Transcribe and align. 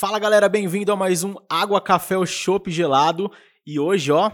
Fala 0.00 0.20
galera, 0.20 0.48
bem-vindo 0.48 0.92
a 0.92 0.96
mais 0.96 1.24
um 1.24 1.34
Água, 1.50 1.80
Café 1.80 2.16
ou 2.16 2.24
Chopp 2.24 2.70
Gelado. 2.70 3.28
E 3.66 3.80
hoje, 3.80 4.12
ó, 4.12 4.30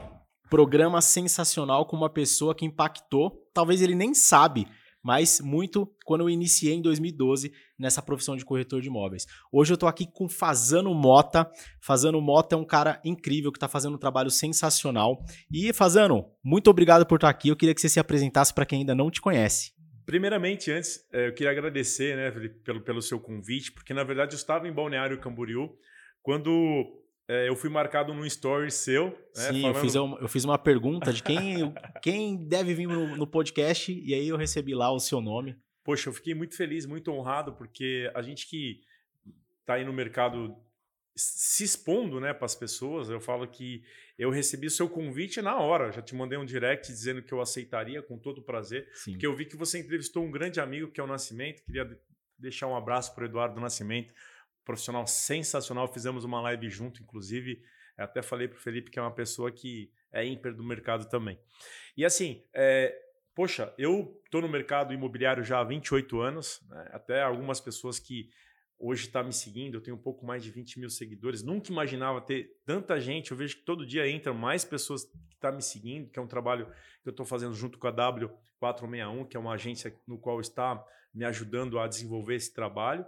programa 0.50 1.00
sensacional 1.00 1.86
com 1.86 1.96
uma 1.96 2.10
pessoa 2.10 2.54
que 2.54 2.66
impactou, 2.66 3.48
talvez 3.54 3.80
ele 3.80 3.94
nem 3.94 4.12
sabe, 4.12 4.68
mas 5.04 5.40
muito 5.40 5.86
quando 6.04 6.22
eu 6.22 6.30
iniciei 6.30 6.72
em 6.72 6.80
2012 6.80 7.52
nessa 7.78 8.00
profissão 8.00 8.36
de 8.36 8.44
corretor 8.44 8.80
de 8.80 8.88
imóveis. 8.88 9.26
Hoje 9.52 9.72
eu 9.72 9.76
tô 9.76 9.86
aqui 9.86 10.06
com 10.10 10.28
Fazano 10.28 10.94
Mota. 10.94 11.48
Fazano 11.80 12.20
Mota 12.22 12.54
é 12.54 12.58
um 12.58 12.64
cara 12.64 13.00
incrível 13.04 13.52
que 13.52 13.58
tá 13.58 13.68
fazendo 13.68 13.96
um 13.96 13.98
trabalho 13.98 14.30
sensacional. 14.30 15.22
E 15.52 15.72
Fazano, 15.74 16.24
muito 16.42 16.70
obrigado 16.70 17.04
por 17.04 17.16
estar 17.16 17.28
aqui. 17.28 17.48
Eu 17.48 17.56
queria 17.56 17.74
que 17.74 17.80
você 17.80 17.88
se 17.88 18.00
apresentasse 18.00 18.54
para 18.54 18.64
quem 18.64 18.80
ainda 18.80 18.94
não 18.94 19.10
te 19.10 19.20
conhece. 19.20 19.74
Primeiramente, 20.06 20.70
antes, 20.70 21.06
eh, 21.12 21.28
eu 21.28 21.34
queria 21.34 21.50
agradecer, 21.50 22.16
né, 22.16 22.50
pelo, 22.64 22.80
pelo 22.82 23.02
seu 23.02 23.18
convite, 23.18 23.72
porque 23.72 23.94
na 23.94 24.04
verdade 24.04 24.34
eu 24.34 24.36
estava 24.36 24.68
em 24.68 24.72
Balneário 24.72 25.20
Camboriú 25.20 25.70
quando 26.22 27.03
é, 27.28 27.48
eu 27.48 27.56
fui 27.56 27.70
marcado 27.70 28.12
num 28.12 28.24
story 28.26 28.70
seu. 28.70 29.06
Né, 29.06 29.14
Sim, 29.32 29.62
falando... 29.62 29.76
eu, 29.76 29.80
fiz 29.82 29.94
uma, 29.94 30.18
eu 30.18 30.28
fiz 30.28 30.44
uma 30.44 30.58
pergunta 30.58 31.12
de 31.12 31.22
quem, 31.22 31.74
quem 32.02 32.36
deve 32.46 32.74
vir 32.74 32.86
no, 32.86 33.16
no, 33.16 33.26
podcast 33.26 33.92
e 33.92 34.14
aí 34.14 34.28
eu 34.28 34.36
recebi 34.36 34.74
lá 34.74 34.90
o 34.90 35.00
seu 35.00 35.20
nome. 35.20 35.56
Poxa, 35.82 36.08
eu 36.08 36.12
fiquei 36.12 36.34
muito 36.34 36.56
feliz, 36.56 36.86
muito 36.86 37.10
honrado, 37.10 37.54
porque 37.54 38.10
a 38.14 38.22
gente 38.22 38.46
que 38.48 38.80
está 39.60 39.74
aí 39.74 39.84
no 39.84 39.92
mercado 39.92 40.56
se 41.16 41.62
expondo 41.62 42.20
né, 42.20 42.34
para 42.34 42.46
as 42.46 42.54
pessoas, 42.54 43.08
eu 43.08 43.20
falo 43.20 43.46
que 43.46 43.84
eu 44.18 44.30
recebi 44.30 44.66
o 44.66 44.70
seu 44.70 44.88
convite 44.88 45.40
na 45.40 45.56
hora. 45.56 45.92
Já 45.92 46.02
te 46.02 46.14
mandei 46.14 46.36
um 46.36 46.44
direct 46.44 46.88
dizendo 46.88 47.22
que 47.22 47.32
eu 47.32 47.40
aceitaria 47.40 48.02
com 48.02 48.18
todo 48.18 48.42
prazer, 48.42 48.88
Sim. 48.92 49.12
porque 49.12 49.26
eu 49.26 49.34
vi 49.34 49.44
que 49.44 49.56
você 49.56 49.78
entrevistou 49.78 50.24
um 50.24 50.30
grande 50.30 50.60
amigo 50.60 50.90
que 50.90 51.00
é 51.00 51.04
o 51.04 51.06
Nascimento. 51.06 51.62
Queria 51.62 51.98
deixar 52.38 52.66
um 52.66 52.76
abraço 52.76 53.14
para 53.14 53.22
o 53.22 53.26
Eduardo 53.26 53.60
Nascimento, 53.60 54.12
profissional 54.64 55.06
sensacional. 55.06 55.86
Fizemos 55.92 56.24
uma 56.24 56.40
live 56.40 56.68
junto, 56.68 57.02
inclusive. 57.02 57.62
Até 57.96 58.22
falei 58.22 58.48
para 58.48 58.56
o 58.56 58.60
Felipe 58.60 58.90
que 58.90 58.98
é 58.98 59.02
uma 59.02 59.14
pessoa 59.14 59.52
que 59.52 59.90
é 60.12 60.24
ímpar 60.24 60.54
do 60.54 60.64
mercado 60.64 61.08
também. 61.08 61.38
E 61.96 62.04
assim, 62.04 62.42
é, 62.52 62.96
poxa, 63.34 63.72
eu 63.78 64.20
estou 64.24 64.40
no 64.40 64.48
mercado 64.48 64.92
imobiliário 64.92 65.44
já 65.44 65.60
há 65.60 65.64
28 65.64 66.20
anos, 66.20 66.60
né? 66.68 66.88
até 66.92 67.22
algumas 67.22 67.60
pessoas 67.60 67.98
que 67.98 68.30
hoje 68.78 69.06
está 69.06 69.22
me 69.22 69.32
seguindo, 69.32 69.76
eu 69.76 69.80
tenho 69.80 69.96
um 69.96 70.00
pouco 70.00 70.26
mais 70.26 70.42
de 70.42 70.50
20 70.50 70.80
mil 70.80 70.90
seguidores. 70.90 71.42
Nunca 71.42 71.70
imaginava 71.70 72.20
ter 72.20 72.58
tanta 72.66 73.00
gente. 73.00 73.30
Eu 73.30 73.36
vejo 73.36 73.56
que 73.56 73.62
todo 73.62 73.86
dia 73.86 74.08
entram 74.08 74.34
mais 74.34 74.64
pessoas 74.64 75.04
que 75.04 75.16
estão 75.32 75.50
tá 75.50 75.56
me 75.56 75.62
seguindo, 75.62 76.10
que 76.10 76.18
é 76.18 76.22
um 76.22 76.26
trabalho 76.26 76.66
que 77.02 77.08
eu 77.08 77.10
estou 77.10 77.24
fazendo 77.24 77.54
junto 77.54 77.78
com 77.78 77.86
a 77.86 77.92
W461, 77.92 79.28
que 79.28 79.36
é 79.36 79.40
uma 79.40 79.54
agência 79.54 79.94
no 80.06 80.18
qual 80.18 80.40
está 80.40 80.84
me 81.14 81.24
ajudando 81.24 81.78
a 81.78 81.86
desenvolver 81.86 82.34
esse 82.34 82.52
trabalho. 82.52 83.06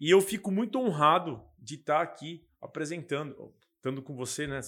E 0.00 0.10
eu 0.10 0.20
fico 0.20 0.50
muito 0.50 0.78
honrado 0.78 1.42
de 1.58 1.74
estar 1.74 2.00
aqui 2.00 2.44
apresentando, 2.60 3.52
estando 3.76 4.02
com 4.02 4.14
você, 4.14 4.46
né, 4.46 4.60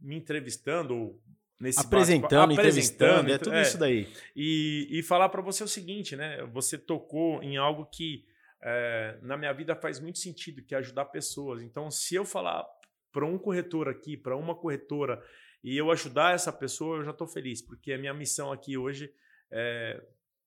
me 0.00 0.16
entrevistando 0.16 0.94
ou 0.94 1.22
nesse 1.60 1.80
apresentando, 1.80 2.52
entrevistando, 2.52 3.32
é 3.32 3.38
tudo 3.38 3.56
é, 3.56 3.62
isso 3.62 3.78
daí. 3.78 4.08
E, 4.34 4.88
e 4.90 5.02
falar 5.02 5.28
para 5.28 5.42
você 5.42 5.64
o 5.64 5.68
seguinte, 5.68 6.14
né? 6.14 6.44
Você 6.52 6.78
tocou 6.78 7.42
em 7.42 7.56
algo 7.56 7.86
que 7.86 8.24
é, 8.62 9.18
na 9.22 9.36
minha 9.36 9.52
vida 9.52 9.74
faz 9.74 9.98
muito 10.00 10.18
sentido, 10.18 10.62
que 10.62 10.74
é 10.74 10.78
ajudar 10.78 11.06
pessoas. 11.06 11.62
Então, 11.62 11.90
se 11.90 12.14
eu 12.14 12.24
falar 12.24 12.64
para 13.12 13.26
um 13.26 13.38
corretor 13.38 13.88
aqui, 13.88 14.16
para 14.16 14.36
uma 14.36 14.54
corretora, 14.54 15.22
e 15.62 15.76
eu 15.76 15.90
ajudar 15.90 16.34
essa 16.34 16.52
pessoa, 16.52 16.98
eu 16.98 17.04
já 17.04 17.10
estou 17.10 17.26
feliz, 17.26 17.60
porque 17.60 17.92
a 17.92 17.98
minha 17.98 18.14
missão 18.14 18.52
aqui 18.52 18.76
hoje 18.76 19.12
é, 19.50 20.00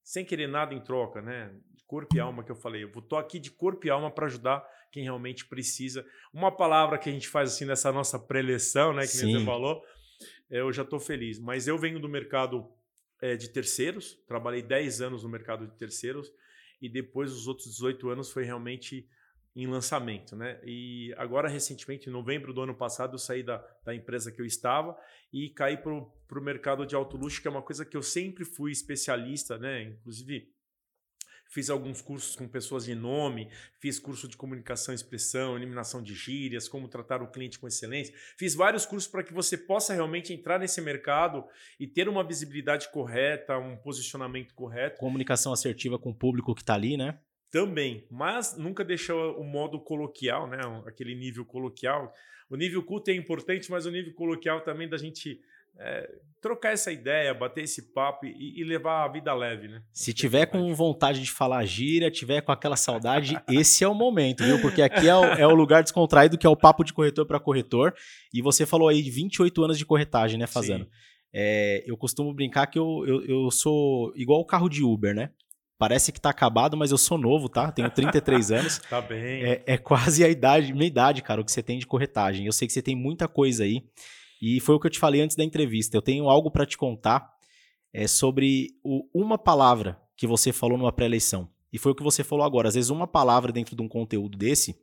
sem 0.03 0.23
querer 0.23 0.47
nada 0.47 0.73
em 0.73 0.81
troca, 0.81 1.21
né? 1.21 1.53
Corpo 1.91 2.15
e 2.15 2.21
alma 2.21 2.41
que 2.41 2.49
eu 2.49 2.55
falei. 2.55 2.85
Eu 2.85 2.87
estou 2.87 3.19
aqui 3.19 3.37
de 3.37 3.51
corpo 3.51 3.85
e 3.85 3.89
alma 3.89 4.09
para 4.09 4.25
ajudar 4.27 4.65
quem 4.93 5.03
realmente 5.03 5.45
precisa. 5.45 6.05
Uma 6.33 6.49
palavra 6.49 6.97
que 6.97 7.09
a 7.09 7.11
gente 7.11 7.27
faz 7.27 7.51
assim 7.51 7.65
nessa 7.65 7.91
nossa 7.91 8.17
preleção, 8.17 8.93
né? 8.93 9.01
Que 9.01 9.09
Sim. 9.09 9.33
você 9.33 9.43
falou, 9.43 9.83
eu 10.49 10.71
já 10.71 10.83
estou 10.83 11.01
feliz. 11.01 11.37
Mas 11.37 11.67
eu 11.67 11.77
venho 11.77 11.99
do 11.99 12.07
mercado 12.07 12.65
é, 13.21 13.35
de 13.35 13.49
terceiros, 13.49 14.17
trabalhei 14.25 14.61
10 14.61 15.01
anos 15.01 15.23
no 15.23 15.29
mercado 15.29 15.67
de 15.67 15.77
terceiros 15.77 16.31
e 16.81 16.87
depois 16.87 17.33
os 17.33 17.45
outros 17.45 17.67
18 17.71 18.09
anos 18.09 18.31
foi 18.31 18.45
realmente 18.45 19.05
em 19.53 19.67
lançamento, 19.67 20.33
né? 20.33 20.61
E 20.63 21.13
agora, 21.17 21.49
recentemente, 21.49 22.07
em 22.07 22.13
novembro 22.13 22.53
do 22.53 22.61
ano 22.61 22.73
passado, 22.73 23.15
eu 23.15 23.19
saí 23.19 23.43
da, 23.43 23.57
da 23.83 23.93
empresa 23.93 24.31
que 24.31 24.41
eu 24.41 24.45
estava 24.45 24.97
e 25.33 25.49
caí 25.49 25.75
para 25.75 25.91
o 25.91 26.41
mercado 26.41 26.85
de 26.85 26.95
auto 26.95 27.17
luxo, 27.17 27.41
que 27.41 27.49
é 27.49 27.51
uma 27.51 27.61
coisa 27.61 27.83
que 27.83 27.97
eu 27.97 28.01
sempre 28.01 28.45
fui 28.45 28.71
especialista, 28.71 29.57
né? 29.57 29.83
Inclusive, 29.83 30.47
Fiz 31.51 31.69
alguns 31.69 32.01
cursos 32.01 32.33
com 32.33 32.47
pessoas 32.47 32.85
de 32.85 32.95
nome, 32.95 33.49
fiz 33.77 33.99
curso 33.99 34.25
de 34.25 34.37
comunicação 34.37 34.93
e 34.93 34.95
expressão, 34.95 35.57
eliminação 35.57 36.01
de 36.01 36.15
gírias, 36.15 36.69
como 36.69 36.87
tratar 36.87 37.21
o 37.21 37.27
cliente 37.27 37.59
com 37.59 37.67
excelência. 37.67 38.15
Fiz 38.37 38.55
vários 38.55 38.85
cursos 38.85 39.11
para 39.11 39.21
que 39.21 39.33
você 39.33 39.57
possa 39.57 39.93
realmente 39.93 40.31
entrar 40.31 40.57
nesse 40.57 40.79
mercado 40.79 41.43
e 41.77 41.85
ter 41.85 42.07
uma 42.07 42.23
visibilidade 42.23 42.89
correta, 42.89 43.57
um 43.57 43.75
posicionamento 43.75 44.55
correto. 44.55 44.97
Comunicação 44.97 45.51
assertiva 45.51 45.99
com 45.99 46.11
o 46.11 46.15
público 46.15 46.55
que 46.55 46.61
está 46.61 46.73
ali, 46.73 46.95
né? 46.95 47.19
Também, 47.51 48.07
mas 48.09 48.55
nunca 48.55 48.81
deixou 48.81 49.37
o 49.37 49.43
modo 49.43 49.77
coloquial, 49.77 50.47
né? 50.47 50.57
Aquele 50.85 51.13
nível 51.13 51.43
coloquial. 51.43 52.13
O 52.49 52.55
nível 52.55 52.81
culto 52.81 53.11
é 53.11 53.13
importante, 53.13 53.69
mas 53.69 53.85
o 53.85 53.91
nível 53.91 54.13
coloquial 54.13 54.61
também 54.61 54.87
da 54.87 54.97
gente 54.97 55.41
é, 55.79 56.09
trocar 56.41 56.73
essa 56.73 56.91
ideia, 56.91 57.33
bater 57.33 57.63
esse 57.63 57.93
papo 57.93 58.25
e, 58.25 58.59
e, 58.59 58.63
levar 58.63 59.05
a 59.05 59.07
vida 59.07 59.33
leve, 59.33 59.67
né? 59.67 59.83
Se 59.93 60.11
tiver 60.11 60.47
com 60.47 60.73
vontade 60.73 61.21
de 61.21 61.31
falar 61.31 61.63
gíria, 61.65 62.09
tiver 62.09 62.41
com 62.41 62.51
aquela 62.51 62.75
saudade, 62.75 63.39
esse 63.47 63.83
é 63.83 63.87
o 63.87 63.93
momento, 63.93 64.43
viu? 64.43 64.59
Porque 64.59 64.81
aqui 64.81 65.07
é 65.07 65.15
o, 65.15 65.23
é 65.23 65.45
o 65.45 65.53
lugar 65.53 65.83
descontraído 65.83 66.37
que 66.37 66.47
é 66.47 66.49
o 66.49 66.57
papo 66.57 66.83
de 66.83 66.93
corretor 66.93 67.25
para 67.27 67.39
corretor. 67.39 67.93
E 68.33 68.41
você 68.41 68.65
falou 68.65 68.87
aí 68.87 69.01
de 69.03 69.11
28 69.11 69.63
anos 69.63 69.77
de 69.77 69.85
corretagem, 69.85 70.39
né, 70.39 70.47
Fazano? 70.47 70.87
É, 71.33 71.83
eu 71.85 71.95
costumo 71.95 72.33
brincar 72.33 72.67
que 72.67 72.77
eu, 72.77 73.05
eu, 73.05 73.25
eu 73.25 73.51
sou 73.51 74.11
igual 74.15 74.41
o 74.41 74.45
carro 74.45 74.67
de 74.67 74.83
Uber, 74.83 75.13
né? 75.15 75.29
Parece 75.77 76.11
que 76.11 76.21
tá 76.21 76.29
acabado, 76.29 76.77
mas 76.77 76.91
eu 76.91 76.97
sou 76.97 77.17
novo, 77.17 77.49
tá? 77.49 77.71
Tenho 77.71 77.89
33 77.89 78.51
anos. 78.51 78.79
tá 78.79 79.01
bem. 79.01 79.43
É, 79.43 79.63
é, 79.65 79.77
quase 79.77 80.23
a 80.23 80.29
idade, 80.29 80.73
minha 80.73 80.85
idade, 80.85 81.21
cara, 81.21 81.41
o 81.41 81.45
que 81.45 81.51
você 81.51 81.63
tem 81.63 81.79
de 81.79 81.87
corretagem. 81.87 82.45
Eu 82.45 82.51
sei 82.51 82.67
que 82.67 82.73
você 82.73 82.81
tem 82.81 82.95
muita 82.95 83.27
coisa 83.27 83.63
aí. 83.63 83.83
E 84.41 84.59
foi 84.59 84.75
o 84.75 84.79
que 84.79 84.87
eu 84.87 84.91
te 84.91 84.99
falei 84.99 85.21
antes 85.21 85.35
da 85.35 85.43
entrevista. 85.43 85.95
Eu 85.95 86.01
tenho 86.01 86.27
algo 86.27 86.49
para 86.49 86.65
te 86.65 86.77
contar 86.77 87.31
é, 87.93 88.07
sobre 88.07 88.69
o, 88.83 89.07
uma 89.13 89.37
palavra 89.37 90.01
que 90.15 90.25
você 90.25 90.51
falou 90.51 90.77
numa 90.77 90.91
pré-eleição. 90.91 91.49
E 91.71 91.77
foi 91.77 91.91
o 91.91 91.95
que 91.95 92.03
você 92.03 92.23
falou 92.23 92.45
agora. 92.45 92.67
Às 92.67 92.75
vezes, 92.75 92.89
uma 92.89 93.07
palavra 93.07 93.51
dentro 93.51 93.75
de 93.75 93.81
um 93.81 93.87
conteúdo 93.87 94.37
desse, 94.37 94.75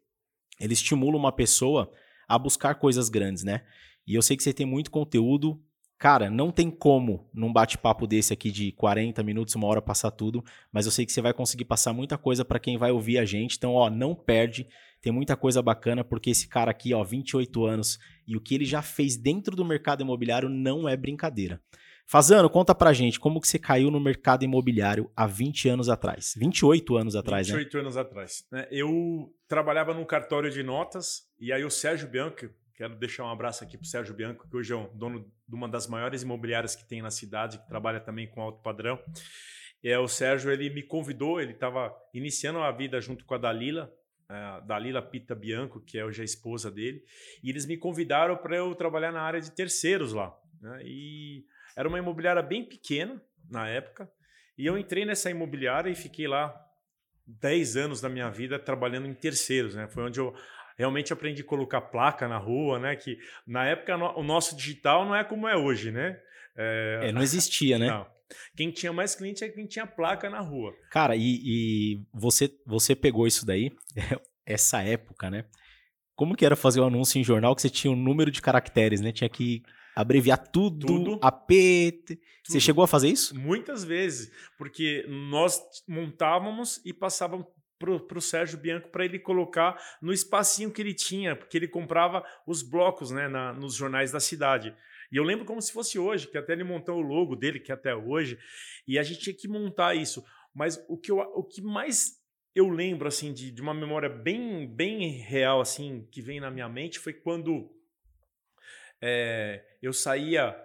ele 0.61 0.73
estimula 0.73 1.17
uma 1.17 1.33
pessoa 1.33 1.91
a 2.27 2.39
buscar 2.39 2.75
coisas 2.77 3.09
grandes, 3.09 3.43
né? 3.43 3.65
E 4.07 4.15
eu 4.15 4.23
sei 4.23 4.37
que 4.37 4.43
você 4.43 4.53
tem 4.53 4.67
muito 4.67 4.91
conteúdo. 4.91 5.61
Cara, 5.99 6.31
não 6.31 6.53
tem 6.53 6.71
como 6.71 7.29
num 7.35 7.53
bate-papo 7.53 8.07
desse 8.07 8.33
aqui 8.33 8.51
de 8.51 8.71
40 8.73 9.23
minutos, 9.23 9.55
uma 9.57 9.67
hora 9.67 9.83
passar 9.83 10.13
tudo, 10.13 10.45
mas 10.73 10.87
eu 10.87 10.93
sei 10.93 11.05
que 11.05 11.13
você 11.13 11.21
vai 11.21 11.35
conseguir 11.35 11.65
passar 11.65 11.93
muita 11.93 12.17
coisa 12.17 12.45
para 12.45 12.61
quem 12.61 12.79
vai 12.79 12.93
ouvir 12.93 13.19
a 13.19 13.25
gente. 13.25 13.57
Então, 13.57 13.75
ó, 13.75 13.91
não 13.91 14.15
perde. 14.15 14.69
Tem 15.01 15.13
muita 15.13 15.37
coisa 15.37 15.61
bacana, 15.61 16.05
porque 16.05 16.31
esse 16.31 16.49
cara 16.49 16.71
aqui, 16.71 16.95
ó, 16.95 17.03
28 17.03 17.65
anos, 17.65 17.99
e 18.29 18.37
o 18.37 18.41
que 18.41 18.55
ele 18.55 18.67
já 18.67 18.83
fez 18.83 19.17
dentro 19.17 19.57
do 19.57 19.65
mercado 19.65 20.03
imobiliário 20.03 20.51
não 20.51 20.87
é 20.87 20.95
brincadeira. 20.95 21.61
Fazano, 22.07 22.49
conta 22.49 22.75
pra 22.75 22.93
gente, 22.93 23.19
como 23.19 23.41
que 23.41 23.49
você 23.49 23.59
caiu 23.59 23.91
no 23.91 23.99
mercado 23.99 24.45
imobiliário 24.45 25.11
há 25.17 25.27
20 25.27 25.69
anos 25.69 25.89
atrás? 25.89 26.35
28 26.37 26.97
anos 26.97 27.17
atrás, 27.17 27.49
28 27.49 27.57
né? 27.57 27.65
28 27.65 27.83
anos 27.83 27.97
atrás. 27.97 28.47
Né? 28.51 28.69
Eu 28.71 29.35
trabalhava 29.47 29.93
num 29.93 30.05
cartório 30.05 30.51
de 30.51 30.63
notas, 30.63 31.27
e 31.39 31.53
aí 31.53 31.65
o 31.65 31.71
Sérgio 31.71 32.09
Bianco, 32.09 32.49
quero 32.75 32.95
deixar 32.97 33.25
um 33.25 33.31
abraço 33.31 33.65
aqui 33.65 33.77
pro 33.77 33.87
Sérgio 33.87 34.15
Bianco, 34.15 34.49
que 34.49 34.57
hoje 34.57 34.73
é 34.73 34.77
o 34.77 34.89
dono 34.89 35.21
de 35.21 35.55
uma 35.55 35.69
das 35.69 35.87
maiores 35.87 36.23
imobiliárias 36.23 36.77
que 36.77 36.87
tem 36.87 37.03
na 37.03 37.11
cidade, 37.11 37.59
que 37.59 37.69
trabalha 37.69 38.01
também 38.01 38.27
com 38.27 38.41
alto 38.41 38.63
padrão. 38.63 38.99
É, 39.83 39.99
o 39.99 40.09
Sérgio 40.09 40.51
ele 40.51 40.71
me 40.71 40.83
convidou, 40.83 41.41
ele 41.41 41.53
estava 41.53 41.95
iniciando 42.13 42.59
a 42.61 42.71
vida 42.73 43.01
junto 43.01 43.25
com 43.25 43.35
a 43.35 43.39
Dalila, 43.39 43.93
uh, 44.31 44.67
Dalila 44.67 45.03
Pita 45.03 45.35
Bianco, 45.35 45.81
que 45.81 45.99
é 45.99 46.05
hoje 46.05 46.23
a 46.23 46.25
esposa 46.25 46.71
dele, 46.71 47.03
e 47.43 47.51
eles 47.51 47.67
me 47.67 47.77
convidaram 47.77 48.37
para 48.37 48.57
eu 48.57 48.75
trabalhar 48.75 49.13
na 49.13 49.23
área 49.23 49.41
de 49.41 49.51
terceiros 49.51 50.13
lá. 50.13 50.37
Né? 50.61 50.83
E 50.85 51.45
era 51.77 51.89
uma 51.89 51.99
imobiliária 51.99 52.43
bem 52.43 52.65
pequena 52.65 53.21
na 53.51 53.69
época, 53.69 54.11
e 54.57 54.67
eu 54.67 54.77
entrei 54.77 55.05
nessa 55.05 55.31
imobiliária 55.31 55.91
e 55.91 55.95
fiquei 55.95 56.27
lá 56.27 56.55
10 57.27 57.77
anos 57.77 58.01
da 58.01 58.09
minha 58.09 58.31
vida 58.31 58.59
trabalhando 58.59 59.07
em 59.07 59.15
terceiros, 59.15 59.75
né? 59.75 59.87
Foi 59.87 60.03
onde 60.03 60.19
eu 60.19 60.35
realmente 60.77 61.13
aprendi 61.13 61.43
a 61.43 61.45
colocar 61.45 61.81
placa 61.81 62.27
na 62.27 62.39
rua, 62.39 62.79
né? 62.79 62.97
Que 62.97 63.19
na 63.47 63.67
época 63.67 63.95
o 64.17 64.23
nosso 64.23 64.57
digital 64.57 65.05
não 65.05 65.15
é 65.15 65.23
como 65.23 65.47
é 65.47 65.57
hoje, 65.57 65.93
né? 65.93 66.19
É, 66.57 67.01
é 67.05 67.13
não 67.13 67.23
existia, 67.23 67.79
né? 67.79 67.89
Não. 67.89 68.18
Quem 68.57 68.71
tinha 68.71 68.93
mais 68.93 69.15
cliente 69.15 69.43
é 69.45 69.49
quem 69.49 69.67
tinha 69.67 69.87
placa 69.87 70.29
na 70.31 70.41
rua. 70.41 70.75
Cara, 70.91 71.17
e, 71.17 71.41
e 71.45 72.01
você, 72.13 72.51
você 72.67 72.95
pegou 72.95 73.27
isso 73.27 73.45
daí, 73.47 73.71
essa 74.47 74.83
época, 74.83 75.31
né? 75.31 75.45
Como 76.17 76.35
que 76.37 76.45
era 76.45 76.57
fazer 76.57 76.81
um 76.81 76.87
anúncio 76.87 77.19
em 77.21 77.25
jornal 77.25 77.55
que 77.55 77.63
você 77.63 77.71
tinha 77.71 77.93
um 77.93 77.97
número 77.97 78.31
de 78.31 78.43
caracteres, 78.43 79.01
né? 79.01 79.13
Tinha 79.13 79.29
que 79.29 79.63
abreviar 79.95 80.39
tudo, 80.39 80.87
Tudo. 80.87 81.19
AP. 81.23 81.51
Você 81.51 82.53
Tudo. 82.55 82.61
chegou 82.61 82.85
a 82.85 82.89
fazer 82.89 83.09
isso? 83.09 83.37
Muitas 83.39 83.85
vezes, 83.85 84.31
porque 84.57 85.05
nós 85.09 85.61
montávamos 85.89 86.81
e 86.85 86.93
passávamos 86.93 87.47
pro, 87.79 88.01
pro 88.07 88.21
Sérgio 88.21 88.59
Bianco 88.59 88.89
para 88.91 89.05
ele 89.05 89.19
colocar 89.19 89.77
no 90.03 90.13
espacinho 90.13 90.71
que 90.73 90.81
ele 90.81 90.95
tinha, 90.95 91.37
porque 91.37 91.57
ele 91.57 91.69
comprava 91.69 92.25
os 92.47 92.63
blocos 92.63 93.11
né, 93.11 93.29
na- 93.29 93.53
nos 93.53 93.75
jornais 93.75 94.11
da 94.13 94.21
cidade. 94.21 94.75
E 95.11 95.17
eu 95.17 95.25
lembro 95.25 95.45
como 95.45 95.61
se 95.61 95.73
fosse 95.73 95.99
hoje, 95.99 96.27
que 96.27 96.39
até 96.39 96.53
ele 96.53 96.65
montou 96.65 96.97
o 96.97 97.03
logo 97.03 97.35
dele, 97.35 97.61
que 97.61 97.73
é 97.73 97.75
até 97.75 97.95
hoje, 97.95 98.39
e 98.87 98.99
a 98.99 99.03
gente 99.03 99.21
tinha 99.21 99.37
que 99.37 99.49
montar 99.49 99.95
isso. 99.95 100.25
Mas 100.55 100.85
o 100.89 100.99
que, 100.99 101.11
eu, 101.11 101.19
o 101.19 101.43
que 101.43 101.63
mais 101.63 102.19
eu 102.55 102.69
lembro 102.69 103.07
assim 103.07 103.33
de, 103.33 103.51
de 103.51 103.63
uma 103.63 103.75
memória 103.75 104.09
bem, 104.09 104.67
bem 104.67 105.11
real 105.21 105.61
assim 105.61 106.07
que 106.11 106.21
vem 106.21 106.41
na 106.41 106.51
minha 106.51 106.69
mente 106.69 106.99
foi 106.99 107.13
quando 107.13 107.71
é, 109.01 109.65
eu 109.81 109.93
saía 109.93 110.57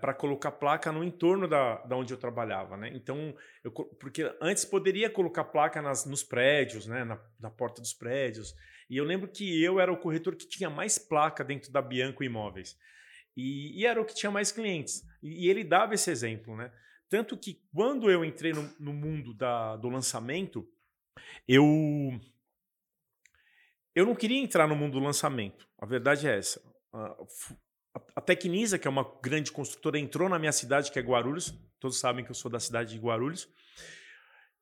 para 0.00 0.12
colocar 0.12 0.52
placa 0.52 0.92
no 0.92 1.02
entorno 1.02 1.48
da, 1.48 1.76
da 1.84 1.96
onde 1.96 2.12
eu 2.12 2.18
trabalhava, 2.18 2.76
né? 2.76 2.90
Então, 2.92 3.34
eu 3.62 3.72
porque 3.72 4.30
antes 4.40 4.64
poderia 4.64 5.08
colocar 5.08 5.44
placa 5.44 5.80
nas, 5.80 6.04
nos 6.04 6.22
prédios, 6.22 6.86
né? 6.86 7.02
Na, 7.02 7.18
na 7.40 7.50
porta 7.50 7.80
dos 7.80 7.94
prédios. 7.94 8.54
E 8.90 8.96
eu 8.98 9.04
lembro 9.04 9.26
que 9.26 9.62
eu 9.62 9.80
era 9.80 9.90
o 9.90 9.96
corretor 9.96 10.36
que 10.36 10.46
tinha 10.46 10.68
mais 10.68 10.98
placa 10.98 11.42
dentro 11.42 11.72
da 11.72 11.80
Bianco 11.80 12.22
Imóveis. 12.22 12.76
E, 13.36 13.80
e 13.80 13.86
era 13.86 14.00
o 14.00 14.04
que 14.04 14.14
tinha 14.14 14.30
mais 14.30 14.52
clientes. 14.52 15.02
E, 15.22 15.46
e 15.46 15.50
ele 15.50 15.64
dava 15.64 15.94
esse 15.94 16.10
exemplo, 16.10 16.56
né? 16.56 16.72
Tanto 17.08 17.36
que 17.36 17.60
quando 17.72 18.10
eu 18.10 18.24
entrei 18.24 18.52
no, 18.52 18.68
no 18.78 18.92
mundo 18.92 19.34
da, 19.34 19.76
do 19.76 19.88
lançamento, 19.88 20.66
eu 21.46 21.62
eu 23.94 24.04
não 24.04 24.14
queria 24.14 24.42
entrar 24.42 24.66
no 24.66 24.74
mundo 24.74 24.98
do 24.98 25.04
lançamento. 25.04 25.68
A 25.78 25.86
verdade 25.86 26.26
é 26.26 26.36
essa. 26.38 26.60
A, 26.92 27.16
a 28.16 28.20
Tecnisa, 28.20 28.78
que 28.78 28.88
é 28.88 28.90
uma 28.90 29.08
grande 29.22 29.52
construtora, 29.52 29.98
entrou 29.98 30.28
na 30.28 30.38
minha 30.38 30.50
cidade, 30.50 30.90
que 30.90 30.98
é 30.98 31.02
Guarulhos. 31.02 31.54
Todos 31.78 32.00
sabem 32.00 32.24
que 32.24 32.30
eu 32.30 32.34
sou 32.34 32.50
da 32.50 32.58
cidade 32.58 32.94
de 32.94 32.98
Guarulhos. 32.98 33.48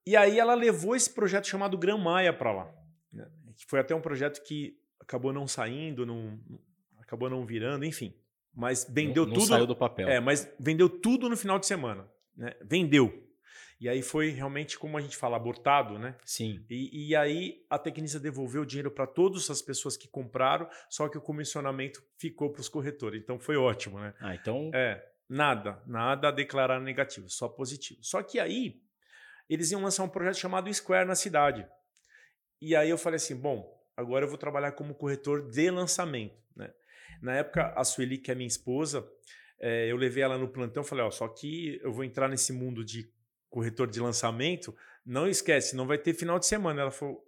E 0.07 0.17
aí 0.17 0.39
ela 0.39 0.55
levou 0.55 0.95
esse 0.95 1.09
projeto 1.09 1.47
chamado 1.47 1.79
Gran 1.79 1.97
Maia 1.97 2.33
para 2.33 2.53
lá. 2.53 2.75
né? 3.13 3.31
Que 3.57 3.65
Foi 3.67 3.81
até 3.81 3.95
um 3.95 4.01
projeto 4.03 4.43
que 4.43 4.77
acabou 5.01 5.33
não 5.33 5.47
saindo, 5.47 6.05
não, 6.05 6.39
acabou 6.99 7.31
não 7.31 7.47
virando, 7.47 7.85
enfim. 7.85 8.15
Mas 8.55 8.87
vendeu 8.89 9.25
não, 9.25 9.33
não 9.33 9.41
tudo. 9.41 9.49
saiu 9.49 9.67
do 9.67 9.77
papel. 9.77 10.09
É, 10.09 10.21
mas 10.21 10.51
vendeu 10.59 10.89
tudo 10.89 11.29
no 11.29 11.37
final 11.37 11.59
de 11.59 11.67
semana. 11.67 12.09
Né? 12.37 12.55
Vendeu. 12.65 13.23
E 13.81 13.89
aí 13.89 14.01
foi 14.01 14.31
realmente, 14.31 14.79
como 14.79 14.97
a 14.97 15.01
gente 15.01 15.17
fala, 15.17 15.37
abortado, 15.37 15.99
né? 15.99 16.15
Sim. 16.25 16.65
E, 16.71 17.09
e 17.09 17.17
aí 17.17 17.65
a 17.69 17.77
Tecnisa 17.77 18.21
devolveu 18.21 18.63
o 18.63 18.67
dinheiro 18.67 18.93
para 18.93 19.09
todas 19.09 19.51
as 19.51 19.61
pessoas 19.61 19.97
que 19.97 20.07
compraram, 20.07 20.69
só 20.89 21.09
que 21.09 21.19
o 21.19 21.21
comissionamento 21.21 22.01
ficou 22.17 22.53
para 22.53 22.61
os 22.61 22.69
corretores. 22.69 23.21
Então 23.21 23.41
foi 23.41 23.57
ótimo, 23.57 23.99
né? 23.99 24.15
Ah, 24.21 24.37
então. 24.37 24.71
É, 24.73 25.05
nada, 25.29 25.83
nada 25.85 26.29
a 26.29 26.31
declarar 26.31 26.81
negativo, 26.81 27.29
só 27.29 27.49
positivo. 27.49 27.99
Só 28.05 28.23
que 28.23 28.39
aí 28.39 28.81
eles 29.49 29.73
iam 29.73 29.83
lançar 29.83 30.05
um 30.05 30.09
projeto 30.09 30.37
chamado 30.37 30.73
Square 30.73 31.09
na 31.09 31.17
cidade. 31.17 31.67
E 32.61 32.77
aí 32.77 32.89
eu 32.89 32.97
falei 32.97 33.17
assim, 33.17 33.35
bom, 33.35 33.69
agora 33.97 34.25
eu 34.25 34.29
vou 34.29 34.39
trabalhar 34.39 34.71
como 34.73 34.95
corretor 34.95 35.51
de 35.51 35.71
lançamento, 35.73 36.41
né? 36.55 36.73
Na 37.21 37.35
época, 37.37 37.73
a 37.77 37.85
Sueli, 37.85 38.19
que 38.19 38.31
é 38.31 38.35
minha 38.35 38.47
esposa, 38.47 39.07
eh, 39.61 39.87
eu 39.91 39.97
levei 39.97 40.23
ela 40.23 40.39
no 40.39 40.49
plantão, 40.49 40.83
falei, 40.83 41.05
ó, 41.05 41.11
só 41.11 41.29
que 41.29 41.79
eu 41.83 41.93
vou 41.93 42.05
entrar 42.05 42.29
nesse 42.29 42.53
mundo 42.53 42.85
de 42.85 43.11
corretor 43.51 43.89
de 43.91 44.01
lançamento, 44.01 44.75
não 45.05 45.29
esquece, 45.29 45.77
não 45.77 45.87
vai 45.87 45.99
ter 45.99 46.15
final 46.15 46.39
de 46.39 46.47
semana. 46.47 46.81
Ela 46.83 46.91
falou, 46.91 47.23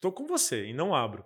tô 0.00 0.12
com 0.12 0.26
você 0.26 0.66
e 0.66 0.72
não 0.72 0.94
abro. 0.94 1.24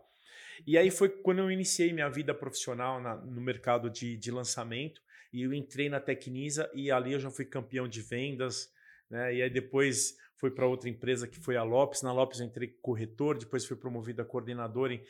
E 0.67 0.77
aí 0.77 0.91
foi 0.91 1.09
quando 1.09 1.39
eu 1.39 1.51
iniciei 1.51 1.93
minha 1.93 2.09
vida 2.09 2.35
profissional 2.35 3.01
na- 3.01 3.17
no 3.17 3.41
mercado 3.41 3.89
de, 3.91 4.17
de 4.17 4.31
lançamento 4.31 5.01
e 5.33 5.43
eu 5.43 5.53
entrei 5.53 5.89
na 5.89 6.01
Tecnisa 6.01 6.71
e 6.75 6.91
ali 6.91 7.13
eu 7.13 7.21
já 7.21 7.31
fui 7.31 7.45
campeão 7.45 7.87
de 7.87 8.01
vendas, 8.03 8.73
né? 9.11 9.35
E 9.35 9.43
aí 9.43 9.51
depois 9.51 10.17
fui 10.37 10.51
para 10.51 10.67
outra 10.67 10.89
empresa 10.89 11.29
que 11.29 11.39
foi 11.39 11.57
a 11.57 11.63
Lopes. 11.63 12.03
Na 12.03 12.13
Lopes 12.13 12.41
eu 12.41 12.47
entrei 12.47 12.69
corretor, 12.81 13.39
depois 13.39 13.65
fui 13.67 13.77
promovido 13.77 14.23
a 14.23 14.25
coordenador 14.25 14.91
em, 14.91 15.03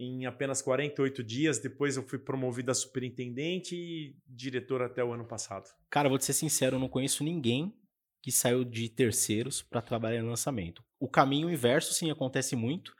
em 0.00 0.24
apenas 0.24 0.62
48 0.62 1.22
dias. 1.22 1.58
Depois 1.58 1.96
eu 1.96 2.02
fui 2.02 2.18
promovido 2.18 2.70
a 2.70 2.74
superintendente 2.74 3.76
e 3.76 4.16
diretor 4.26 4.80
até 4.80 5.04
o 5.04 5.12
ano 5.12 5.26
passado. 5.26 5.68
Cara, 5.90 6.08
vou 6.08 6.16
te 6.16 6.24
ser 6.24 6.32
sincero, 6.32 6.76
eu 6.76 6.80
não 6.80 6.88
conheço 6.88 7.22
ninguém 7.22 7.76
que 8.22 8.32
saiu 8.32 8.64
de 8.64 8.88
terceiros 8.88 9.62
para 9.62 9.82
trabalhar 9.82 10.18
em 10.18 10.26
lançamento. 10.26 10.82
O 10.98 11.08
caminho 11.08 11.50
inverso, 11.50 11.92
sim, 11.92 12.10
acontece 12.10 12.56
muito, 12.56 12.94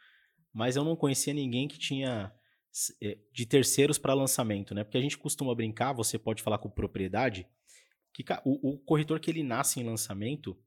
mas 0.52 0.76
eu 0.76 0.84
não 0.84 0.94
conhecia 0.94 1.32
ninguém 1.32 1.66
que 1.66 1.78
tinha 1.78 2.32
eh, 3.02 3.18
de 3.32 3.46
terceiros 3.46 3.98
para 3.98 4.14
lançamento, 4.14 4.74
né? 4.74 4.84
Porque 4.84 4.98
a 4.98 5.02
gente 5.02 5.18
costuma 5.18 5.54
brincar, 5.54 5.92
você 5.94 6.18
pode 6.18 6.42
falar 6.42 6.58
com 6.58 6.70
propriedade, 6.70 7.46
que 8.12 8.24
o, 8.44 8.74
o 8.74 8.78
corretor 8.78 9.20
que 9.20 9.30
ele 9.30 9.42
nasce 9.42 9.80
em 9.80 9.84
lançamento, 9.84 10.58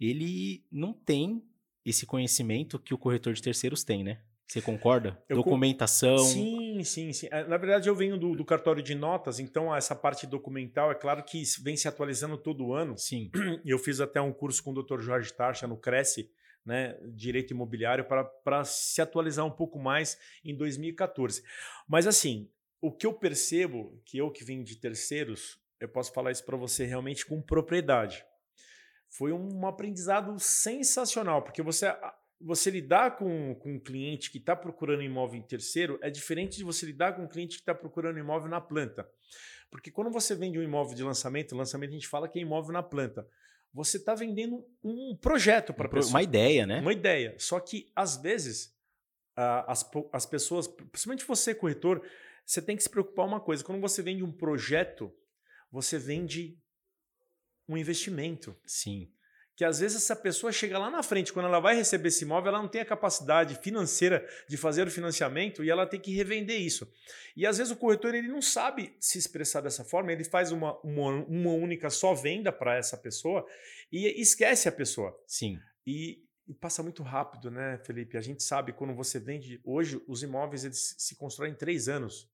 ele 0.00 0.64
não 0.70 0.92
tem 0.92 1.42
esse 1.84 2.06
conhecimento 2.06 2.78
que 2.78 2.94
o 2.94 2.98
corretor 2.98 3.32
de 3.32 3.42
terceiros 3.42 3.84
tem, 3.84 4.04
né? 4.04 4.22
Você 4.48 4.62
concorda? 4.62 5.22
Eu 5.28 5.36
Documentação. 5.36 6.16
Sim, 6.18 6.82
sim, 6.82 7.12
sim. 7.12 7.28
Eh, 7.30 7.44
Na 7.44 7.58
verdade, 7.58 7.86
eu 7.86 7.94
venho 7.94 8.16
do, 8.16 8.34
do 8.34 8.46
cartório 8.46 8.82
de 8.82 8.94
notas, 8.94 9.38
então 9.38 9.74
essa 9.74 9.94
parte 9.94 10.26
documental, 10.26 10.90
é 10.90 10.94
claro 10.94 11.22
que 11.22 11.42
vem 11.62 11.76
se 11.76 11.86
atualizando 11.86 12.38
todo 12.38 12.72
ano. 12.72 12.96
Sim. 12.96 13.30
E 13.64 13.70
eu 13.70 13.78
fiz 13.78 14.00
até 14.00 14.20
um 14.20 14.32
curso 14.32 14.62
com 14.62 14.72
o 14.72 14.82
Dr. 14.82 15.00
Jorge 15.00 15.32
Tarcha 15.34 15.66
no 15.66 15.76
Cresce, 15.76 16.30
né, 16.64 16.98
Direito 17.14 17.52
Imobiliário, 17.52 18.06
para 18.42 18.64
se 18.64 19.02
atualizar 19.02 19.44
um 19.44 19.50
pouco 19.50 19.78
mais 19.78 20.18
em 20.42 20.56
2014. 20.56 21.42
Mas 21.86 22.06
assim, 22.06 22.48
o 22.80 22.90
que 22.90 23.06
eu 23.06 23.12
percebo, 23.12 24.00
que 24.06 24.16
eu 24.16 24.30
que 24.30 24.44
vim 24.44 24.62
de 24.62 24.76
terceiros, 24.76 25.60
eu 25.78 25.88
posso 25.88 26.12
falar 26.12 26.30
isso 26.30 26.44
para 26.44 26.56
você 26.56 26.86
realmente 26.86 27.26
com 27.26 27.42
propriedade. 27.42 28.24
Foi 29.10 29.32
um 29.32 29.66
aprendizado 29.66 30.38
sensacional, 30.38 31.42
porque 31.42 31.62
você, 31.62 31.86
você 32.40 32.70
lidar 32.70 33.16
com, 33.16 33.54
com 33.56 33.74
um 33.74 33.80
cliente 33.80 34.30
que 34.30 34.38
está 34.38 34.54
procurando 34.54 35.02
imóvel 35.02 35.38
em 35.38 35.42
terceiro 35.42 35.98
é 36.02 36.10
diferente 36.10 36.56
de 36.56 36.64
você 36.64 36.86
lidar 36.86 37.14
com 37.14 37.22
um 37.22 37.28
cliente 37.28 37.56
que 37.56 37.62
está 37.62 37.74
procurando 37.74 38.18
imóvel 38.18 38.48
na 38.48 38.60
planta. 38.60 39.08
Porque 39.70 39.90
quando 39.90 40.10
você 40.10 40.34
vende 40.34 40.58
um 40.58 40.62
imóvel 40.62 40.94
de 40.94 41.02
lançamento, 41.02 41.56
lançamento 41.56 41.90
a 41.90 41.94
gente 41.94 42.08
fala 42.08 42.28
que 42.28 42.38
é 42.38 42.42
imóvel 42.42 42.72
na 42.72 42.82
planta. 42.82 43.28
Você 43.72 43.98
está 43.98 44.14
vendendo 44.14 44.64
um 44.82 45.16
projeto 45.16 45.74
para 45.74 45.86
a 45.86 45.90
pessoa. 45.90 46.14
Uma 46.14 46.22
ideia, 46.22 46.66
né? 46.66 46.80
Uma 46.80 46.92
ideia. 46.92 47.34
Só 47.38 47.60
que, 47.60 47.90
às 47.94 48.16
vezes, 48.16 48.74
as, 49.36 49.88
as 50.12 50.24
pessoas, 50.24 50.66
principalmente 50.66 51.26
você, 51.26 51.54
corretor, 51.54 52.02
você 52.46 52.62
tem 52.62 52.76
que 52.76 52.82
se 52.82 52.88
preocupar 52.88 53.26
uma 53.26 53.40
coisa. 53.40 53.62
Quando 53.62 53.80
você 53.80 54.02
vende 54.02 54.22
um 54.24 54.32
projeto, 54.32 55.12
você 55.70 55.98
vende 55.98 56.58
um 57.68 57.76
investimento. 57.76 58.56
Sim. 58.64 59.12
Que 59.58 59.64
às 59.64 59.80
vezes 59.80 59.96
essa 59.96 60.14
pessoa 60.14 60.52
chega 60.52 60.78
lá 60.78 60.88
na 60.88 61.02
frente, 61.02 61.32
quando 61.32 61.46
ela 61.46 61.58
vai 61.58 61.74
receber 61.74 62.06
esse 62.10 62.22
imóvel, 62.22 62.50
ela 62.50 62.62
não 62.62 62.68
tem 62.68 62.80
a 62.80 62.84
capacidade 62.84 63.56
financeira 63.56 64.24
de 64.48 64.56
fazer 64.56 64.86
o 64.86 64.90
financiamento 64.90 65.64
e 65.64 65.68
ela 65.68 65.84
tem 65.84 65.98
que 65.98 66.14
revender 66.14 66.60
isso. 66.60 66.88
E 67.36 67.44
às 67.44 67.58
vezes 67.58 67.72
o 67.72 67.76
corretor 67.76 68.14
ele 68.14 68.28
não 68.28 68.40
sabe 68.40 68.94
se 69.00 69.18
expressar 69.18 69.60
dessa 69.60 69.82
forma, 69.82 70.12
ele 70.12 70.22
faz 70.22 70.52
uma, 70.52 70.78
uma, 70.82 71.10
uma 71.24 71.50
única 71.50 71.90
só 71.90 72.14
venda 72.14 72.52
para 72.52 72.76
essa 72.76 72.96
pessoa 72.96 73.44
e 73.90 74.06
esquece 74.22 74.68
a 74.68 74.72
pessoa. 74.72 75.20
Sim. 75.26 75.58
E, 75.84 76.22
e 76.46 76.54
passa 76.54 76.80
muito 76.80 77.02
rápido, 77.02 77.50
né, 77.50 77.80
Felipe? 77.84 78.16
A 78.16 78.20
gente 78.20 78.44
sabe 78.44 78.72
quando 78.72 78.94
você 78.94 79.18
vende. 79.18 79.60
Hoje, 79.64 80.00
os 80.06 80.22
imóveis 80.22 80.64
eles 80.64 80.94
se 80.96 81.16
constroem 81.16 81.50
em 81.50 81.56
três 81.56 81.88
anos, 81.88 82.30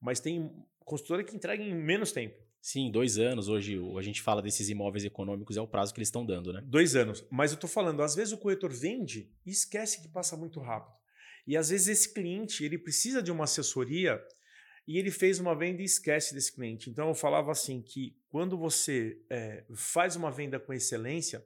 mas 0.00 0.20
tem 0.20 0.50
construtora 0.86 1.22
que 1.22 1.36
entrega 1.36 1.62
em 1.62 1.74
menos 1.74 2.12
tempo 2.12 2.50
Sim, 2.62 2.92
dois 2.92 3.18
anos. 3.18 3.48
Hoje 3.48 3.76
a 3.98 4.02
gente 4.02 4.22
fala 4.22 4.40
desses 4.40 4.68
imóveis 4.68 5.04
econômicos, 5.04 5.56
é 5.56 5.60
o 5.60 5.66
prazo 5.66 5.92
que 5.92 5.98
eles 5.98 6.06
estão 6.06 6.24
dando, 6.24 6.52
né? 6.52 6.62
dois 6.64 6.94
anos. 6.94 7.26
Mas 7.28 7.50
eu 7.50 7.58
tô 7.58 7.66
falando, 7.66 8.00
às 8.04 8.14
vezes 8.14 8.32
o 8.32 8.38
corretor 8.38 8.72
vende 8.72 9.28
e 9.44 9.50
esquece 9.50 10.00
que 10.00 10.08
passa 10.08 10.36
muito 10.36 10.60
rápido. 10.60 10.96
E 11.44 11.56
às 11.56 11.70
vezes 11.70 11.88
esse 11.88 12.14
cliente 12.14 12.64
ele 12.64 12.78
precisa 12.78 13.20
de 13.20 13.32
uma 13.32 13.44
assessoria 13.44 14.24
e 14.86 14.96
ele 14.96 15.10
fez 15.10 15.40
uma 15.40 15.56
venda 15.56 15.82
e 15.82 15.84
esquece 15.84 16.34
desse 16.34 16.54
cliente. 16.54 16.88
Então 16.88 17.08
eu 17.08 17.14
falava 17.16 17.50
assim 17.50 17.82
que 17.82 18.16
quando 18.28 18.56
você 18.56 19.20
é, 19.28 19.64
faz 19.74 20.14
uma 20.14 20.30
venda 20.30 20.60
com 20.60 20.72
excelência, 20.72 21.44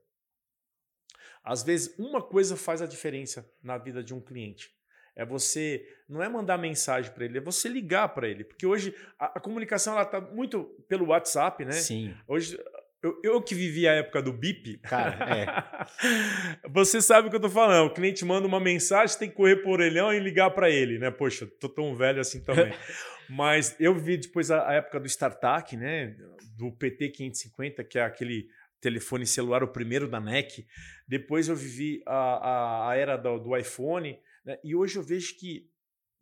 às 1.42 1.62
vezes 1.62 1.94
uma 1.98 2.22
coisa 2.22 2.58
faz 2.58 2.82
a 2.82 2.86
diferença 2.86 3.50
na 3.62 3.78
vida 3.78 4.04
de 4.04 4.12
um 4.12 4.20
cliente. 4.20 4.70
É 5.14 5.24
você 5.24 5.82
não 6.08 6.22
é 6.22 6.28
mandar 6.28 6.56
mensagem 6.56 7.12
para 7.12 7.24
ele, 7.24 7.38
é 7.38 7.40
você 7.40 7.68
ligar 7.68 8.08
para 8.08 8.28
ele, 8.28 8.44
porque 8.44 8.66
hoje 8.66 8.94
a, 9.18 9.38
a 9.38 9.40
comunicação 9.40 9.94
ela 9.94 10.04
tá 10.04 10.20
muito 10.20 10.64
pelo 10.88 11.06
WhatsApp, 11.06 11.64
né? 11.64 11.72
Sim. 11.72 12.14
Hoje, 12.28 12.58
eu, 13.02 13.20
eu 13.22 13.42
que 13.42 13.54
vivi 13.54 13.86
a 13.86 13.92
época 13.92 14.22
do 14.22 14.32
BIP. 14.32 14.78
Cara, 14.78 15.86
Você 16.70 17.00
sabe 17.00 17.28
o 17.28 17.30
que 17.30 17.36
eu 17.36 17.40
tô 17.40 17.50
falando. 17.50 17.86
O 17.86 17.94
cliente 17.94 18.24
manda 18.24 18.46
uma 18.46 18.60
mensagem, 18.60 19.18
tem 19.18 19.28
que 19.28 19.36
correr 19.36 19.56
por 19.56 19.72
orelhão 19.72 20.12
e 20.12 20.18
ligar 20.18 20.50
para 20.50 20.70
ele, 20.70 20.98
né? 20.98 21.10
Poxa, 21.10 21.46
tô 21.60 21.68
tão 21.68 21.94
velho 21.94 22.20
assim 22.20 22.42
também. 22.42 22.72
Mas 23.28 23.76
eu 23.78 23.94
vi 23.94 24.16
depois 24.16 24.50
a, 24.50 24.68
a 24.68 24.74
época 24.74 25.00
do 25.00 25.06
StarTAC, 25.06 25.76
né? 25.76 26.16
Do 26.56 26.72
PT 26.72 27.10
550, 27.10 27.84
que 27.84 27.98
é 27.98 28.02
aquele 28.02 28.48
telefone 28.80 29.26
celular, 29.26 29.62
o 29.62 29.68
primeiro 29.68 30.08
da 30.08 30.20
NEC. 30.20 30.66
Depois 31.06 31.48
eu 31.48 31.56
vivi 31.56 32.02
a, 32.06 32.14
a, 32.14 32.90
a 32.90 32.96
era 32.96 33.16
do, 33.16 33.38
do 33.38 33.56
iPhone. 33.56 34.18
Né? 34.44 34.58
E 34.64 34.74
hoje 34.74 34.96
eu 34.96 35.02
vejo 35.02 35.36
que 35.38 35.68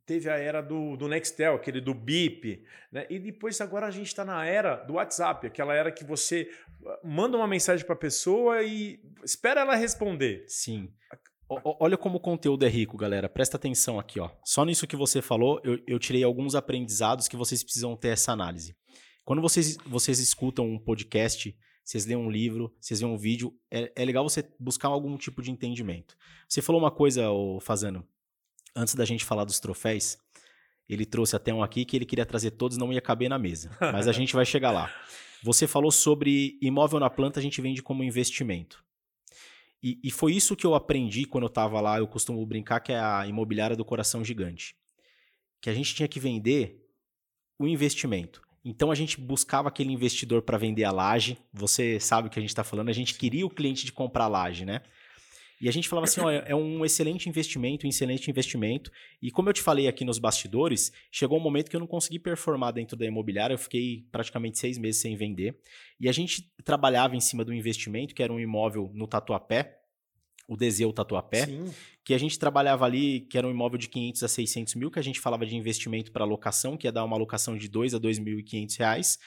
teve 0.06 0.28
a 0.30 0.36
era 0.36 0.60
do, 0.60 0.96
do 0.96 1.08
Nextel, 1.08 1.54
aquele 1.54 1.80
do 1.80 1.94
BIP, 1.94 2.64
né? 2.92 3.06
E 3.08 3.18
depois 3.18 3.60
agora 3.60 3.86
a 3.86 3.90
gente 3.90 4.06
está 4.06 4.24
na 4.24 4.44
era 4.44 4.76
do 4.76 4.94
WhatsApp, 4.94 5.46
aquela 5.46 5.74
era 5.74 5.90
que 5.90 6.04
você 6.04 6.50
ah, 6.86 7.00
manda 7.02 7.36
uma 7.36 7.46
mensagem 7.46 7.84
para 7.84 7.94
a 7.94 7.98
pessoa 7.98 8.62
e 8.62 9.00
espera 9.24 9.62
ela 9.62 9.74
responder. 9.74 10.44
Sim. 10.46 10.92
O, 11.48 11.84
olha 11.84 11.96
como 11.96 12.16
o 12.16 12.20
conteúdo 12.20 12.64
é 12.64 12.68
rico, 12.68 12.96
galera. 12.96 13.28
Presta 13.28 13.56
atenção 13.56 13.98
aqui, 13.98 14.18
ó. 14.20 14.30
Só 14.44 14.64
nisso 14.64 14.86
que 14.86 14.96
você 14.96 15.20
falou, 15.20 15.60
eu, 15.64 15.78
eu 15.86 15.98
tirei 15.98 16.22
alguns 16.22 16.54
aprendizados 16.54 17.28
que 17.28 17.36
vocês 17.36 17.62
precisam 17.62 17.96
ter 17.96 18.08
essa 18.08 18.32
análise. 18.32 18.76
Quando 19.24 19.40
vocês, 19.40 19.76
vocês 19.86 20.18
escutam 20.18 20.66
um 20.66 20.78
podcast, 20.78 21.56
vocês 21.84 22.06
lêem 22.06 22.18
um 22.18 22.30
livro, 22.30 22.74
vocês 22.80 23.00
veem 23.00 23.12
um 23.12 23.16
vídeo, 23.16 23.54
é, 23.70 23.92
é 23.94 24.04
legal 24.04 24.26
você 24.26 24.46
buscar 24.58 24.88
algum 24.88 25.16
tipo 25.16 25.42
de 25.42 25.50
entendimento. 25.50 26.16
Você 26.48 26.62
falou 26.62 26.80
uma 26.80 26.90
coisa, 26.90 27.30
ô 27.30 27.60
Fazano, 27.60 28.06
antes 28.74 28.94
da 28.94 29.04
gente 29.04 29.24
falar 29.24 29.44
dos 29.44 29.60
troféus, 29.60 30.18
ele 30.88 31.06
trouxe 31.06 31.34
até 31.34 31.52
um 31.52 31.62
aqui 31.62 31.84
que 31.84 31.96
ele 31.96 32.04
queria 32.04 32.26
trazer 32.26 32.52
todos, 32.52 32.76
não 32.76 32.92
ia 32.92 33.00
caber 33.00 33.28
na 33.28 33.38
mesa. 33.38 33.70
Mas 33.80 34.06
a 34.06 34.12
gente 34.12 34.34
vai 34.34 34.44
chegar 34.44 34.70
lá. 34.70 34.92
Você 35.42 35.66
falou 35.66 35.90
sobre 35.90 36.58
imóvel 36.60 36.98
na 36.98 37.10
planta, 37.10 37.38
a 37.38 37.42
gente 37.42 37.60
vende 37.60 37.82
como 37.82 38.02
investimento. 38.02 38.84
E, 39.82 40.00
e 40.02 40.10
foi 40.10 40.32
isso 40.32 40.56
que 40.56 40.66
eu 40.66 40.74
aprendi 40.74 41.26
quando 41.26 41.44
eu 41.44 41.48
estava 41.48 41.80
lá. 41.80 41.98
Eu 41.98 42.06
costumo 42.06 42.44
brincar 42.46 42.80
que 42.80 42.92
é 42.92 42.98
a 42.98 43.26
imobiliária 43.26 43.76
do 43.76 43.84
coração 43.84 44.24
gigante. 44.24 44.74
Que 45.60 45.68
a 45.68 45.74
gente 45.74 45.94
tinha 45.94 46.08
que 46.08 46.18
vender 46.18 46.82
o 47.58 47.66
investimento. 47.66 48.42
Então 48.64 48.90
a 48.90 48.94
gente 48.94 49.20
buscava 49.20 49.68
aquele 49.68 49.92
investidor 49.92 50.40
para 50.40 50.56
vender 50.56 50.84
a 50.84 50.90
laje. 50.90 51.36
Você 51.52 52.00
sabe 52.00 52.28
o 52.28 52.30
que 52.30 52.38
a 52.38 52.42
gente 52.42 52.50
está 52.50 52.64
falando. 52.64 52.88
A 52.88 52.94
gente 52.94 53.14
queria 53.14 53.44
o 53.44 53.50
cliente 53.50 53.84
de 53.84 53.92
comprar 53.92 54.24
a 54.24 54.28
laje, 54.28 54.64
né? 54.64 54.80
E 55.64 55.68
a 55.68 55.72
gente 55.72 55.88
falava 55.88 56.04
assim: 56.04 56.20
ó, 56.20 56.30
é 56.30 56.54
um 56.54 56.84
excelente 56.84 57.26
investimento, 57.26 57.86
um 57.86 57.88
excelente 57.88 58.30
investimento. 58.30 58.92
E 59.22 59.30
como 59.30 59.48
eu 59.48 59.52
te 59.54 59.62
falei 59.62 59.88
aqui 59.88 60.04
nos 60.04 60.18
bastidores, 60.18 60.92
chegou 61.10 61.38
um 61.38 61.40
momento 61.40 61.70
que 61.70 61.76
eu 61.76 61.80
não 61.80 61.86
consegui 61.86 62.18
performar 62.18 62.74
dentro 62.74 62.98
da 62.98 63.06
imobiliária. 63.06 63.54
Eu 63.54 63.58
fiquei 63.58 64.06
praticamente 64.12 64.58
seis 64.58 64.76
meses 64.76 65.00
sem 65.00 65.16
vender. 65.16 65.58
E 65.98 66.06
a 66.06 66.12
gente 66.12 66.52
trabalhava 66.62 67.16
em 67.16 67.20
cima 67.20 67.42
do 67.42 67.54
investimento, 67.54 68.14
que 68.14 68.22
era 68.22 68.30
um 68.30 68.38
imóvel 68.38 68.90
no 68.92 69.06
Tatuapé, 69.06 69.78
o 70.46 70.54
Deseu 70.54 70.92
Tatuapé, 70.92 71.46
Sim. 71.46 71.72
que 72.04 72.12
a 72.12 72.18
gente 72.18 72.38
trabalhava 72.38 72.84
ali, 72.84 73.20
que 73.20 73.38
era 73.38 73.46
um 73.46 73.50
imóvel 73.50 73.78
de 73.78 73.88
500 73.88 74.22
a 74.22 74.28
600 74.28 74.74
mil, 74.74 74.90
que 74.90 74.98
a 74.98 75.02
gente 75.02 75.18
falava 75.18 75.46
de 75.46 75.56
investimento 75.56 76.12
para 76.12 76.26
locação, 76.26 76.76
que 76.76 76.86
ia 76.86 76.92
dar 76.92 77.04
uma 77.04 77.16
locação 77.16 77.56
de 77.56 77.68
2 77.68 77.94
a 77.94 77.98
2.500 77.98 78.78
reais. 78.78 79.18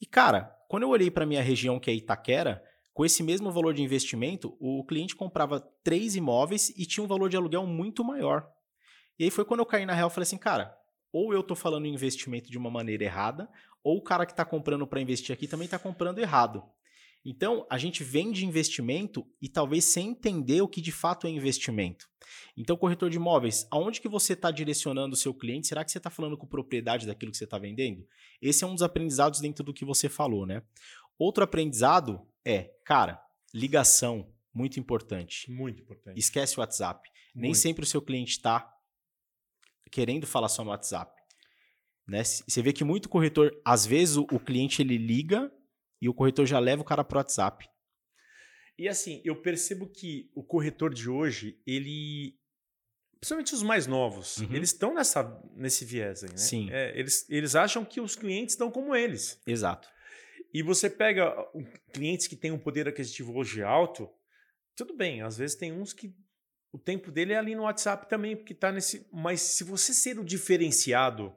E, 0.00 0.06
cara, 0.06 0.52
quando 0.68 0.82
eu 0.82 0.88
olhei 0.88 1.08
para 1.08 1.24
minha 1.24 1.40
região, 1.40 1.78
que 1.78 1.88
é 1.88 1.94
Itaquera, 1.94 2.60
com 2.98 3.04
esse 3.04 3.22
mesmo 3.22 3.52
valor 3.52 3.74
de 3.74 3.80
investimento, 3.80 4.56
o 4.58 4.82
cliente 4.82 5.14
comprava 5.14 5.60
três 5.84 6.16
imóveis 6.16 6.70
e 6.70 6.84
tinha 6.84 7.04
um 7.04 7.06
valor 7.06 7.30
de 7.30 7.36
aluguel 7.36 7.64
muito 7.64 8.02
maior. 8.02 8.50
E 9.16 9.22
aí 9.22 9.30
foi 9.30 9.44
quando 9.44 9.60
eu 9.60 9.66
caí 9.66 9.86
na 9.86 9.94
real 9.94 10.08
e 10.08 10.12
falei 10.12 10.24
assim, 10.24 10.36
cara, 10.36 10.76
ou 11.12 11.32
eu 11.32 11.38
estou 11.38 11.56
falando 11.56 11.86
investimento 11.86 12.50
de 12.50 12.58
uma 12.58 12.68
maneira 12.68 13.04
errada, 13.04 13.48
ou 13.84 13.98
o 13.98 14.02
cara 14.02 14.26
que 14.26 14.32
está 14.32 14.44
comprando 14.44 14.84
para 14.84 15.00
investir 15.00 15.32
aqui 15.32 15.46
também 15.46 15.66
está 15.66 15.78
comprando 15.78 16.18
errado. 16.18 16.64
Então, 17.24 17.64
a 17.70 17.78
gente 17.78 18.02
vende 18.02 18.44
investimento 18.44 19.24
e 19.40 19.48
talvez 19.48 19.84
sem 19.84 20.08
entender 20.08 20.60
o 20.60 20.66
que 20.66 20.80
de 20.80 20.90
fato 20.90 21.28
é 21.28 21.30
investimento. 21.30 22.08
Então, 22.56 22.76
corretor 22.76 23.10
de 23.10 23.16
imóveis, 23.16 23.64
aonde 23.70 24.00
que 24.00 24.08
você 24.08 24.32
está 24.32 24.50
direcionando 24.50 25.14
o 25.14 25.16
seu 25.16 25.32
cliente? 25.32 25.68
Será 25.68 25.84
que 25.84 25.92
você 25.92 25.98
está 25.98 26.10
falando 26.10 26.36
com 26.36 26.48
propriedade 26.48 27.06
daquilo 27.06 27.30
que 27.30 27.38
você 27.38 27.44
está 27.44 27.60
vendendo? 27.60 28.04
Esse 28.42 28.64
é 28.64 28.66
um 28.66 28.74
dos 28.74 28.82
aprendizados 28.82 29.38
dentro 29.38 29.62
do 29.62 29.72
que 29.72 29.84
você 29.84 30.08
falou, 30.08 30.44
né? 30.44 30.64
Outro 31.16 31.44
aprendizado 31.44 32.26
é, 32.48 32.74
cara, 32.84 33.22
ligação, 33.52 34.32
muito 34.54 34.80
importante. 34.80 35.50
Muito 35.50 35.82
importante. 35.82 36.18
Esquece 36.18 36.56
o 36.56 36.60
WhatsApp. 36.60 37.06
Muito. 37.34 37.42
Nem 37.42 37.54
sempre 37.54 37.84
o 37.84 37.86
seu 37.86 38.00
cliente 38.00 38.32
está 38.32 38.72
querendo 39.90 40.26
falar 40.26 40.48
só 40.48 40.64
no 40.64 40.70
WhatsApp. 40.70 41.12
Né? 42.06 42.24
Você 42.24 42.62
vê 42.62 42.72
que 42.72 42.84
muito 42.84 43.08
corretor, 43.08 43.52
às 43.64 43.84
vezes 43.84 44.16
o, 44.16 44.22
o 44.32 44.40
cliente 44.40 44.80
ele 44.80 44.96
liga 44.96 45.52
e 46.00 46.08
o 46.08 46.14
corretor 46.14 46.46
já 46.46 46.58
leva 46.58 46.80
o 46.80 46.84
cara 46.84 47.04
para 47.04 47.16
o 47.16 47.18
WhatsApp. 47.18 47.68
E 48.78 48.88
assim, 48.88 49.20
eu 49.24 49.42
percebo 49.42 49.86
que 49.88 50.30
o 50.34 50.42
corretor 50.42 50.94
de 50.94 51.10
hoje, 51.10 51.60
ele. 51.66 52.38
Principalmente 53.18 53.52
os 53.52 53.64
mais 53.64 53.86
novos, 53.88 54.38
uhum. 54.38 54.54
eles 54.54 54.70
estão 54.70 54.94
nessa, 54.94 55.42
nesse 55.56 55.84
viés 55.84 56.22
aí, 56.22 56.30
né? 56.30 56.36
Sim. 56.36 56.70
É, 56.70 56.96
eles, 56.96 57.28
eles 57.28 57.56
acham 57.56 57.84
que 57.84 58.00
os 58.00 58.14
clientes 58.14 58.54
estão 58.54 58.70
como 58.70 58.94
eles. 58.94 59.42
Exato. 59.44 59.88
E 60.52 60.62
você 60.62 60.88
pega 60.88 61.34
clientes 61.92 62.26
que 62.26 62.36
têm 62.36 62.50
um 62.50 62.58
poder 62.58 62.88
aquisitivo 62.88 63.36
hoje 63.36 63.62
alto, 63.62 64.08
tudo 64.74 64.96
bem, 64.96 65.22
às 65.22 65.36
vezes 65.36 65.56
tem 65.56 65.72
uns 65.72 65.92
que 65.92 66.14
o 66.72 66.78
tempo 66.78 67.10
dele 67.10 67.32
é 67.32 67.38
ali 67.38 67.54
no 67.54 67.62
WhatsApp 67.62 68.08
também, 68.08 68.36
porque 68.36 68.52
está 68.52 68.70
nesse. 68.70 69.06
Mas 69.12 69.40
se 69.40 69.64
você 69.64 69.92
ser 69.94 70.18
o 70.18 70.24
diferenciado 70.24 71.34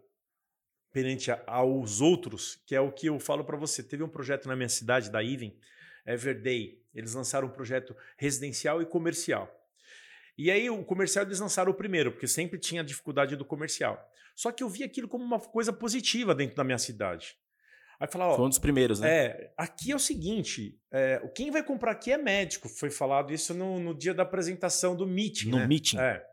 perante 0.92 1.32
aos 1.48 2.02
outros, 2.02 2.62
que 2.66 2.76
é 2.76 2.82
o 2.82 2.92
que 2.92 3.08
eu 3.08 3.20
falo 3.20 3.44
para 3.44 3.58
você, 3.58 3.82
teve 3.82 4.04
um 4.04 4.10
projeto 4.10 4.48
na 4.48 4.56
minha 4.56 4.70
cidade, 4.70 5.10
da 5.10 5.24
Even, 5.24 5.58
Everday, 6.06 6.82
eles 6.94 7.14
lançaram 7.14 7.48
um 7.48 7.52
projeto 7.52 7.96
residencial 8.18 8.82
e 8.82 8.86
comercial. 8.86 9.50
E 10.38 10.52
aí 10.52 10.70
o 10.70 10.84
comercial 10.84 11.26
eles 11.26 11.40
lançaram 11.40 11.72
o 11.72 11.76
primeiro, 11.76 12.12
porque 12.12 12.28
sempre 12.28 12.60
tinha 12.60 12.84
dificuldade 12.84 13.36
do 13.36 13.46
comercial. 13.46 14.00
Só 14.36 14.52
que 14.52 14.64
eu 14.64 14.70
vi 14.70 14.84
aquilo 14.84 15.08
como 15.08 15.24
uma 15.24 15.40
coisa 15.40 15.72
positiva 15.72 16.36
dentro 16.36 16.56
da 16.56 16.64
minha 16.64 16.78
cidade. 16.78 17.38
Aí 18.02 18.08
falar, 18.08 18.30
ó, 18.30 18.36
Foi 18.36 18.46
um 18.46 18.50
dos 18.50 18.58
primeiros, 18.58 19.00
né? 19.00 19.10
É, 19.16 19.54
aqui 19.56 19.92
é 19.92 19.96
o 19.96 20.00
seguinte: 20.00 20.76
é, 20.92 21.20
quem 21.36 21.52
vai 21.52 21.62
comprar 21.62 21.92
aqui 21.92 22.12
é 22.12 22.18
médico. 22.18 22.68
Foi 22.68 22.90
falado 22.90 23.32
isso 23.32 23.54
no, 23.54 23.80
no 23.80 23.94
dia 23.94 24.12
da 24.12 24.24
apresentação 24.24 24.96
do 24.96 25.06
meeting. 25.06 25.52
No 25.52 25.60
né? 25.60 25.68
meeting. 25.68 26.00
É. 26.00 26.26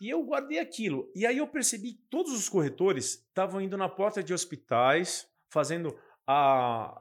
E 0.00 0.10
eu 0.10 0.20
guardei 0.24 0.58
aquilo. 0.58 1.08
E 1.14 1.24
aí 1.24 1.38
eu 1.38 1.46
percebi 1.46 1.92
que 1.92 2.02
todos 2.10 2.32
os 2.32 2.48
corretores 2.48 3.24
estavam 3.28 3.60
indo 3.60 3.76
na 3.76 3.88
porta 3.88 4.20
de 4.20 4.34
hospitais, 4.34 5.28
fazendo 5.48 5.96
a, 6.26 7.00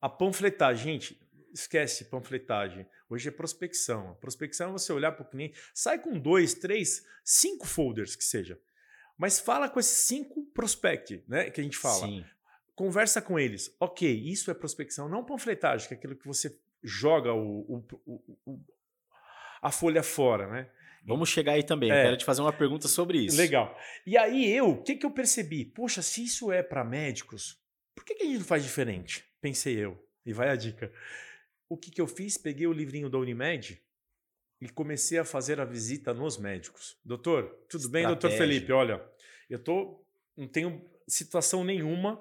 a 0.00 0.08
panfletagem. 0.08 0.94
Gente, 0.94 1.20
esquece 1.52 2.06
panfletagem. 2.06 2.86
Hoje 3.06 3.28
é 3.28 3.30
prospecção. 3.30 4.12
A 4.12 4.14
prospecção 4.14 4.70
é 4.70 4.72
você 4.72 4.94
olhar 4.94 5.12
para 5.12 5.26
o 5.26 5.28
cliente, 5.28 5.60
sai 5.74 5.98
com 5.98 6.18
dois, 6.18 6.54
três, 6.54 7.04
cinco 7.22 7.66
folders 7.66 8.16
que 8.16 8.24
seja. 8.24 8.58
Mas 9.18 9.38
fala 9.38 9.68
com 9.68 9.78
esses 9.78 9.98
cinco 10.06 10.42
prospect, 10.54 11.22
né? 11.28 11.50
Que 11.50 11.60
a 11.60 11.64
gente 11.64 11.76
fala. 11.76 12.06
Sim 12.06 12.24
conversa 12.74 13.20
com 13.20 13.38
eles. 13.38 13.74
Ok, 13.80 14.10
isso 14.10 14.50
é 14.50 14.54
prospecção, 14.54 15.08
não 15.08 15.24
panfletagem, 15.24 15.88
que 15.88 15.94
é 15.94 15.96
aquilo 15.96 16.16
que 16.16 16.26
você 16.26 16.58
joga 16.82 17.32
o, 17.32 17.84
o, 18.06 18.38
o, 18.44 18.60
a 19.60 19.70
folha 19.70 20.02
fora, 20.02 20.48
né? 20.48 20.70
Vamos 21.04 21.28
chegar 21.28 21.52
aí 21.52 21.64
também. 21.64 21.90
É. 21.90 22.04
quero 22.04 22.16
te 22.16 22.24
fazer 22.24 22.42
uma 22.42 22.52
pergunta 22.52 22.86
sobre 22.86 23.18
isso. 23.18 23.36
Legal. 23.36 23.76
E 24.06 24.16
aí 24.16 24.52
eu, 24.52 24.70
o 24.70 24.82
que, 24.82 24.96
que 24.96 25.04
eu 25.04 25.10
percebi? 25.10 25.64
Poxa, 25.64 26.00
se 26.00 26.24
isso 26.24 26.52
é 26.52 26.62
para 26.62 26.84
médicos, 26.84 27.60
por 27.94 28.04
que, 28.04 28.14
que 28.14 28.22
a 28.22 28.26
gente 28.26 28.38
não 28.38 28.44
faz 28.44 28.62
diferente? 28.62 29.24
Pensei 29.40 29.76
eu. 29.76 30.00
E 30.24 30.32
vai 30.32 30.48
a 30.48 30.56
dica. 30.56 30.92
O 31.68 31.76
que, 31.76 31.90
que 31.90 32.00
eu 32.00 32.06
fiz? 32.06 32.38
Peguei 32.38 32.66
o 32.66 32.72
livrinho 32.72 33.10
da 33.10 33.18
Unimed 33.18 33.82
e 34.60 34.68
comecei 34.68 35.18
a 35.18 35.24
fazer 35.24 35.60
a 35.60 35.64
visita 35.64 36.14
nos 36.14 36.38
médicos. 36.38 36.96
Doutor, 37.04 37.48
tudo 37.68 37.80
Estratégia. 37.80 37.90
bem, 37.90 38.06
doutor 38.06 38.30
Felipe? 38.30 38.72
Olha, 38.72 39.04
eu 39.50 39.58
tô, 39.58 40.04
não 40.36 40.46
tenho 40.46 40.84
situação 41.08 41.64
nenhuma 41.64 42.20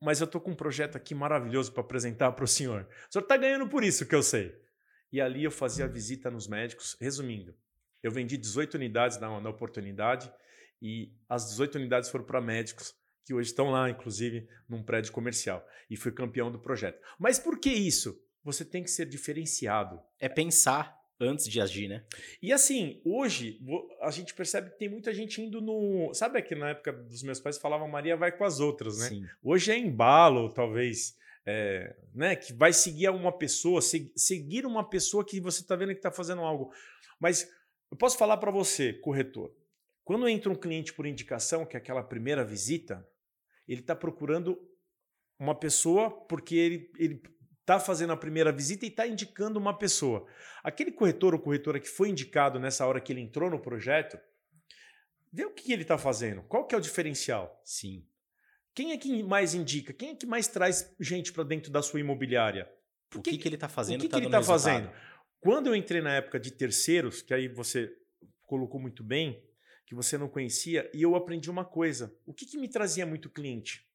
mas 0.00 0.20
eu 0.20 0.24
estou 0.24 0.40
com 0.40 0.52
um 0.52 0.56
projeto 0.56 0.96
aqui 0.96 1.14
maravilhoso 1.14 1.72
para 1.72 1.82
apresentar 1.82 2.32
para 2.32 2.44
o 2.44 2.48
senhor. 2.48 2.88
O 3.08 3.12
senhor 3.12 3.22
está 3.22 3.36
ganhando 3.36 3.68
por 3.68 3.84
isso 3.84 4.06
que 4.06 4.14
eu 4.14 4.22
sei. 4.22 4.58
E 5.12 5.20
ali 5.20 5.44
eu 5.44 5.50
fazia 5.50 5.86
visita 5.86 6.30
nos 6.30 6.46
médicos. 6.46 6.96
Resumindo, 7.00 7.54
eu 8.02 8.10
vendi 8.10 8.36
18 8.36 8.74
unidades 8.74 9.18
na, 9.18 9.40
na 9.40 9.50
oportunidade 9.50 10.32
e 10.80 11.12
as 11.28 11.50
18 11.50 11.76
unidades 11.76 12.08
foram 12.08 12.24
para 12.24 12.40
médicos 12.40 12.94
que 13.24 13.34
hoje 13.34 13.50
estão 13.50 13.70
lá, 13.70 13.90
inclusive, 13.90 14.48
num 14.68 14.82
prédio 14.82 15.12
comercial. 15.12 15.66
E 15.88 15.96
fui 15.96 16.10
campeão 16.10 16.50
do 16.50 16.58
projeto. 16.58 17.00
Mas 17.18 17.38
por 17.38 17.58
que 17.58 17.70
isso? 17.70 18.18
Você 18.42 18.64
tem 18.64 18.82
que 18.82 18.90
ser 18.90 19.06
diferenciado. 19.06 20.00
É 20.18 20.28
pensar 20.28 20.99
antes 21.20 21.46
de 21.46 21.60
agir, 21.60 21.88
né? 21.88 22.02
E 22.40 22.52
assim, 22.52 23.00
hoje 23.04 23.60
a 24.00 24.10
gente 24.10 24.32
percebe 24.34 24.70
que 24.70 24.78
tem 24.78 24.88
muita 24.88 25.12
gente 25.12 25.40
indo 25.40 25.60
no. 25.60 26.12
Sabe 26.14 26.38
aqui 26.38 26.54
na 26.54 26.70
época 26.70 26.92
dos 26.92 27.22
meus 27.22 27.38
pais 27.38 27.58
falavam 27.58 27.86
Maria 27.86 28.16
vai 28.16 28.32
com 28.32 28.44
as 28.44 28.58
outras, 28.58 28.98
né? 28.98 29.08
Sim. 29.08 29.26
Hoje 29.42 29.70
é 29.70 29.78
embalo, 29.78 30.52
talvez. 30.52 31.18
É, 31.46 31.96
né, 32.14 32.36
que 32.36 32.52
vai 32.52 32.70
seguir 32.70 33.08
uma 33.08 33.32
pessoa, 33.32 33.80
seguir 33.80 34.66
uma 34.66 34.88
pessoa 34.88 35.24
que 35.24 35.40
você 35.40 35.62
está 35.62 35.74
vendo 35.74 35.92
que 35.92 35.98
está 35.98 36.10
fazendo 36.10 36.42
algo. 36.42 36.70
Mas 37.18 37.50
eu 37.90 37.96
posso 37.96 38.18
falar 38.18 38.36
para 38.36 38.50
você, 38.50 38.92
corretor, 38.92 39.52
quando 40.04 40.28
entra 40.28 40.52
um 40.52 40.54
cliente 40.54 40.92
por 40.92 41.06
indicação, 41.06 41.64
que 41.64 41.76
é 41.76 41.80
aquela 41.80 42.02
primeira 42.02 42.44
visita, 42.44 43.04
ele 43.66 43.80
está 43.80 43.96
procurando 43.96 44.60
uma 45.38 45.54
pessoa 45.54 46.10
porque 46.10 46.54
ele, 46.54 46.90
ele 46.98 47.22
está 47.70 47.78
fazendo 47.78 48.12
a 48.12 48.16
primeira 48.16 48.50
visita 48.50 48.84
e 48.84 48.88
está 48.88 49.06
indicando 49.06 49.58
uma 49.58 49.76
pessoa. 49.76 50.26
Aquele 50.62 50.90
corretor 50.90 51.34
ou 51.34 51.40
corretora 51.40 51.78
que 51.78 51.88
foi 51.88 52.08
indicado 52.08 52.58
nessa 52.58 52.84
hora 52.84 53.00
que 53.00 53.12
ele 53.12 53.20
entrou 53.20 53.48
no 53.48 53.60
projeto, 53.60 54.18
vê 55.32 55.44
o 55.44 55.54
que 55.54 55.72
ele 55.72 55.82
está 55.82 55.96
fazendo. 55.96 56.42
Qual 56.42 56.66
que 56.66 56.74
é 56.74 56.78
o 56.78 56.80
diferencial? 56.80 57.60
Sim. 57.64 58.04
Quem 58.74 58.92
é 58.92 58.98
que 58.98 59.22
mais 59.22 59.54
indica? 59.54 59.92
Quem 59.92 60.10
é 60.10 60.14
que 60.16 60.26
mais 60.26 60.48
traz 60.48 60.92
gente 60.98 61.32
para 61.32 61.44
dentro 61.44 61.70
da 61.70 61.80
sua 61.80 62.00
imobiliária? 62.00 62.68
o 63.14 63.20
que, 63.20 63.32
que, 63.32 63.38
que 63.38 63.48
ele 63.48 63.56
está 63.56 63.68
fazendo? 63.68 63.98
O 63.98 64.02
que, 64.02 64.08
tá 64.08 64.16
que 64.16 64.26
ele 64.26 64.26
está 64.26 64.42
fazendo? 64.42 64.90
Quando 65.40 65.68
eu 65.68 65.74
entrei 65.74 66.00
na 66.00 66.14
época 66.14 66.38
de 66.38 66.50
terceiros, 66.50 67.22
que 67.22 67.34
aí 67.34 67.48
você 67.48 67.92
colocou 68.42 68.80
muito 68.80 69.02
bem, 69.02 69.44
que 69.86 69.94
você 69.94 70.16
não 70.16 70.28
conhecia 70.28 70.88
e 70.94 71.02
eu 71.02 71.16
aprendi 71.16 71.50
uma 71.50 71.64
coisa. 71.64 72.14
O 72.24 72.32
que, 72.32 72.46
que 72.46 72.58
me 72.58 72.68
trazia 72.68 73.04
muito 73.04 73.28
cliente? 73.28 73.88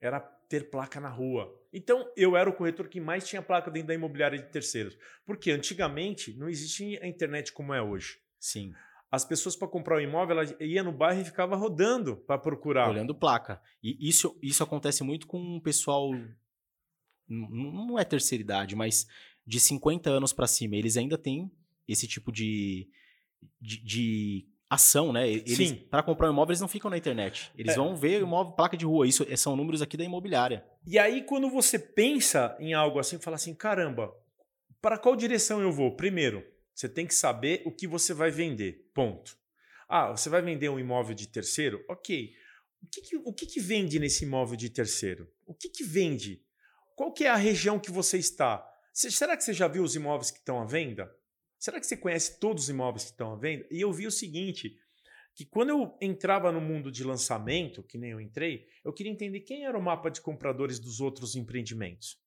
Era 0.00 0.20
ter 0.48 0.70
placa 0.70 1.00
na 1.00 1.08
rua. 1.08 1.52
Então, 1.72 2.10
eu 2.16 2.36
era 2.36 2.48
o 2.48 2.52
corretor 2.52 2.88
que 2.88 3.00
mais 3.00 3.26
tinha 3.26 3.42
placa 3.42 3.70
dentro 3.70 3.88
da 3.88 3.94
imobiliária 3.94 4.38
de 4.38 4.50
terceiros. 4.50 4.96
Porque 5.26 5.50
antigamente 5.50 6.32
não 6.36 6.48
existia 6.48 7.02
a 7.02 7.06
internet 7.06 7.52
como 7.52 7.74
é 7.74 7.82
hoje. 7.82 8.18
Sim. 8.38 8.72
As 9.10 9.24
pessoas 9.24 9.54
para 9.54 9.68
comprar 9.68 9.96
o 9.96 9.98
um 9.98 10.02
imóvel, 10.02 10.40
ela 10.40 10.56
ia 10.60 10.82
no 10.82 10.92
bairro 10.92 11.20
e 11.20 11.24
ficava 11.24 11.56
rodando 11.56 12.16
para 12.16 12.38
procurar. 12.38 12.90
Olhando 12.90 13.14
placa. 13.14 13.60
E 13.82 14.08
isso, 14.08 14.36
isso 14.42 14.62
acontece 14.62 15.02
muito 15.04 15.26
com 15.26 15.56
o 15.56 15.60
pessoal. 15.60 16.10
Não 17.28 17.98
é 17.98 18.04
terceira 18.04 18.42
idade, 18.42 18.74
mas 18.74 19.06
de 19.46 19.60
50 19.60 20.10
anos 20.10 20.32
para 20.32 20.46
cima. 20.46 20.76
Eles 20.76 20.96
ainda 20.96 21.16
têm 21.16 21.50
esse 21.86 22.06
tipo 22.06 22.32
de, 22.32 22.88
de, 23.60 23.84
de 23.84 24.48
ação, 24.74 25.12
né? 25.12 25.28
Eles, 25.28 25.72
para 25.90 26.02
comprar 26.02 26.28
um 26.28 26.32
imóvel, 26.32 26.52
eles 26.52 26.60
não 26.60 26.68
ficam 26.68 26.90
na 26.90 26.96
internet. 26.96 27.50
Eles 27.56 27.72
é. 27.72 27.76
vão 27.76 27.96
ver 27.96 28.22
o 28.22 28.26
imóvel, 28.26 28.52
placa 28.52 28.76
de 28.76 28.84
rua. 28.84 29.06
Isso 29.06 29.24
são 29.36 29.56
números 29.56 29.82
aqui 29.82 29.96
da 29.96 30.04
imobiliária. 30.04 30.64
E 30.86 30.98
aí, 30.98 31.22
quando 31.22 31.48
você 31.48 31.78
pensa 31.78 32.56
em 32.60 32.74
algo 32.74 32.98
assim, 32.98 33.18
fala 33.18 33.36
assim: 33.36 33.54
caramba, 33.54 34.14
para 34.80 34.98
qual 34.98 35.16
direção 35.16 35.60
eu 35.60 35.72
vou? 35.72 35.96
Primeiro, 35.96 36.44
você 36.74 36.88
tem 36.88 37.06
que 37.06 37.14
saber 37.14 37.62
o 37.64 37.70
que 37.70 37.86
você 37.86 38.12
vai 38.12 38.30
vender. 38.30 38.90
Ponto. 38.92 39.36
Ah, 39.88 40.10
você 40.10 40.28
vai 40.28 40.42
vender 40.42 40.68
um 40.68 40.78
imóvel 40.78 41.14
de 41.14 41.28
terceiro? 41.28 41.84
Ok. 41.88 42.32
O 42.82 42.86
que, 42.86 43.00
que 43.00 43.16
o 43.16 43.32
que, 43.32 43.46
que, 43.46 43.60
vende 43.60 43.98
nesse 43.98 44.24
imóvel 44.24 44.56
de 44.56 44.68
terceiro? 44.68 45.30
O 45.46 45.54
que, 45.54 45.68
que 45.68 45.84
vende? 45.84 46.42
Qual 46.94 47.12
que 47.12 47.24
é 47.24 47.30
a 47.30 47.36
região 47.36 47.78
que 47.78 47.90
você 47.90 48.18
está? 48.18 48.62
Será 48.92 49.36
que 49.36 49.42
você 49.42 49.52
já 49.52 49.66
viu 49.66 49.82
os 49.82 49.96
imóveis 49.96 50.30
que 50.30 50.38
estão 50.38 50.60
à 50.60 50.64
venda? 50.64 51.10
Será 51.64 51.80
que 51.80 51.86
você 51.86 51.96
conhece 51.96 52.38
todos 52.38 52.64
os 52.64 52.68
imóveis 52.68 53.04
que 53.04 53.12
estão 53.12 53.32
à 53.32 53.36
venda? 53.36 53.66
E 53.70 53.80
eu 53.80 53.90
vi 53.90 54.06
o 54.06 54.10
seguinte, 54.10 54.78
que 55.34 55.46
quando 55.46 55.70
eu 55.70 55.96
entrava 55.98 56.52
no 56.52 56.60
mundo 56.60 56.92
de 56.92 57.02
lançamento, 57.02 57.82
que 57.82 57.96
nem 57.96 58.10
eu 58.10 58.20
entrei, 58.20 58.68
eu 58.84 58.92
queria 58.92 59.10
entender 59.10 59.40
quem 59.40 59.64
era 59.64 59.78
o 59.78 59.82
mapa 59.82 60.10
de 60.10 60.20
compradores 60.20 60.78
dos 60.78 61.00
outros 61.00 61.34
empreendimentos. 61.34 62.18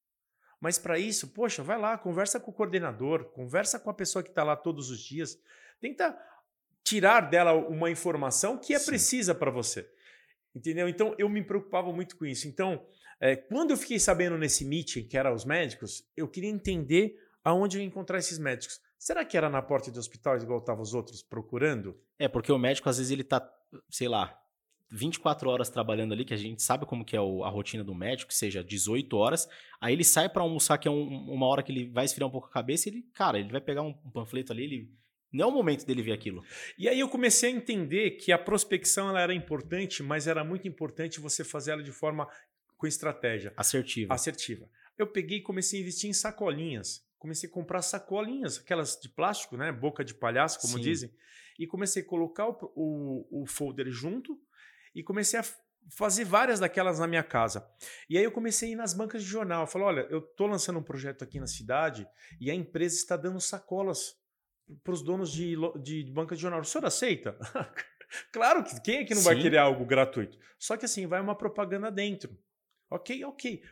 Mas 0.60 0.80
para 0.80 0.98
isso, 0.98 1.28
poxa, 1.36 1.62
vai 1.62 1.78
lá, 1.78 1.96
conversa 2.00 2.40
com 2.40 2.50
o 2.50 2.54
coordenador, 2.54 3.26
conversa 3.26 3.80
com 3.80 3.92
a 3.92 3.94
pessoa 3.94 4.24
que 4.24 4.30
está 4.30 4.44
lá 4.44 4.56
todos 4.56 4.90
os 4.90 5.00
dias, 5.00 5.40
tenta 5.80 6.18
tirar 6.84 7.30
dela 7.30 7.54
uma 7.54 7.92
informação 7.92 8.58
que 8.58 8.74
é 8.74 8.80
Sim. 8.80 8.88
precisa 8.88 9.36
para 9.36 9.52
você. 9.52 9.88
Entendeu? 10.56 10.90
Então 10.90 11.14
eu 11.20 11.30
me 11.30 11.44
preocupava 11.44 11.94
muito 11.94 12.18
com 12.18 12.26
isso. 12.26 12.48
Então, 12.48 12.84
é, 13.20 13.36
quando 13.36 13.70
eu 13.70 13.78
fiquei 13.78 14.00
sabendo 14.00 14.36
nesse 14.36 14.66
meeting, 14.66 15.08
que 15.08 15.16
era 15.16 15.32
os 15.32 15.46
médicos, 15.46 16.10
eu 16.18 16.28
queria 16.28 16.50
entender 16.50 17.22
aonde 17.44 17.78
eu 17.78 17.82
ia 17.82 17.88
encontrar 17.88 18.18
esses 18.18 18.40
médicos. 18.40 18.87
Será 18.98 19.24
que 19.24 19.38
era 19.38 19.50
na 19.50 19.62
porta 19.62 19.92
do 19.92 20.00
hospital 20.00 20.38
igual 20.38 20.60
estavam 20.60 20.82
os 20.82 20.94
outros 20.94 21.22
procurando? 21.22 22.00
É, 22.18 22.28
porque 22.28 22.52
o 22.52 22.58
médico, 22.58 22.90
às 22.90 22.98
vezes, 22.98 23.12
ele 23.12 23.24
tá, 23.24 23.48
sei 23.90 24.08
lá, 24.08 24.38
24 24.90 25.50
horas 25.50 25.70
trabalhando 25.70 26.14
ali, 26.14 26.26
que 26.26 26.34
a 26.34 26.38
gente 26.38 26.64
sabe 26.64 26.86
como 26.86 27.06
que 27.06 27.16
é 27.16 27.22
o, 27.22 27.44
a 27.44 27.50
rotina 27.50 27.84
do 27.84 27.94
médico, 27.94 28.34
seja 28.34 28.64
18 28.64 29.16
horas, 29.16 29.48
aí 29.82 29.94
ele 29.94 30.04
sai 30.04 30.30
para 30.30 30.42
almoçar, 30.42 30.78
que 30.78 30.88
é 30.88 30.92
um, 30.92 31.32
uma 31.32 31.46
hora 31.46 31.62
que 31.62 31.72
ele 31.72 31.90
vai 31.90 32.06
esfriar 32.06 32.28
um 32.28 32.32
pouco 32.32 32.48
a 32.48 32.52
cabeça, 32.52 32.88
e 32.88 32.94
ele, 32.94 33.06
cara, 33.14 33.40
ele 33.40 33.52
vai 33.52 33.62
pegar 33.62 33.82
um, 33.82 33.90
um, 34.06 34.12
panfleto 34.12 34.52
ali, 34.52 34.64
ele 34.64 34.92
não 35.32 35.46
é 35.46 35.48
o 35.50 35.52
momento 35.52 35.86
dele 35.86 36.02
ver 36.02 36.14
aquilo. 36.14 36.44
E 36.78 36.88
aí 36.88 37.00
eu 37.00 37.10
comecei 37.10 37.52
a 37.52 37.56
entender 37.56 38.12
que 38.12 38.32
a 38.32 38.38
prospecção 38.38 39.10
ela 39.10 39.22
era 39.22 39.34
importante, 39.34 40.02
mas 40.02 40.26
era 40.26 40.44
muito 40.44 40.68
importante 40.68 41.20
você 41.20 41.44
fazer 41.44 41.72
ela 41.72 41.84
de 41.84 41.92
forma 41.92 42.28
com 42.78 42.88
estratégia. 42.88 43.54
Assertiva. 43.58 44.14
Assertiva. 44.14 44.70
Eu 44.98 45.08
peguei 45.08 45.40
e 45.40 45.42
comecei 45.42 45.80
a 45.80 45.82
investir 45.82 46.10
em 46.10 46.14
sacolinhas 46.14 47.07
comecei 47.18 47.50
a 47.50 47.52
comprar 47.52 47.82
sacolinhas, 47.82 48.60
aquelas 48.60 49.00
de 49.00 49.10
plástico, 49.10 49.58
né? 49.58 49.72
Boca 49.72 50.04
de 50.04 50.14
palhaço, 50.14 50.60
como 50.60 50.78
Sim. 50.78 50.84
dizem. 50.84 51.14
E 51.58 51.66
comecei 51.66 52.04
a 52.04 52.06
colocar 52.06 52.48
o, 52.48 52.58
o, 52.76 53.44
o 53.44 53.46
folder 53.46 53.90
junto 53.90 54.40
e 54.94 55.04
comecei 55.04 55.40
a 55.40 55.44
fazer 55.90 56.26
várias 56.26 56.60
daquelas 56.60 57.00
na 57.00 57.08
minha 57.08 57.24
casa. 57.24 57.68
E 58.10 58.18
aí 58.18 58.24
eu 58.24 58.32
comecei 58.32 58.70
a 58.70 58.72
ir 58.74 58.76
nas 58.76 58.94
bancas 58.94 59.24
de 59.24 59.30
jornal. 59.30 59.62
Eu 59.62 59.68
falei, 59.68 59.88
olha, 59.88 60.08
eu 60.10 60.20
estou 60.20 60.48
lançando 60.48 60.80
um 60.80 60.84
projeto 60.84 61.24
aqui 61.24 61.40
na 61.40 61.48
cidade 61.48 62.08
e 62.40 62.52
a 62.52 62.54
empresa 62.54 62.96
está 62.96 63.16
dando 63.16 63.40
sacolas 63.40 64.16
para 64.84 64.94
os 64.94 65.02
donos 65.02 65.32
de, 65.32 65.56
de, 65.82 66.04
de 66.04 66.12
banca 66.12 66.36
de 66.36 66.42
jornal. 66.42 66.62
O 66.62 66.66
senhor 66.66 66.86
aceita? 66.86 67.38
claro 68.32 68.64
que 68.64 68.80
quem 68.82 68.98
é 68.98 69.06
que 69.06 69.16
não 69.16 69.22
Sim. 69.22 69.28
vai 69.28 69.42
querer 69.42 69.58
algo 69.58 69.86
gratuito? 69.86 70.38
Só 70.60 70.76
que 70.76 70.86
assim, 70.86 71.08
vai 71.08 71.22
uma 71.22 71.36
propaganda 71.36 71.90
dentro. 71.90 72.38
Ok, 72.90 73.24
ok. 73.24 73.64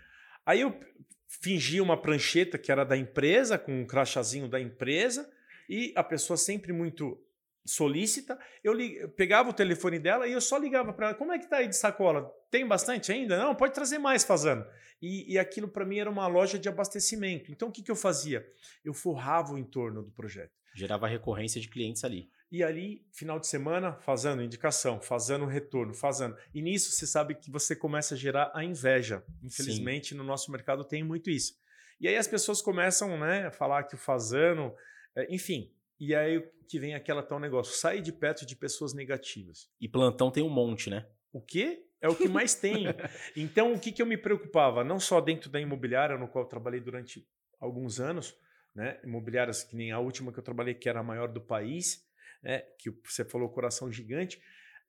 Aí 0.46 0.62
eu 0.62 0.80
fingia 1.28 1.82
uma 1.84 2.00
prancheta 2.00 2.58
que 2.58 2.72
era 2.72 2.84
da 2.84 2.98
empresa, 2.98 3.58
com 3.58 3.82
um 3.82 3.86
crachazinho 3.86 4.48
da 4.48 4.60
empresa, 4.60 5.30
e 5.70 5.94
a 5.96 6.04
pessoa 6.04 6.38
sempre 6.38 6.72
muito 6.72 7.20
solícita, 7.66 8.38
eu, 8.64 8.74
li, 8.74 8.96
eu 8.98 9.10
pegava 9.10 9.50
o 9.50 9.54
telefone 9.54 9.98
dela 9.98 10.28
e 10.28 10.34
eu 10.34 10.42
só 10.42 10.58
ligava 10.58 10.94
para 10.94 11.08
ela, 11.08 11.16
como 11.16 11.34
é 11.34 11.40
que 11.40 11.50
tá 11.50 11.58
aí 11.58 11.68
de 11.68 11.76
sacola? 11.76 12.32
Tem 12.52 12.66
bastante 12.66 13.12
ainda? 13.12 13.38
Não, 13.38 13.56
pode 13.56 13.74
trazer 13.74 13.98
mais 13.98 14.24
fazendo. 14.24 14.66
E, 15.02 15.34
e 15.34 15.40
aquilo 15.40 15.68
para 15.68 15.84
mim 15.84 15.98
era 15.98 16.10
uma 16.10 16.28
loja 16.28 16.60
de 16.60 16.70
abastecimento. 16.70 17.52
Então 17.52 17.70
o 17.70 17.72
que, 17.72 17.82
que 17.82 17.90
eu 17.90 17.96
fazia? 17.96 18.46
Eu 18.84 18.94
forrava 18.94 19.54
o 19.54 19.58
entorno 19.58 20.04
do 20.04 20.12
projeto. 20.12 20.54
Gerava 20.76 21.08
recorrência 21.08 21.60
de 21.62 21.70
clientes 21.70 22.04
ali. 22.04 22.30
E 22.52 22.62
ali, 22.62 23.04
final 23.12 23.40
de 23.40 23.48
semana, 23.48 23.94
fazendo 24.02 24.44
indicação, 24.44 25.02
fazendo 25.02 25.46
retorno, 25.46 25.94
fazendo. 25.94 26.38
E 26.54 26.62
nisso 26.62 26.92
você 26.92 27.08
sabe 27.08 27.34
que 27.36 27.50
você 27.50 27.76
começa 27.76 28.14
a 28.14 28.18
gerar 28.18 28.52
a 28.54 28.64
inveja. 28.64 29.24
Infelizmente, 29.42 30.10
Sim. 30.10 30.16
no 30.16 30.24
nosso 30.24 30.52
mercado 30.52 30.84
tem 30.84 31.04
muito 31.04 31.30
isso. 31.30 31.58
E 32.00 32.08
aí 32.08 32.18
as 32.18 32.28
pessoas 32.28 32.62
começam 32.62 33.18
né, 33.18 33.48
a 33.48 33.52
falar 33.52 33.84
que 33.84 33.96
o 33.96 33.98
fazendo, 33.98 34.74
é, 35.16 35.34
enfim. 35.34 35.72
E 36.00 36.14
aí 36.14 36.42
que 36.68 36.80
vem 36.80 36.94
aquela 36.94 37.24
tal 37.24 37.40
negócio, 37.40 37.74
sai 37.74 38.02
de 38.02 38.12
perto 38.12 38.46
de 38.46 38.56
pessoas 38.56 38.94
negativas. 38.94 39.70
E 39.80 39.88
plantão 39.88 40.32
tem 40.32 40.44
um 40.44 40.50
monte, 40.50 40.90
né? 40.90 41.08
O 41.32 41.42
quê? 41.42 41.86
É 42.02 42.10
o 42.10 42.16
que 42.16 42.28
mais 42.28 42.54
tem. 42.54 42.86
Então, 43.36 43.74
o 43.74 43.80
que, 43.80 43.92
que 43.92 44.02
eu 44.02 44.06
me 44.06 44.18
preocupava? 44.18 44.84
Não 44.84 45.00
só 45.00 45.20
dentro 45.22 45.50
da 45.50 45.60
imobiliária, 45.60 46.18
no 46.18 46.28
qual 46.28 46.46
eu 46.46 46.50
trabalhei 46.50 46.80
durante 46.80 47.28
alguns 47.60 48.00
anos, 48.00 48.36
né? 48.76 49.00
imobiliárias 49.04 49.64
que 49.64 49.76
nem 49.76 49.92
a 49.92 50.00
última 50.00 50.32
que 50.32 50.40
eu 50.40 50.44
trabalhei, 50.44 50.74
que 50.74 50.90
era 50.90 51.00
a 51.00 51.04
maior 51.04 51.32
do 51.32 51.42
país, 51.42 52.04
né, 52.44 52.60
que 52.78 52.92
você 53.04 53.24
falou 53.24 53.50
coração 53.50 53.92
gigante, 53.92 54.40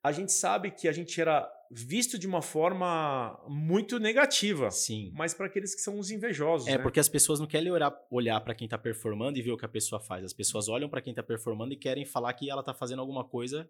a 0.03 0.11
gente 0.11 0.31
sabe 0.31 0.71
que 0.71 0.87
a 0.87 0.91
gente 0.91 1.19
era 1.19 1.49
visto 1.71 2.17
de 2.17 2.27
uma 2.27 2.41
forma 2.41 3.37
muito 3.47 3.99
negativa. 3.99 4.69
Sim. 4.71 5.11
Mas 5.13 5.33
para 5.33 5.47
aqueles 5.47 5.73
que 5.73 5.81
são 5.81 5.97
os 5.99 6.11
invejosos. 6.11 6.67
É, 6.67 6.77
né? 6.77 6.77
porque 6.77 6.99
as 6.99 7.09
pessoas 7.09 7.39
não 7.39 7.47
querem 7.47 7.71
olhar, 7.71 7.93
olhar 8.09 8.39
para 8.41 8.53
quem 8.53 8.65
está 8.65 8.77
performando 8.77 9.37
e 9.37 9.41
ver 9.41 9.51
o 9.51 9.57
que 9.57 9.65
a 9.65 9.69
pessoa 9.69 9.99
faz. 9.99 10.23
As 10.23 10.33
pessoas 10.33 10.69
olham 10.69 10.87
para 10.87 11.01
quem 11.01 11.11
está 11.11 11.23
performando 11.23 11.73
e 11.73 11.77
querem 11.77 12.05
falar 12.05 12.33
que 12.33 12.49
ela 12.49 12.61
está 12.61 12.73
fazendo 12.73 12.99
alguma 12.99 13.25
coisa 13.25 13.69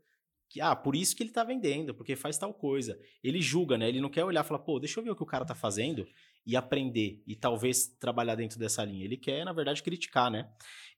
que, 0.49 0.61
ah, 0.61 0.75
por 0.75 0.95
isso 0.95 1.15
que 1.15 1.23
ele 1.23 1.29
está 1.29 1.43
vendendo, 1.43 1.93
porque 1.93 2.15
faz 2.15 2.37
tal 2.37 2.53
coisa. 2.53 2.97
Ele 3.23 3.41
julga, 3.41 3.77
né? 3.77 3.89
Ele 3.89 3.99
não 3.99 4.09
quer 4.09 4.23
olhar 4.23 4.43
e 4.43 4.47
falar, 4.47 4.59
pô, 4.59 4.79
deixa 4.79 4.99
eu 4.99 5.03
ver 5.03 5.11
o 5.11 5.15
que 5.15 5.23
o 5.23 5.25
cara 5.25 5.43
está 5.43 5.53
fazendo 5.53 6.07
e 6.45 6.55
aprender 6.55 7.21
e 7.27 7.35
talvez 7.35 7.87
trabalhar 7.99 8.35
dentro 8.35 8.57
dessa 8.57 8.83
linha. 8.85 9.03
Ele 9.03 9.17
quer, 9.17 9.43
na 9.43 9.51
verdade, 9.51 9.83
criticar, 9.83 10.31
né? 10.31 10.49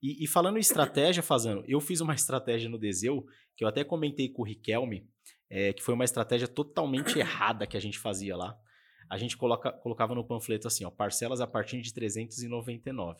E, 0.01 0.23
e 0.23 0.27
falando 0.27 0.57
em 0.57 0.59
estratégia, 0.61 1.23
fazendo, 1.23 1.63
eu 1.67 1.81
fiz 1.81 1.99
uma 1.99 2.13
estratégia 2.15 2.69
no 2.69 2.77
Deseu, 2.77 3.25
que 3.55 3.63
eu 3.63 3.67
até 3.67 3.83
comentei 3.83 4.29
com 4.29 4.43
o 4.43 4.45
Riquelme, 4.45 5.09
é, 5.49 5.73
que 5.73 5.81
foi 5.81 5.95
uma 5.95 6.05
estratégia 6.05 6.47
totalmente 6.47 7.17
errada 7.17 7.65
que 7.65 7.75
a 7.75 7.79
gente 7.79 7.97
fazia 7.97 8.37
lá. 8.37 8.55
A 9.09 9.17
gente 9.17 9.35
coloca, 9.35 9.71
colocava 9.71 10.13
no 10.13 10.23
panfleto 10.23 10.67
assim, 10.67 10.85
ó, 10.85 10.91
parcelas 10.91 11.41
a 11.41 11.47
partir 11.47 11.81
de 11.81 11.91
399. 11.91 13.19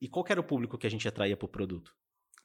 E 0.00 0.08
qual 0.08 0.24
era 0.28 0.40
o 0.40 0.44
público 0.44 0.76
que 0.76 0.86
a 0.86 0.90
gente 0.90 1.06
atraía 1.06 1.36
para 1.36 1.46
o 1.46 1.48
produto? 1.48 1.92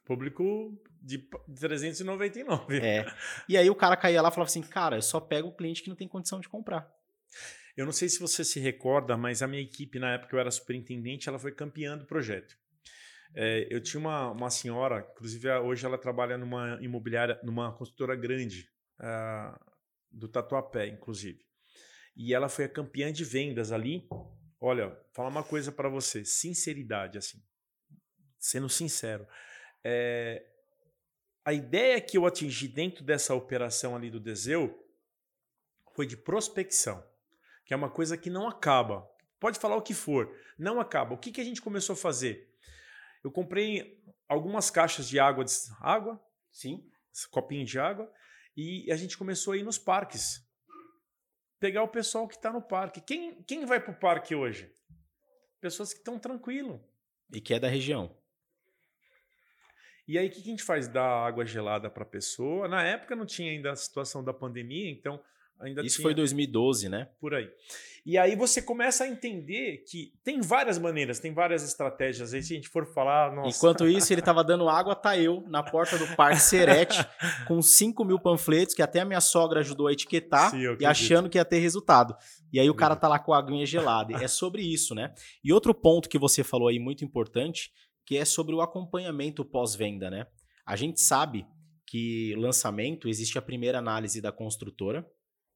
Público 0.04 0.80
de 1.02 1.18
399. 1.58 2.78
É. 2.78 3.04
E 3.48 3.56
aí 3.56 3.68
o 3.68 3.74
cara 3.74 3.96
caía 3.96 4.22
lá 4.22 4.28
e 4.28 4.32
falava 4.32 4.48
assim, 4.48 4.62
cara, 4.62 4.96
eu 4.96 5.02
só 5.02 5.20
pego 5.20 5.48
o 5.48 5.54
cliente 5.54 5.82
que 5.82 5.88
não 5.88 5.96
tem 5.96 6.06
condição 6.06 6.40
de 6.40 6.48
comprar. 6.48 6.88
Eu 7.76 7.84
não 7.84 7.92
sei 7.92 8.08
se 8.08 8.20
você 8.20 8.44
se 8.44 8.60
recorda, 8.60 9.16
mas 9.16 9.42
a 9.42 9.48
minha 9.48 9.62
equipe, 9.62 9.98
na 9.98 10.14
época 10.14 10.36
eu 10.36 10.40
era 10.40 10.50
superintendente, 10.50 11.28
ela 11.28 11.38
foi 11.38 11.52
campeã 11.52 11.96
do 11.96 12.06
projeto. 12.06 12.56
É, 13.34 13.66
eu 13.70 13.82
tinha 13.82 13.98
uma, 13.98 14.30
uma 14.30 14.50
senhora, 14.50 15.08
inclusive 15.12 15.50
hoje 15.58 15.86
ela 15.86 15.96
trabalha 15.96 16.36
numa 16.36 16.78
imobiliária, 16.82 17.40
numa 17.42 17.72
construtora 17.72 18.14
grande, 18.14 18.68
uh, 19.00 19.58
do 20.10 20.28
Tatuapé, 20.28 20.86
inclusive. 20.86 21.40
E 22.14 22.34
ela 22.34 22.48
foi 22.50 22.66
a 22.66 22.68
campeã 22.68 23.10
de 23.10 23.24
vendas 23.24 23.72
ali. 23.72 24.06
Olha, 24.60 24.94
falar 25.14 25.30
uma 25.30 25.42
coisa 25.42 25.72
para 25.72 25.88
você, 25.88 26.26
sinceridade, 26.26 27.16
assim, 27.16 27.42
sendo 28.38 28.68
sincero. 28.68 29.26
É, 29.82 30.44
a 31.44 31.52
ideia 31.52 32.00
que 32.00 32.16
eu 32.16 32.26
atingi 32.26 32.68
dentro 32.68 33.04
dessa 33.04 33.34
operação 33.34 33.96
ali 33.96 34.10
do 34.10 34.20
Deseu 34.20 34.86
foi 35.94 36.06
de 36.06 36.16
prospecção 36.16 37.04
que 37.64 37.74
é 37.74 37.76
uma 37.76 37.90
coisa 37.90 38.16
que 38.16 38.30
não 38.30 38.48
acaba. 38.48 39.08
Pode 39.40 39.58
falar 39.58 39.76
o 39.76 39.82
que 39.82 39.94
for, 39.94 40.30
não 40.58 40.80
acaba. 40.80 41.14
O 41.14 41.18
que, 41.18 41.32
que 41.32 41.40
a 41.40 41.44
gente 41.44 41.62
começou 41.62 41.94
a 41.94 41.96
fazer? 41.96 42.54
Eu 43.24 43.30
comprei 43.30 43.98
algumas 44.28 44.70
caixas 44.70 45.08
de 45.08 45.18
água, 45.18 45.44
de 45.44 45.52
água, 45.80 46.22
sim, 46.50 46.86
copinho 47.30 47.64
de 47.64 47.78
água, 47.78 48.12
e 48.56 48.90
a 48.90 48.96
gente 48.96 49.16
começou 49.16 49.54
a 49.54 49.56
ir 49.56 49.62
nos 49.62 49.78
parques. 49.78 50.46
Pegar 51.58 51.82
o 51.82 51.88
pessoal 51.88 52.26
que 52.26 52.34
está 52.34 52.52
no 52.52 52.60
parque. 52.60 53.00
Quem, 53.00 53.42
quem 53.44 53.64
vai 53.64 53.80
para 53.80 53.92
o 53.92 53.98
parque 53.98 54.34
hoje? 54.34 54.72
Pessoas 55.60 55.92
que 55.92 56.00
estão 56.00 56.18
tranquilo. 56.18 56.84
E 57.32 57.40
que 57.40 57.54
é 57.54 57.58
da 57.60 57.68
região. 57.68 58.14
E 60.06 60.18
aí, 60.18 60.26
o 60.26 60.30
que 60.30 60.40
a 60.40 60.44
gente 60.44 60.62
faz? 60.62 60.88
Dá 60.88 61.04
água 61.04 61.44
gelada 61.44 61.88
para 61.88 62.02
a 62.02 62.06
pessoa. 62.06 62.68
Na 62.68 62.82
época 62.82 63.14
não 63.14 63.24
tinha 63.24 63.50
ainda 63.50 63.70
a 63.70 63.76
situação 63.76 64.22
da 64.22 64.32
pandemia, 64.32 64.90
então 64.90 65.20
ainda 65.60 65.82
Isso 65.82 65.96
tinha... 65.96 66.06
foi 66.06 66.14
2012, 66.14 66.88
né? 66.88 67.08
Por 67.20 67.34
aí. 67.34 67.48
E 68.04 68.18
aí 68.18 68.34
você 68.34 68.60
começa 68.60 69.04
a 69.04 69.08
entender 69.08 69.84
que 69.88 70.12
tem 70.24 70.40
várias 70.40 70.76
maneiras, 70.76 71.20
tem 71.20 71.32
várias 71.32 71.62
estratégias. 71.62 72.34
Aí 72.34 72.42
se 72.42 72.52
a 72.52 72.56
gente 72.56 72.68
for 72.68 72.84
falar... 72.84 73.32
Nossa... 73.32 73.56
Enquanto 73.56 73.86
isso, 73.86 74.12
ele 74.12 74.20
estava 74.20 74.42
dando 74.42 74.68
água, 74.68 74.96
tá 74.96 75.16
eu 75.16 75.44
na 75.46 75.62
porta 75.62 75.96
do 75.96 76.16
Parque 76.16 76.40
Serete 76.40 76.98
com 77.46 77.62
5 77.62 78.04
mil 78.04 78.18
panfletos, 78.18 78.74
que 78.74 78.82
até 78.82 78.98
a 79.00 79.04
minha 79.04 79.20
sogra 79.20 79.60
ajudou 79.60 79.86
a 79.86 79.92
etiquetar 79.92 80.50
Sim, 80.50 80.76
e 80.80 80.84
achando 80.84 81.30
que 81.30 81.38
ia 81.38 81.44
ter 81.44 81.60
resultado. 81.60 82.16
E 82.52 82.58
aí 82.58 82.68
o 82.68 82.74
cara 82.74 82.96
tá 82.96 83.06
lá 83.06 83.20
com 83.20 83.32
a 83.32 83.38
aguinha 83.38 83.64
gelada. 83.64 84.12
É 84.22 84.26
sobre 84.26 84.62
isso, 84.62 84.96
né? 84.96 85.14
E 85.44 85.52
outro 85.52 85.72
ponto 85.72 86.08
que 86.08 86.18
você 86.18 86.42
falou 86.42 86.66
aí 86.66 86.80
muito 86.80 87.04
importante, 87.04 87.70
que 88.04 88.16
é 88.16 88.24
sobre 88.24 88.54
o 88.54 88.60
acompanhamento 88.60 89.44
pós-venda, 89.44 90.10
né? 90.10 90.26
A 90.66 90.76
gente 90.76 91.00
sabe 91.00 91.46
que 91.86 92.34
lançamento 92.36 93.08
existe 93.08 93.38
a 93.38 93.42
primeira 93.42 93.78
análise 93.78 94.20
da 94.20 94.32
construtora 94.32 95.06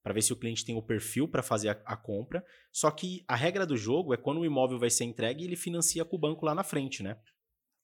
para 0.03 0.15
ver 0.15 0.23
se 0.23 0.33
o 0.33 0.37
cliente 0.37 0.65
tem 0.65 0.77
o 0.77 0.83
perfil 0.83 1.27
para 1.27 1.43
fazer 1.43 1.71
a, 1.71 1.83
a 1.85 1.97
compra. 1.97 2.45
Só 2.73 2.91
que 2.91 3.25
a 3.27 3.35
regra 3.35 3.67
do 3.67 3.77
jogo 3.77 4.15
é 4.15 4.17
quando 4.17 4.41
o 4.41 4.47
imóvel 4.47 4.79
vai 4.79 4.91
ser 4.91 5.05
entregue, 5.05 5.45
ele 5.45 5.57
financia 5.57 6.05
com 6.05 6.17
o 6.17 6.19
banco 6.19 6.45
lá 6.45 6.55
na 6.55 6.63
frente, 6.63 7.03
né? 7.03 7.19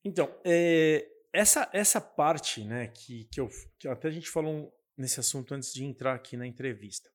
Então, 0.04 0.32
é, 0.44 1.08
essa, 1.32 1.68
essa 1.72 2.00
parte, 2.00 2.62
né, 2.62 2.88
que, 2.88 3.24
que, 3.24 3.40
eu, 3.40 3.48
que 3.78 3.88
até 3.88 4.08
a 4.08 4.10
gente 4.10 4.28
falou 4.28 4.72
nesse 4.96 5.18
assunto 5.18 5.54
antes 5.54 5.72
de 5.72 5.84
entrar 5.84 6.14
aqui 6.14 6.36
na 6.36 6.46
entrevista. 6.46 7.10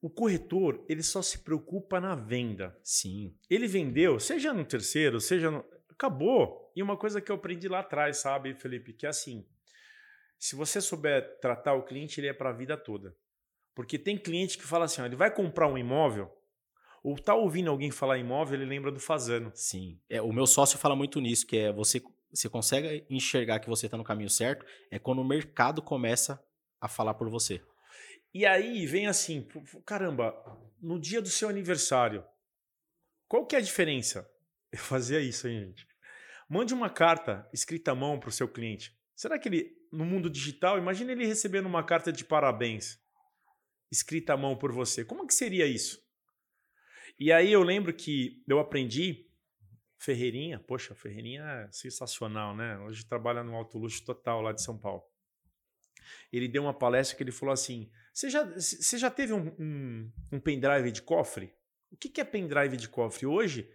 O 0.00 0.08
corretor, 0.08 0.84
ele 0.88 1.02
só 1.02 1.20
se 1.22 1.38
preocupa 1.38 2.00
na 2.00 2.14
venda. 2.14 2.78
Sim. 2.82 3.36
Ele 3.50 3.66
vendeu, 3.66 4.20
seja 4.20 4.52
no 4.52 4.64
terceiro, 4.64 5.20
seja 5.20 5.50
no... 5.50 5.64
Acabou. 5.94 6.72
E 6.76 6.82
uma 6.82 6.96
coisa 6.96 7.20
que 7.20 7.30
eu 7.30 7.36
aprendi 7.36 7.68
lá 7.68 7.80
atrás, 7.80 8.18
sabe, 8.18 8.54
Felipe, 8.54 8.92
que 8.92 9.06
é 9.06 9.08
assim, 9.08 9.46
se 10.38 10.56
você 10.56 10.80
souber 10.80 11.38
tratar 11.40 11.74
o 11.74 11.84
cliente, 11.84 12.20
ele 12.20 12.28
é 12.28 12.32
para 12.32 12.50
a 12.50 12.52
vida 12.52 12.76
toda. 12.76 13.16
Porque 13.74 13.98
tem 13.98 14.18
cliente 14.18 14.58
que 14.58 14.64
fala 14.64 14.84
assim, 14.84 15.00
ó, 15.00 15.06
ele 15.06 15.16
vai 15.16 15.34
comprar 15.34 15.68
um 15.68 15.78
imóvel, 15.78 16.30
ou 17.02 17.16
tá 17.16 17.34
ouvindo 17.34 17.70
alguém 17.70 17.90
falar 17.90 18.18
imóvel, 18.18 18.60
ele 18.60 18.68
lembra 18.68 18.90
do 18.90 19.00
Fazano. 19.00 19.50
Sim. 19.54 20.00
É, 20.08 20.20
o 20.20 20.32
meu 20.32 20.46
sócio 20.46 20.78
fala 20.78 20.96
muito 20.96 21.20
nisso, 21.20 21.46
que 21.46 21.56
é 21.58 21.72
você, 21.72 22.02
você 22.30 22.48
consegue 22.48 23.06
enxergar 23.08 23.60
que 23.60 23.68
você 23.68 23.86
está 23.86 23.96
no 23.96 24.04
caminho 24.04 24.30
certo, 24.30 24.64
é 24.90 24.98
quando 24.98 25.20
o 25.20 25.24
mercado 25.24 25.82
começa 25.82 26.42
a 26.80 26.88
falar 26.88 27.14
por 27.14 27.28
você. 27.28 27.62
E 28.32 28.44
aí 28.44 28.84
vem 28.86 29.06
assim, 29.06 29.46
caramba, 29.86 30.34
no 30.80 30.98
dia 30.98 31.22
do 31.22 31.28
seu 31.28 31.48
aniversário, 31.48 32.24
qual 33.28 33.46
que 33.46 33.54
é 33.54 33.58
a 33.58 33.62
diferença? 33.62 34.28
Eu 34.74 34.78
fazia 34.78 35.20
isso, 35.20 35.46
hein, 35.46 35.66
gente? 35.66 35.86
Mande 36.48 36.74
uma 36.74 36.90
carta 36.90 37.48
escrita 37.52 37.92
à 37.92 37.94
mão 37.94 38.18
para 38.18 38.28
o 38.28 38.32
seu 38.32 38.48
cliente. 38.48 38.92
Será 39.14 39.38
que 39.38 39.48
ele, 39.48 39.72
no 39.92 40.04
mundo 40.04 40.28
digital, 40.28 40.76
imagina 40.76 41.12
ele 41.12 41.24
recebendo 41.24 41.66
uma 41.66 41.84
carta 41.84 42.10
de 42.10 42.24
parabéns 42.24 42.98
escrita 43.88 44.32
à 44.32 44.36
mão 44.36 44.56
por 44.56 44.72
você. 44.72 45.04
Como 45.04 45.28
que 45.28 45.32
seria 45.32 45.64
isso? 45.64 46.04
E 47.20 47.30
aí 47.30 47.52
eu 47.52 47.62
lembro 47.62 47.94
que 47.94 48.42
eu 48.48 48.58
aprendi 48.58 49.30
Ferreirinha, 49.96 50.58
poxa, 50.58 50.92
Ferreirinha 50.92 51.44
é 51.44 51.68
sensacional, 51.70 52.56
né? 52.56 52.76
Hoje 52.78 53.06
trabalha 53.06 53.44
no 53.44 53.54
Alto 53.54 53.78
Luxo 53.78 54.04
Total 54.04 54.40
lá 54.40 54.50
de 54.50 54.60
São 54.60 54.76
Paulo. 54.76 55.04
Ele 56.32 56.48
deu 56.48 56.64
uma 56.64 56.74
palestra 56.74 57.16
que 57.16 57.22
ele 57.22 57.30
falou 57.30 57.52
assim: 57.52 57.88
Você 58.12 58.28
já, 58.28 58.42
você 58.42 58.98
já 58.98 59.08
teve 59.08 59.32
um, 59.32 59.54
um, 59.56 60.12
um 60.32 60.40
pendrive 60.40 60.90
de 60.90 61.00
cofre? 61.00 61.54
O 61.92 61.96
que, 61.96 62.08
que 62.08 62.20
é 62.20 62.24
pendrive 62.24 62.76
de 62.76 62.88
cofre? 62.88 63.24
Hoje, 63.24 63.70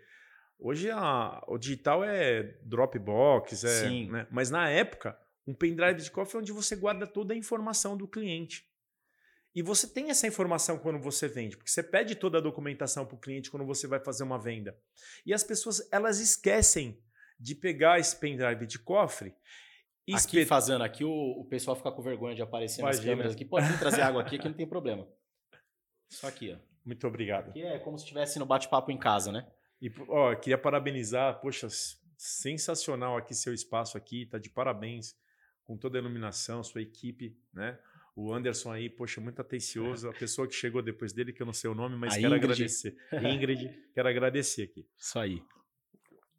hoje 0.60 0.92
a, 0.92 1.42
o 1.48 1.58
digital 1.58 2.04
é 2.04 2.44
Dropbox, 2.64 3.64
é, 3.64 3.88
Sim. 3.88 4.10
né? 4.12 4.28
mas 4.30 4.50
na 4.50 4.70
época, 4.70 5.18
um 5.48 5.54
pendrive 5.54 6.02
de 6.02 6.12
cofre 6.12 6.38
é 6.38 6.40
onde 6.42 6.52
você 6.52 6.76
guarda 6.76 7.08
toda 7.08 7.34
a 7.34 7.38
informação 7.38 7.98
do 7.98 8.08
cliente. 8.08 8.68
E 9.56 9.64
você 9.64 9.88
tem 9.88 10.12
essa 10.12 10.28
informação 10.28 10.78
quando 10.78 11.00
você 11.00 11.28
vende, 11.28 11.58
porque 11.58 11.72
você 11.72 11.82
pede 11.82 12.14
toda 12.16 12.38
a 12.38 12.42
documentação 12.42 13.06
para 13.06 13.16
o 13.16 13.20
cliente 13.20 13.50
quando 13.50 13.66
você 13.66 13.88
vai 13.88 14.00
fazer 14.00 14.24
uma 14.24 14.38
venda. 14.38 14.78
E 15.26 15.34
as 15.34 15.44
pessoas 15.44 15.88
elas 15.92 16.20
esquecem 16.20 17.02
de 17.40 17.56
pegar 17.56 18.00
esse 18.00 18.16
pendrive 18.16 18.68
de 18.68 18.78
cofre 18.78 19.34
e 20.06 20.14
Aqui 20.14 20.20
espetar. 20.22 20.48
fazendo, 20.48 20.84
aqui 20.84 21.04
o, 21.04 21.12
o 21.12 21.46
pessoal 21.46 21.76
fica 21.76 21.92
com 21.92 22.02
vergonha 22.02 22.36
de 22.36 22.42
aparecer 22.42 22.82
nas 22.84 22.98
Imagina. 22.98 23.12
câmeras 23.14 23.34
aqui. 23.34 23.46
Pode 23.46 23.68
vir 23.68 23.80
trazer 23.80 24.02
água 24.02 24.22
aqui, 24.22 24.38
que 24.38 24.48
não 24.48 24.56
tem 24.56 24.68
problema. 24.68 25.08
Só 26.10 26.28
aqui, 26.28 26.52
ó. 26.54 26.58
Muito 26.86 27.06
obrigado. 27.08 27.50
Aqui 27.50 27.64
é 27.64 27.78
como 27.80 27.98
se 27.98 28.04
estivesse 28.04 28.40
no 28.40 28.46
bate-papo 28.46 28.92
em 28.92 28.98
casa, 28.98 29.32
né? 29.32 29.48
E 29.82 29.92
ó, 30.08 30.36
queria 30.36 30.58
parabenizar, 30.58 31.40
poxa, 31.40 31.68
sensacional 32.18 33.18
aqui 33.18 33.34
seu 33.34 33.54
espaço 33.54 33.98
aqui, 33.98 34.26
tá 34.26 34.38
de 34.38 34.50
parabéns 34.50 35.16
com 35.64 35.78
toda 35.78 35.98
a 35.98 36.02
iluminação, 36.02 36.64
sua 36.64 36.82
equipe, 36.82 37.38
né? 37.54 37.80
O 38.16 38.34
Anderson 38.34 38.72
aí, 38.72 38.90
poxa, 38.90 39.22
muito 39.22 39.40
atencioso, 39.40 40.10
a 40.10 40.14
pessoa 40.14 40.46
que 40.48 40.54
chegou 40.54 40.82
depois 40.82 41.14
dele, 41.14 41.32
que 41.32 41.42
eu 41.42 41.46
não 41.46 41.54
sei 41.54 41.70
o 41.70 41.76
nome, 41.76 41.96
mas 41.96 42.16
A 42.16 42.20
quero 42.20 42.36
Ingrid. 42.36 42.54
agradecer. 42.54 42.98
Ingrid, 43.14 43.90
quero 43.94 44.10
agradecer 44.10 44.64
aqui. 44.64 44.86
Isso 44.98 45.18
aí. 45.18 45.42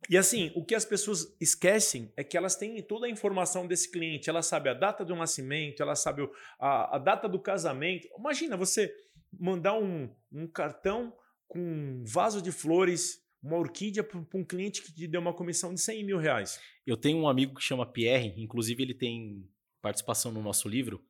E 0.09 0.19
assim, 0.19 0.51
o 0.55 0.65
que 0.65 0.75
as 0.75 0.85
pessoas 0.85 1.35
esquecem 1.41 2.13
é 2.17 2.25
que 2.25 2.37
elas 2.37 2.57
têm 2.57 2.83
toda 2.83 3.07
a 3.07 3.11
informação 3.11 3.67
desse 3.67 3.91
cliente. 3.91 4.29
Ela 4.29 4.43
sabe 4.43 4.69
a 4.69 4.75
data 4.75 5.05
do 5.05 5.15
nascimento, 5.15 5.83
ela 5.83 5.95
sabe 5.95 6.29
a, 6.59 6.97
a 6.97 6.99
data 6.99 7.29
do 7.29 7.39
casamento. 7.39 8.09
Imagina 8.19 8.57
você 8.57 8.93
mandar 9.33 9.75
um, 9.79 10.13
um 10.33 10.47
cartão 10.47 11.17
com 11.47 11.59
um 11.61 12.05
vaso 12.05 12.43
de 12.43 12.51
flores, 12.51 13.21
uma 13.43 13.57
orquídea 13.57 14.05
para 14.05 14.19
um 14.35 14.45
cliente 14.45 14.83
que 14.83 14.93
te 14.93 15.07
deu 15.07 15.21
uma 15.21 15.33
comissão 15.33 15.73
de 15.73 15.81
100 15.81 16.05
mil 16.05 16.19
reais. 16.19 16.61
Eu 16.87 16.97
tenho 16.97 17.19
um 17.19 17.29
amigo 17.29 17.55
que 17.55 17.63
chama 17.63 17.87
Pierre, 17.87 18.35
inclusive 18.37 18.83
ele 18.83 18.95
tem 18.95 19.49
participação 19.81 20.31
no 20.31 20.43
nosso 20.43 20.69
livro, 20.69 21.03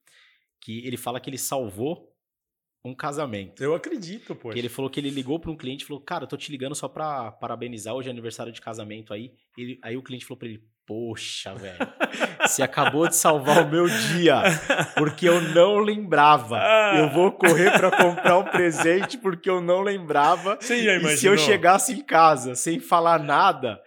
que 0.60 0.86
ele 0.86 0.96
fala 0.96 1.20
que 1.20 1.28
ele 1.28 1.38
salvou 1.38 2.10
um 2.84 2.94
casamento. 2.94 3.62
Eu 3.62 3.74
acredito, 3.74 4.34
pô. 4.34 4.52
Ele 4.52 4.68
falou 4.68 4.90
que 4.90 4.98
ele 4.98 5.10
ligou 5.10 5.38
para 5.38 5.50
um 5.50 5.56
cliente 5.56 5.84
e 5.84 5.86
falou: 5.86 6.02
Cara, 6.02 6.24
eu 6.24 6.28
tô 6.28 6.36
te 6.36 6.50
ligando 6.50 6.74
só 6.74 6.88
pra 6.88 7.30
parabenizar 7.32 7.94
hoje 7.94 8.08
é 8.08 8.10
aniversário 8.10 8.52
de 8.52 8.60
casamento 8.60 9.12
aí. 9.12 9.34
Ele, 9.56 9.78
aí 9.82 9.96
o 9.96 10.02
cliente 10.02 10.24
falou 10.24 10.38
pra 10.38 10.48
ele: 10.48 10.64
Poxa, 10.90 11.54
velho, 11.54 11.78
você 12.40 12.64
acabou 12.64 13.06
de 13.06 13.14
salvar 13.14 13.64
o 13.64 13.70
meu 13.70 13.86
dia, 13.86 14.42
porque 14.96 15.28
eu 15.28 15.40
não 15.40 15.78
lembrava. 15.78 16.58
Ah. 16.58 16.98
Eu 16.98 17.10
vou 17.10 17.30
correr 17.30 17.70
pra 17.78 17.96
comprar 17.96 18.38
um 18.38 18.42
presente 18.42 19.16
porque 19.16 19.48
eu 19.48 19.60
não 19.60 19.82
lembrava. 19.82 20.58
Você 20.60 20.82
já 20.82 20.96
E 20.96 21.16
se 21.16 21.26
eu 21.26 21.38
chegasse 21.38 21.92
em 21.92 22.04
casa 22.04 22.56
sem 22.56 22.80
falar 22.80 23.20
nada, 23.20 23.80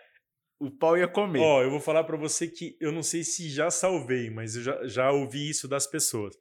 o 0.57 0.71
pau 0.71 0.97
ia 0.97 1.09
comer. 1.09 1.41
Ó, 1.41 1.61
eu 1.61 1.71
vou 1.71 1.81
falar 1.81 2.05
pra 2.05 2.15
você 2.15 2.47
que 2.47 2.77
eu 2.79 2.93
não 2.93 3.03
sei 3.03 3.21
se 3.21 3.49
já 3.49 3.69
salvei, 3.69 4.29
mas 4.29 4.55
eu 4.55 4.63
já, 4.63 4.87
já 4.87 5.11
ouvi 5.11 5.49
isso 5.49 5.67
das 5.67 5.85
pessoas. 5.85 6.33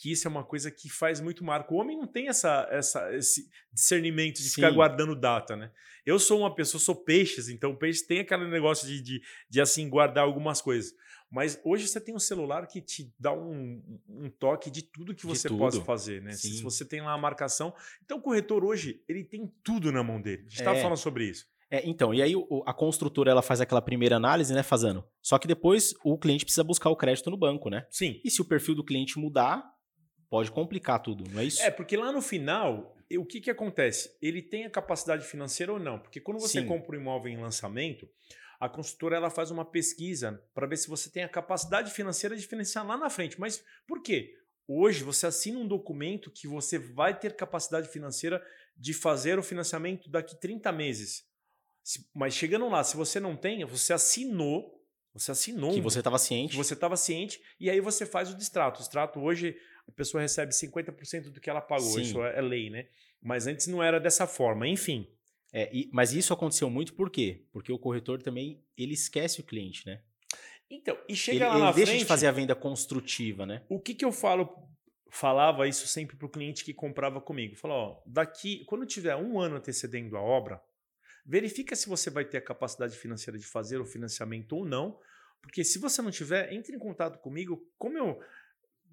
Que 0.00 0.12
isso 0.12 0.28
é 0.28 0.30
uma 0.30 0.44
coisa 0.44 0.70
que 0.70 0.88
faz 0.88 1.20
muito 1.20 1.42
marco. 1.44 1.74
O 1.74 1.78
homem 1.78 1.98
não 1.98 2.06
tem 2.06 2.28
essa, 2.28 2.68
essa, 2.70 3.12
esse 3.16 3.48
discernimento 3.72 4.36
de 4.40 4.48
ficar 4.48 4.68
Sim. 4.70 4.76
guardando 4.76 5.16
data, 5.16 5.56
né? 5.56 5.72
Eu 6.06 6.18
sou 6.20 6.38
uma 6.38 6.54
pessoa, 6.54 6.80
sou 6.80 6.94
peixes, 6.94 7.48
então 7.48 7.74
peixe 7.74 8.06
tem 8.06 8.20
aquele 8.20 8.46
negócio 8.48 8.86
de, 8.86 9.02
de, 9.02 9.20
de, 9.50 9.60
assim 9.60 9.88
guardar 9.88 10.22
algumas 10.24 10.62
coisas. 10.62 10.94
Mas 11.30 11.60
hoje 11.64 11.86
você 11.88 12.00
tem 12.00 12.14
um 12.14 12.18
celular 12.20 12.66
que 12.68 12.80
te 12.80 13.12
dá 13.18 13.32
um, 13.32 13.82
um 14.08 14.30
toque 14.30 14.70
de 14.70 14.82
tudo 14.82 15.14
que 15.14 15.26
você 15.26 15.48
tudo. 15.48 15.58
pode 15.58 15.80
fazer, 15.84 16.22
né? 16.22 16.30
Se 16.30 16.48
Sim. 16.56 16.62
você 16.62 16.84
tem 16.84 17.02
lá 17.02 17.12
a 17.12 17.18
marcação. 17.18 17.74
Então 18.04 18.18
o 18.18 18.22
corretor 18.22 18.64
hoje, 18.64 19.02
ele 19.08 19.24
tem 19.24 19.52
tudo 19.64 19.90
na 19.92 20.02
mão 20.02 20.22
dele. 20.22 20.42
A 20.46 20.48
gente 20.48 20.58
estava 20.60 20.78
É. 20.78 20.80
falando 20.82 20.96
sobre 20.96 21.24
isso. 21.28 21.44
É, 21.70 21.86
então, 21.86 22.14
e 22.14 22.22
aí 22.22 22.34
o- 22.34 22.62
a 22.64 22.72
construtora 22.72 23.30
ela 23.30 23.42
faz 23.42 23.60
aquela 23.60 23.82
primeira 23.82 24.16
análise, 24.16 24.54
né, 24.54 24.62
fazendo. 24.62 25.04
Só 25.20 25.38
que 25.38 25.46
depois 25.46 25.92
o 26.02 26.16
cliente 26.16 26.44
precisa 26.46 26.64
buscar 26.64 26.88
o 26.88 26.96
crédito 26.96 27.28
no 27.30 27.36
banco, 27.36 27.68
né? 27.68 27.86
Sim. 27.90 28.18
E 28.24 28.30
se 28.30 28.40
o 28.40 28.44
perfil 28.46 28.74
do 28.74 28.82
cliente 28.84 29.18
mudar, 29.18 29.62
pode 30.30 30.50
complicar 30.50 31.00
tudo, 31.02 31.24
não 31.30 31.40
é 31.40 31.44
isso? 31.44 31.62
É, 31.62 31.70
porque 31.70 31.96
lá 31.96 32.12
no 32.12 32.20
final, 32.22 32.96
o 33.18 33.24
que, 33.24 33.40
que 33.40 33.50
acontece? 33.50 34.16
Ele 34.20 34.42
tem 34.42 34.64
a 34.64 34.70
capacidade 34.70 35.24
financeira 35.24 35.72
ou 35.72 35.78
não? 35.78 35.98
Porque 35.98 36.20
quando 36.20 36.40
você 36.40 36.60
Sim. 36.60 36.66
compra 36.66 36.96
um 36.96 37.00
imóvel 37.00 37.32
em 37.32 37.40
lançamento, 37.40 38.08
a 38.60 38.68
construtora 38.68 39.16
ela 39.16 39.30
faz 39.30 39.50
uma 39.50 39.64
pesquisa 39.64 40.42
para 40.54 40.66
ver 40.66 40.76
se 40.76 40.88
você 40.88 41.08
tem 41.10 41.22
a 41.22 41.28
capacidade 41.28 41.90
financeira 41.92 42.36
de 42.36 42.46
financiar 42.46 42.86
lá 42.86 42.96
na 42.96 43.08
frente. 43.08 43.38
Mas 43.40 43.62
por 43.86 44.02
quê? 44.02 44.34
Hoje 44.66 45.02
você 45.02 45.26
assina 45.26 45.58
um 45.58 45.66
documento 45.66 46.30
que 46.30 46.46
você 46.46 46.78
vai 46.78 47.18
ter 47.18 47.34
capacidade 47.36 47.88
financeira 47.88 48.44
de 48.76 48.92
fazer 48.92 49.38
o 49.38 49.42
financiamento 49.42 50.10
daqui 50.10 50.38
30 50.38 50.70
meses. 50.72 51.24
Se- 51.82 52.06
mas 52.14 52.34
chegando 52.34 52.68
lá, 52.68 52.84
se 52.84 52.96
você 52.96 53.18
não 53.18 53.34
tem, 53.34 53.64
você 53.64 53.92
assinou, 53.94 54.84
você 55.14 55.30
assinou 55.30 55.72
que 55.72 55.80
você 55.80 56.00
estava 56.00 56.18
ciente. 56.18 56.50
que 56.50 56.56
você 56.56 56.74
estava 56.74 56.96
ciente 56.98 57.40
e 57.58 57.70
aí 57.70 57.80
você 57.80 58.04
faz 58.04 58.30
o 58.30 58.36
distrato. 58.36 58.76
O 58.76 58.82
distrato 58.82 59.20
hoje 59.20 59.56
a 59.88 59.92
pessoa 59.92 60.20
recebe 60.20 60.52
50% 60.52 61.30
do 61.30 61.40
que 61.40 61.48
ela 61.50 61.60
pagou, 61.60 61.88
Sim. 61.94 62.02
isso 62.02 62.22
é 62.22 62.38
é 62.38 62.40
lei, 62.42 62.70
né? 62.70 62.86
Mas 63.20 63.46
antes 63.46 63.66
não 63.66 63.82
era 63.82 63.98
dessa 63.98 64.26
forma, 64.26 64.68
enfim. 64.68 65.08
É, 65.52 65.68
e- 65.74 65.88
mas 65.92 66.12
isso 66.12 66.32
aconteceu 66.32 66.68
muito 66.68 66.94
por 66.94 67.10
quê? 67.10 67.46
Porque 67.52 67.72
o 67.72 67.78
corretor 67.78 68.22
também 68.22 68.62
ele 68.76 68.92
esquece 68.94 69.40
o 69.40 69.44
cliente, 69.44 69.86
né? 69.86 70.02
Então, 70.70 70.94
e 71.08 71.12
Ele, 71.12 71.16
chega 71.16 71.48
lá 71.48 71.54
ele 71.54 71.64
na 71.64 71.72
deixa 71.72 71.86
frente, 71.92 72.00
de 72.00 72.04
fazer 72.06 72.26
a 72.26 72.32
venda 72.32 72.54
construtiva, 72.54 73.46
né? 73.46 73.64
o 73.70 73.80
que 73.80 73.94
que 73.94 74.04
eu 74.04 74.12
falo, 74.12 74.50
falava 75.10 75.66
isso 75.66 75.86
sempre 75.86 76.14
pro 76.16 76.28
cliente 76.28 76.62
que 76.62 76.74
comprava 76.74 77.18
comigo. 77.22 77.56
Falou, 77.56 77.76
ó, 77.76 78.02
daqui, 78.06 78.64
quando 78.66 78.84
tiver 78.84 79.16
um 79.16 79.40
ano 79.40 79.56
antecedendo 79.56 80.14
a 80.18 80.20
obra, 80.20 80.60
verifica 81.24 81.74
se 81.74 81.88
você 81.88 82.10
vai 82.10 82.26
ter 82.26 82.36
a 82.36 82.42
capacidade 82.42 82.94
financeira 82.98 83.38
de 83.38 83.46
fazer 83.46 83.80
o 83.80 83.86
financiamento 83.86 84.52
ou 84.52 84.64
não, 84.66 84.98
Porque 85.40 85.62
se 85.62 85.78
você 85.78 86.02
não 86.02 86.10
tiver, 86.10 86.52
entre 86.52 86.74
em 86.74 86.78
contato 86.80 87.18
comigo. 87.20 87.64
Como 87.78 87.96
eu 87.96 88.20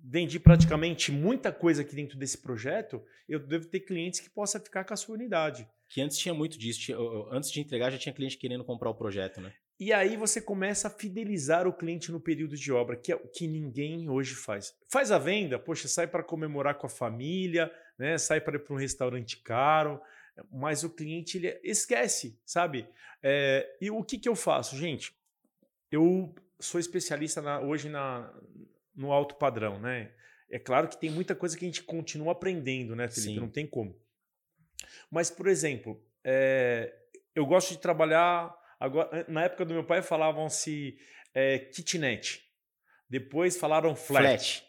vendi 0.07 0.39
praticamente 0.39 1.11
muita 1.11 1.51
coisa 1.51 1.81
aqui 1.81 1.95
dentro 1.95 2.17
desse 2.17 2.37
projeto, 2.37 3.03
eu 3.27 3.39
devo 3.39 3.65
ter 3.65 3.79
clientes 3.79 4.19
que 4.19 4.29
possam 4.29 4.61
ficar 4.61 4.83
com 4.83 4.93
a 4.93 4.97
sua 4.97 5.15
unidade. 5.15 5.67
Que 5.89 6.01
antes 6.01 6.17
tinha 6.17 6.33
muito 6.33 6.57
disso. 6.57 6.79
Tinha, 6.79 6.97
antes 7.31 7.51
de 7.51 7.59
entregar, 7.59 7.91
já 7.91 7.97
tinha 7.97 8.13
cliente 8.13 8.37
querendo 8.37 8.63
comprar 8.63 8.89
o 8.89 8.95
projeto, 8.95 9.41
né? 9.41 9.51
E 9.79 9.91
aí 9.91 10.15
você 10.15 10.39
começa 10.39 10.87
a 10.87 10.91
fidelizar 10.91 11.67
o 11.67 11.73
cliente 11.73 12.11
no 12.11 12.19
período 12.19 12.55
de 12.55 12.71
obra, 12.71 12.95
que 12.95 13.11
é 13.11 13.15
o 13.15 13.27
que 13.27 13.45
ninguém 13.45 14.09
hoje 14.09 14.33
faz. 14.33 14.73
Faz 14.89 15.11
a 15.11 15.17
venda, 15.17 15.59
poxa, 15.59 15.87
sai 15.87 16.07
para 16.07 16.23
comemorar 16.23 16.75
com 16.75 16.85
a 16.85 16.89
família, 16.89 17.69
né? 17.97 18.17
sai 18.17 18.39
para 18.39 18.55
ir 18.55 18.59
para 18.59 18.73
um 18.73 18.79
restaurante 18.79 19.37
caro, 19.37 19.99
mas 20.49 20.85
o 20.85 20.89
cliente 20.89 21.37
ele 21.37 21.59
esquece, 21.61 22.39
sabe? 22.45 22.87
É, 23.21 23.75
e 23.81 23.91
o 23.91 24.01
que, 24.01 24.17
que 24.17 24.29
eu 24.29 24.35
faço, 24.35 24.77
gente? 24.77 25.13
Eu 25.91 26.33
sou 26.57 26.79
especialista 26.79 27.41
na, 27.41 27.59
hoje 27.59 27.89
na, 27.89 28.33
no 28.95 29.11
alto 29.11 29.35
padrão, 29.35 29.79
né? 29.79 30.11
É 30.49 30.59
claro 30.59 30.87
que 30.87 30.97
tem 30.97 31.09
muita 31.09 31.35
coisa 31.35 31.57
que 31.57 31.65
a 31.65 31.67
gente 31.67 31.83
continua 31.83 32.31
aprendendo, 32.31 32.95
né, 32.95 33.07
Felipe? 33.07 33.33
Sim. 33.33 33.39
Não 33.39 33.49
tem 33.49 33.65
como. 33.65 33.99
Mas, 35.09 35.29
por 35.29 35.47
exemplo, 35.47 36.01
é, 36.23 36.93
eu 37.33 37.45
gosto 37.45 37.71
de 37.71 37.79
trabalhar. 37.79 38.55
Agora, 38.79 39.25
na 39.27 39.43
época 39.43 39.65
do 39.65 39.73
meu 39.73 39.83
pai 39.83 40.01
falavam-se 40.01 40.97
é, 41.33 41.59
kitnet. 41.59 42.43
Depois 43.09 43.57
falaram 43.57 43.95
flat. 43.95 44.23
flat. 44.23 44.65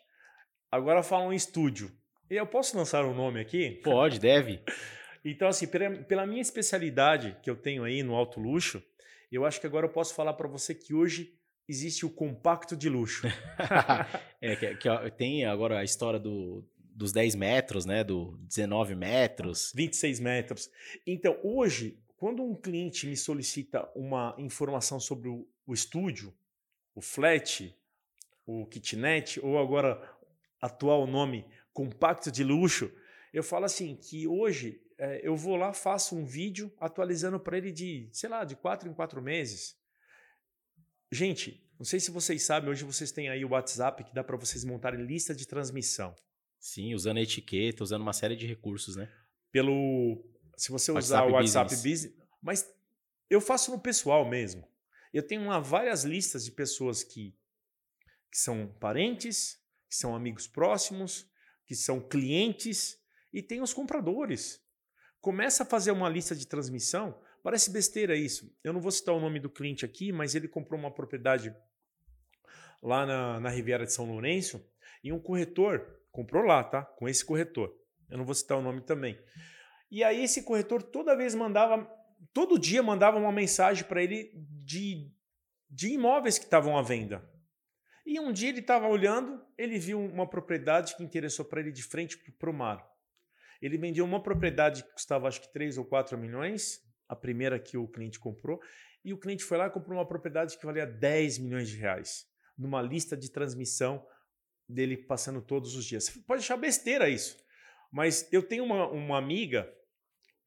Agora 0.70 1.02
falam 1.02 1.32
estúdio. 1.32 1.90
E 2.28 2.34
eu 2.34 2.46
posso 2.46 2.76
lançar 2.76 3.04
um 3.04 3.14
nome 3.14 3.40
aqui? 3.40 3.80
Pode, 3.84 4.18
deve. 4.18 4.60
então, 5.24 5.48
assim, 5.48 5.66
pela, 5.66 5.90
pela 6.04 6.26
minha 6.26 6.42
especialidade 6.42 7.36
que 7.42 7.48
eu 7.48 7.56
tenho 7.56 7.84
aí 7.84 8.02
no 8.02 8.14
alto 8.14 8.40
luxo, 8.40 8.82
eu 9.30 9.44
acho 9.44 9.60
que 9.60 9.66
agora 9.66 9.86
eu 9.86 9.90
posso 9.90 10.14
falar 10.14 10.32
para 10.32 10.48
você 10.48 10.74
que 10.74 10.94
hoje 10.94 11.38
existe 11.68 12.06
o 12.06 12.10
compacto 12.10 12.76
de 12.76 12.88
luxo. 12.88 13.26
é, 14.40 14.56
que, 14.56 14.74
que, 14.76 15.10
tem 15.12 15.44
agora 15.44 15.78
a 15.78 15.84
história 15.84 16.18
do, 16.18 16.64
dos 16.78 17.12
10 17.12 17.34
metros, 17.34 17.84
né? 17.84 18.04
Do 18.04 18.36
19 18.42 18.94
metros. 18.94 19.72
26 19.74 20.20
metros. 20.20 20.70
Então, 21.06 21.38
hoje, 21.42 21.98
quando 22.16 22.42
um 22.42 22.54
cliente 22.54 23.06
me 23.06 23.16
solicita 23.16 23.88
uma 23.94 24.34
informação 24.38 24.98
sobre 24.98 25.28
o, 25.28 25.46
o 25.66 25.74
estúdio, 25.74 26.34
o 26.94 27.00
flat, 27.00 27.74
o 28.46 28.66
kitnet, 28.66 29.40
ou 29.40 29.58
agora 29.58 30.00
atual 30.60 31.06
nome 31.06 31.46
compacto 31.72 32.30
de 32.30 32.42
luxo, 32.42 32.90
eu 33.32 33.42
falo 33.42 33.66
assim 33.66 33.94
que 33.96 34.26
hoje 34.26 34.80
é, 34.98 35.20
eu 35.22 35.36
vou 35.36 35.56
lá, 35.56 35.72
faço 35.72 36.16
um 36.16 36.24
vídeo 36.24 36.72
atualizando 36.80 37.38
para 37.38 37.58
ele 37.58 37.70
de, 37.70 38.08
sei 38.12 38.30
lá, 38.30 38.44
de 38.44 38.56
quatro 38.56 38.88
em 38.88 38.94
quatro 38.94 39.20
meses. 39.20 39.76
Gente, 41.10 41.62
não 41.78 41.84
sei 41.84 42.00
se 42.00 42.10
vocês 42.10 42.42
sabem, 42.42 42.70
hoje 42.70 42.84
vocês 42.84 43.12
têm 43.12 43.28
aí 43.28 43.44
o 43.44 43.50
WhatsApp 43.50 44.02
que 44.04 44.14
dá 44.14 44.24
para 44.24 44.36
vocês 44.36 44.64
montarem 44.64 45.04
lista 45.04 45.34
de 45.34 45.46
transmissão. 45.46 46.14
Sim, 46.58 46.94
usando 46.94 47.18
a 47.18 47.22
etiqueta, 47.22 47.84
usando 47.84 48.02
uma 48.02 48.12
série 48.12 48.34
de 48.34 48.46
recursos, 48.46 48.96
né? 48.96 49.12
Pelo. 49.52 50.24
Se 50.56 50.70
você 50.70 50.90
usar 50.90 51.24
WhatsApp 51.24 51.30
o 51.30 51.34
WhatsApp 51.34 51.70
Business. 51.70 52.04
Business. 52.06 52.28
Mas 52.42 52.74
eu 53.28 53.40
faço 53.40 53.70
no 53.70 53.78
pessoal 53.78 54.28
mesmo. 54.28 54.66
Eu 55.12 55.26
tenho 55.26 55.46
lá 55.46 55.60
várias 55.60 56.04
listas 56.04 56.44
de 56.44 56.50
pessoas 56.50 57.02
que, 57.02 57.34
que 58.30 58.38
são 58.38 58.68
parentes, 58.80 59.58
que 59.88 59.96
são 59.96 60.14
amigos 60.14 60.46
próximos, 60.46 61.28
que 61.66 61.74
são 61.74 62.00
clientes 62.00 62.98
e 63.32 63.42
tem 63.42 63.60
os 63.60 63.72
compradores. 63.72 64.60
Começa 65.20 65.62
a 65.62 65.66
fazer 65.66 65.90
uma 65.90 66.08
lista 66.08 66.34
de 66.34 66.46
transmissão. 66.46 67.20
Parece 67.46 67.70
besteira 67.70 68.16
isso. 68.16 68.52
Eu 68.64 68.72
não 68.72 68.80
vou 68.80 68.90
citar 68.90 69.14
o 69.14 69.20
nome 69.20 69.38
do 69.38 69.48
cliente 69.48 69.84
aqui, 69.84 70.10
mas 70.10 70.34
ele 70.34 70.48
comprou 70.48 70.80
uma 70.80 70.90
propriedade 70.90 71.54
lá 72.82 73.06
na, 73.06 73.38
na 73.38 73.48
Riviera 73.48 73.86
de 73.86 73.92
São 73.92 74.04
Lourenço 74.04 74.68
e 75.04 75.12
um 75.12 75.20
corretor 75.20 75.96
comprou 76.10 76.42
lá, 76.42 76.64
tá? 76.64 76.82
Com 76.82 77.08
esse 77.08 77.24
corretor. 77.24 77.72
Eu 78.10 78.18
não 78.18 78.24
vou 78.24 78.34
citar 78.34 78.58
o 78.58 78.62
nome 78.62 78.80
também. 78.80 79.16
E 79.88 80.02
aí 80.02 80.24
esse 80.24 80.42
corretor 80.42 80.82
toda 80.82 81.16
vez 81.16 81.36
mandava, 81.36 81.88
todo 82.32 82.58
dia 82.58 82.82
mandava 82.82 83.16
uma 83.16 83.30
mensagem 83.30 83.84
para 83.84 84.02
ele 84.02 84.32
de, 84.64 85.08
de 85.70 85.92
imóveis 85.92 86.38
que 86.38 86.46
estavam 86.46 86.76
à 86.76 86.82
venda. 86.82 87.24
E 88.04 88.18
um 88.18 88.32
dia 88.32 88.48
ele 88.48 88.58
estava 88.58 88.88
olhando, 88.88 89.40
ele 89.56 89.78
viu 89.78 90.00
uma 90.00 90.28
propriedade 90.28 90.96
que 90.96 91.04
interessou 91.04 91.44
para 91.44 91.60
ele 91.60 91.70
de 91.70 91.84
frente 91.84 92.18
para 92.40 92.50
o 92.50 92.52
mar. 92.52 92.84
Ele 93.62 93.78
vendia 93.78 94.04
uma 94.04 94.20
propriedade 94.20 94.82
que 94.82 94.92
custava 94.94 95.28
acho 95.28 95.40
que 95.40 95.52
3 95.52 95.78
ou 95.78 95.84
4 95.84 96.18
milhões, 96.18 96.84
a 97.08 97.16
primeira 97.16 97.58
que 97.58 97.76
o 97.76 97.86
cliente 97.86 98.18
comprou, 98.18 98.60
e 99.04 99.12
o 99.12 99.18
cliente 99.18 99.44
foi 99.44 99.56
lá 99.56 99.66
e 99.66 99.70
comprou 99.70 99.98
uma 99.98 100.06
propriedade 100.06 100.58
que 100.58 100.66
valia 100.66 100.86
10 100.86 101.38
milhões 101.38 101.68
de 101.68 101.76
reais, 101.76 102.26
numa 102.58 102.82
lista 102.82 103.16
de 103.16 103.30
transmissão 103.30 104.04
dele 104.68 104.96
passando 104.96 105.40
todos 105.40 105.76
os 105.76 105.84
dias. 105.84 106.04
Você 106.04 106.18
pode 106.20 106.42
achar 106.42 106.56
besteira 106.56 107.08
isso, 107.08 107.36
mas 107.92 108.28
eu 108.32 108.42
tenho 108.42 108.64
uma, 108.64 108.88
uma 108.88 109.18
amiga, 109.18 109.72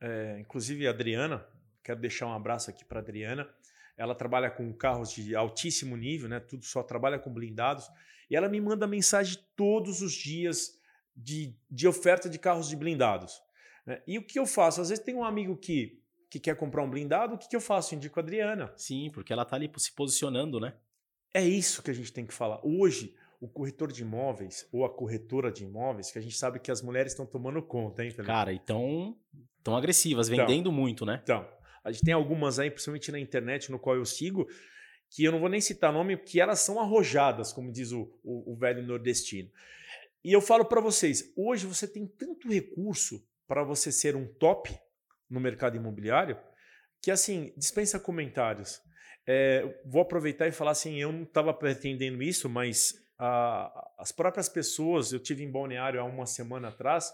é, 0.01 0.39
inclusive 0.39 0.87
a 0.87 0.89
Adriana, 0.89 1.47
quero 1.83 1.99
deixar 1.99 2.27
um 2.27 2.33
abraço 2.33 2.69
aqui 2.69 2.83
para 2.83 2.99
Adriana. 2.99 3.49
Ela 3.97 4.15
trabalha 4.15 4.49
com 4.49 4.71
carros 4.73 5.11
de 5.11 5.35
altíssimo 5.35 5.97
nível, 5.97 6.29
né? 6.29 6.39
Tudo 6.39 6.63
só 6.63 6.83
trabalha 6.83 7.19
com 7.19 7.33
blindados. 7.33 7.85
E 8.29 8.35
ela 8.35 8.47
me 8.47 8.61
manda 8.61 8.85
mensagem 8.87 9.43
todos 9.55 10.01
os 10.01 10.13
dias 10.13 10.79
de, 11.15 11.57
de 11.69 11.87
oferta 11.87 12.29
de 12.29 12.37
carros 12.37 12.69
de 12.69 12.75
blindados. 12.75 13.41
Né? 13.85 14.01
E 14.07 14.17
o 14.17 14.23
que 14.23 14.39
eu 14.39 14.45
faço? 14.45 14.81
Às 14.81 14.89
vezes 14.89 15.03
tem 15.03 15.15
um 15.15 15.23
amigo 15.23 15.57
que 15.57 16.01
que 16.29 16.39
quer 16.39 16.55
comprar 16.55 16.83
um 16.83 16.89
blindado, 16.89 17.35
o 17.35 17.37
que, 17.37 17.49
que 17.49 17.55
eu 17.55 17.61
faço? 17.61 17.95
Indico 17.95 18.19
a 18.19 18.23
Adriana. 18.23 18.71
Sim, 18.75 19.09
porque 19.13 19.33
ela 19.33 19.43
está 19.43 19.55
ali 19.55 19.71
se 19.77 19.93
posicionando, 19.93 20.59
né? 20.59 20.75
É 21.33 21.43
isso 21.43 21.81
que 21.81 21.91
a 21.91 21.93
gente 21.93 22.13
tem 22.13 22.25
que 22.25 22.33
falar. 22.33 22.59
Hoje, 22.63 23.15
o 23.39 23.47
corretor 23.47 23.91
de 23.91 24.01
imóveis 24.01 24.67
ou 24.71 24.85
a 24.85 24.89
corretora 24.89 25.51
de 25.51 25.63
imóveis, 25.63 26.11
que 26.11 26.19
a 26.19 26.21
gente 26.21 26.37
sabe 26.37 26.59
que 26.59 26.71
as 26.71 26.81
mulheres 26.81 27.13
estão 27.13 27.25
tomando 27.25 27.61
conta, 27.61 28.03
hein, 28.03 28.11
Felipe? 28.11 28.27
Cara, 28.27 28.53
então 28.53 29.17
tão 29.63 29.75
agressivas, 29.75 30.27
vendendo 30.27 30.69
então, 30.69 30.71
muito, 30.71 31.05
né? 31.05 31.19
Então, 31.23 31.47
a 31.83 31.91
gente 31.91 32.03
tem 32.03 32.13
algumas 32.13 32.59
aí, 32.59 32.69
principalmente 32.69 33.11
na 33.11 33.19
internet, 33.19 33.71
no 33.71 33.79
qual 33.79 33.95
eu 33.95 34.05
sigo, 34.05 34.47
que 35.09 35.23
eu 35.23 35.31
não 35.31 35.39
vou 35.39 35.49
nem 35.49 35.61
citar 35.61 35.91
nome, 35.91 36.17
que 36.17 36.39
elas 36.39 36.59
são 36.59 36.79
arrojadas, 36.79 37.51
como 37.51 37.71
diz 37.71 37.91
o, 37.91 38.11
o, 38.23 38.53
o 38.53 38.55
velho 38.55 38.83
nordestino. 38.83 39.49
E 40.23 40.31
eu 40.31 40.41
falo 40.41 40.65
para 40.65 40.81
vocês, 40.81 41.31
hoje 41.35 41.65
você 41.65 41.87
tem 41.87 42.05
tanto 42.05 42.49
recurso 42.49 43.25
para 43.47 43.63
você 43.63 43.91
ser 43.91 44.15
um 44.15 44.27
top 44.27 44.77
no 45.29 45.39
mercado 45.39 45.77
imobiliário 45.77 46.37
que, 47.01 47.11
assim, 47.11 47.53
dispensa 47.55 47.99
comentários. 47.99 48.81
É, 49.25 49.81
vou 49.85 50.01
aproveitar 50.01 50.47
e 50.47 50.51
falar 50.51 50.71
assim, 50.71 50.99
eu 50.99 51.11
não 51.11 51.23
estava 51.23 51.53
pretendendo 51.53 52.21
isso, 52.21 52.49
mas 52.49 52.93
a, 53.17 53.91
as 53.97 54.11
próprias 54.11 54.49
pessoas, 54.49 55.11
eu 55.11 55.19
tive 55.19 55.43
em 55.43 55.51
Balneário 55.51 55.99
há 55.99 56.03
uma 56.03 56.25
semana 56.25 56.69
atrás 56.69 57.11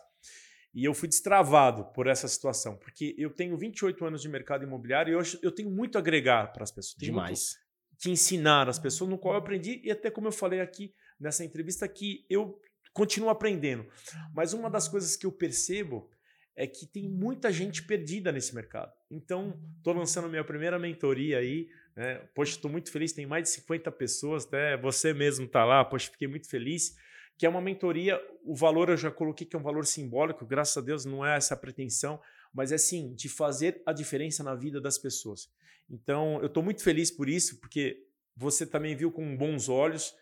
e 0.73 0.83
eu 0.85 0.93
fui 0.93 1.07
destravado 1.07 1.85
por 1.93 2.07
essa 2.07 2.27
situação, 2.27 2.77
porque 2.77 3.15
eu 3.17 3.33
tenho 3.33 3.57
28 3.57 4.05
anos 4.05 4.21
de 4.21 4.29
mercado 4.29 4.63
imobiliário 4.63 5.11
e 5.11 5.15
eu, 5.15 5.39
eu 5.41 5.51
tenho 5.51 5.69
muito 5.69 5.97
a 5.97 5.99
agregar 5.99 6.51
para 6.51 6.63
as 6.63 6.71
pessoas. 6.71 6.95
Tenho 6.95 7.13
Demais. 7.13 7.55
que 7.99 8.09
ensinar 8.09 8.69
as 8.69 8.79
pessoas, 8.79 9.09
no 9.09 9.17
qual 9.17 9.35
eu 9.35 9.39
aprendi, 9.39 9.81
e 9.83 9.91
até 9.91 10.11
como 10.11 10.27
eu 10.27 10.31
falei 10.31 10.61
aqui 10.61 10.93
nessa 11.19 11.43
entrevista, 11.43 11.87
que 11.87 12.25
eu 12.29 12.59
continuo 12.93 13.29
aprendendo. 13.29 13.85
Mas 14.33 14.53
uma 14.53 14.69
das 14.69 14.87
coisas 14.87 15.15
que 15.15 15.25
eu 15.25 15.31
percebo 15.31 16.09
é 16.55 16.65
que 16.65 16.85
tem 16.85 17.09
muita 17.09 17.51
gente 17.51 17.83
perdida 17.83 18.31
nesse 18.31 18.55
mercado. 18.55 18.93
Então, 19.11 19.59
estou 19.77 19.93
lançando 19.93 20.29
minha 20.29 20.43
primeira 20.43 20.79
mentoria 20.79 21.39
aí. 21.39 21.67
Né? 21.95 22.15
Poxa, 22.33 22.53
estou 22.53 22.71
muito 22.71 22.91
feliz, 22.91 23.11
tem 23.11 23.25
mais 23.25 23.43
de 23.43 23.49
50 23.49 23.91
pessoas, 23.91 24.45
até 24.45 24.77
você 24.77 25.13
mesmo 25.13 25.45
está 25.45 25.65
lá, 25.65 25.83
poxa, 25.83 26.09
fiquei 26.11 26.27
muito 26.27 26.49
feliz. 26.49 26.95
Que 27.37 27.45
é 27.45 27.49
uma 27.49 27.59
mentoria, 27.59 28.17
o 28.45 28.55
valor 28.55 28.89
eu 28.89 28.95
já 28.95 29.11
coloquei 29.11 29.45
que 29.45 29.55
é 29.55 29.59
um 29.59 29.63
valor 29.63 29.85
simbólico, 29.85 30.45
graças 30.45 30.77
a 30.77 30.81
Deus 30.81 31.03
não 31.03 31.25
é 31.25 31.35
essa 31.35 31.53
a 31.53 31.57
pretensão, 31.57 32.21
mas 32.53 32.71
é 32.71 32.77
sim 32.77 33.13
de 33.13 33.27
fazer 33.27 33.81
a 33.85 33.91
diferença 33.91 34.41
na 34.41 34.55
vida 34.55 34.79
das 34.79 34.97
pessoas. 34.97 35.49
Então, 35.89 36.39
eu 36.39 36.47
estou 36.47 36.63
muito 36.63 36.81
feliz 36.81 37.11
por 37.11 37.27
isso, 37.27 37.59
porque 37.59 38.05
você 38.37 38.65
também 38.65 38.95
viu 38.95 39.11
com 39.11 39.35
bons 39.35 39.67
olhos 39.67 40.13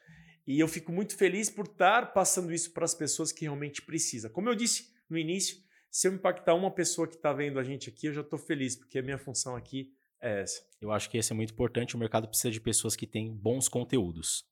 e 0.45 0.59
eu 0.59 0.67
fico 0.67 0.91
muito 0.91 1.15
feliz 1.15 1.49
por 1.49 1.65
estar 1.65 2.13
passando 2.13 2.51
isso 2.51 2.71
para 2.73 2.83
as 2.83 2.95
pessoas 2.95 3.31
que 3.31 3.45
realmente 3.45 3.81
precisam. 3.83 4.31
Como 4.31 4.49
eu 4.49 4.55
disse 4.55 4.91
no 5.07 5.17
início, 5.17 5.62
se 5.93 6.07
eu 6.07 6.13
impactar 6.15 6.55
uma 6.55 6.71
pessoa 6.71 7.07
que 7.07 7.13
está 7.13 7.31
vendo 7.31 7.59
a 7.59 7.63
gente 7.63 7.87
aqui, 7.87 8.07
eu 8.07 8.13
já 8.13 8.21
estou 8.21 8.39
feliz, 8.39 8.75
porque 8.75 8.97
a 8.97 9.01
minha 9.03 9.17
função 9.19 9.55
aqui 9.55 9.93
é 10.19 10.41
essa. 10.41 10.65
Eu 10.81 10.91
acho 10.91 11.07
que 11.07 11.19
esse 11.19 11.31
é 11.31 11.35
muito 11.35 11.53
importante. 11.53 11.95
O 11.95 11.99
mercado 11.99 12.27
precisa 12.27 12.49
de 12.49 12.59
pessoas 12.59 12.95
que 12.95 13.05
têm 13.05 13.31
bons 13.31 13.69
conteúdos. 13.69 14.43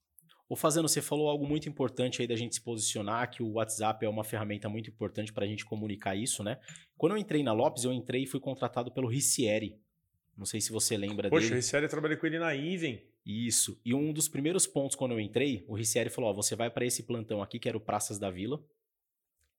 O 0.47 0.55
Fazendo, 0.55 0.87
você 0.87 1.01
falou 1.01 1.27
algo 1.27 1.47
muito 1.47 1.67
importante 1.67 2.21
aí 2.21 2.27
da 2.27 2.35
gente 2.35 2.53
se 2.53 2.61
posicionar, 2.61 3.31
que 3.31 3.41
o 3.41 3.53
WhatsApp 3.53 4.05
é 4.05 4.07
uma 4.07 4.23
ferramenta 4.23 4.69
muito 4.69 4.91
importante 4.91 5.33
para 5.33 5.43
a 5.43 5.47
gente 5.47 5.65
comunicar 5.65 6.15
isso, 6.15 6.43
né? 6.43 6.59
Quando 6.95 7.13
eu 7.13 7.17
entrei 7.17 7.41
na 7.41 7.53
Lopes, 7.53 7.85
eu 7.85 7.91
entrei 7.91 8.21
e 8.21 8.27
fui 8.27 8.39
contratado 8.39 8.91
pelo 8.91 9.07
Ricieri. 9.07 9.81
Não 10.37 10.45
sei 10.45 10.61
se 10.61 10.71
você 10.71 10.95
lembra 10.95 11.27
Poxa, 11.27 11.29
dele. 11.29 11.41
Poxa, 11.41 11.53
o 11.53 11.55
Ricieri 11.55 11.85
eu 11.85 11.89
trabalhei 11.89 12.17
com 12.17 12.27
ele 12.27 12.37
na 12.37 12.53
Iven. 12.53 13.03
Isso. 13.25 13.81
E 13.83 13.95
um 13.95 14.13
dos 14.13 14.27
primeiros 14.27 14.67
pontos 14.67 14.95
quando 14.95 15.13
eu 15.13 15.19
entrei, 15.19 15.65
o 15.67 15.73
Ricieri 15.73 16.11
falou: 16.11 16.29
ó, 16.29 16.33
você 16.33 16.55
vai 16.55 16.69
para 16.69 16.85
esse 16.85 17.01
plantão 17.01 17.41
aqui, 17.41 17.57
que 17.57 17.67
era 17.67 17.77
o 17.77 17.81
Praças 17.81 18.19
da 18.19 18.29
Vila. 18.29 18.63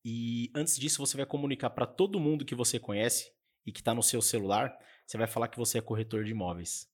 E 0.04 0.50
antes 0.54 0.78
disso, 0.78 0.98
você 0.98 1.16
vai 1.16 1.26
comunicar 1.26 1.70
para 1.70 1.86
todo 1.86 2.20
mundo 2.20 2.44
que 2.44 2.54
você 2.54 2.78
conhece 2.78 3.32
e 3.64 3.72
que 3.72 3.80
está 3.80 3.94
no 3.94 4.02
seu 4.02 4.20
celular, 4.20 4.76
você 5.06 5.16
vai 5.16 5.26
falar 5.26 5.48
que 5.48 5.58
você 5.58 5.78
é 5.78 5.82
corretor 5.82 6.24
de 6.24 6.32
imóveis, 6.32 6.90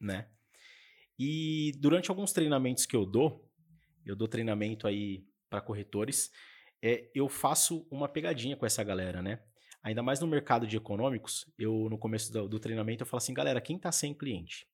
né? 0.00 0.28
E 1.18 1.72
durante 1.78 2.10
alguns 2.10 2.32
treinamentos 2.32 2.86
que 2.86 2.96
eu 2.96 3.04
dou, 3.04 3.50
eu 4.06 4.16
dou 4.16 4.28
treinamento 4.28 4.86
aí 4.86 5.26
para 5.50 5.60
corretores, 5.60 6.30
é, 6.80 7.10
eu 7.14 7.28
faço 7.28 7.86
uma 7.90 8.08
pegadinha 8.08 8.56
com 8.56 8.64
essa 8.64 8.82
galera, 8.84 9.20
né? 9.20 9.42
Ainda 9.82 10.02
mais 10.02 10.20
no 10.20 10.26
mercado 10.26 10.66
de 10.66 10.76
econômicos, 10.76 11.50
eu 11.58 11.88
no 11.90 11.98
começo 11.98 12.32
do, 12.32 12.48
do 12.48 12.58
treinamento 12.58 13.02
eu 13.02 13.06
falo 13.06 13.18
assim, 13.18 13.34
galera, 13.34 13.60
quem 13.60 13.76
está 13.76 13.92
sem 13.92 14.14
cliente? 14.14 14.66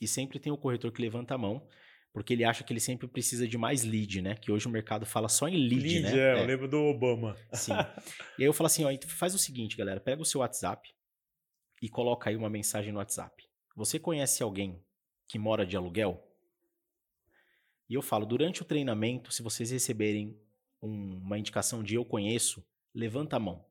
E 0.00 0.08
sempre 0.08 0.38
tem 0.38 0.52
o 0.52 0.58
corretor 0.58 0.90
que 0.92 1.00
levanta 1.00 1.34
a 1.34 1.38
mão, 1.38 1.66
porque 2.12 2.34
ele 2.34 2.44
acha 2.44 2.62
que 2.62 2.72
ele 2.72 2.80
sempre 2.80 3.08
precisa 3.08 3.48
de 3.48 3.56
mais 3.56 3.84
lead, 3.84 4.20
né? 4.20 4.34
Que 4.34 4.52
hoje 4.52 4.66
o 4.66 4.70
mercado 4.70 5.06
fala 5.06 5.28
só 5.28 5.48
em 5.48 5.56
lead, 5.56 5.80
lead 5.80 6.00
né? 6.00 6.18
É, 6.18 6.38
é, 6.38 6.42
eu 6.42 6.46
lembro 6.46 6.68
do 6.68 6.78
Obama. 6.78 7.36
Sim. 7.52 7.72
e 8.38 8.42
aí 8.42 8.44
eu 8.44 8.52
falo 8.52 8.66
assim, 8.66 8.84
ó, 8.84 8.90
então 8.90 9.08
faz 9.08 9.34
o 9.34 9.38
seguinte, 9.38 9.76
galera, 9.76 9.98
pega 9.98 10.20
o 10.20 10.26
seu 10.26 10.40
WhatsApp 10.40 10.92
e 11.80 11.88
coloca 11.88 12.28
aí 12.28 12.36
uma 12.36 12.50
mensagem 12.50 12.92
no 12.92 12.98
WhatsApp. 12.98 13.48
Você 13.74 13.98
conhece 13.98 14.42
alguém 14.42 14.82
que 15.26 15.38
mora 15.38 15.64
de 15.64 15.76
aluguel? 15.76 16.22
E 17.88 17.94
eu 17.94 18.02
falo, 18.02 18.26
durante 18.26 18.62
o 18.62 18.64
treinamento, 18.64 19.32
se 19.32 19.42
vocês 19.42 19.70
receberem 19.70 20.38
um, 20.82 21.16
uma 21.16 21.38
indicação 21.38 21.82
de 21.82 21.94
eu 21.94 22.04
conheço, 22.04 22.64
levanta 22.94 23.36
a 23.36 23.40
mão. 23.40 23.64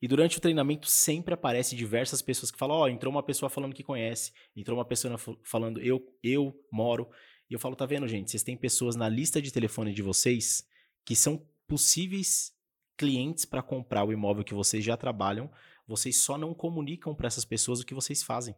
E 0.00 0.08
durante 0.08 0.36
o 0.36 0.40
treinamento 0.40 0.86
sempre 0.86 1.32
aparece 1.32 1.74
diversas 1.74 2.20
pessoas 2.20 2.50
que 2.50 2.58
falam, 2.58 2.76
ó, 2.76 2.82
oh, 2.82 2.88
entrou 2.88 3.10
uma 3.10 3.22
pessoa 3.22 3.48
falando 3.48 3.74
que 3.74 3.82
conhece, 3.82 4.32
entrou 4.54 4.76
uma 4.76 4.84
pessoa 4.84 5.16
falando 5.42 5.80
eu 5.80 6.14
eu 6.22 6.54
moro. 6.70 7.08
E 7.48 7.54
eu 7.54 7.58
falo, 7.58 7.76
tá 7.76 7.86
vendo, 7.86 8.08
gente? 8.08 8.30
Vocês 8.30 8.42
têm 8.42 8.56
pessoas 8.56 8.96
na 8.96 9.08
lista 9.08 9.40
de 9.40 9.52
telefone 9.52 9.92
de 9.92 10.02
vocês 10.02 10.66
que 11.04 11.14
são 11.14 11.46
possíveis 11.66 12.52
clientes 12.96 13.44
para 13.44 13.62
comprar 13.62 14.04
o 14.04 14.12
imóvel 14.12 14.44
que 14.44 14.54
vocês 14.54 14.84
já 14.84 14.96
trabalham, 14.96 15.50
vocês 15.86 16.16
só 16.18 16.38
não 16.38 16.54
comunicam 16.54 17.14
para 17.14 17.26
essas 17.26 17.44
pessoas 17.44 17.80
o 17.80 17.86
que 17.86 17.94
vocês 17.94 18.22
fazem. 18.22 18.54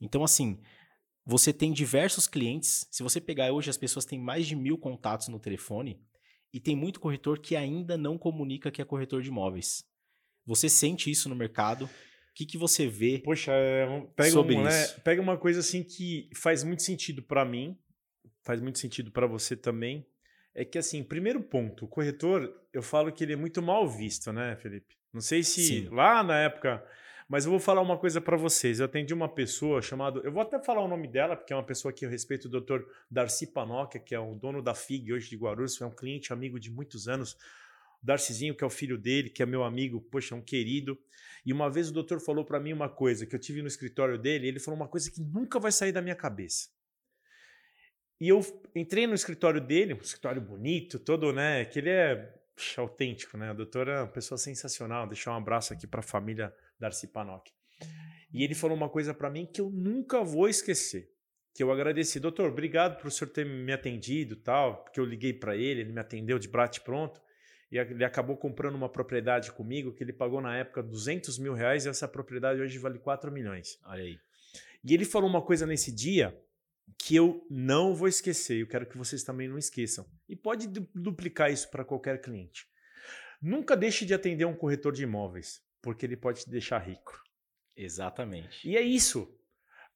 Então, 0.00 0.24
assim, 0.24 0.60
você 1.24 1.52
tem 1.52 1.72
diversos 1.72 2.26
clientes. 2.26 2.86
Se 2.90 3.02
você 3.02 3.20
pegar 3.20 3.52
hoje, 3.52 3.70
as 3.70 3.76
pessoas 3.76 4.04
têm 4.04 4.18
mais 4.18 4.46
de 4.46 4.56
mil 4.56 4.76
contatos 4.76 5.28
no 5.28 5.38
telefone 5.38 6.00
e 6.52 6.58
tem 6.58 6.74
muito 6.74 6.98
corretor 6.98 7.38
que 7.38 7.54
ainda 7.54 7.96
não 7.96 8.18
comunica 8.18 8.70
que 8.70 8.82
é 8.82 8.84
corretor 8.84 9.22
de 9.22 9.28
imóveis. 9.28 9.84
Você 10.44 10.68
sente 10.68 11.10
isso 11.10 11.28
no 11.28 11.36
mercado? 11.36 11.88
O 12.32 12.34
que, 12.34 12.46
que 12.46 12.56
você 12.56 12.86
vê 12.86 13.18
Poxa, 13.18 13.52
é, 13.52 13.86
pega 14.16 14.30
sobre 14.30 14.56
um, 14.56 14.62
né, 14.62 14.70
isso? 14.70 14.96
Né, 14.96 15.02
pega 15.04 15.20
uma 15.20 15.36
coisa 15.36 15.60
assim 15.60 15.82
que 15.82 16.30
faz 16.34 16.64
muito 16.64 16.82
sentido 16.82 17.22
para 17.22 17.44
mim, 17.44 17.76
faz 18.42 18.58
muito 18.60 18.78
sentido 18.78 19.10
para 19.10 19.26
você 19.26 19.54
também. 19.54 20.06
É 20.54 20.64
que 20.64 20.78
assim, 20.78 21.02
primeiro 21.02 21.42
ponto, 21.42 21.84
o 21.84 21.88
corretor, 21.88 22.50
eu 22.72 22.82
falo 22.82 23.12
que 23.12 23.22
ele 23.22 23.34
é 23.34 23.36
muito 23.36 23.60
mal 23.60 23.86
visto, 23.86 24.32
né, 24.32 24.56
Felipe? 24.56 24.96
Não 25.12 25.20
sei 25.20 25.42
se 25.42 25.62
Sim. 25.66 25.88
lá 25.90 26.22
na 26.22 26.38
época, 26.38 26.82
mas 27.28 27.44
eu 27.44 27.50
vou 27.50 27.60
falar 27.60 27.80
uma 27.80 27.98
coisa 27.98 28.20
para 28.20 28.36
vocês. 28.36 28.80
Eu 28.80 28.86
atendi 28.86 29.12
uma 29.12 29.28
pessoa 29.28 29.82
chamada, 29.82 30.20
eu 30.24 30.32
vou 30.32 30.42
até 30.42 30.58
falar 30.58 30.82
o 30.82 30.88
nome 30.88 31.08
dela, 31.08 31.36
porque 31.36 31.52
é 31.52 31.56
uma 31.56 31.64
pessoa 31.64 31.92
que 31.92 32.04
eu 32.04 32.10
respeito, 32.10 32.46
o 32.46 32.60
Dr. 32.60 32.82
Darcy 33.10 33.46
Panoca, 33.46 33.98
que 33.98 34.14
é 34.14 34.18
o 34.18 34.34
dono 34.34 34.62
da 34.62 34.74
FIG 34.74 35.12
hoje 35.12 35.28
de 35.28 35.36
Guarulhos, 35.36 35.80
é 35.80 35.86
um 35.86 35.90
cliente 35.90 36.32
amigo 36.32 36.58
de 36.58 36.70
muitos 36.70 37.08
anos. 37.08 37.36
Darcizinho, 38.02 38.54
que 38.54 38.64
é 38.64 38.66
o 38.66 38.70
filho 38.70 38.98
dele, 38.98 39.30
que 39.30 39.42
é 39.42 39.46
meu 39.46 39.62
amigo, 39.62 40.00
poxa, 40.00 40.34
um 40.34 40.42
querido. 40.42 40.98
E 41.46 41.52
uma 41.52 41.70
vez 41.70 41.88
o 41.88 41.92
doutor 41.92 42.20
falou 42.20 42.44
para 42.44 42.58
mim 42.58 42.72
uma 42.72 42.88
coisa 42.88 43.26
que 43.26 43.34
eu 43.34 43.38
tive 43.38 43.62
no 43.62 43.68
escritório 43.68 44.18
dele, 44.18 44.48
ele 44.48 44.58
falou 44.58 44.78
uma 44.78 44.88
coisa 44.88 45.10
que 45.10 45.20
nunca 45.20 45.60
vai 45.60 45.70
sair 45.70 45.92
da 45.92 46.02
minha 46.02 46.16
cabeça. 46.16 46.68
E 48.20 48.28
eu 48.28 48.40
entrei 48.74 49.06
no 49.06 49.14
escritório 49.14 49.60
dele, 49.60 49.94
um 49.94 49.98
escritório 49.98 50.40
bonito, 50.40 50.98
todo, 50.98 51.32
né, 51.32 51.64
que 51.64 51.78
ele 51.78 51.90
é 51.90 52.16
puxa, 52.54 52.80
autêntico, 52.80 53.36
né? 53.36 53.50
O 53.50 53.54
doutor 53.54 53.88
é 53.88 53.98
uma 53.98 54.06
pessoa 54.06 54.38
sensacional. 54.38 55.06
Deixar 55.06 55.32
um 55.32 55.36
abraço 55.36 55.72
aqui 55.72 55.86
para 55.86 56.00
a 56.00 56.04
família 56.04 56.54
Darcy 56.78 57.08
Panoc. 57.08 57.50
E 58.32 58.44
ele 58.44 58.54
falou 58.54 58.76
uma 58.76 58.88
coisa 58.88 59.12
para 59.12 59.30
mim 59.30 59.46
que 59.46 59.60
eu 59.60 59.70
nunca 59.70 60.22
vou 60.22 60.48
esquecer. 60.48 61.10
Que 61.54 61.62
eu 61.62 61.70
agradeci, 61.70 62.20
doutor, 62.20 62.50
obrigado 62.50 62.96
por 62.98 63.08
o 63.08 63.10
senhor 63.10 63.30
ter 63.30 63.44
me 63.44 63.72
atendido, 63.72 64.36
tal, 64.36 64.84
porque 64.84 64.98
eu 64.98 65.04
liguei 65.04 65.32
para 65.32 65.56
ele, 65.56 65.80
ele 65.80 65.92
me 65.92 66.00
atendeu 66.00 66.38
de 66.38 66.48
brate 66.48 66.80
pronto 66.80 67.20
e 67.72 67.78
ele 67.78 68.04
acabou 68.04 68.36
comprando 68.36 68.74
uma 68.74 68.88
propriedade 68.88 69.50
comigo 69.50 69.94
que 69.94 70.04
ele 70.04 70.12
pagou 70.12 70.42
na 70.42 70.54
época 70.54 70.82
200 70.82 71.38
mil 71.38 71.54
reais 71.54 71.86
e 71.86 71.88
essa 71.88 72.06
propriedade 72.06 72.60
hoje 72.60 72.76
vale 72.76 72.98
4 72.98 73.32
milhões. 73.32 73.80
Olha 73.86 74.02
aí. 74.02 74.20
E 74.84 74.92
ele 74.92 75.06
falou 75.06 75.30
uma 75.30 75.40
coisa 75.40 75.64
nesse 75.64 75.90
dia 75.90 76.38
que 76.98 77.16
eu 77.16 77.46
não 77.48 77.94
vou 77.94 78.08
esquecer, 78.08 78.60
eu 78.60 78.66
quero 78.66 78.84
que 78.84 78.98
vocês 78.98 79.22
também 79.22 79.48
não 79.48 79.56
esqueçam. 79.56 80.06
E 80.28 80.36
pode 80.36 80.68
duplicar 80.94 81.50
isso 81.50 81.70
para 81.70 81.82
qualquer 81.82 82.20
cliente. 82.20 82.68
Nunca 83.40 83.74
deixe 83.74 84.04
de 84.04 84.12
atender 84.12 84.44
um 84.44 84.54
corretor 84.54 84.92
de 84.92 85.04
imóveis, 85.04 85.62
porque 85.80 86.04
ele 86.04 86.16
pode 86.16 86.42
te 86.42 86.50
deixar 86.50 86.78
rico. 86.78 87.22
Exatamente. 87.74 88.68
E 88.68 88.76
é 88.76 88.82
isso. 88.82 89.34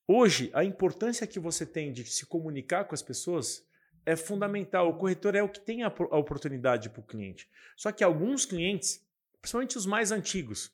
Hoje, 0.09 0.51
a 0.55 0.65
importância 0.65 1.27
que 1.27 1.39
você 1.39 1.67
tem 1.67 1.93
de 1.93 2.07
se 2.07 2.25
comunicar 2.25 2.85
com 2.87 2.95
as 2.95 3.03
pessoas 3.03 3.67
é 4.07 4.15
fundamental. 4.15 4.89
O 4.89 4.95
corretor 4.95 5.35
é 5.35 5.43
o 5.43 5.49
que 5.49 5.61
tem 5.61 5.83
a, 5.83 5.89
a 5.89 6.17
oportunidade 6.17 6.89
para 6.89 7.01
o 7.01 7.05
cliente. 7.05 7.51
Só 7.77 7.91
que 7.91 8.05
alguns 8.05 8.47
clientes, 8.47 9.05
principalmente 9.43 9.77
os 9.77 9.85
mais 9.85 10.13
antigos, 10.13 10.73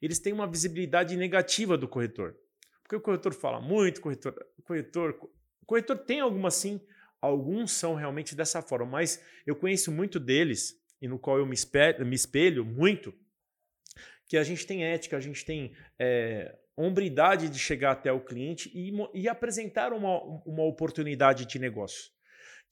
eles 0.00 0.18
têm 0.18 0.32
uma 0.32 0.46
visibilidade 0.46 1.14
negativa 1.16 1.76
do 1.76 1.86
corretor. 1.86 2.34
Porque 2.82 2.96
o 2.96 3.00
corretor 3.00 3.34
fala 3.34 3.60
muito, 3.60 4.00
corretor, 4.00 4.34
corretor, 4.64 5.30
corretor 5.66 5.98
tem 5.98 6.20
algumas 6.20 6.54
sim, 6.54 6.80
alguns 7.20 7.70
são 7.72 7.94
realmente 7.94 8.34
dessa 8.34 8.60
forma, 8.60 8.86
mas 8.86 9.22
eu 9.46 9.54
conheço 9.54 9.92
muito 9.92 10.18
deles 10.18 10.78
e 11.00 11.08
no 11.08 11.18
qual 11.18 11.38
eu 11.38 11.46
me 11.46 11.54
espelho, 11.54 12.04
me 12.04 12.14
espelho 12.14 12.64
muito, 12.64 13.14
que 14.26 14.36
a 14.36 14.42
gente 14.42 14.66
tem 14.66 14.84
ética, 14.84 15.16
a 15.16 15.20
gente 15.20 15.44
tem 15.44 15.74
é, 15.98 16.58
hombridade 16.76 17.48
de 17.48 17.58
chegar 17.58 17.92
até 17.92 18.10
o 18.10 18.20
cliente 18.20 18.70
e, 18.74 18.92
e 19.14 19.28
apresentar 19.28 19.92
uma, 19.92 20.22
uma 20.44 20.64
oportunidade 20.64 21.46
de 21.46 21.58
negócio 21.58 22.13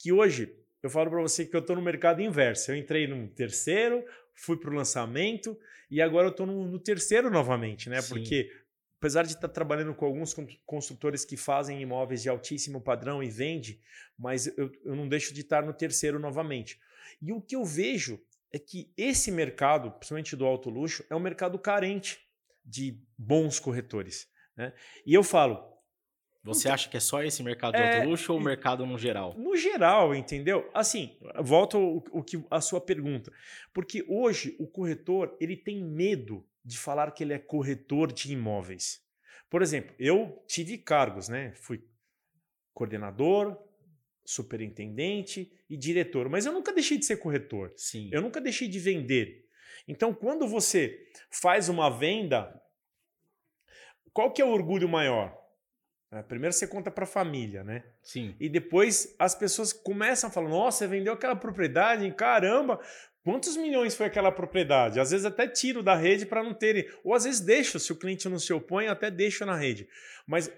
que 0.02 0.12
hoje 0.12 0.52
eu 0.82 0.90
falo 0.90 1.08
para 1.08 1.22
você 1.22 1.46
que 1.46 1.54
eu 1.54 1.60
estou 1.60 1.76
no 1.76 1.82
mercado 1.82 2.20
inverso. 2.20 2.72
Eu 2.72 2.76
entrei 2.76 3.06
no 3.06 3.28
terceiro, 3.28 4.04
fui 4.34 4.56
para 4.56 4.68
o 4.68 4.74
lançamento 4.74 5.56
e 5.88 6.02
agora 6.02 6.26
eu 6.26 6.32
estou 6.32 6.44
no, 6.44 6.66
no, 6.66 6.78
terceiro 6.80 7.30
novamente, 7.30 7.88
né? 7.88 8.02
Sim. 8.02 8.08
Porque 8.08 8.50
apesar 8.98 9.22
de 9.22 9.28
estar 9.28 9.46
tá 9.46 9.54
trabalhando 9.54 9.94
com 9.94 10.04
alguns 10.04 10.34
construtores 10.66 11.24
que 11.24 11.36
fazem 11.36 11.80
imóveis 11.80 12.20
de 12.20 12.28
altíssimo 12.28 12.80
padrão 12.80 13.22
e 13.22 13.30
vende, 13.30 13.80
mas 14.18 14.48
eu, 14.58 14.72
eu 14.84 14.96
não 14.96 15.08
deixo 15.08 15.32
de 15.32 15.42
estar 15.42 15.64
no 15.64 15.72
terceiro 15.72 16.18
novamente. 16.18 16.80
E 17.20 17.32
o 17.32 17.40
que 17.40 17.54
eu 17.54 17.64
vejo 17.64 18.20
é 18.52 18.58
que 18.58 18.92
esse 18.96 19.30
mercado, 19.30 19.92
principalmente 19.92 20.34
do 20.34 20.44
alto 20.44 20.68
luxo, 20.68 21.04
é 21.08 21.14
um 21.14 21.20
mercado 21.20 21.58
carente 21.60 22.18
de 22.64 23.00
bons 23.16 23.60
corretores. 23.60 24.28
Né? 24.56 24.72
E 25.06 25.14
eu 25.14 25.22
falo, 25.22 25.64
você 26.44 26.62
então, 26.62 26.74
acha 26.74 26.88
que 26.88 26.96
é 26.96 27.00
só 27.00 27.22
esse 27.22 27.42
mercado 27.42 27.76
de 27.76 27.82
é, 27.82 27.98
alto 27.98 28.08
luxo 28.08 28.32
ou 28.32 28.38
o 28.38 28.42
mercado 28.42 28.84
no 28.84 28.98
geral? 28.98 29.34
No 29.38 29.56
geral, 29.56 30.12
entendeu? 30.12 30.68
Assim, 30.74 31.16
volto 31.40 31.76
ao, 31.76 32.18
ao 32.18 32.24
que 32.24 32.44
a 32.50 32.60
sua 32.60 32.80
pergunta. 32.80 33.32
Porque 33.72 34.04
hoje 34.08 34.56
o 34.58 34.66
corretor 34.66 35.36
ele 35.40 35.56
tem 35.56 35.82
medo 35.82 36.44
de 36.64 36.76
falar 36.76 37.12
que 37.12 37.22
ele 37.22 37.32
é 37.32 37.38
corretor 37.38 38.12
de 38.12 38.32
imóveis. 38.32 39.00
Por 39.48 39.62
exemplo, 39.62 39.94
eu 39.98 40.42
tive 40.48 40.78
cargos, 40.78 41.28
né? 41.28 41.52
Fui 41.54 41.84
coordenador, 42.74 43.56
superintendente 44.24 45.52
e 45.68 45.76
diretor, 45.76 46.28
mas 46.28 46.44
eu 46.44 46.52
nunca 46.52 46.72
deixei 46.72 46.98
de 46.98 47.04
ser 47.04 47.18
corretor. 47.18 47.72
Sim. 47.76 48.10
Eu 48.12 48.20
nunca 48.20 48.40
deixei 48.40 48.66
de 48.66 48.80
vender. 48.80 49.46
Então, 49.86 50.12
quando 50.12 50.46
você 50.48 51.06
faz 51.30 51.68
uma 51.68 51.88
venda, 51.88 52.60
qual 54.12 54.32
que 54.32 54.42
é 54.42 54.44
o 54.44 54.50
orgulho 54.50 54.88
maior? 54.88 55.41
É, 56.12 56.22
primeiro 56.22 56.52
você 56.52 56.66
conta 56.66 56.90
para 56.90 57.04
a 57.04 57.06
família, 57.06 57.64
né? 57.64 57.84
Sim. 58.02 58.36
E 58.38 58.46
depois 58.46 59.14
as 59.18 59.34
pessoas 59.34 59.72
começam 59.72 60.28
a 60.28 60.32
falar: 60.32 60.50
nossa, 60.50 60.78
você 60.78 60.86
vendeu 60.86 61.14
aquela 61.14 61.34
propriedade, 61.34 62.10
caramba, 62.12 62.78
quantos 63.24 63.56
milhões 63.56 63.94
foi 63.94 64.06
aquela 64.06 64.30
propriedade? 64.30 65.00
Às 65.00 65.10
vezes 65.10 65.24
até 65.24 65.48
tiro 65.48 65.82
da 65.82 65.94
rede 65.94 66.26
para 66.26 66.42
não 66.42 66.52
terem. 66.52 66.86
Ou 67.02 67.14
às 67.14 67.24
vezes 67.24 67.40
deixo, 67.40 67.78
se 67.78 67.92
o 67.92 67.96
cliente 67.96 68.28
não 68.28 68.38
se 68.38 68.52
opõe, 68.52 68.88
até 68.88 69.10
deixo 69.10 69.46
na 69.46 69.56
rede. 69.56 69.88
Mas 70.26 70.52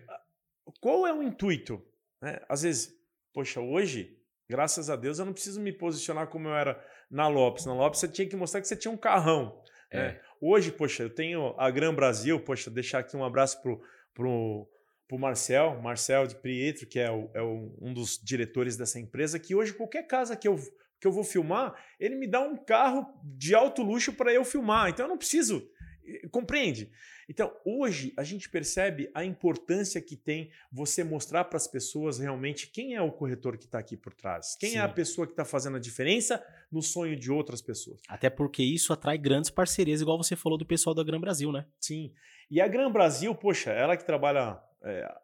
qual 0.80 1.06
é 1.06 1.12
o 1.12 1.22
intuito? 1.22 1.80
Né? 2.20 2.40
Às 2.48 2.62
vezes, 2.62 2.92
poxa, 3.32 3.60
hoje, 3.60 4.18
graças 4.48 4.90
a 4.90 4.96
Deus, 4.96 5.20
eu 5.20 5.24
não 5.24 5.32
preciso 5.32 5.60
me 5.60 5.72
posicionar 5.72 6.26
como 6.26 6.48
eu 6.48 6.56
era 6.56 6.84
na 7.08 7.28
Lopes. 7.28 7.64
Na 7.64 7.74
Lopes 7.74 8.00
você 8.00 8.08
tinha 8.08 8.28
que 8.28 8.34
mostrar 8.34 8.60
que 8.60 8.66
você 8.66 8.76
tinha 8.76 8.92
um 8.92 8.96
carrão. 8.96 9.62
Né? 9.92 10.00
É. 10.00 10.08
Né? 10.08 10.20
Hoje, 10.40 10.72
poxa, 10.72 11.04
eu 11.04 11.10
tenho 11.10 11.54
a 11.56 11.70
Gran 11.70 11.94
Brasil, 11.94 12.40
poxa, 12.40 12.70
deixar 12.70 12.98
aqui 12.98 13.16
um 13.16 13.24
abraço 13.24 13.62
pro. 13.62 13.80
pro 14.12 14.68
para 15.06 15.16
o 15.16 15.20
Marcel, 15.20 15.80
Marcel 15.82 16.26
de 16.26 16.34
Pietro, 16.36 16.86
que 16.86 16.98
é, 16.98 17.10
o, 17.10 17.30
é 17.34 17.42
o, 17.42 17.76
um 17.80 17.92
dos 17.92 18.18
diretores 18.22 18.76
dessa 18.76 18.98
empresa, 18.98 19.38
que 19.38 19.54
hoje 19.54 19.74
qualquer 19.74 20.06
casa 20.06 20.36
que 20.36 20.48
eu, 20.48 20.56
que 21.00 21.06
eu 21.06 21.12
vou 21.12 21.24
filmar, 21.24 21.74
ele 22.00 22.16
me 22.16 22.26
dá 22.26 22.40
um 22.40 22.56
carro 22.56 23.06
de 23.22 23.54
alto 23.54 23.82
luxo 23.82 24.12
para 24.12 24.32
eu 24.32 24.44
filmar. 24.44 24.88
Então 24.90 25.06
eu 25.06 25.10
não 25.10 25.18
preciso. 25.18 25.68
Eh, 26.06 26.28
compreende? 26.28 26.90
Então, 27.28 27.54
hoje 27.64 28.12
a 28.16 28.24
gente 28.24 28.48
percebe 28.48 29.10
a 29.14 29.24
importância 29.24 30.00
que 30.00 30.16
tem 30.16 30.50
você 30.70 31.02
mostrar 31.02 31.44
para 31.44 31.56
as 31.56 31.66
pessoas 31.66 32.18
realmente 32.18 32.66
quem 32.66 32.94
é 32.94 33.00
o 33.00 33.10
corretor 33.10 33.56
que 33.56 33.64
está 33.64 33.78
aqui 33.78 33.96
por 33.96 34.12
trás, 34.12 34.56
quem 34.58 34.70
Sim. 34.70 34.78
é 34.78 34.80
a 34.80 34.88
pessoa 34.88 35.26
que 35.26 35.32
está 35.32 35.44
fazendo 35.44 35.76
a 35.76 35.80
diferença 35.80 36.44
no 36.70 36.82
sonho 36.82 37.16
de 37.18 37.30
outras 37.30 37.62
pessoas. 37.62 38.00
Até 38.08 38.28
porque 38.28 38.62
isso 38.62 38.92
atrai 38.92 39.16
grandes 39.16 39.50
parcerias, 39.50 40.00
igual 40.00 40.18
você 40.18 40.36
falou 40.36 40.58
do 40.58 40.66
pessoal 40.66 40.94
da 40.94 41.02
Gran 41.02 41.20
Brasil, 41.20 41.50
né? 41.50 41.66
Sim. 41.80 42.12
E 42.50 42.60
a 42.60 42.68
Gran 42.68 42.90
Brasil, 42.92 43.34
poxa, 43.34 43.70
ela 43.70 43.96
que 43.96 44.04
trabalha 44.04 44.60
é, 44.84 45.14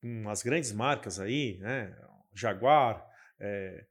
com 0.00 0.28
as 0.28 0.42
grandes 0.42 0.72
marcas 0.72 1.20
aí, 1.20 1.58
né? 1.58 1.96
Jaguar, 2.32 3.04
é, 3.38 3.84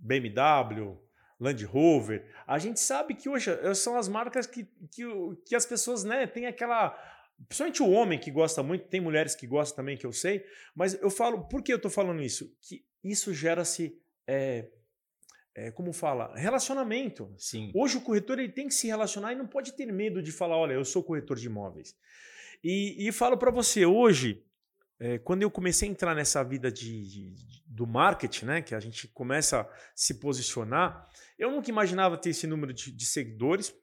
BMW, 0.00 0.98
Land 1.38 1.64
Rover, 1.64 2.24
a 2.46 2.58
gente 2.58 2.80
sabe 2.80 3.14
que 3.14 3.28
hoje 3.28 3.50
eh, 3.50 3.74
são 3.74 3.96
as 3.96 4.08
marcas 4.08 4.46
que, 4.46 4.64
que, 4.90 5.02
que 5.44 5.54
as 5.54 5.66
pessoas 5.66 6.02
né, 6.02 6.26
têm 6.26 6.46
aquela. 6.46 6.96
Principalmente 7.48 7.82
o 7.82 7.90
homem 7.90 8.18
que 8.18 8.30
gosta 8.30 8.62
muito, 8.62 8.88
tem 8.88 9.00
mulheres 9.00 9.34
que 9.34 9.46
gostam 9.46 9.76
também, 9.76 9.98
que 9.98 10.06
eu 10.06 10.12
sei, 10.12 10.42
mas 10.74 10.94
eu 10.94 11.10
falo, 11.10 11.46
por 11.46 11.62
que 11.62 11.70
eu 11.70 11.76
estou 11.76 11.90
falando 11.90 12.22
isso? 12.22 12.50
Que 12.62 12.82
isso 13.04 13.34
gera-se. 13.34 14.00
É, 14.26 14.70
é, 15.54 15.70
como 15.70 15.92
fala? 15.92 16.34
Relacionamento. 16.36 17.34
Sim. 17.36 17.70
Hoje 17.74 17.98
o 17.98 18.00
corretor 18.00 18.38
ele 18.38 18.52
tem 18.52 18.68
que 18.68 18.74
se 18.74 18.86
relacionar 18.86 19.32
e 19.32 19.36
não 19.36 19.46
pode 19.46 19.72
ter 19.72 19.86
medo 19.92 20.22
de 20.22 20.32
falar: 20.32 20.56
olha, 20.56 20.72
eu 20.72 20.84
sou 20.84 21.02
corretor 21.02 21.36
de 21.36 21.46
imóveis. 21.46 21.94
E, 22.62 23.08
e 23.08 23.12
falo 23.12 23.36
para 23.36 23.50
você, 23.50 23.86
hoje, 23.86 24.44
é, 24.98 25.18
quando 25.18 25.42
eu 25.42 25.50
comecei 25.50 25.88
a 25.88 25.92
entrar 25.92 26.14
nessa 26.14 26.42
vida 26.42 26.70
de, 26.70 27.34
de, 27.34 27.62
do 27.66 27.86
marketing, 27.86 28.44
né, 28.46 28.62
que 28.62 28.74
a 28.74 28.80
gente 28.80 29.08
começa 29.08 29.60
a 29.60 29.68
se 29.94 30.14
posicionar, 30.14 31.08
eu 31.38 31.50
nunca 31.50 31.70
imaginava 31.70 32.16
ter 32.16 32.30
esse 32.30 32.46
número 32.46 32.72
de, 32.72 32.90
de 32.90 33.06
seguidores, 33.06 33.74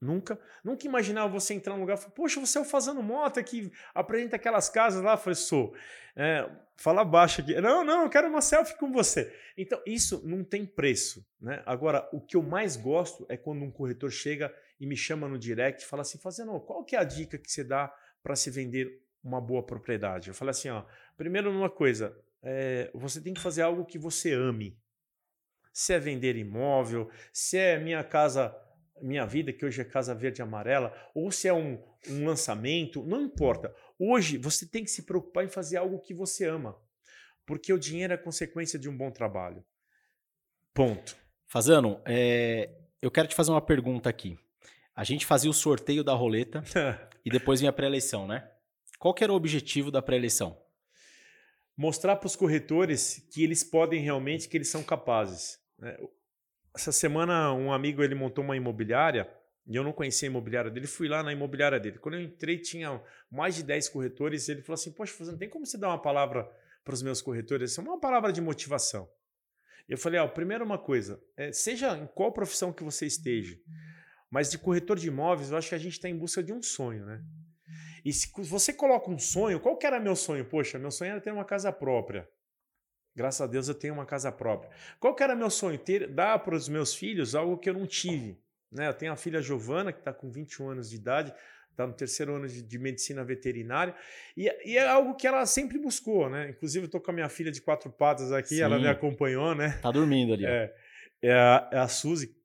nunca. 0.00 0.38
Nunca 0.64 0.86
imaginava 0.86 1.28
você 1.28 1.54
entrar 1.54 1.74
num 1.74 1.80
lugar 1.80 1.96
e 1.96 2.00
falar, 2.00 2.12
poxa, 2.12 2.40
você 2.40 2.58
é 2.58 2.60
o 2.60 2.64
Fazendo 2.64 3.02
Mota 3.02 3.42
que 3.42 3.70
apresenta 3.94 4.36
aquelas 4.36 4.68
casas 4.68 5.02
lá. 5.02 5.12
Eu 5.12 5.18
falei, 5.18 5.34
sou. 5.34 5.74
É, 6.16 6.48
fala 6.76 7.04
baixo 7.04 7.40
aqui. 7.40 7.60
Não, 7.60 7.84
não, 7.84 8.02
eu 8.02 8.10
quero 8.10 8.28
uma 8.28 8.40
selfie 8.40 8.76
com 8.76 8.92
você. 8.92 9.32
Então, 9.56 9.80
isso 9.86 10.26
não 10.26 10.42
tem 10.42 10.66
preço. 10.66 11.24
Né? 11.40 11.62
Agora, 11.66 12.08
o 12.12 12.20
que 12.20 12.36
eu 12.36 12.42
mais 12.42 12.76
gosto 12.76 13.26
é 13.28 13.36
quando 13.36 13.62
um 13.62 13.70
corretor 13.70 14.10
chega 14.10 14.54
e 14.80 14.86
me 14.86 14.96
chama 14.96 15.28
no 15.28 15.38
direct 15.38 15.82
e 15.82 15.86
fala 15.86 16.02
assim, 16.02 16.18
Fazendo, 16.18 16.58
qual 16.60 16.84
que 16.84 16.96
é 16.96 16.98
a 16.98 17.04
dica 17.04 17.38
que 17.38 17.50
você 17.50 17.64
dá 17.64 17.92
para 18.22 18.36
se 18.36 18.50
vender 18.50 19.02
uma 19.22 19.40
boa 19.40 19.62
propriedade? 19.62 20.28
Eu 20.28 20.34
falei 20.34 20.50
assim, 20.50 20.68
ó, 20.68 20.84
primeiro 21.16 21.50
uma 21.50 21.70
coisa, 21.70 22.16
é, 22.42 22.90
você 22.94 23.20
tem 23.20 23.34
que 23.34 23.40
fazer 23.40 23.62
algo 23.62 23.84
que 23.84 23.98
você 23.98 24.32
ame. 24.32 24.78
Se 25.72 25.92
é 25.92 25.98
vender 25.98 26.36
imóvel, 26.36 27.10
se 27.32 27.56
é 27.56 27.78
minha 27.78 28.02
casa, 28.02 28.54
minha 29.00 29.24
vida, 29.24 29.52
que 29.52 29.64
hoje 29.64 29.80
é 29.80 29.84
Casa 29.84 30.14
Verde 30.14 30.40
e 30.40 30.42
Amarela, 30.42 30.92
ou 31.14 31.30
se 31.30 31.46
é 31.46 31.52
um, 31.52 31.82
um 32.08 32.26
lançamento, 32.26 33.04
não 33.04 33.22
importa. 33.22 33.74
Hoje 33.98 34.38
você 34.38 34.66
tem 34.66 34.84
que 34.84 34.90
se 34.90 35.02
preocupar 35.02 35.44
em 35.44 35.48
fazer 35.48 35.76
algo 35.76 36.00
que 36.00 36.14
você 36.14 36.46
ama. 36.46 36.76
Porque 37.46 37.72
o 37.72 37.78
dinheiro 37.78 38.12
é 38.12 38.16
consequência 38.16 38.78
de 38.78 38.88
um 38.88 38.96
bom 38.96 39.10
trabalho. 39.10 39.64
Ponto. 40.74 41.16
Fazano, 41.46 42.00
é, 42.04 42.70
eu 43.00 43.10
quero 43.10 43.26
te 43.26 43.34
fazer 43.34 43.50
uma 43.50 43.64
pergunta 43.64 44.10
aqui. 44.10 44.38
A 44.94 45.02
gente 45.02 45.24
fazia 45.24 45.48
o 45.48 45.54
sorteio 45.54 46.04
da 46.04 46.12
roleta 46.12 46.62
e 47.28 47.30
depois 47.30 47.60
vinha 47.60 47.68
a 47.68 47.72
pré-eleição, 47.72 48.26
né? 48.26 48.50
Qual 48.98 49.12
que 49.12 49.22
era 49.22 49.32
o 49.32 49.36
objetivo 49.36 49.90
da 49.90 50.00
pré-eleição? 50.00 50.58
Mostrar 51.76 52.16
para 52.16 52.26
os 52.26 52.34
corretores 52.34 53.28
que 53.30 53.44
eles 53.44 53.62
podem 53.62 54.00
realmente, 54.00 54.48
que 54.48 54.56
eles 54.56 54.68
são 54.68 54.82
capazes. 54.82 55.60
Né? 55.78 55.96
Essa 56.74 56.90
semana 56.90 57.52
um 57.52 57.70
amigo 57.70 58.02
ele 58.02 58.14
montou 58.14 58.42
uma 58.42 58.56
imobiliária 58.56 59.30
e 59.66 59.76
eu 59.76 59.84
não 59.84 59.92
conhecia 59.92 60.26
a 60.26 60.30
imobiliária 60.30 60.70
dele, 60.70 60.86
fui 60.86 61.06
lá 61.06 61.22
na 61.22 61.30
imobiliária 61.30 61.78
dele. 61.78 61.98
Quando 61.98 62.14
eu 62.14 62.22
entrei 62.22 62.58
tinha 62.58 63.00
mais 63.30 63.54
de 63.54 63.62
10 63.62 63.90
corretores, 63.90 64.48
ele 64.48 64.62
falou 64.62 64.74
assim: 64.74 64.90
"Poxa, 64.92 65.24
não 65.26 65.36
tem 65.36 65.50
como 65.50 65.66
você 65.66 65.76
dar 65.76 65.88
uma 65.88 66.00
palavra 66.00 66.50
para 66.82 66.94
os 66.94 67.02
meus 67.02 67.20
corretores, 67.20 67.76
é 67.76 67.82
uma 67.82 68.00
palavra 68.00 68.32
de 68.32 68.40
motivação". 68.40 69.08
Eu 69.86 69.98
falei: 69.98 70.18
"Ó, 70.18 70.24
oh, 70.24 70.28
primeiro 70.30 70.64
uma 70.64 70.78
coisa, 70.78 71.22
é, 71.36 71.52
seja 71.52 71.96
em 71.96 72.06
qual 72.06 72.32
profissão 72.32 72.72
que 72.72 72.82
você 72.82 73.06
esteja, 73.06 73.58
mas 74.30 74.50
de 74.50 74.58
corretor 74.58 74.98
de 74.98 75.08
imóveis, 75.08 75.50
eu 75.50 75.56
acho 75.56 75.68
que 75.68 75.74
a 75.74 75.78
gente 75.78 75.92
está 75.92 76.08
em 76.08 76.16
busca 76.16 76.42
de 76.42 76.52
um 76.52 76.62
sonho, 76.62 77.04
né? 77.04 77.22
E 78.04 78.12
se 78.12 78.30
você 78.36 78.72
coloca 78.72 79.10
um 79.10 79.18
sonho, 79.18 79.60
qual 79.60 79.76
que 79.76 79.86
era 79.86 80.00
meu 80.00 80.16
sonho? 80.16 80.44
Poxa, 80.44 80.78
meu 80.78 80.90
sonho 80.90 81.12
era 81.12 81.20
ter 81.20 81.32
uma 81.32 81.44
casa 81.44 81.72
própria. 81.72 82.28
Graças 83.14 83.40
a 83.40 83.46
Deus 83.46 83.68
eu 83.68 83.74
tenho 83.74 83.94
uma 83.94 84.06
casa 84.06 84.30
própria. 84.30 84.70
Qual 85.00 85.14
que 85.14 85.22
era 85.22 85.34
meu 85.34 85.50
sonho? 85.50 85.76
Ter, 85.76 86.06
dar 86.06 86.38
para 86.38 86.54
os 86.54 86.68
meus 86.68 86.94
filhos 86.94 87.34
algo 87.34 87.58
que 87.58 87.68
eu 87.68 87.74
não 87.74 87.86
tive. 87.86 88.38
Né? 88.70 88.86
Eu 88.86 88.94
tenho 88.94 89.12
a 89.12 89.16
filha 89.16 89.42
Giovana, 89.42 89.92
que 89.92 89.98
está 89.98 90.12
com 90.12 90.30
21 90.30 90.70
anos 90.70 90.90
de 90.90 90.96
idade, 90.96 91.34
está 91.70 91.86
no 91.86 91.92
terceiro 91.92 92.36
ano 92.36 92.46
de, 92.46 92.62
de 92.62 92.78
medicina 92.78 93.24
veterinária, 93.24 93.94
e, 94.36 94.48
e, 94.64 94.76
é 94.76 94.86
algo 94.88 95.14
que 95.14 95.26
ela 95.26 95.44
sempre 95.46 95.78
buscou. 95.78 96.30
Né? 96.30 96.50
Inclusive, 96.50 96.84
eu 96.84 96.86
estou 96.86 97.00
com 97.00 97.10
a 97.10 97.14
minha 97.14 97.28
filha 97.28 97.50
de 97.50 97.60
quatro 97.60 97.90
patas 97.90 98.30
aqui, 98.32 98.56
Sim. 98.56 98.62
ela 98.62 98.78
me 98.78 98.88
acompanhou. 98.88 99.54
né? 99.54 99.78
Tá 99.82 99.90
dormindo 99.90 100.34
ali. 100.34 100.46
É, 100.46 100.74
é, 101.22 101.32
a, 101.32 101.68
é 101.72 101.78
a 101.78 101.88
Suzy, 101.88 102.36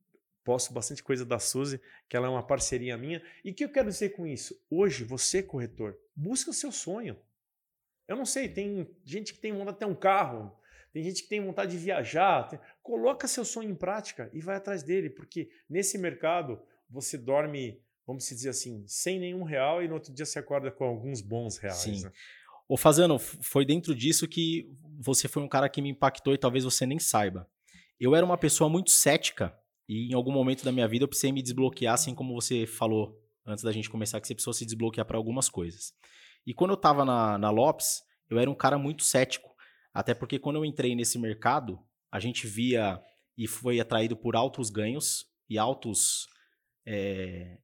posto 0.43 0.73
bastante 0.73 1.03
coisa 1.03 1.25
da 1.25 1.39
Suzy, 1.39 1.79
que 2.07 2.15
ela 2.15 2.27
é 2.27 2.29
uma 2.29 2.45
parceria 2.45 2.97
minha. 2.97 3.21
E 3.43 3.51
o 3.51 3.53
que 3.53 3.63
eu 3.63 3.71
quero 3.71 3.89
dizer 3.89 4.09
com 4.09 4.27
isso? 4.27 4.55
Hoje, 4.69 5.03
você, 5.03 5.41
corretor, 5.41 5.97
busca 6.15 6.51
o 6.51 6.53
seu 6.53 6.71
sonho. 6.71 7.17
Eu 8.07 8.17
não 8.17 8.25
sei, 8.25 8.49
tem 8.49 8.89
gente 9.03 9.33
que 9.33 9.39
tem 9.39 9.53
vontade 9.53 9.73
de 9.73 9.79
ter 9.79 9.85
um 9.85 9.95
carro, 9.95 10.55
tem 10.91 11.03
gente 11.03 11.23
que 11.23 11.29
tem 11.29 11.43
vontade 11.43 11.71
de 11.71 11.77
viajar. 11.77 12.47
Tem... 12.47 12.59
Coloca 12.81 13.27
seu 13.27 13.43
sonho 13.43 13.71
em 13.71 13.75
prática 13.75 14.29
e 14.31 14.39
vai 14.39 14.55
atrás 14.55 14.83
dele, 14.83 15.09
porque 15.09 15.49
nesse 15.67 15.97
mercado 15.97 16.61
você 16.89 17.17
dorme, 17.17 17.81
vamos 18.05 18.27
dizer 18.27 18.49
assim, 18.49 18.83
sem 18.87 19.19
nenhum 19.19 19.43
real 19.43 19.81
e 19.81 19.87
no 19.87 19.95
outro 19.95 20.13
dia 20.13 20.25
você 20.25 20.37
acorda 20.37 20.69
com 20.69 20.83
alguns 20.83 21.21
bons 21.21 21.57
reais. 21.57 21.77
Sim. 21.77 22.03
Né? 22.03 22.11
Ô 22.67 22.77
Fazano, 22.77 23.17
foi 23.17 23.65
dentro 23.65 23.95
disso 23.95 24.27
que 24.27 24.69
você 24.99 25.27
foi 25.27 25.41
um 25.41 25.49
cara 25.49 25.67
que 25.67 25.81
me 25.81 25.89
impactou 25.89 26.33
e 26.33 26.37
talvez 26.37 26.63
você 26.63 26.85
nem 26.85 26.99
saiba. 26.99 27.49
Eu 27.99 28.15
era 28.15 28.25
uma 28.25 28.37
pessoa 28.37 28.69
muito 28.69 28.91
cética 28.91 29.57
e 29.87 30.11
em 30.11 30.13
algum 30.13 30.31
momento 30.31 30.63
da 30.63 30.71
minha 30.71 30.87
vida 30.87 31.03
eu 31.03 31.07
precisei 31.07 31.31
me 31.31 31.41
desbloquear, 31.41 31.93
assim 31.93 32.15
como 32.15 32.33
você 32.33 32.65
falou 32.65 33.19
antes 33.45 33.63
da 33.63 33.71
gente 33.71 33.89
começar, 33.89 34.19
que 34.21 34.27
você 34.27 34.33
precisou 34.33 34.53
se 34.53 34.65
desbloquear 34.65 35.05
para 35.05 35.17
algumas 35.17 35.49
coisas. 35.49 35.93
E 36.45 36.53
quando 36.53 36.71
eu 36.71 36.75
estava 36.75 37.03
na, 37.03 37.37
na 37.37 37.49
Lopes, 37.49 38.01
eu 38.29 38.39
era 38.39 38.49
um 38.49 38.55
cara 38.55 38.77
muito 38.77 39.03
cético. 39.03 39.53
Até 39.93 40.13
porque 40.13 40.39
quando 40.39 40.57
eu 40.57 40.65
entrei 40.65 40.95
nesse 40.95 41.19
mercado, 41.19 41.79
a 42.11 42.19
gente 42.19 42.47
via 42.47 43.01
e 43.37 43.47
foi 43.47 43.79
atraído 43.79 44.15
por 44.15 44.35
altos 44.35 44.69
ganhos 44.69 45.25
e 45.49 45.57
altos. 45.57 46.27
É, 46.85 47.57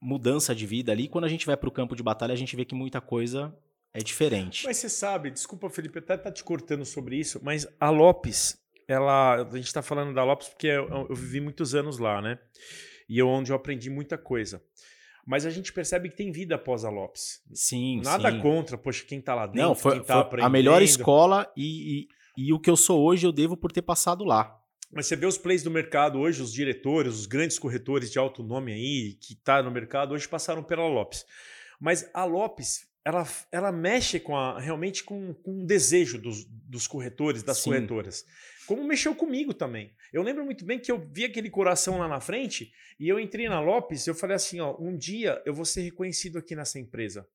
mudança 0.00 0.54
de 0.54 0.66
vida 0.66 0.90
ali. 0.90 1.08
Quando 1.08 1.24
a 1.24 1.28
gente 1.28 1.46
vai 1.46 1.56
para 1.56 1.68
o 1.68 1.72
campo 1.72 1.94
de 1.94 2.02
batalha, 2.02 2.32
a 2.32 2.36
gente 2.36 2.56
vê 2.56 2.64
que 2.64 2.74
muita 2.74 3.00
coisa 3.00 3.54
é 3.92 3.98
diferente. 3.98 4.64
Mas 4.64 4.78
você 4.78 4.88
sabe, 4.88 5.30
desculpa, 5.30 5.68
Felipe, 5.68 5.98
até 5.98 6.16
tá 6.16 6.32
te 6.32 6.42
cortando 6.42 6.84
sobre 6.84 7.16
isso, 7.16 7.40
mas 7.42 7.66
a 7.78 7.90
Lopes 7.90 8.59
ela, 8.90 9.36
a 9.36 9.56
gente 9.56 9.66
está 9.66 9.82
falando 9.82 10.12
da 10.12 10.24
Lopes 10.24 10.48
porque 10.48 10.66
eu, 10.66 11.06
eu, 11.08 11.14
vivi 11.14 11.40
muitos 11.40 11.76
anos 11.76 11.98
lá, 11.98 12.20
né? 12.20 12.40
E 13.08 13.20
é 13.20 13.24
onde 13.24 13.52
eu 13.52 13.56
aprendi 13.56 13.88
muita 13.88 14.18
coisa. 14.18 14.60
Mas 15.24 15.46
a 15.46 15.50
gente 15.50 15.72
percebe 15.72 16.08
que 16.08 16.16
tem 16.16 16.32
vida 16.32 16.56
após 16.56 16.84
a 16.84 16.90
Lopes. 16.90 17.40
Sim, 17.54 18.00
Nada 18.02 18.32
sim. 18.32 18.40
contra, 18.40 18.76
poxa, 18.76 19.04
quem 19.06 19.20
está 19.20 19.32
lá 19.34 19.46
dentro, 19.46 19.60
Não, 19.60 19.74
foi, 19.76 19.92
quem 19.92 20.02
tá 20.02 20.20
aprendendo. 20.20 20.46
a 20.46 20.50
melhor 20.50 20.82
escola 20.82 21.50
e, 21.56 22.08
e, 22.36 22.48
e 22.48 22.52
o 22.52 22.58
que 22.58 22.68
eu 22.68 22.76
sou 22.76 23.00
hoje 23.00 23.24
eu 23.24 23.30
devo 23.30 23.56
por 23.56 23.70
ter 23.70 23.82
passado 23.82 24.24
lá. 24.24 24.58
Mas 24.92 25.06
você 25.06 25.14
vê 25.14 25.26
os 25.26 25.38
plays 25.38 25.62
do 25.62 25.70
mercado 25.70 26.18
hoje, 26.18 26.42
os 26.42 26.52
diretores, 26.52 27.14
os 27.14 27.26
grandes 27.26 27.60
corretores 27.60 28.10
de 28.10 28.18
alto 28.18 28.42
nome 28.42 28.72
aí, 28.72 29.14
que 29.20 29.36
tá 29.36 29.62
no 29.62 29.70
mercado, 29.70 30.14
hoje 30.14 30.26
passaram 30.28 30.64
pela 30.64 30.88
Lopes. 30.88 31.24
Mas 31.78 32.10
a 32.12 32.24
Lopes 32.24 32.90
ela, 33.04 33.26
ela 33.50 33.72
mexe 33.72 34.20
com 34.20 34.36
a, 34.36 34.58
realmente 34.60 35.02
com, 35.04 35.32
com 35.34 35.62
o 35.62 35.66
desejo 35.66 36.18
dos, 36.18 36.44
dos 36.44 36.86
corretores, 36.86 37.42
das 37.42 37.58
Sim. 37.58 37.70
corretoras. 37.70 38.24
Como 38.70 38.84
mexeu 38.84 39.16
comigo 39.16 39.52
também. 39.52 39.92
Eu 40.12 40.22
lembro 40.22 40.44
muito 40.44 40.64
bem 40.64 40.78
que 40.78 40.92
eu 40.92 41.04
vi 41.10 41.24
aquele 41.24 41.50
coração 41.50 41.98
lá 41.98 42.06
na 42.06 42.20
frente 42.20 42.72
e 43.00 43.08
eu 43.08 43.18
entrei 43.18 43.48
na 43.48 43.60
Lopes 43.60 44.06
eu 44.06 44.14
falei 44.14 44.36
assim: 44.36 44.60
ó, 44.60 44.76
um 44.78 44.96
dia 44.96 45.42
eu 45.44 45.52
vou 45.52 45.64
ser 45.64 45.82
reconhecido 45.82 46.38
aqui 46.38 46.54
nessa 46.54 46.78
empresa. 46.78 47.26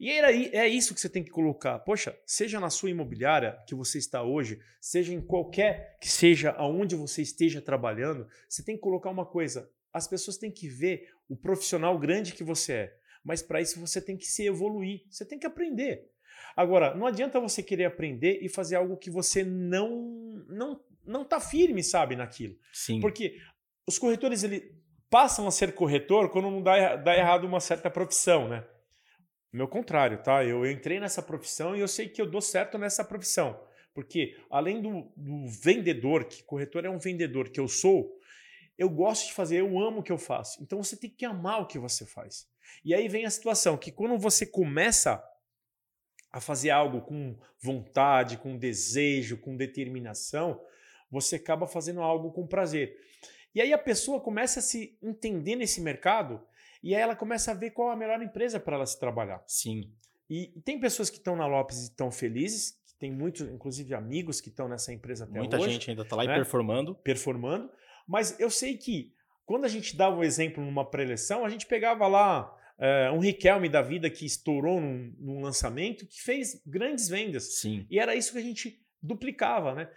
E 0.00 0.10
era, 0.10 0.32
é 0.32 0.66
isso 0.66 0.94
que 0.94 1.00
você 1.02 1.10
tem 1.10 1.22
que 1.22 1.30
colocar. 1.30 1.78
Poxa, 1.80 2.18
seja 2.24 2.58
na 2.58 2.70
sua 2.70 2.88
imobiliária 2.88 3.58
que 3.66 3.74
você 3.74 3.98
está 3.98 4.22
hoje, 4.22 4.60
seja 4.80 5.12
em 5.12 5.20
qualquer 5.20 5.98
que 6.00 6.08
seja 6.08 6.52
aonde 6.52 6.96
você 6.96 7.20
esteja 7.20 7.60
trabalhando, 7.60 8.26
você 8.48 8.62
tem 8.62 8.74
que 8.74 8.80
colocar 8.80 9.10
uma 9.10 9.26
coisa. 9.26 9.70
As 9.92 10.08
pessoas 10.08 10.38
têm 10.38 10.50
que 10.50 10.68
ver 10.68 11.10
o 11.28 11.36
profissional 11.36 11.98
grande 11.98 12.32
que 12.32 12.42
você 12.42 12.72
é. 12.72 12.96
Mas 13.22 13.42
para 13.42 13.60
isso 13.60 13.78
você 13.78 14.00
tem 14.00 14.16
que 14.16 14.26
se 14.26 14.46
evoluir, 14.46 15.02
você 15.10 15.22
tem 15.22 15.38
que 15.38 15.46
aprender. 15.46 16.10
Agora, 16.56 16.94
não 16.94 17.06
adianta 17.06 17.40
você 17.40 17.62
querer 17.62 17.84
aprender 17.84 18.38
e 18.42 18.48
fazer 18.48 18.76
algo 18.76 18.96
que 18.96 19.10
você 19.10 19.44
não 19.44 20.44
não 20.48 20.80
não 21.04 21.24
tá 21.24 21.40
firme, 21.40 21.82
sabe, 21.82 22.14
naquilo. 22.14 22.54
Sim. 22.72 23.00
Porque 23.00 23.38
os 23.86 23.98
corretores 23.98 24.42
ele 24.42 24.76
passam 25.08 25.46
a 25.46 25.50
ser 25.50 25.74
corretor 25.74 26.28
quando 26.30 26.50
não 26.50 26.62
dá, 26.62 26.96
dá 26.96 27.16
errado 27.16 27.44
uma 27.44 27.60
certa 27.60 27.88
profissão, 27.90 28.48
né? 28.48 28.64
Meu 29.50 29.66
contrário, 29.66 30.22
tá? 30.22 30.44
Eu, 30.44 30.66
eu 30.66 30.70
entrei 30.70 31.00
nessa 31.00 31.22
profissão 31.22 31.74
e 31.74 31.80
eu 31.80 31.88
sei 31.88 32.08
que 32.08 32.20
eu 32.20 32.30
dou 32.30 32.42
certo 32.42 32.76
nessa 32.76 33.02
profissão. 33.02 33.58
Porque 33.94 34.36
além 34.50 34.82
do, 34.82 35.10
do 35.16 35.46
vendedor, 35.46 36.26
que 36.26 36.42
corretor 36.44 36.84
é 36.84 36.90
um 36.90 36.98
vendedor 36.98 37.48
que 37.48 37.58
eu 37.58 37.66
sou, 37.66 38.14
eu 38.76 38.88
gosto 38.88 39.26
de 39.26 39.32
fazer, 39.32 39.60
eu 39.60 39.78
amo 39.80 40.00
o 40.00 40.02
que 40.02 40.12
eu 40.12 40.18
faço. 40.18 40.62
Então 40.62 40.82
você 40.82 40.96
tem 40.96 41.10
que 41.10 41.24
amar 41.24 41.62
o 41.62 41.66
que 41.66 41.78
você 41.78 42.04
faz. 42.04 42.46
E 42.84 42.94
aí 42.94 43.08
vem 43.08 43.24
a 43.24 43.30
situação 43.30 43.76
que 43.76 43.90
quando 43.90 44.18
você 44.18 44.46
começa 44.46 45.22
a 46.32 46.40
fazer 46.40 46.70
algo 46.70 47.00
com 47.02 47.36
vontade, 47.60 48.36
com 48.36 48.56
desejo, 48.56 49.38
com 49.38 49.56
determinação, 49.56 50.60
você 51.10 51.36
acaba 51.36 51.66
fazendo 51.66 52.00
algo 52.00 52.32
com 52.32 52.46
prazer. 52.46 52.96
E 53.54 53.60
aí 53.60 53.72
a 53.72 53.78
pessoa 53.78 54.20
começa 54.20 54.60
a 54.60 54.62
se 54.62 54.98
entender 55.02 55.56
nesse 55.56 55.80
mercado 55.80 56.40
e 56.82 56.94
aí 56.94 57.00
ela 57.00 57.16
começa 57.16 57.50
a 57.50 57.54
ver 57.54 57.70
qual 57.70 57.90
a 57.90 57.96
melhor 57.96 58.22
empresa 58.22 58.60
para 58.60 58.76
ela 58.76 58.86
se 58.86 58.98
trabalhar. 58.98 59.42
Sim. 59.46 59.90
E, 60.28 60.52
e 60.56 60.60
tem 60.60 60.78
pessoas 60.78 61.08
que 61.08 61.16
estão 61.16 61.34
na 61.34 61.46
Lopes 61.46 61.78
e 61.80 61.84
estão 61.84 62.10
felizes, 62.10 62.78
que 62.86 62.94
tem 62.98 63.10
muitos, 63.10 63.48
inclusive 63.48 63.94
amigos 63.94 64.40
que 64.40 64.50
estão 64.50 64.68
nessa 64.68 64.92
empresa 64.92 65.24
até 65.24 65.38
Muita 65.38 65.56
hoje. 65.56 65.64
Muita 65.64 65.72
gente 65.72 65.90
ainda 65.90 66.02
está 66.02 66.16
lá 66.16 66.24
né? 66.24 66.32
e 66.32 66.34
performando. 66.36 66.94
Performando. 66.96 67.70
Mas 68.06 68.38
eu 68.38 68.50
sei 68.50 68.76
que 68.76 69.12
quando 69.46 69.64
a 69.64 69.68
gente 69.68 69.96
dava 69.96 70.16
o 70.16 70.24
exemplo 70.24 70.62
numa 70.62 70.84
pré-eleição, 70.84 71.44
a 71.44 71.48
gente 71.48 71.66
pegava 71.66 72.06
lá 72.06 72.54
é, 72.78 73.10
um 73.10 73.18
Riquelme 73.18 73.68
da 73.68 73.82
vida 73.82 74.08
que 74.08 74.24
estourou 74.24 74.80
num, 74.80 75.12
num, 75.18 75.40
lançamento, 75.40 76.06
que 76.06 76.22
fez 76.22 76.62
grandes 76.64 77.08
vendas. 77.08 77.58
Sim. 77.58 77.86
E 77.90 77.98
era 77.98 78.14
isso 78.14 78.32
que 78.32 78.38
a 78.38 78.42
gente 78.42 78.80
duplicava, 79.02 79.74
né? 79.74 79.90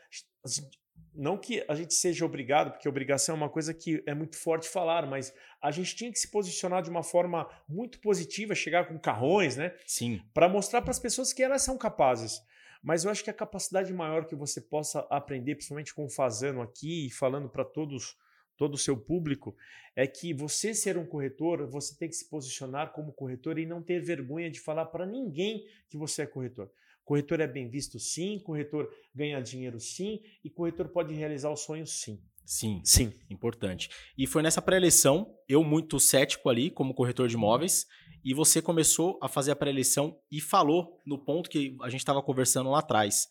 Não 1.13 1.38
que 1.38 1.63
a 1.67 1.75
gente 1.75 1.93
seja 1.93 2.25
obrigado, 2.25 2.71
porque 2.71 2.88
obrigação 2.88 3.36
é 3.36 3.38
uma 3.38 3.49
coisa 3.49 3.73
que 3.73 4.01
é 4.05 4.13
muito 4.13 4.38
forte 4.38 4.67
falar, 4.67 5.05
mas 5.05 5.34
a 5.61 5.69
gente 5.69 5.95
tinha 5.95 6.11
que 6.11 6.17
se 6.17 6.29
posicionar 6.32 6.82
de 6.82 6.89
uma 6.89 7.03
forma 7.03 7.47
muito 7.67 7.99
positiva, 7.99 8.55
chegar 8.55 8.88
com 8.88 8.97
carrões, 8.97 9.57
né? 9.57 9.75
Sim. 9.86 10.21
Para 10.34 10.49
mostrar 10.49 10.82
para 10.82 10.91
as 10.91 10.99
pessoas 10.99 11.34
que 11.34 11.43
elas 11.43 11.61
são 11.61 11.77
capazes. 11.77 12.41
Mas 12.82 13.03
eu 13.03 13.11
acho 13.11 13.23
que 13.23 13.29
a 13.29 13.34
capacidade 13.34 13.93
maior 13.93 14.25
que 14.25 14.36
você 14.36 14.59
possa 14.59 15.05
aprender, 15.09 15.55
principalmente 15.55 15.93
com 15.93 16.05
o 16.05 16.09
Fazano 16.09 16.61
aqui 16.61 17.07
e 17.07 17.11
falando 17.11 17.47
para 17.47 17.63
todos 17.63 18.15
todo 18.62 18.76
o 18.76 18.78
seu 18.78 18.95
público, 18.95 19.55
é 19.95 20.05
que 20.05 20.36
você 20.36 20.76
ser 20.76 20.95
um 20.95 21.03
corretor, 21.03 21.68
você 21.68 21.97
tem 21.97 22.07
que 22.07 22.16
se 22.16 22.30
posicionar 22.30 22.91
como 22.93 23.12
corretor 23.12 23.57
e 23.57 23.66
não 23.66 23.82
ter 23.82 23.99
vergonha 24.03 24.51
de 24.51 24.59
falar 24.59 24.86
para 24.86 25.03
ninguém 25.03 25.66
que 25.89 25.97
você 25.97 26.22
é 26.22 26.26
corretor. 26.28 26.70
Corretor 27.03 27.39
é 27.39 27.47
bem 27.47 27.68
visto 27.68 27.97
sim, 27.97 28.38
corretor 28.38 28.88
ganha 29.16 29.41
dinheiro 29.41 29.80
sim, 29.80 30.22
e 30.43 30.49
corretor 30.51 30.89
pode 30.89 31.12
realizar 31.16 31.49
o 31.49 31.55
sonho 31.55 31.88
sim. 31.88 32.22
Sim, 32.45 32.84
sim. 32.84 33.12
Importante. 33.32 33.89
E 34.16 34.28
foi 34.28 34.43
nessa 34.43 34.62
pré-eleição, 34.62 35.36
eu 35.49 35.64
muito 35.64 35.99
cético 35.99 36.47
ali, 36.47 36.70
como 36.70 36.93
corretor 36.93 37.28
de 37.28 37.34
imóveis, 37.34 37.88
e 38.24 38.32
você 38.32 38.62
começou 38.62 39.18
a 39.24 39.28
fazer 39.28 39.49
a 39.49 39.55
pré-eleição 39.55 40.20
e 40.32 40.39
falou 40.39 40.99
no 41.03 41.18
ponto 41.18 41.49
que 41.49 41.76
a 41.82 41.89
gente 41.89 42.01
estava 42.01 42.22
conversando 42.22 42.70
lá 42.70 42.78
atrás, 42.78 43.28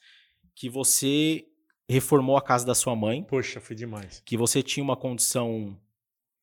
que 0.56 0.68
você 0.68 1.46
reformou 1.90 2.36
a 2.36 2.42
casa 2.42 2.64
da 2.64 2.74
sua 2.74 2.94
mãe. 2.94 3.22
Poxa, 3.24 3.60
foi 3.60 3.74
demais. 3.74 4.22
Que 4.24 4.36
você 4.36 4.62
tinha 4.62 4.82
uma 4.82 4.96
condição 4.96 5.76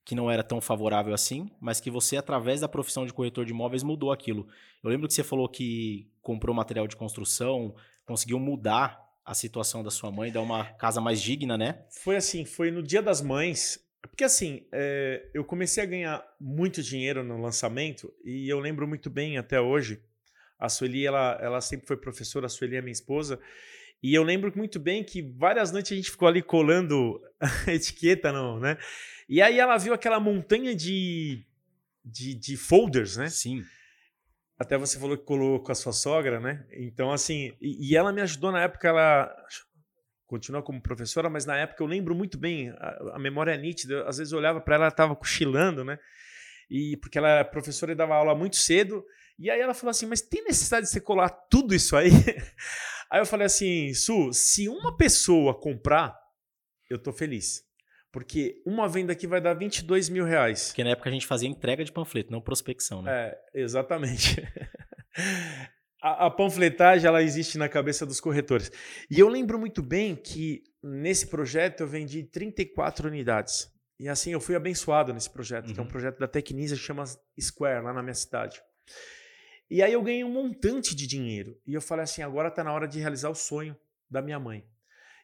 que 0.04 0.16
não 0.16 0.32
era 0.32 0.44
tão 0.44 0.62
favorável 0.62 1.14
assim, 1.14 1.52
mas 1.60 1.82
que 1.82 1.92
você, 1.92 2.16
através 2.16 2.62
da 2.62 2.68
profissão 2.70 3.06
de 3.06 3.14
corretor 3.14 3.46
de 3.46 3.52
imóveis, 3.52 3.84
mudou 3.84 4.12
aquilo. 4.12 4.48
Eu 4.84 4.90
lembro 4.90 5.08
que 5.08 5.14
você 5.14 5.24
falou 5.24 5.50
que 5.50 6.10
comprou 6.22 6.56
material 6.56 6.88
de 6.88 6.96
construção, 6.96 7.76
conseguiu 8.06 8.40
mudar 8.40 9.06
a 9.26 9.34
situação 9.34 9.84
da 9.84 9.92
sua 9.92 10.10
mãe, 10.10 10.32
dar 10.32 10.42
uma 10.42 10.64
casa 10.64 11.02
mais 11.02 11.22
digna, 11.22 11.58
né? 11.58 11.84
Foi 11.90 12.16
assim, 12.16 12.46
foi 12.46 12.72
no 12.72 12.82
Dia 12.82 13.02
das 13.02 13.22
Mães. 13.22 13.86
Porque 14.02 14.24
assim, 14.24 14.66
é, 14.72 15.30
eu 15.34 15.44
comecei 15.44 15.84
a 15.84 15.86
ganhar 15.86 16.26
muito 16.40 16.82
dinheiro 16.82 17.24
no 17.24 17.42
lançamento 17.42 18.14
e 18.24 18.48
eu 18.50 18.60
lembro 18.60 18.88
muito 18.88 19.10
bem 19.10 19.38
até 19.38 19.60
hoje. 19.60 20.02
A 20.58 20.70
Sueli, 20.70 21.06
ela, 21.06 21.38
ela 21.42 21.62
sempre 21.62 21.86
foi 21.86 21.98
professora, 21.98 22.46
a 22.46 22.50
Sueli 22.50 22.78
é 22.78 22.82
minha 22.82 22.92
esposa. 22.92 23.40
E 24.02 24.14
eu 24.14 24.24
lembro 24.24 24.52
muito 24.56 24.80
bem 24.80 25.04
que 25.04 25.22
várias 25.22 25.72
noites 25.72 25.92
a 25.92 25.96
gente 25.96 26.12
ficou 26.12 26.28
ali 26.28 26.42
colando 26.42 27.20
a 27.68 27.74
etiqueta, 27.74 28.32
não, 28.32 28.60
né? 28.60 28.78
E 29.28 29.42
aí 29.42 29.60
ela 29.60 29.78
viu 29.78 29.94
aquela 29.94 30.20
montanha 30.20 30.76
de, 30.76 31.44
de, 32.06 32.34
de 32.36 32.56
folders, 32.56 33.18
né? 33.18 33.30
Sim. 33.30 33.64
Até 34.58 34.78
você 34.78 35.00
falou 35.00 35.18
que 35.18 35.26
colou 35.26 35.60
com 35.60 35.72
a 35.72 35.76
sua 35.76 35.94
sogra, 35.94 36.40
né? 36.40 36.66
Então, 36.72 37.12
assim, 37.12 37.56
e, 37.62 37.92
e 37.92 37.96
ela 37.96 38.12
me 38.12 38.22
ajudou 38.22 38.52
na 38.52 38.62
época, 38.62 38.88
ela 38.88 39.36
continua 40.26 40.62
como 40.62 40.82
professora, 40.82 41.30
mas 41.30 41.46
na 41.46 41.58
época 41.58 41.82
eu 41.82 41.88
lembro 41.88 42.14
muito 42.14 42.38
bem, 42.38 42.70
a, 42.72 43.16
a 43.16 43.20
memória 43.20 43.52
é 43.52 43.58
nítida, 43.58 44.08
às 44.08 44.18
vezes 44.18 44.34
eu 44.34 44.40
olhava 44.40 44.60
para 44.60 44.76
ela, 44.76 44.86
ela 44.86 44.92
estava 44.92 45.16
cochilando, 45.16 45.84
né? 45.84 45.98
E 46.70 46.98
porque 46.98 47.18
ela 47.18 47.40
é 47.40 47.44
professora 47.44 47.94
e 47.94 47.96
dava 47.96 48.16
aula 48.16 48.36
muito 48.36 48.58
cedo, 48.58 49.06
e 49.40 49.50
aí 49.50 49.60
ela 49.60 49.74
falou 49.74 49.92
assim: 49.92 50.06
"Mas 50.06 50.22
tem 50.22 50.44
necessidade 50.44 50.86
de 50.86 50.92
você 50.92 51.00
colar 51.00 51.30
tudo 51.30 51.74
isso 51.74 51.96
aí?" 51.96 52.10
Aí 53.12 53.20
eu 53.20 53.26
falei 53.26 53.48
assim: 53.48 53.94
"Su, 53.94 54.32
se 54.34 54.68
uma 54.68 54.96
pessoa 54.96 55.60
comprar, 55.60 56.18
eu 56.90 57.02
tô 57.02 57.12
feliz." 57.12 57.68
Porque 58.12 58.62
uma 58.66 58.88
venda 58.88 59.14
aqui 59.14 59.28
vai 59.28 59.42
dar 59.42 59.54
22 59.54 60.10
mil 60.10 60.26
reais. 60.26 60.70
Porque 60.70 60.84
na 60.84 60.92
época 60.92 61.10
a 61.10 61.14
gente 61.14 61.28
fazia 61.28 61.48
entrega 61.48 61.84
de 61.84 61.92
panfleto, 61.92 62.32
não 62.32 62.42
prospecção, 62.42 63.02
né? 63.02 63.12
É, 63.12 63.62
exatamente. 63.62 64.42
a, 66.02 66.26
a, 66.26 66.32
panfletagem 66.32 67.08
ela 67.08 67.22
existe 67.22 67.58
na 67.58 67.68
cabeça 67.68 68.06
dos 68.06 68.20
corretores. 68.20 68.72
E 69.10 69.20
eu 69.20 69.28
lembro 69.28 69.60
muito 69.60 69.84
bem 69.84 70.16
que 70.16 70.64
nesse 70.82 71.28
projeto 71.28 71.82
eu 71.82 71.88
vendi 71.88 72.24
34 72.24 73.08
unidades. 73.08 73.68
E 74.00 74.08
assim 74.08 74.32
eu 74.32 74.40
fui 74.40 74.56
abençoado 74.56 75.14
nesse 75.14 75.30
projeto, 75.30 75.68
uhum. 75.68 75.74
que 75.74 75.80
é 75.80 75.84
um 75.84 75.88
projeto 75.88 76.20
da 76.20 76.28
Tecnisa 76.28 76.76
que 76.76 76.82
chama 76.82 77.04
Square, 77.40 77.84
lá 77.84 77.94
na 77.94 78.02
minha 78.02 78.14
cidade. 78.14 78.62
E 79.70 79.84
aí 79.84 79.94
eu 79.94 80.02
ganhei 80.02 80.24
um 80.24 80.32
montante 80.32 80.96
de 80.96 81.06
dinheiro. 81.06 81.60
E 81.66 81.74
eu 81.74 81.82
falei 81.82 82.04
assim: 82.04 82.22
agora 82.22 82.48
está 82.48 82.64
na 82.64 82.74
hora 82.74 82.88
de 82.88 83.00
realizar 83.00 83.30
o 83.30 83.36
sonho 83.36 83.76
da 84.10 84.22
minha 84.22 84.40
mãe. 84.40 84.66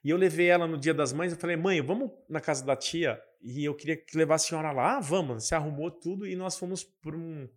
E 0.04 0.10
eu 0.10 0.18
levei 0.18 0.48
ela 0.48 0.68
no 0.68 0.78
dia 0.78 0.94
das 0.94 1.14
mães, 1.14 1.32
eu 1.32 1.38
falei, 1.38 1.56
mãe, 1.56 1.82
vamos 1.82 2.12
na 2.28 2.42
casa 2.42 2.66
da 2.66 2.76
tia 2.76 3.22
e 3.42 3.64
eu 3.64 3.74
queria 3.74 4.04
levar 4.14 4.36
a 4.36 4.38
senhora 4.38 4.72
lá. 4.72 4.98
Ah, 4.98 5.00
vamos. 5.00 5.48
Se 5.48 5.56
arrumou 5.56 5.90
tudo 5.90 6.28
e 6.28 6.36
nós 6.36 6.58
fomos 6.58 6.84
para 6.84 7.16
um, 7.16 7.48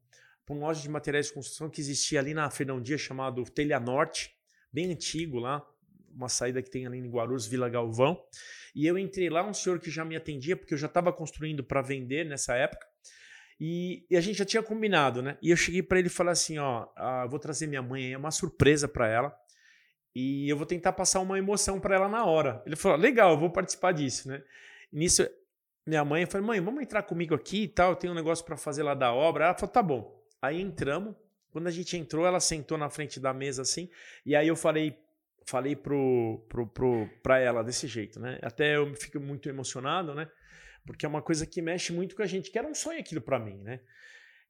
loja 0.51 0.81
de 0.81 0.89
materiais 0.89 1.27
de 1.27 1.33
construção 1.33 1.69
que 1.69 1.81
existia 1.81 2.21
ali 2.21 2.33
na 2.33 2.49
Fernão 2.49 2.81
Dias, 2.81 3.01
chamado 3.01 3.43
Telha 3.45 3.81
Norte, 3.81 4.33
bem 4.73 4.93
antigo 4.93 5.41
lá, 5.41 5.67
uma 6.15 6.29
saída 6.29 6.63
que 6.63 6.71
tem 6.71 6.87
ali 6.87 6.99
em 6.99 7.11
Guarulhos, 7.11 7.47
Vila 7.47 7.69
Galvão. 7.69 8.17
E 8.75 8.87
eu 8.87 8.97
entrei 8.97 9.29
lá, 9.29 9.45
um 9.45 9.53
senhor 9.53 9.81
que 9.81 9.91
já 9.91 10.05
me 10.05 10.15
atendia, 10.15 10.57
porque 10.57 10.75
eu 10.75 10.79
já 10.79 10.87
estava 10.87 11.13
construindo 11.13 11.65
para 11.65 11.83
vender 11.83 12.25
nessa 12.25 12.55
época. 12.55 12.87
E, 13.59 14.07
e, 14.11 14.17
a 14.17 14.21
gente 14.21 14.37
já 14.37 14.45
tinha 14.45 14.63
combinado, 14.63 15.23
né? 15.23 15.39
E 15.41 15.51
eu 15.51 15.57
cheguei 15.57 15.83
para 15.83 15.99
ele 15.99 16.09
e 16.09 16.11
falei 16.11 16.33
assim: 16.33 16.59
ó, 16.59 16.89
ah, 16.95 17.27
vou 17.27 17.39
trazer 17.39 17.67
minha 17.67 17.83
mãe 17.83 18.07
aí, 18.07 18.13
é 18.13 18.19
uma 18.19 18.31
surpresa 18.31 18.87
para 18.87 19.09
ela. 19.09 19.37
E 20.15 20.49
eu 20.49 20.57
vou 20.57 20.67
tentar 20.67 20.93
passar 20.93 21.21
uma 21.21 21.39
emoção 21.39 21.81
para 21.81 21.95
ela 21.95 22.09
na 22.09 22.25
hora. 22.25 22.63
Ele 22.67 22.77
falou: 22.77 22.99
legal, 22.99 23.33
eu 23.33 23.39
vou 23.39 23.51
participar 23.51 23.93
disso, 23.93 24.29
né? 24.29 24.43
E 24.93 24.99
nisso, 24.99 25.27
minha 25.87 26.05
mãe 26.05 26.27
falou: 26.27 26.47
mãe, 26.49 26.61
vamos 26.61 26.83
entrar 26.83 27.03
comigo 27.03 27.35
aqui 27.35 27.65
e 27.65 27.69
tal, 27.69 27.91
eu 27.91 27.97
tenho 27.97 28.13
um 28.13 28.17
negócio 28.17 28.45
para 28.45 28.57
fazer 28.57 28.83
lá 28.83 28.95
da 28.95 29.13
obra. 29.13 29.47
Ela 29.47 29.55
falou: 29.55 29.73
tá 29.73 29.83
bom. 29.83 30.23
Aí 30.41 30.61
entramos. 30.61 31.15
Quando 31.51 31.69
a 31.69 31.71
gente 31.71 31.97
entrou, 31.97 32.27
ela 32.27 32.39
sentou 32.39 32.77
na 32.77 32.91
frente 32.91 33.19
da 33.19 33.33
mesa 33.33 33.63
assim. 33.63 33.89
E 34.27 34.37
aí 34.37 34.47
eu 34.47 34.57
falei, 34.57 34.99
falei 35.47 35.75
pro, 35.75 36.45
pro, 36.51 36.67
pro, 36.67 37.09
pra 37.23 37.39
ela 37.39 37.65
desse 37.65 37.87
jeito, 37.87 38.21
né? 38.21 38.39
Até 38.43 38.77
eu 38.77 38.95
fico 38.95 39.19
muito 39.19 39.49
emocionado, 39.49 40.15
né? 40.15 40.29
Porque 40.87 41.05
é 41.05 41.09
uma 41.09 41.23
coisa 41.23 41.45
que 41.45 41.61
mexe 41.61 41.93
muito 41.93 42.15
com 42.15 42.23
a 42.23 42.27
gente, 42.27 42.51
que 42.51 42.59
era 42.59 42.69
um 42.69 42.75
sonho 42.75 43.01
aquilo 43.01 43.21
para 43.21 43.39
mim, 43.39 43.57
né? 43.59 43.81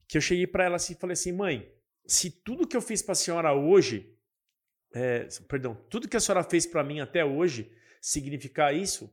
Que 0.07 0.17
eu 0.17 0.21
cheguei 0.21 0.47
para 0.47 0.65
ela 0.65 0.75
assim 0.75 0.93
e 0.93 0.97
falei 0.97 1.13
assim: 1.13 1.31
mãe, 1.31 1.69
se 2.05 2.29
tudo 2.29 2.67
que 2.67 2.77
eu 2.77 2.81
fiz 2.81 3.01
para 3.01 3.13
a 3.13 3.15
senhora 3.15 3.53
hoje 3.53 4.17
é, 4.93 5.27
perdão, 5.47 5.75
tudo 5.89 6.07
que 6.07 6.17
a 6.17 6.19
senhora 6.19 6.43
fez 6.43 6.65
para 6.65 6.83
mim 6.83 6.99
até 6.99 7.23
hoje 7.23 7.71
significar 8.01 8.73
isso, 8.75 9.05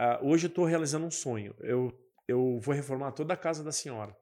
uh, 0.00 0.26
hoje 0.26 0.46
eu 0.46 0.48
estou 0.48 0.64
realizando 0.64 1.06
um 1.06 1.10
sonho. 1.10 1.54
Eu, 1.60 1.92
eu 2.28 2.58
vou 2.60 2.74
reformar 2.74 3.12
toda 3.12 3.34
a 3.34 3.36
casa 3.36 3.64
da 3.64 3.72
senhora. 3.72 4.16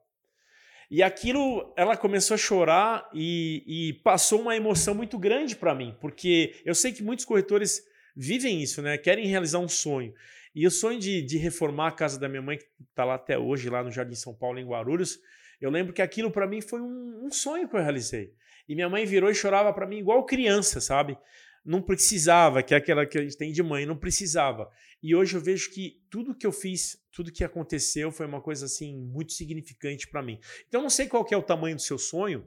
E 0.89 1.03
aquilo, 1.03 1.71
ela 1.77 1.95
começou 1.95 2.33
a 2.33 2.37
chorar 2.37 3.07
e, 3.13 3.63
e 3.67 3.93
passou 4.01 4.41
uma 4.41 4.55
emoção 4.55 4.95
muito 4.95 5.19
grande 5.19 5.55
para 5.55 5.75
mim, 5.75 5.95
porque 6.01 6.59
eu 6.65 6.73
sei 6.73 6.91
que 6.91 7.03
muitos 7.03 7.25
corretores 7.25 7.85
vivem 8.15 8.61
isso, 8.61 8.81
né? 8.81 8.97
Querem 8.97 9.27
realizar 9.27 9.59
um 9.59 9.69
sonho. 9.69 10.13
E 10.59 10.67
o 10.67 10.71
sonho 10.71 10.99
de, 10.99 11.21
de 11.21 11.37
reformar 11.37 11.87
a 11.87 11.91
casa 11.93 12.19
da 12.19 12.27
minha 12.27 12.41
mãe, 12.41 12.57
que 12.57 12.65
está 12.89 13.05
lá 13.05 13.15
até 13.15 13.39
hoje, 13.39 13.69
lá 13.69 13.81
no 13.81 13.89
Jardim 13.89 14.15
São 14.15 14.35
Paulo, 14.35 14.59
em 14.59 14.67
Guarulhos, 14.67 15.17
eu 15.61 15.69
lembro 15.69 15.93
que 15.93 16.01
aquilo 16.01 16.29
para 16.29 16.45
mim 16.45 16.59
foi 16.59 16.81
um, 16.81 17.27
um 17.27 17.31
sonho 17.31 17.69
que 17.69 17.77
eu 17.77 17.81
realizei. 17.81 18.33
E 18.67 18.75
minha 18.75 18.89
mãe 18.89 19.05
virou 19.05 19.31
e 19.31 19.33
chorava 19.33 19.71
para 19.71 19.87
mim 19.87 19.99
igual 19.99 20.25
criança, 20.25 20.81
sabe? 20.81 21.17
Não 21.63 21.81
precisava, 21.81 22.61
que 22.61 22.73
é 22.73 22.77
aquela 22.77 23.05
que 23.05 23.17
a 23.17 23.21
gente 23.21 23.37
tem 23.37 23.53
de 23.53 23.63
mãe, 23.63 23.85
não 23.85 23.95
precisava. 23.95 24.69
E 25.01 25.15
hoje 25.15 25.37
eu 25.37 25.39
vejo 25.39 25.71
que 25.71 26.03
tudo 26.09 26.35
que 26.35 26.45
eu 26.45 26.51
fiz, 26.51 27.01
tudo 27.09 27.31
que 27.31 27.45
aconteceu 27.45 28.11
foi 28.11 28.25
uma 28.25 28.41
coisa 28.41 28.65
assim 28.65 28.93
muito 28.93 29.31
significante 29.31 30.09
para 30.09 30.21
mim. 30.21 30.41
Então 30.67 30.81
eu 30.81 30.83
não 30.83 30.89
sei 30.89 31.07
qual 31.07 31.25
é 31.31 31.37
o 31.37 31.41
tamanho 31.41 31.77
do 31.77 31.81
seu 31.81 31.97
sonho, 31.97 32.45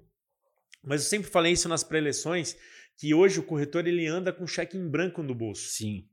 mas 0.85 1.01
eu 1.01 1.09
sempre 1.09 1.31
falei 1.31 1.55
isso 1.55 1.67
nas 1.67 1.83
pré-eleições, 1.83 2.59
que 2.99 3.15
hoje 3.15 3.41
o 3.41 3.43
corretor 3.43 3.87
ele 3.87 4.07
anda 4.07 4.35
com 4.35 4.47
cheque 4.47 4.77
em 4.77 4.87
branco 4.87 5.23
no 5.23 5.35
bolso. 5.35 5.67
Sim. 5.71 6.07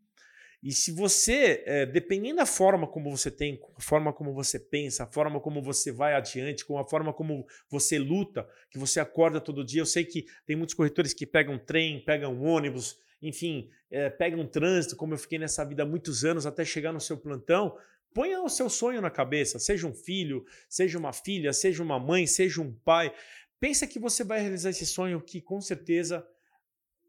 E 0.62 0.74
se 0.74 0.91
você, 0.91 1.64
é, 1.66 1.86
dependendo 1.86 2.38
da 2.38 2.45
forma 2.45 2.86
como 2.86 3.10
você 3.10 3.32
tem, 3.32 3.60
a 3.78 3.82
forma 3.82 4.12
como 4.12 4.34
você 4.34 4.60
pensa, 4.60 5.03
a 5.03 5.07
forma 5.07 5.39
como 5.39 5.62
você 5.62 5.89
vai 5.89 6.14
adiante, 6.14 6.66
com 6.66 6.78
a 6.78 6.86
forma 6.86 7.14
como 7.14 7.47
você 7.70 7.97
luta, 7.97 8.47
que 8.70 8.78
você 8.78 8.99
acorda 8.99 9.39
todo 9.39 9.64
dia, 9.64 9.82
eu 9.82 9.86
sei 9.86 10.03
que 10.03 10.26
tem 10.45 10.57
muitos 10.57 10.76
corretores 10.76 11.14
que 11.14 11.26
pegam 11.26 11.57
trem, 11.57 12.03
pegam 12.03 12.41
ônibus, 12.41 12.99
enfim, 13.22 13.70
é, 13.89 14.10
pegam 14.10 14.45
trânsito, 14.45 14.97
como 14.97 15.14
eu 15.14 15.18
fiquei 15.18 15.39
nessa 15.39 15.64
vida 15.64 15.84
há 15.84 15.86
muitos 15.86 16.26
anos 16.26 16.45
até 16.45 16.66
chegar 16.66 16.91
no 16.91 16.99
seu 16.99 17.18
plantão. 17.18 17.78
Ponha 18.14 18.41
o 18.41 18.49
seu 18.49 18.70
sonho 18.70 19.01
na 19.01 19.10
cabeça, 19.10 19.60
seja 19.60 19.88
um 19.88 19.93
filho, 19.93 20.43
seja 20.68 20.97
uma 20.97 21.14
filha, 21.14 21.53
seja 21.53 21.82
uma 21.82 21.99
mãe, 21.99 22.28
seja 22.28 22.62
um 22.62 22.74
pai. 22.74 23.14
Pensa 23.60 23.88
que 23.88 23.99
você 23.99 24.24
vai 24.24 24.41
realizar 24.41 24.72
esse 24.72 24.86
sonho 24.86 25.22
que 25.22 25.39
com 25.41 25.62
certeza 25.62 26.26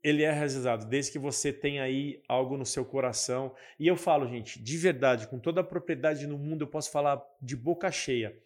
ele 0.03 0.23
é 0.23 0.33
realizado, 0.33 0.87
desde 0.87 1.13
que 1.13 1.19
você 1.19 1.53
tenha 1.53 1.83
aí 1.83 2.23
algo 2.27 2.57
no 2.57 2.65
seu 2.65 2.85
coração. 2.85 3.55
E 3.79 3.87
eu 3.87 3.97
falo, 3.97 4.27
gente, 4.27 4.59
de 4.59 4.77
verdade, 4.79 5.27
com 5.27 5.39
toda 5.39 5.61
a 5.61 5.65
propriedade 5.65 6.27
no 6.27 6.39
mundo, 6.39 6.63
eu 6.63 6.69
posso 6.69 6.91
falar 6.91 7.23
de 7.41 7.55
boca 7.55 7.91
cheia. 7.91 8.37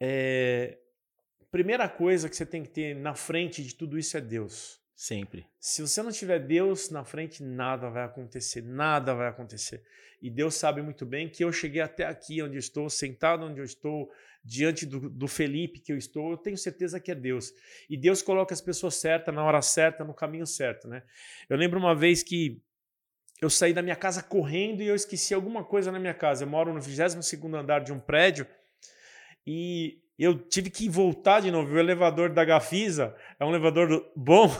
É... 0.00 0.78
primeira 1.50 1.88
coisa 1.88 2.28
que 2.28 2.36
você 2.36 2.46
tem 2.46 2.62
que 2.62 2.70
ter 2.70 2.94
na 2.94 3.14
frente 3.14 3.62
de 3.62 3.74
tudo 3.74 3.98
isso 3.98 4.16
é 4.16 4.20
Deus. 4.20 4.77
Sempre. 4.98 5.46
Se 5.60 5.80
você 5.80 6.02
não 6.02 6.10
tiver 6.10 6.40
Deus 6.40 6.90
na 6.90 7.04
frente, 7.04 7.40
nada 7.40 7.88
vai 7.88 8.02
acontecer, 8.02 8.60
nada 8.62 9.14
vai 9.14 9.28
acontecer. 9.28 9.80
E 10.20 10.28
Deus 10.28 10.56
sabe 10.56 10.82
muito 10.82 11.06
bem 11.06 11.28
que 11.28 11.44
eu 11.44 11.52
cheguei 11.52 11.80
até 11.80 12.04
aqui 12.04 12.42
onde 12.42 12.58
estou, 12.58 12.90
sentado 12.90 13.44
onde 13.44 13.60
eu 13.60 13.64
estou, 13.64 14.10
diante 14.42 14.84
do, 14.84 15.08
do 15.08 15.28
Felipe 15.28 15.78
que 15.78 15.92
eu 15.92 15.96
estou, 15.96 16.32
eu 16.32 16.36
tenho 16.36 16.58
certeza 16.58 16.98
que 16.98 17.12
é 17.12 17.14
Deus. 17.14 17.52
E 17.88 17.96
Deus 17.96 18.22
coloca 18.22 18.52
as 18.52 18.60
pessoas 18.60 18.96
certas, 18.96 19.32
na 19.32 19.44
hora 19.44 19.62
certa, 19.62 20.02
no 20.02 20.12
caminho 20.12 20.44
certo. 20.44 20.88
Né? 20.88 21.04
Eu 21.48 21.56
lembro 21.56 21.78
uma 21.78 21.94
vez 21.94 22.24
que 22.24 22.60
eu 23.40 23.48
saí 23.48 23.72
da 23.72 23.82
minha 23.82 23.94
casa 23.94 24.20
correndo 24.20 24.82
e 24.82 24.88
eu 24.88 24.96
esqueci 24.96 25.32
alguma 25.32 25.62
coisa 25.62 25.92
na 25.92 26.00
minha 26.00 26.14
casa. 26.14 26.42
Eu 26.42 26.48
moro 26.48 26.74
no 26.74 26.80
22 26.80 27.32
andar 27.54 27.84
de 27.84 27.92
um 27.92 28.00
prédio 28.00 28.48
e 29.46 30.02
eu 30.24 30.36
tive 30.36 30.68
que 30.68 30.88
voltar 30.88 31.40
de 31.40 31.50
novo. 31.50 31.72
O 31.72 31.78
elevador 31.78 32.30
da 32.30 32.44
Gafisa 32.44 33.14
é 33.38 33.44
um 33.44 33.50
elevador 33.50 34.10
bom, 34.16 34.50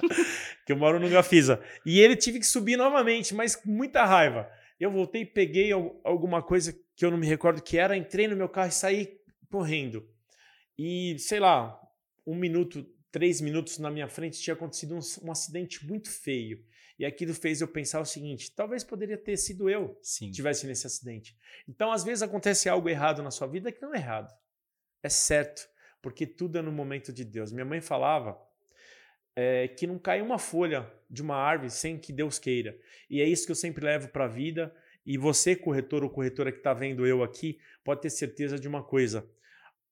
que 0.66 0.72
eu 0.72 0.76
moro 0.76 0.98
no 0.98 1.08
Gafisa. 1.08 1.62
E 1.84 2.00
ele 2.00 2.16
tive 2.16 2.40
que 2.40 2.46
subir 2.46 2.76
novamente, 2.76 3.32
mas 3.32 3.54
com 3.54 3.70
muita 3.70 4.04
raiva. 4.04 4.50
Eu 4.80 4.90
voltei, 4.90 5.24
peguei 5.24 5.70
alguma 6.02 6.42
coisa 6.42 6.76
que 6.96 7.04
eu 7.04 7.10
não 7.10 7.18
me 7.18 7.26
recordo 7.26 7.62
que 7.62 7.78
era, 7.78 7.96
entrei 7.96 8.26
no 8.26 8.36
meu 8.36 8.48
carro 8.48 8.68
e 8.68 8.72
saí 8.72 9.20
correndo. 9.48 10.04
E, 10.76 11.16
sei 11.20 11.38
lá, 11.38 11.80
um 12.26 12.34
minuto, 12.34 12.84
três 13.12 13.40
minutos 13.40 13.78
na 13.78 13.90
minha 13.90 14.08
frente 14.08 14.40
tinha 14.40 14.54
acontecido 14.54 14.96
um, 14.96 15.00
um 15.22 15.30
acidente 15.30 15.86
muito 15.86 16.10
feio. 16.10 16.62
E 16.98 17.06
aquilo 17.06 17.32
fez 17.32 17.60
eu 17.60 17.68
pensar 17.68 18.00
o 18.00 18.04
seguinte: 18.04 18.52
talvez 18.54 18.82
poderia 18.82 19.16
ter 19.16 19.36
sido 19.36 19.70
eu 19.70 19.96
Sim. 20.02 20.30
tivesse 20.32 20.66
nesse 20.66 20.86
acidente. 20.86 21.36
Então, 21.68 21.92
às 21.92 22.02
vezes 22.02 22.22
acontece 22.22 22.68
algo 22.68 22.88
errado 22.88 23.22
na 23.22 23.30
sua 23.30 23.46
vida 23.46 23.70
que 23.70 23.80
não 23.80 23.94
é 23.94 23.98
errado 23.98 24.34
é 25.02 25.08
certo, 25.08 25.68
porque 26.02 26.26
tudo 26.26 26.58
é 26.58 26.62
no 26.62 26.72
momento 26.72 27.12
de 27.12 27.24
Deus. 27.24 27.52
Minha 27.52 27.64
mãe 27.64 27.80
falava 27.80 28.38
é, 29.34 29.68
que 29.68 29.86
não 29.86 29.98
cai 29.98 30.22
uma 30.22 30.38
folha 30.38 30.90
de 31.10 31.22
uma 31.22 31.36
árvore 31.36 31.70
sem 31.70 31.98
que 31.98 32.12
Deus 32.12 32.38
queira. 32.38 32.76
E 33.08 33.20
é 33.20 33.28
isso 33.28 33.44
que 33.44 33.52
eu 33.52 33.56
sempre 33.56 33.84
levo 33.84 34.08
para 34.08 34.24
a 34.24 34.28
vida. 34.28 34.74
E 35.04 35.16
você, 35.16 35.54
corretor 35.54 36.02
ou 36.02 36.10
corretora 36.10 36.50
que 36.50 36.58
está 36.58 36.74
vendo 36.74 37.06
eu 37.06 37.22
aqui, 37.22 37.60
pode 37.84 38.00
ter 38.00 38.10
certeza 38.10 38.58
de 38.58 38.66
uma 38.66 38.82
coisa. 38.82 39.28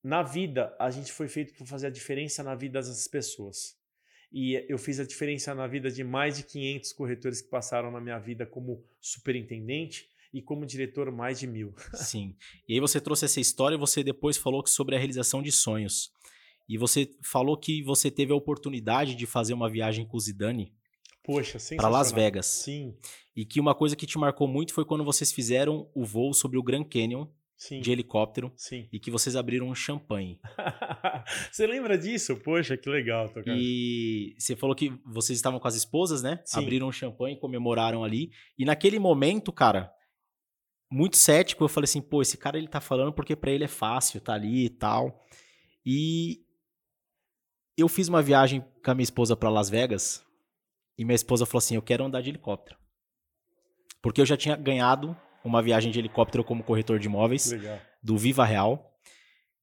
Na 0.03 0.23
vida, 0.23 0.75
a 0.79 0.91
gente 0.91 1.13
foi 1.13 1.29
feito 1.29 1.55
para 1.55 1.67
fazer 1.67 1.87
a 1.87 1.91
diferença 1.91 2.43
na 2.43 2.55
vida 2.55 2.81
das 2.81 3.07
pessoas. 3.07 3.79
E 4.33 4.65
eu 4.69 4.77
fiz 4.77 4.99
a 4.99 5.05
diferença 5.05 5.55
na 5.55 5.67
vida 5.67 5.91
de 5.91 6.03
mais 6.03 6.37
de 6.37 6.43
500 6.43 6.93
corretores 6.93 7.41
que 7.41 7.49
passaram 7.49 7.91
na 7.91 8.01
minha 8.01 8.19
vida 8.19 8.45
como 8.45 8.85
superintendente 9.01 10.09
e 10.35 10.43
como 10.43 10.67
diretor 10.67 11.13
mais 11.13 11.39
de 11.39 11.47
mil. 11.47 11.73
Sim. 11.95 12.35
E 12.69 12.75
aí 12.75 12.81
você 12.81 13.01
trouxe 13.01 13.25
essa 13.25 13.41
história 13.41 13.77
e 13.77 13.79
você 13.79 14.03
depois 14.03 14.37
falou 14.37 14.67
sobre 14.67 14.97
a 14.97 14.99
realização 14.99 15.41
de 15.41 15.53
sonhos. 15.53 16.13
E 16.69 16.77
você 16.77 17.09
falou 17.23 17.57
que 17.57 17.83
você 17.83 18.11
teve 18.11 18.33
a 18.33 18.37
oportunidade 18.37 19.15
de 19.15 19.27
fazer 19.27 19.55
uma 19.55 19.71
viagem 19.71 20.05
com 20.05 20.17
o 20.17 20.21
Zidane. 20.21 20.73
Poxa, 21.23 21.59
Para 21.77 21.89
Las 21.89 22.11
Vegas. 22.11 22.47
Sim. 22.47 22.95
E 23.37 23.45
que 23.45 23.61
uma 23.61 23.75
coisa 23.75 23.95
que 23.95 24.07
te 24.07 24.19
marcou 24.19 24.49
muito 24.49 24.75
foi 24.75 24.85
quando 24.85 25.05
vocês 25.05 25.33
fizeram 25.33 25.89
o 25.95 26.05
voo 26.05 26.35
sobre 26.35 26.59
o 26.59 26.63
Grand 26.63 26.85
Canyon 26.85 27.27
Sim. 27.57 27.81
de 27.81 27.93
helicóptero 27.93 28.53
Sim. 28.57 28.89
e 28.93 28.99
que 28.99 29.11
vocês 29.11 29.37
abriram 29.37 29.69
um 29.69 29.75
champanhe. 29.75 30.41
você 31.51 31.67
lembra 31.67 31.97
disso? 31.97 32.37
Poxa, 32.37 32.77
que 32.77 32.91
legal. 32.91 33.29
Tocar. 33.29 33.57
E 33.57 34.35
você 34.39 34.57
falou 34.57 34.75
que 34.75 34.93
vocês 35.07 35.39
estavam 35.39 35.61
com 35.61 35.69
as 35.69 35.77
esposas, 35.77 36.23
né? 36.23 36.41
Sim. 36.45 36.61
Abriram 36.61 36.89
um 36.89 36.93
champanhe, 36.93 37.39
comemoraram 37.39 38.05
ali. 38.05 38.31
E 38.59 38.65
naquele 38.65 38.99
momento, 38.99 39.53
cara, 39.53 39.91
muito 40.95 41.17
cético, 41.17 41.65
eu 41.65 41.69
falei 41.69 41.85
assim, 41.87 42.01
pô, 42.01 42.23
esse 42.23 42.37
cara 42.37 42.57
ele 42.57 42.69
tá 42.69 42.81
falando 42.81 43.13
porque 43.13 43.35
para 43.35 43.51
ele 43.51 43.65
é 43.65 43.69
fácil, 43.69 44.21
tá 44.21 44.35
ali 44.35 44.67
e 44.67 44.71
tal. 44.71 45.21
E 45.85 46.41
eu 47.77 47.89
fiz 47.89 48.07
uma 48.07 48.23
viagem 48.23 48.65
com 48.83 48.91
a 48.91 48.95
minha 48.95 49.03
esposa 49.03 49.37
para 49.37 49.51
Las 49.51 49.69
Vegas 49.69 50.25
e 50.97 51.05
minha 51.05 51.17
esposa 51.17 51.45
falou 51.45 51.59
assim, 51.59 51.75
eu 51.75 51.83
quero 51.83 52.05
andar 52.05 52.23
de 52.23 52.31
helicóptero. 52.31 52.79
Porque 54.01 54.21
eu 54.21 54.27
já 54.27 54.37
tinha 54.37 54.55
ganhado 54.55 55.17
uma 55.45 55.61
viagem 55.61 55.91
de 55.91 55.99
helicóptero 55.99 56.45
como 56.45 56.63
corretor 56.63 57.01
de 57.01 57.09
imóveis 57.09 57.51
Legal. 57.51 57.81
do 58.01 58.17
Viva 58.17 58.45
Real. 58.45 58.97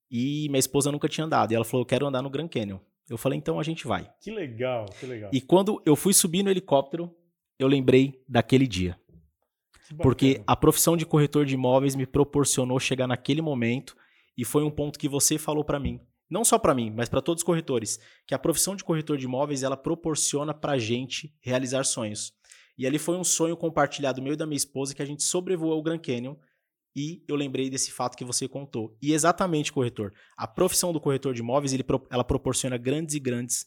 E 0.10 0.50
minha 0.50 0.60
esposa 0.60 0.92
nunca 0.92 1.08
tinha 1.08 1.24
andado. 1.24 1.54
E 1.54 1.56
ela 1.56 1.64
falou, 1.64 1.84
eu 1.84 1.88
quero 1.88 2.06
andar 2.06 2.22
no 2.22 2.30
Grand 2.30 2.50
Canyon. 2.50 2.80
Eu 3.10 3.18
falei, 3.18 3.38
então 3.38 3.58
a 3.58 3.64
gente 3.64 3.88
vai. 3.88 4.12
Que 4.20 4.32
legal, 4.32 4.86
que 5.00 5.06
legal. 5.06 5.32
E 5.34 5.40
quando 5.40 5.82
eu 5.86 5.96
fui 5.96 6.14
subir 6.14 6.44
no 6.44 6.50
helicóptero, 6.50 7.16
eu 7.58 7.68
lembrei 7.68 8.22
daquele 8.28 8.68
dia. 8.68 9.00
Porque 9.98 10.42
a 10.46 10.56
profissão 10.56 10.96
de 10.96 11.06
corretor 11.06 11.46
de 11.46 11.56
imóveis 11.56 11.96
me 11.96 12.06
proporcionou 12.06 12.80
chegar 12.80 13.08
naquele 13.08 13.42
momento 13.42 13.96
e 14.38 14.46
foi 14.46 14.64
um 14.64 14.72
ponto 14.72 14.98
que 14.98 15.10
você 15.10 15.38
falou 15.38 15.64
para 15.64 15.80
mim, 15.80 16.00
não 16.30 16.46
só 16.46 16.58
para 16.58 16.74
mim, 16.74 16.92
mas 16.96 17.10
para 17.10 17.22
todos 17.22 17.42
os 17.42 17.46
corretores, 17.46 18.00
que 18.26 18.34
a 18.34 18.40
profissão 18.40 18.76
de 18.76 18.84
corretor 18.84 19.18
de 19.18 19.26
imóveis 19.26 19.64
ela 19.64 19.78
proporciona 19.78 20.54
para 20.54 20.78
gente 20.78 21.36
realizar 21.42 21.84
sonhos. 21.84 22.34
E 22.78 22.88
ali 22.88 22.98
foi 22.98 23.18
um 23.18 23.24
sonho 23.24 23.58
compartilhado 23.58 24.22
meu 24.22 24.34
e 24.34 24.38
da 24.38 24.46
minha 24.46 24.58
esposa 24.58 24.96
que 24.96 25.02
a 25.02 25.06
gente 25.06 25.24
sobrevoou 25.24 25.78
o 25.78 25.84
Grand 25.84 26.00
Canyon 26.00 26.36
e 26.96 27.24
eu 27.28 27.36
lembrei 27.36 27.70
desse 27.70 27.92
fato 27.92 28.18
que 28.18 28.26
você 28.26 28.48
contou. 28.48 28.98
E 29.02 29.14
exatamente, 29.14 29.72
corretor, 29.72 30.14
a 30.36 30.48
profissão 30.48 30.92
do 30.92 31.00
corretor 31.00 31.34
de 31.34 31.42
imóveis 31.42 31.74
ele, 31.74 31.86
ela 32.10 32.24
proporciona 32.24 32.78
grandes 32.78 33.16
e 33.16 33.20
grandes 33.20 33.66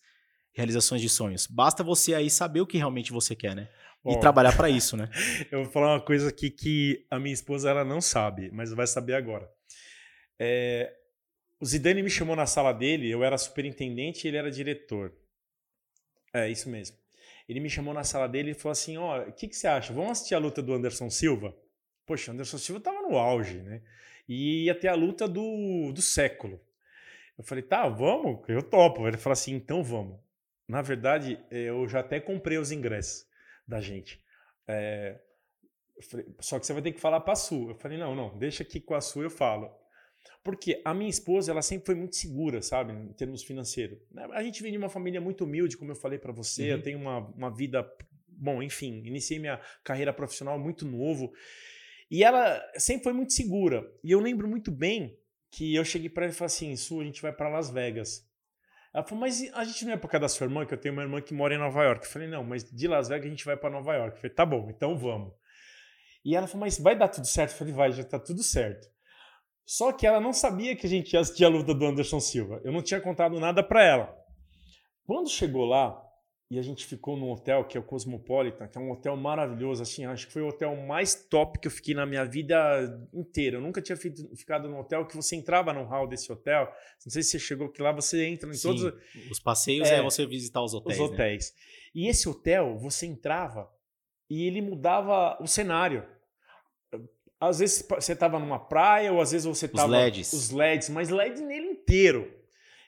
realizações 0.53 1.01
de 1.01 1.09
sonhos. 1.09 1.47
Basta 1.47 1.83
você 1.83 2.14
aí 2.14 2.31
saber 2.31 2.61
o 2.61 2.66
que 2.66 2.79
realmente 2.79 3.12
você 3.12 3.35
quer, 3.35 3.57
né? 3.57 3.68
E 4.05 4.20
trabalhar 4.20 4.55
para 4.57 4.68
isso, 4.68 4.96
né? 4.96 5.09
Eu 5.50 5.64
vou 5.64 5.72
falar 5.72 5.94
uma 5.94 6.00
coisa 6.00 6.28
aqui 6.28 6.50
que 6.50 7.07
a 7.11 7.18
minha 7.18 7.32
esposa 7.32 7.70
ela 7.70 7.84
não 7.84 8.00
sabe, 8.00 8.50
mas 8.52 8.70
vai 8.72 8.86
saber 8.86 9.14
agora. 9.14 9.50
É, 10.38 10.92
o 11.59 11.64
Zidane 11.64 12.02
me 12.02 12.11
chamou 12.11 12.36
na 12.36 12.46
sala 12.46 12.72
dele, 12.72 13.11
eu 13.11 13.24
era 13.24 13.38
superintendente 13.38 14.26
e 14.26 14.28
ele 14.28 14.36
era 14.36 14.50
diretor. 14.50 15.12
É, 16.32 16.50
isso 16.50 16.68
mesmo. 16.68 16.96
Ele 17.48 17.61
me 17.61 17.70
chamou 17.70 17.94
na 17.94 18.05
sala 18.05 18.28
dele 18.28 18.50
e 18.50 18.55
falou 18.55 18.72
assim: 18.72 18.96
Ó, 18.96 19.18
oh, 19.18 19.28
o 19.28 19.32
que, 19.32 19.48
que 19.48 19.57
você 19.57 19.66
acha? 19.66 19.92
Vamos 19.92 20.12
assistir 20.12 20.34
a 20.34 20.38
luta 20.38 20.61
do 20.61 20.74
Anderson 20.74 21.09
Silva? 21.09 21.57
Poxa, 22.05 22.30
o 22.30 22.34
Anderson 22.34 22.59
Silva 22.59 22.80
tava 22.80 23.02
no 23.02 23.16
auge, 23.16 23.59
né? 23.62 23.82
E 24.28 24.64
ia 24.64 24.74
ter 24.74 24.88
a 24.88 24.94
luta 24.94 25.28
do, 25.28 25.92
do 25.92 26.02
século. 26.02 26.61
Eu 27.36 27.44
falei, 27.44 27.62
tá, 27.62 27.88
vamos, 27.88 28.40
eu 28.48 28.62
topo. 28.62 29.07
Ele 29.07 29.16
falou 29.16 29.34
assim: 29.34 29.55
então 29.55 29.82
vamos. 29.82 30.18
Na 30.68 30.82
verdade, 30.82 31.38
eu 31.50 31.86
já 31.86 32.00
até 32.00 32.18
comprei 32.18 32.59
os 32.59 32.72
ingressos 32.72 33.26
da 33.66 33.80
gente. 33.80 34.22
É, 34.68 35.20
falei, 36.02 36.26
só 36.40 36.58
que 36.58 36.66
você 36.66 36.72
vai 36.72 36.82
ter 36.82 36.92
que 36.92 37.00
falar 37.00 37.20
para 37.20 37.32
a 37.32 37.36
Su. 37.36 37.70
Eu 37.70 37.74
falei, 37.74 37.98
não, 37.98 38.14
não, 38.14 38.36
deixa 38.38 38.62
aqui 38.62 38.80
com 38.80 38.94
a 38.94 39.00
Su 39.00 39.22
eu 39.22 39.30
falo. 39.30 39.70
Porque 40.42 40.80
a 40.84 40.92
minha 40.92 41.08
esposa, 41.08 41.50
ela 41.50 41.62
sempre 41.62 41.86
foi 41.86 41.94
muito 41.94 42.16
segura, 42.16 42.60
sabe, 42.60 42.92
em 42.92 43.12
termos 43.12 43.42
financeiros. 43.42 43.98
A 44.32 44.42
gente 44.42 44.62
vem 44.62 44.72
de 44.72 44.78
uma 44.78 44.88
família 44.88 45.20
muito 45.20 45.44
humilde, 45.44 45.76
como 45.76 45.92
eu 45.92 45.96
falei 45.96 46.18
para 46.18 46.32
você. 46.32 46.64
Uhum. 46.64 46.68
Eu 46.68 46.82
tenho 46.82 46.98
uma, 46.98 47.18
uma 47.30 47.54
vida. 47.54 47.86
Bom, 48.28 48.62
enfim, 48.62 49.02
iniciei 49.04 49.38
minha 49.38 49.60
carreira 49.82 50.12
profissional 50.12 50.58
muito 50.58 50.86
novo. 50.86 51.32
E 52.10 52.22
ela 52.22 52.62
sempre 52.76 53.04
foi 53.04 53.12
muito 53.12 53.32
segura. 53.32 53.90
E 54.02 54.10
eu 54.10 54.20
lembro 54.20 54.48
muito 54.48 54.70
bem 54.70 55.18
que 55.50 55.74
eu 55.74 55.84
cheguei 55.84 56.10
para 56.10 56.24
ela 56.24 56.32
e 56.32 56.36
falei 56.36 56.46
assim: 56.46 56.76
Su, 56.76 57.00
a 57.00 57.04
gente 57.04 57.22
vai 57.22 57.32
para 57.32 57.48
Las 57.48 57.70
Vegas. 57.70 58.28
Ela 58.95 59.03
falou, 59.03 59.22
mas 59.22 59.42
a 59.53 59.64
gente 59.64 59.84
não 59.84 59.92
é 59.92 59.97
por 59.97 60.09
causa 60.09 60.22
da 60.22 60.28
sua 60.28 60.45
irmã, 60.45 60.64
que 60.64 60.72
eu 60.72 60.78
tenho 60.78 60.95
uma 60.95 61.03
irmã 61.03 61.20
que 61.20 61.34
mora 61.34 61.53
em 61.53 61.59
Nova 61.59 61.82
York. 61.82 62.05
Eu 62.05 62.11
falei, 62.12 62.28
não, 62.28 62.45
mas 62.45 62.62
de 62.62 62.86
Las 62.86 63.09
Vegas 63.09 63.26
a 63.26 63.28
gente 63.28 63.45
vai 63.45 63.57
para 63.57 63.68
Nova 63.68 63.92
York. 63.92 64.14
Eu 64.14 64.20
falei, 64.20 64.34
tá 64.34 64.47
bom, 64.47 64.70
então 64.70 64.97
vamos. 64.97 65.32
E 66.24 66.36
ela 66.36 66.47
falou, 66.47 66.61
mas 66.61 66.78
vai 66.78 66.97
dar 66.97 67.09
tudo 67.09 67.26
certo? 67.26 67.51
Eu 67.51 67.59
falei, 67.59 67.72
vai, 67.74 67.92
já 67.92 68.05
tá 68.05 68.20
tudo 68.20 68.45
certo. 68.45 68.86
Só 69.66 69.92
que 69.92 70.07
ela 70.07 70.20
não 70.20 70.32
sabia 70.32 70.76
que 70.76 70.86
a 70.86 70.88
gente 70.88 71.12
ia 71.12 71.20
assistir 71.20 71.45
a 71.45 71.49
luta 71.49 71.74
do 71.74 71.84
Anderson 71.84 72.20
Silva. 72.20 72.61
Eu 72.62 72.70
não 72.70 72.82
tinha 72.82 73.01
contado 73.01 73.40
nada 73.40 73.64
para 73.64 73.82
ela. 73.82 74.16
Quando 75.05 75.28
chegou 75.28 75.64
lá, 75.64 76.01
e 76.51 76.59
a 76.59 76.62
gente 76.62 76.84
ficou 76.84 77.16
num 77.16 77.30
hotel 77.30 77.64
que 77.64 77.76
é 77.76 77.80
o 77.80 77.82
Cosmopolitan, 77.82 78.68
que 78.68 78.76
é 78.76 78.80
um 78.80 78.90
hotel 78.90 79.16
maravilhoso, 79.16 79.82
assim, 79.82 80.05
acho 80.05 80.26
que 80.26 80.32
foi 80.32 80.42
o 80.42 80.49
hotel 80.49 80.76
mais 80.76 81.14
top 81.14 81.59
que 81.59 81.66
eu 81.66 81.72
fiquei 81.72 81.95
na 81.95 82.05
minha 82.05 82.24
vida 82.24 83.09
inteira. 83.14 83.57
Eu 83.57 83.62
nunca 83.62 83.80
tinha 83.80 83.97
ficado 83.97 84.68
num 84.68 84.78
hotel 84.78 85.07
que 85.07 85.16
você 85.16 85.36
entrava 85.36 85.72
no 85.72 85.84
hall 85.84 86.07
desse 86.07 86.30
hotel. 86.30 86.66
Não 87.05 87.11
sei 87.11 87.22
se 87.22 87.30
você 87.30 87.38
chegou 87.38 87.70
que 87.70 87.80
lá 87.80 87.92
você 87.92 88.26
entra 88.26 88.49
em 88.49 88.55
Sim, 88.55 88.68
todos 88.68 88.92
os 89.30 89.40
passeios 89.40 89.88
é, 89.88 89.97
é, 89.97 90.03
você 90.03 90.26
visitar 90.26 90.62
os 90.62 90.74
hotéis. 90.74 91.01
Os 91.01 91.11
hotéis. 91.11 91.55
Né? 91.55 91.62
E 91.95 92.09
esse 92.09 92.28
hotel, 92.28 92.76
você 92.76 93.07
entrava 93.07 93.70
e 94.28 94.47
ele 94.47 94.61
mudava 94.61 95.42
o 95.42 95.47
cenário. 95.47 96.07
Às 97.40 97.59
vezes 97.59 97.86
você 97.88 98.12
estava 98.12 98.38
numa 98.38 98.59
praia, 98.59 99.12
ou 99.12 99.20
às 99.20 99.32
vezes 99.32 99.47
você 99.47 99.64
estava. 99.64 99.88
Os 99.88 99.92
LEDs. 99.92 100.32
Os 100.32 100.51
LEDs, 100.51 100.88
mas 100.90 101.09
LEDs 101.09 101.40
nele 101.40 101.66
inteiro. 101.68 102.32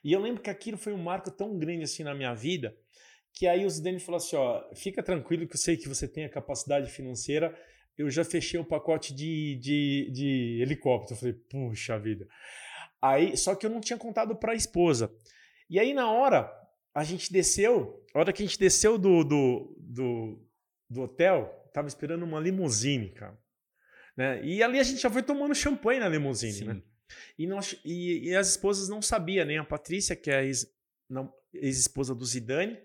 E 0.04 0.12
eu 0.12 0.20
lembro 0.20 0.42
que 0.42 0.50
aquilo 0.50 0.76
foi 0.76 0.92
um 0.92 1.02
marco 1.02 1.30
tão 1.30 1.58
grande 1.58 1.84
assim 1.84 2.04
na 2.04 2.14
minha 2.14 2.34
vida 2.34 2.76
que 3.36 3.46
aí 3.46 3.66
o 3.66 3.70
Zidane 3.70 4.00
falou 4.00 4.16
assim, 4.16 4.34
ó, 4.34 4.64
fica 4.74 5.02
tranquilo 5.02 5.46
que 5.46 5.54
eu 5.54 5.60
sei 5.60 5.76
que 5.76 5.90
você 5.90 6.08
tem 6.08 6.24
a 6.24 6.30
capacidade 6.30 6.90
financeira, 6.90 7.54
eu 7.96 8.10
já 8.10 8.24
fechei 8.24 8.58
um 8.58 8.64
pacote 8.64 9.14
de, 9.14 9.56
de, 9.56 10.10
de 10.10 10.58
helicóptero. 10.62 11.14
Eu 11.14 11.18
falei, 11.18 11.34
puxa 11.34 11.98
vida. 11.98 12.26
Aí, 13.00 13.36
só 13.36 13.54
que 13.54 13.66
eu 13.66 13.70
não 13.70 13.78
tinha 13.78 13.98
contado 13.98 14.34
para 14.34 14.52
a 14.52 14.56
esposa. 14.56 15.14
E 15.68 15.78
aí, 15.78 15.92
na 15.92 16.10
hora, 16.10 16.50
a 16.94 17.04
gente 17.04 17.30
desceu, 17.30 18.02
a 18.14 18.20
hora 18.20 18.32
que 18.32 18.42
a 18.42 18.46
gente 18.46 18.58
desceu 18.58 18.96
do, 18.96 19.22
do, 19.22 19.76
do, 19.78 20.48
do 20.88 21.02
hotel, 21.02 21.70
tava 21.74 21.88
esperando 21.88 22.22
uma 22.22 22.40
limusine, 22.40 23.10
cara. 23.10 23.38
Né? 24.16 24.42
E 24.46 24.62
ali 24.62 24.78
a 24.78 24.82
gente 24.82 25.02
já 25.02 25.10
foi 25.10 25.22
tomando 25.22 25.54
champanhe 25.54 26.00
na 26.00 26.08
limusine, 26.08 26.52
Sim. 26.52 26.64
né? 26.64 26.82
E, 27.38 27.46
nós, 27.46 27.78
e, 27.84 28.30
e, 28.30 28.34
as 28.34 28.48
esposas 28.48 28.88
não 28.88 29.02
sabiam, 29.02 29.44
nem 29.44 29.58
a 29.58 29.64
Patrícia, 29.64 30.16
que 30.16 30.30
é 30.30 30.38
a 30.38 30.42
ex-esposa 30.42 32.14
do 32.14 32.24
Zidane, 32.24 32.78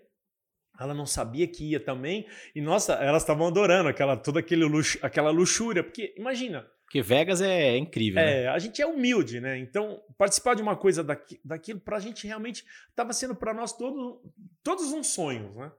ela 0.78 0.94
não 0.94 1.06
sabia 1.06 1.46
que 1.46 1.70
ia 1.70 1.80
também. 1.80 2.26
E 2.54 2.60
nossa, 2.60 2.94
elas 2.94 3.22
estavam 3.22 3.46
adorando 3.46 3.88
aquela 3.88 4.16
toda 4.16 4.40
aquele 4.40 4.64
luxo, 4.64 4.98
aquela 5.02 5.30
luxúria, 5.30 5.82
porque 5.82 6.14
imagina. 6.16 6.66
Porque 6.84 7.00
Vegas 7.00 7.40
é 7.40 7.76
incrível. 7.76 8.20
É, 8.20 8.42
né? 8.42 8.48
a 8.48 8.58
gente 8.58 8.82
é 8.82 8.86
humilde, 8.86 9.40
né? 9.40 9.56
Então, 9.56 10.02
participar 10.18 10.54
de 10.54 10.60
uma 10.60 10.76
coisa 10.76 11.02
daqui, 11.02 11.40
daquilo, 11.42 11.80
para 11.80 11.96
a 11.96 12.00
gente 12.00 12.26
realmente 12.26 12.64
estava 12.90 13.14
sendo 13.14 13.34
para 13.34 13.54
nós 13.54 13.72
todo, 13.72 14.22
todos 14.62 14.92
uns 14.92 15.06
sonhos, 15.06 15.54
né? 15.56 15.72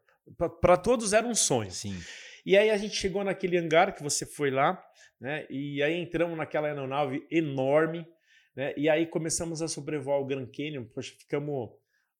Para 0.59 0.75
todos 0.75 1.13
era 1.13 1.27
um 1.27 1.35
sonho. 1.35 1.69
Sim. 1.69 1.95
E 2.43 2.57
aí 2.57 2.71
a 2.71 2.77
gente 2.77 2.95
chegou 2.95 3.23
naquele 3.23 3.57
hangar 3.57 3.93
que 3.93 4.01
você 4.01 4.25
foi 4.25 4.49
lá, 4.49 4.83
né? 5.19 5.45
E 5.49 5.83
aí 5.83 5.93
entramos 5.93 6.35
naquela 6.35 6.67
aeronave 6.67 7.25
enorme, 7.29 8.07
né? 8.55 8.73
E 8.75 8.89
aí 8.89 9.05
começamos 9.05 9.61
a 9.61 9.67
sobrevoar 9.67 10.19
o 10.19 10.25
Grand 10.25 10.47
Canyon. 10.47 10.85
Poxa, 10.85 11.13
ficamos 11.19 11.69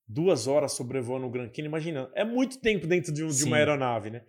duas 0.07 0.47
horas 0.47 0.73
sobrevoando 0.73 1.25
o 1.25 1.29
Grand 1.29 1.49
Canyon. 1.49 1.69
Imagina, 1.69 2.11
é 2.15 2.23
muito 2.23 2.59
tempo 2.59 2.87
dentro 2.87 3.13
de, 3.13 3.23
um, 3.23 3.27
de 3.27 3.43
uma 3.43 3.57
aeronave, 3.57 4.09
né? 4.09 4.23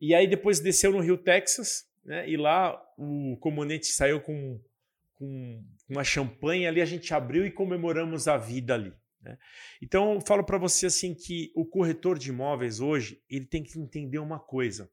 E 0.00 0.14
aí 0.14 0.26
depois 0.26 0.60
desceu 0.60 0.92
no 0.92 1.00
Rio 1.00 1.16
Texas, 1.16 1.84
né? 2.04 2.28
E 2.28 2.36
lá 2.36 2.80
o 2.98 3.36
comandante 3.40 3.86
saiu 3.86 4.20
com, 4.20 4.60
com 5.14 5.64
uma 5.88 6.04
champanhe, 6.04 6.66
ali 6.66 6.80
a 6.80 6.86
gente 6.86 7.12
abriu 7.14 7.46
e 7.46 7.50
comemoramos 7.50 8.28
a 8.28 8.36
vida 8.36 8.74
ali. 8.74 8.92
Né? 9.22 9.38
Então, 9.82 10.14
eu 10.14 10.20
falo 10.20 10.44
para 10.44 10.58
você 10.58 10.86
assim 10.86 11.14
que 11.14 11.50
o 11.54 11.64
corretor 11.64 12.18
de 12.18 12.28
imóveis 12.28 12.80
hoje 12.80 13.22
ele 13.28 13.46
tem 13.46 13.62
que 13.62 13.78
entender 13.78 14.18
uma 14.18 14.38
coisa. 14.38 14.90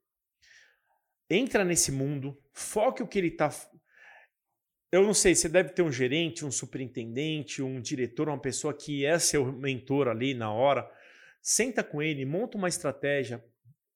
Entra 1.28 1.64
nesse 1.64 1.92
mundo, 1.92 2.38
foque 2.52 3.02
o 3.02 3.06
que 3.06 3.18
ele 3.18 3.28
está. 3.28 3.50
Eu 4.92 5.02
não 5.02 5.14
sei, 5.14 5.34
você 5.34 5.48
deve 5.48 5.70
ter 5.70 5.80
um 5.80 5.90
gerente, 5.90 6.44
um 6.44 6.50
superintendente, 6.50 7.62
um 7.62 7.80
diretor, 7.80 8.28
uma 8.28 8.38
pessoa 8.38 8.74
que 8.74 9.06
é 9.06 9.18
seu 9.18 9.50
mentor 9.50 10.06
ali 10.06 10.34
na 10.34 10.52
hora. 10.52 10.86
Senta 11.40 11.82
com 11.82 12.02
ele, 12.02 12.26
monta 12.26 12.58
uma 12.58 12.68
estratégia, 12.68 13.42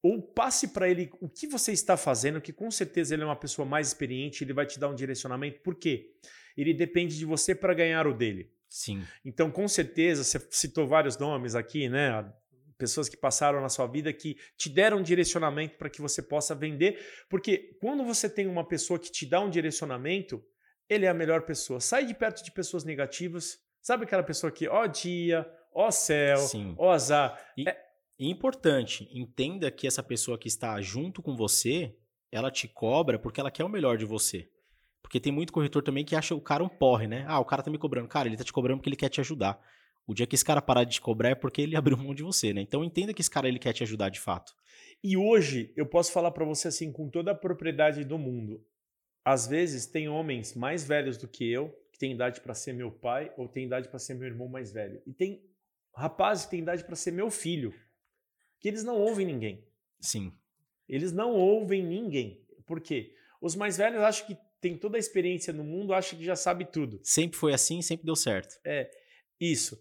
ou 0.03 0.23
passe 0.23 0.69
para 0.69 0.89
ele 0.89 1.11
o 1.21 1.29
que 1.29 1.47
você 1.47 1.71
está 1.73 1.99
fazendo, 1.99 2.41
que 2.41 2.53
com 2.53 2.71
certeza 2.71 3.15
ele 3.15 3.23
é 3.23 3.27
uma 3.27 3.37
pessoa 3.37 3.67
mais 3.67 3.89
experiente, 3.89 4.43
ele 4.43 4.55
vai 4.55 4.65
te 4.65 4.79
dar 4.79 4.89
um 4.89 4.95
direcionamento. 4.95 5.61
Por 5.61 5.75
quê? 5.75 6.13
Ele 6.57 6.73
depende 6.73 7.19
de 7.19 7.27
você 7.27 7.55
para 7.55 7.75
ganhar 7.75 8.07
o 8.07 8.15
dele. 8.15 8.51
Sim. 8.67 9.05
Então, 9.23 9.51
com 9.51 9.69
certeza, 9.69 10.25
você 10.25 10.41
citou 10.51 10.87
vários 10.87 11.19
nomes 11.19 11.55
aqui, 11.55 11.91
né? 11.91 12.27
Pessoas 12.79 13.07
que 13.07 13.17
passaram 13.19 13.61
na 13.61 13.69
sua 13.69 13.87
vida 13.87 14.13
que 14.15 14.39
te 14.57 14.71
deram 14.71 14.99
um 14.99 15.03
direcionamento 15.03 15.77
para 15.77 15.91
que 15.91 16.01
você 16.01 16.23
possa 16.23 16.55
vender, 16.55 16.99
porque 17.29 17.77
quando 17.81 18.03
você 18.03 18.31
tem 18.31 18.47
uma 18.47 18.67
pessoa 18.67 18.99
que 18.99 19.11
te 19.11 19.27
dá 19.27 19.41
um 19.41 19.51
direcionamento, 19.51 20.43
ele 20.89 21.07
é 21.07 21.09
a 21.09 21.15
melhor 21.15 21.43
pessoa. 21.43 21.81
Sai 21.81 22.07
de 22.07 22.15
perto 22.15 22.45
de 22.45 22.51
pessoas 22.51 22.85
negativas. 22.85 23.59
Sabe 23.81 24.05
aquela 24.05 24.23
pessoa 24.23 24.51
que, 24.51 24.69
ó 24.69 24.87
dia, 24.87 25.49
ó 25.73 25.91
céu, 25.91 26.39
Sim. 26.39 26.75
ó 26.79 26.91
azar. 26.91 27.41
E... 27.57 27.69
É, 27.69 27.87
e 28.19 28.31
importante, 28.31 29.09
entenda 29.13 29.71
que 29.71 29.87
essa 29.87 30.03
pessoa 30.03 30.39
que 30.39 30.49
está 30.49 30.81
junto 30.81 31.23
com 31.23 31.37
você, 31.37 31.95
ela 32.33 32.51
te 32.51 32.67
cobra 32.67 33.19
porque 33.19 33.41
ela 33.41 33.51
quer 33.51 33.65
o 33.65 33.69
melhor 33.69 33.99
de 33.99 34.07
você. 34.07 34.49
Porque 35.03 35.21
tem 35.21 35.31
muito 35.31 35.53
corretor 35.53 35.83
também 35.83 36.05
que 36.05 36.17
acha 36.17 36.35
o 36.35 36.41
cara 36.41 36.65
um 36.65 36.69
porre, 36.69 37.07
né? 37.07 37.25
Ah, 37.29 37.39
o 37.39 37.45
cara 37.45 37.63
tá 37.63 37.71
me 37.71 37.79
cobrando. 37.79 38.09
Cara, 38.09 38.27
ele 38.27 38.37
tá 38.37 38.43
te 38.43 38.53
cobrando 38.53 38.79
porque 38.79 38.89
ele 38.89 38.97
quer 38.97 39.09
te 39.09 39.21
ajudar. 39.21 39.61
O 40.07 40.15
dia 40.15 40.27
que 40.27 40.35
esse 40.35 40.45
cara 40.45 40.63
parar 40.63 40.85
de 40.85 40.95
te 40.95 41.01
cobrar 41.01 41.31
é 41.31 41.35
porque 41.35 41.61
ele 41.61 41.77
abriu 41.77 41.97
mão 41.97 42.15
de 42.15 42.23
você, 42.23 42.53
né? 42.53 42.63
Então 42.63 42.83
entenda 42.83 43.13
que 43.13 43.21
esse 43.21 43.31
cara 43.31 43.47
ele 43.47 43.59
quer 43.59 43.73
te 43.73 43.83
ajudar 43.83 44.09
de 44.09 44.19
fato. 44.19 44.53
E 45.05 45.17
hoje 45.17 45.73
eu 45.77 45.87
posso 45.87 46.11
falar 46.11 46.31
para 46.31 46.45
você 46.45 46.69
assim 46.69 46.91
com 46.91 47.09
toda 47.11 47.33
a 47.33 47.35
propriedade 47.35 48.03
do 48.05 48.19
mundo. 48.19 48.65
Às 49.27 49.49
vezes 49.49 49.87
tem 49.87 50.09
homens 50.09 50.55
mais 50.55 50.85
velhos 50.85 51.19
do 51.19 51.27
que 51.27 51.51
eu, 51.51 51.77
que 51.91 51.99
têm 51.99 52.13
idade 52.13 52.41
para 52.41 52.55
ser 52.55 52.73
meu 52.73 52.93
pai 52.93 53.33
ou 53.37 53.49
tem 53.49 53.67
idade 53.67 53.89
para 53.89 53.99
ser 53.99 54.15
meu 54.15 54.29
irmão 54.29 54.47
mais 54.47 54.71
velho. 54.71 55.03
E 55.05 55.13
tem 55.13 55.43
rapazes 55.93 56.45
que 56.45 56.53
têm 56.53 56.61
idade 56.61 56.85
para 56.85 56.95
ser 56.95 57.11
meu 57.11 57.29
filho 57.29 57.75
que 58.61 58.69
eles 58.69 58.85
não 58.85 58.97
ouvem 59.01 59.27
ninguém. 59.27 59.65
Sim. 60.01 60.33
Eles 60.89 61.11
não 61.11 61.33
ouvem 61.33 61.83
ninguém. 61.83 62.41
Por 62.65 62.81
quê? 62.81 63.17
Os 63.41 63.57
mais 63.57 63.77
velhos 63.77 64.01
acham 64.01 64.29
que 64.29 64.39
tem 64.61 64.79
toda 64.79 64.97
a 64.97 65.01
experiência 65.01 65.53
no 65.53 65.65
mundo, 65.65 65.93
acham 65.93 66.17
que 66.17 66.25
já 66.25 66.37
sabe 66.37 66.65
tudo. 66.65 67.01
Sempre 67.03 67.37
foi 67.37 67.53
assim, 67.53 67.83
sempre 67.83 68.07
deu 68.07 68.15
certo. 68.15 68.59
É, 68.65 68.89
isso. 69.41 69.77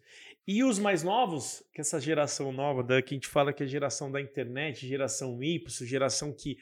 E 0.48 0.64
os 0.64 0.78
mais 0.78 1.04
novos, 1.04 1.64
que 1.72 1.82
essa 1.82 2.00
geração 2.00 2.52
nova, 2.52 2.84
da 2.84 3.00
que 3.00 3.14
a 3.14 3.18
gente 3.18 3.28
fala 3.28 3.54
que 3.54 3.64
é 3.64 3.66
a 3.66 3.70
geração 3.70 4.12
da 4.12 4.20
internet, 4.20 4.88
geração 4.88 5.42
Y, 5.42 5.86
geração 5.86 6.34
que, 6.34 6.58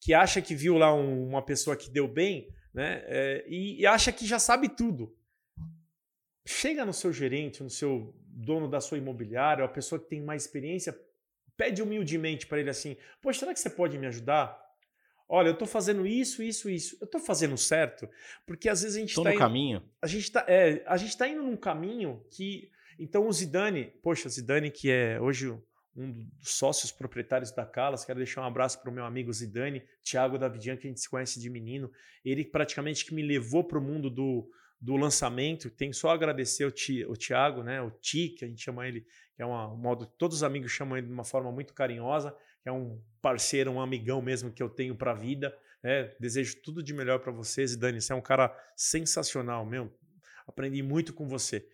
que 0.00 0.14
acha 0.14 0.40
que 0.40 0.54
viu 0.54 0.76
lá 0.76 0.94
um, 0.94 1.28
uma 1.28 1.42
pessoa 1.42 1.76
que 1.76 1.90
deu 1.90 2.06
bem, 2.06 2.48
né? 2.72 3.02
É, 3.06 3.44
e, 3.48 3.80
e 3.80 3.86
acha 3.86 4.12
que 4.12 4.26
já 4.26 4.38
sabe 4.38 4.68
tudo. 4.68 5.14
Chega 6.46 6.84
no 6.84 6.92
seu 6.92 7.12
gerente, 7.12 7.62
no 7.62 7.70
seu 7.70 8.14
dono 8.26 8.68
da 8.68 8.80
sua 8.80 8.98
imobiliária, 8.98 9.64
a 9.64 9.68
pessoa 9.68 10.00
que 10.00 10.08
tem 10.08 10.22
mais 10.22 10.44
experiência, 10.44 10.98
pede 11.56 11.82
humildemente 11.82 12.46
para 12.46 12.60
ele 12.60 12.70
assim: 12.70 12.96
Poxa, 13.20 13.40
será 13.40 13.52
que 13.52 13.60
você 13.60 13.68
pode 13.68 13.98
me 13.98 14.06
ajudar? 14.06 14.58
Olha, 15.28 15.48
eu 15.48 15.52
estou 15.52 15.68
fazendo 15.68 16.06
isso, 16.06 16.42
isso, 16.42 16.70
isso. 16.70 16.96
Eu 17.00 17.04
estou 17.04 17.20
fazendo 17.20 17.56
certo? 17.58 18.08
Porque 18.46 18.68
às 18.68 18.80
vezes 18.80 18.96
a 18.96 19.00
gente 19.00 19.10
está. 19.10 19.24
no 19.24 19.30
indo, 19.30 19.38
caminho. 19.38 19.82
A 20.00 20.06
gente 20.06 20.22
está 20.22 20.44
é, 20.48 20.82
a 20.86 20.96
gente 20.96 21.16
tá 21.18 21.28
indo 21.28 21.42
num 21.42 21.56
caminho 21.56 22.24
que. 22.30 22.70
Então 22.98 23.26
o 23.28 23.32
Zidane, 23.32 23.92
poxa, 24.02 24.28
Zidane, 24.28 24.70
que 24.70 24.90
é 24.90 25.20
hoje 25.20 25.56
um 25.98 26.12
dos 26.12 26.54
sócios 26.54 26.92
proprietários 26.92 27.50
da 27.50 27.66
Calas, 27.66 28.04
quero 28.04 28.18
deixar 28.18 28.42
um 28.42 28.44
abraço 28.44 28.80
para 28.80 28.88
o 28.88 28.92
meu 28.92 29.04
amigo 29.04 29.32
Zidane, 29.32 29.82
Thiago 30.02 30.38
Davidian, 30.38 30.76
que 30.76 30.86
a 30.86 30.90
gente 30.90 31.00
se 31.00 31.08
conhece 31.08 31.40
de 31.40 31.50
menino. 31.50 31.90
Ele 32.24 32.44
praticamente 32.44 33.04
que 33.04 33.12
me 33.12 33.22
levou 33.22 33.64
para 33.64 33.78
o 33.78 33.82
mundo 33.82 34.08
do, 34.08 34.48
do 34.80 34.96
lançamento. 34.96 35.68
Tem 35.68 35.92
só 35.92 36.10
agradecer 36.10 36.64
o, 36.64 36.70
Ti, 36.70 37.04
o 37.04 37.16
Thiago, 37.16 37.64
né? 37.64 37.82
O 37.82 37.90
Ti, 37.90 38.28
que 38.28 38.44
a 38.44 38.48
gente 38.48 38.62
chama 38.62 38.86
ele, 38.86 39.00
que 39.34 39.42
é 39.42 39.44
uma, 39.46 39.72
um 39.72 39.76
modo, 39.76 40.06
todos 40.06 40.36
os 40.36 40.42
amigos 40.44 40.70
chamam 40.70 40.96
ele 40.96 41.08
de 41.08 41.12
uma 41.12 41.24
forma 41.24 41.50
muito 41.50 41.74
carinhosa, 41.74 42.30
que 42.62 42.68
é 42.68 42.72
um 42.72 43.02
parceiro, 43.20 43.72
um 43.72 43.80
amigão 43.80 44.22
mesmo 44.22 44.52
que 44.52 44.62
eu 44.62 44.68
tenho 44.68 44.94
para 44.94 45.10
a 45.10 45.14
vida. 45.14 45.52
Né? 45.82 46.14
Desejo 46.20 46.62
tudo 46.62 46.80
de 46.80 46.94
melhor 46.94 47.18
para 47.18 47.32
vocês. 47.32 47.72
E 47.72 47.76
Dani, 47.76 48.00
você 48.00 48.12
é 48.12 48.16
um 48.16 48.22
cara 48.22 48.56
sensacional, 48.76 49.66
meu. 49.66 49.92
Aprendi 50.46 50.80
muito 50.80 51.12
com 51.12 51.26
você. 51.26 51.68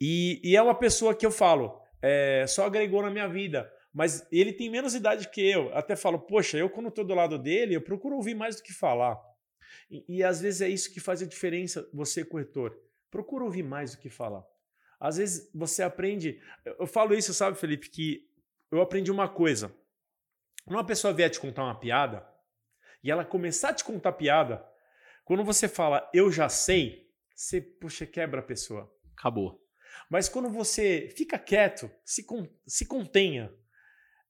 E, 0.00 0.40
e 0.42 0.56
é 0.56 0.62
uma 0.62 0.74
pessoa 0.74 1.14
que 1.14 1.24
eu 1.24 1.30
falo, 1.30 1.80
é, 2.02 2.46
só 2.46 2.66
agregou 2.66 3.02
na 3.02 3.10
minha 3.10 3.28
vida. 3.28 3.70
Mas 3.92 4.26
ele 4.30 4.52
tem 4.52 4.70
menos 4.70 4.94
idade 4.94 5.28
que 5.28 5.40
eu. 5.40 5.74
Até 5.74 5.96
falo, 5.96 6.18
poxa, 6.18 6.56
eu 6.58 6.70
quando 6.70 6.88
estou 6.88 7.04
do 7.04 7.14
lado 7.14 7.38
dele, 7.38 7.74
eu 7.74 7.80
procuro 7.80 8.16
ouvir 8.16 8.34
mais 8.34 8.56
do 8.56 8.62
que 8.62 8.72
falar. 8.72 9.18
E, 9.90 10.18
e 10.18 10.24
às 10.24 10.40
vezes 10.40 10.60
é 10.60 10.68
isso 10.68 10.92
que 10.92 11.00
faz 11.00 11.22
a 11.22 11.26
diferença, 11.26 11.88
você 11.92 12.24
corretor. 12.24 12.78
Procura 13.10 13.44
ouvir 13.44 13.62
mais 13.62 13.94
do 13.94 14.00
que 14.00 14.10
falar. 14.10 14.44
Às 15.00 15.16
vezes 15.16 15.50
você 15.54 15.82
aprende. 15.82 16.40
Eu 16.64 16.86
falo 16.86 17.14
isso, 17.14 17.32
sabe, 17.32 17.56
Felipe, 17.56 17.88
que 17.88 18.28
eu 18.70 18.80
aprendi 18.80 19.10
uma 19.10 19.28
coisa. 19.28 19.74
Quando 20.64 20.76
uma 20.76 20.86
pessoa 20.86 21.14
vier 21.14 21.30
te 21.30 21.40
contar 21.40 21.64
uma 21.64 21.78
piada 21.78 22.26
e 23.02 23.10
ela 23.10 23.24
começar 23.24 23.70
a 23.70 23.74
te 23.74 23.84
contar 23.84 24.12
piada, 24.12 24.64
quando 25.24 25.44
você 25.44 25.66
fala 25.68 26.08
eu 26.12 26.30
já 26.30 26.48
sei, 26.48 27.08
você 27.34 27.60
puxa, 27.60 28.04
quebra 28.04 28.40
a 28.40 28.44
pessoa. 28.44 28.92
Acabou. 29.16 29.67
Mas 30.10 30.28
quando 30.28 30.48
você 30.48 31.12
fica 31.16 31.38
quieto, 31.38 31.90
se, 32.04 32.24
con 32.24 32.46
se 32.66 32.86
contenha, 32.86 33.52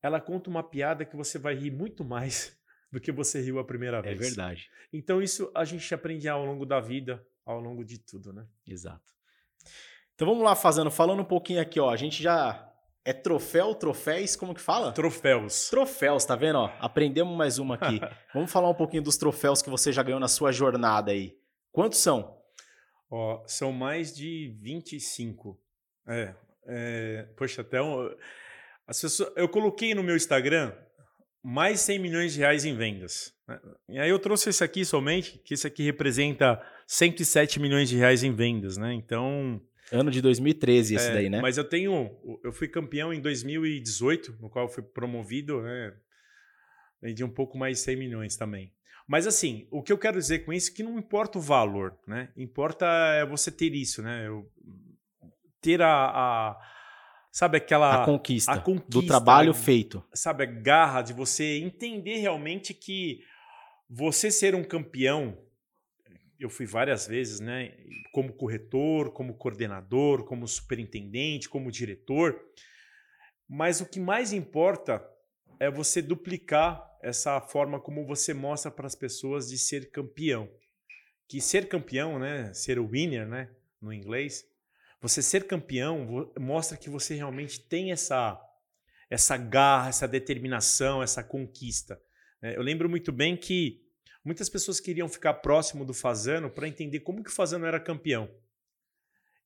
ela 0.03 0.21
conta 0.21 0.49
uma 0.49 0.63
piada 0.63 1.05
que 1.05 1.17
você 1.17 1.39
vai 1.39 1.55
rir 1.55 1.71
muito 1.71 2.05
mais 2.05 2.57
do 2.91 3.01
que 3.01 3.13
você 3.13 3.41
riu 3.41 3.59
a 3.59 3.65
primeira 3.65 3.99
é 3.99 4.03
vez. 4.03 4.17
É 4.17 4.21
verdade. 4.21 4.71
Então 4.93 5.23
isso 5.23 5.51
a 5.55 5.65
gente 5.65 5.93
aprende 5.95 6.29
ao 6.29 6.45
longo 6.45 6.65
da 6.65 6.81
vida, 6.81 7.25
ao 7.45 7.61
longo 7.61 7.85
de 7.85 7.99
tudo, 7.99 8.33
né? 8.33 8.47
Exato. 8.67 9.13
Então 10.15 10.27
vamos 10.27 10.43
lá, 10.43 10.57
fazendo, 10.57 10.91
falando 10.91 11.21
um 11.21 11.25
pouquinho 11.25 11.61
aqui, 11.61 11.79
ó. 11.79 11.91
A 11.91 11.97
gente 11.97 12.23
já 12.23 12.69
é 13.05 13.13
troféu, 13.13 13.75
troféus, 13.75 14.37
como 14.37 14.55
que 14.55 14.61
fala? 14.61 14.93
Troféus. 14.93 15.71
Troféus, 15.71 16.25
tá 16.25 16.35
vendo? 16.37 16.59
Ó, 16.59 16.71
aprendemos 16.81 17.37
mais 17.37 17.59
uma 17.59 17.77
aqui. 17.77 18.01
vamos 18.35 18.51
falar 18.51 18.69
um 18.69 18.75
pouquinho 18.75 19.03
dos 19.03 19.17
troféus 19.17 19.63
que 19.63 19.71
você 19.71 19.93
já 19.93 20.03
ganhou 20.03 20.21
na 20.21 20.29
sua 20.29 20.53
jornada 20.53 21.13
aí. 21.13 21.37
Quantos 21.73 21.99
são? 22.01 22.38
Ó, 23.11 23.43
são 23.47 23.73
mais 23.73 24.15
de 24.15 24.57
25. 24.61 25.59
É, 26.07 26.35
é 26.67 27.23
poxa, 27.37 27.63
até 27.63 27.81
um, 27.81 28.11
as 28.87 29.01
pessoas, 29.01 29.33
eu 29.37 29.49
coloquei 29.49 29.95
no 29.95 30.03
meu 30.03 30.17
Instagram 30.17 30.73
mais 31.43 31.81
100 31.81 31.99
milhões 31.99 32.33
de 32.33 32.41
reais 32.41 32.65
em 32.65 32.77
vendas. 32.77 33.33
Né? 33.47 33.61
E 33.89 33.99
aí 33.99 34.11
eu 34.11 34.19
trouxe 34.19 34.51
esse 34.51 34.63
aqui 34.63 34.85
somente, 34.85 35.39
que 35.39 35.55
esse 35.55 35.67
aqui 35.67 35.83
representa 35.83 36.63
107 36.87 37.61
milhões 37.61 37.89
de 37.89 37.97
reais 37.97 38.23
em 38.23 38.35
vendas, 38.35 38.77
né? 38.77 38.93
Então, 38.93 39.61
Ano 39.91 40.11
de 40.11 40.21
2013 40.21 40.97
esse 40.97 41.09
é, 41.09 41.13
daí, 41.15 41.31
né? 41.31 41.41
Mas 41.41 41.57
eu 41.57 41.65
tenho. 41.65 42.11
Eu 42.45 42.53
fui 42.53 42.69
campeão 42.69 43.13
em 43.13 43.21
2018, 43.21 44.37
no 44.41 44.51
qual 44.51 44.69
fui 44.69 44.83
promovido, 44.83 45.63
né? 45.63 45.95
Vendi 47.01 47.25
um 47.25 47.31
pouco 47.31 47.57
mais 47.57 47.79
de 47.79 47.85
100 47.85 47.97
milhões 47.97 48.37
também. 48.37 48.73
Mas 49.09 49.27
assim, 49.27 49.67
o 49.71 49.83
que 49.83 49.91
eu 49.91 49.97
quero 49.97 50.19
dizer 50.19 50.41
com 50.45 50.53
isso 50.53 50.71
é 50.71 50.75
que 50.75 50.83
não 50.83 50.99
importa 50.99 51.39
o 51.39 51.41
valor, 51.41 51.99
né? 52.07 52.29
Importa 52.37 52.87
é 52.87 53.25
você 53.25 53.51
ter 53.51 53.75
isso, 53.75 54.03
né? 54.03 54.27
Eu, 54.27 54.47
ter 55.63 55.81
a, 55.81 55.89
a, 55.89 56.59
sabe 57.33 57.57
aquela 57.57 58.03
a 58.03 58.05
conquista, 58.05 58.53
a 58.53 58.61
conquista 58.61 58.91
do 58.91 59.07
trabalho 59.07 59.55
feito. 59.55 60.05
Sabe 60.13 60.43
a 60.43 60.47
garra 60.47 61.01
de 61.01 61.15
você 61.15 61.59
entender 61.59 62.19
realmente 62.19 62.75
que 62.75 63.21
você 63.89 64.31
ser 64.31 64.55
um 64.55 64.63
campeão 64.63 65.39
eu 66.39 66.49
fui 66.49 66.67
várias 66.67 67.07
vezes, 67.07 67.41
né? 67.41 67.73
Como 68.13 68.33
corretor, 68.33 69.11
como 69.13 69.35
coordenador, 69.35 70.25
como 70.25 70.47
superintendente, 70.47 71.49
como 71.49 71.73
diretor. 71.73 72.41
Mas 73.49 73.81
o 73.81 73.87
que 73.87 73.99
mais 73.99 74.33
importa 74.33 75.05
é 75.61 75.71
você 75.71 76.01
duplicar 76.01 76.89
essa 77.03 77.41
forma 77.41 77.81
como 77.81 78.07
você 78.07 78.35
mostra 78.35 78.71
para 78.71 78.87
as 78.87 78.95
pessoas 78.95 79.49
de 79.49 79.59
ser 79.59 79.91
campeão. 79.91 80.49
Que 81.27 81.41
ser 81.41 81.69
campeão, 81.69 82.19
né? 82.19 82.53
Ser 82.55 82.79
o 82.79 82.89
winner, 82.89 83.27
né? 83.27 83.51
No 83.81 83.93
inglês. 83.93 84.45
Você 85.01 85.23
ser 85.23 85.47
campeão 85.47 86.33
mostra 86.39 86.77
que 86.77 86.91
você 86.91 87.15
realmente 87.15 87.61
tem 87.61 87.93
essa 87.93 88.45
essa 89.11 89.39
garra, 89.39 89.89
essa 89.89 90.07
determinação, 90.07 91.03
essa 91.03 91.23
conquista. 91.25 91.99
É, 92.43 92.57
eu 92.57 92.63
lembro 92.63 92.91
muito 92.91 93.11
bem 93.11 93.37
que 93.37 93.83
muitas 94.23 94.51
pessoas 94.51 94.81
queriam 94.81 95.09
ficar 95.09 95.35
próximo 95.35 95.83
do 95.85 95.95
Fazano 95.95 96.51
para 96.51 96.69
entender 96.69 97.01
como 97.01 97.23
que 97.23 97.31
o 97.31 97.33
Fazano 97.33 97.65
era 97.65 97.81
campeão. 97.81 98.31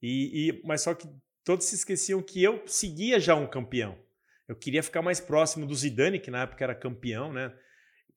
E, 0.02 0.48
e, 0.48 0.62
mas 0.64 0.82
só 0.82 0.94
que 0.94 1.08
todos 1.44 1.66
se 1.66 1.76
esqueciam 1.76 2.20
que 2.20 2.42
eu 2.42 2.66
seguia 2.66 3.20
já 3.20 3.36
um 3.36 3.46
campeão. 3.46 3.96
Eu 4.52 4.56
queria 4.56 4.82
ficar 4.82 5.00
mais 5.00 5.18
próximo 5.18 5.66
do 5.66 5.74
Zidane, 5.74 6.20
que 6.20 6.30
na 6.30 6.42
época 6.42 6.62
era 6.62 6.74
campeão, 6.74 7.32
né? 7.32 7.50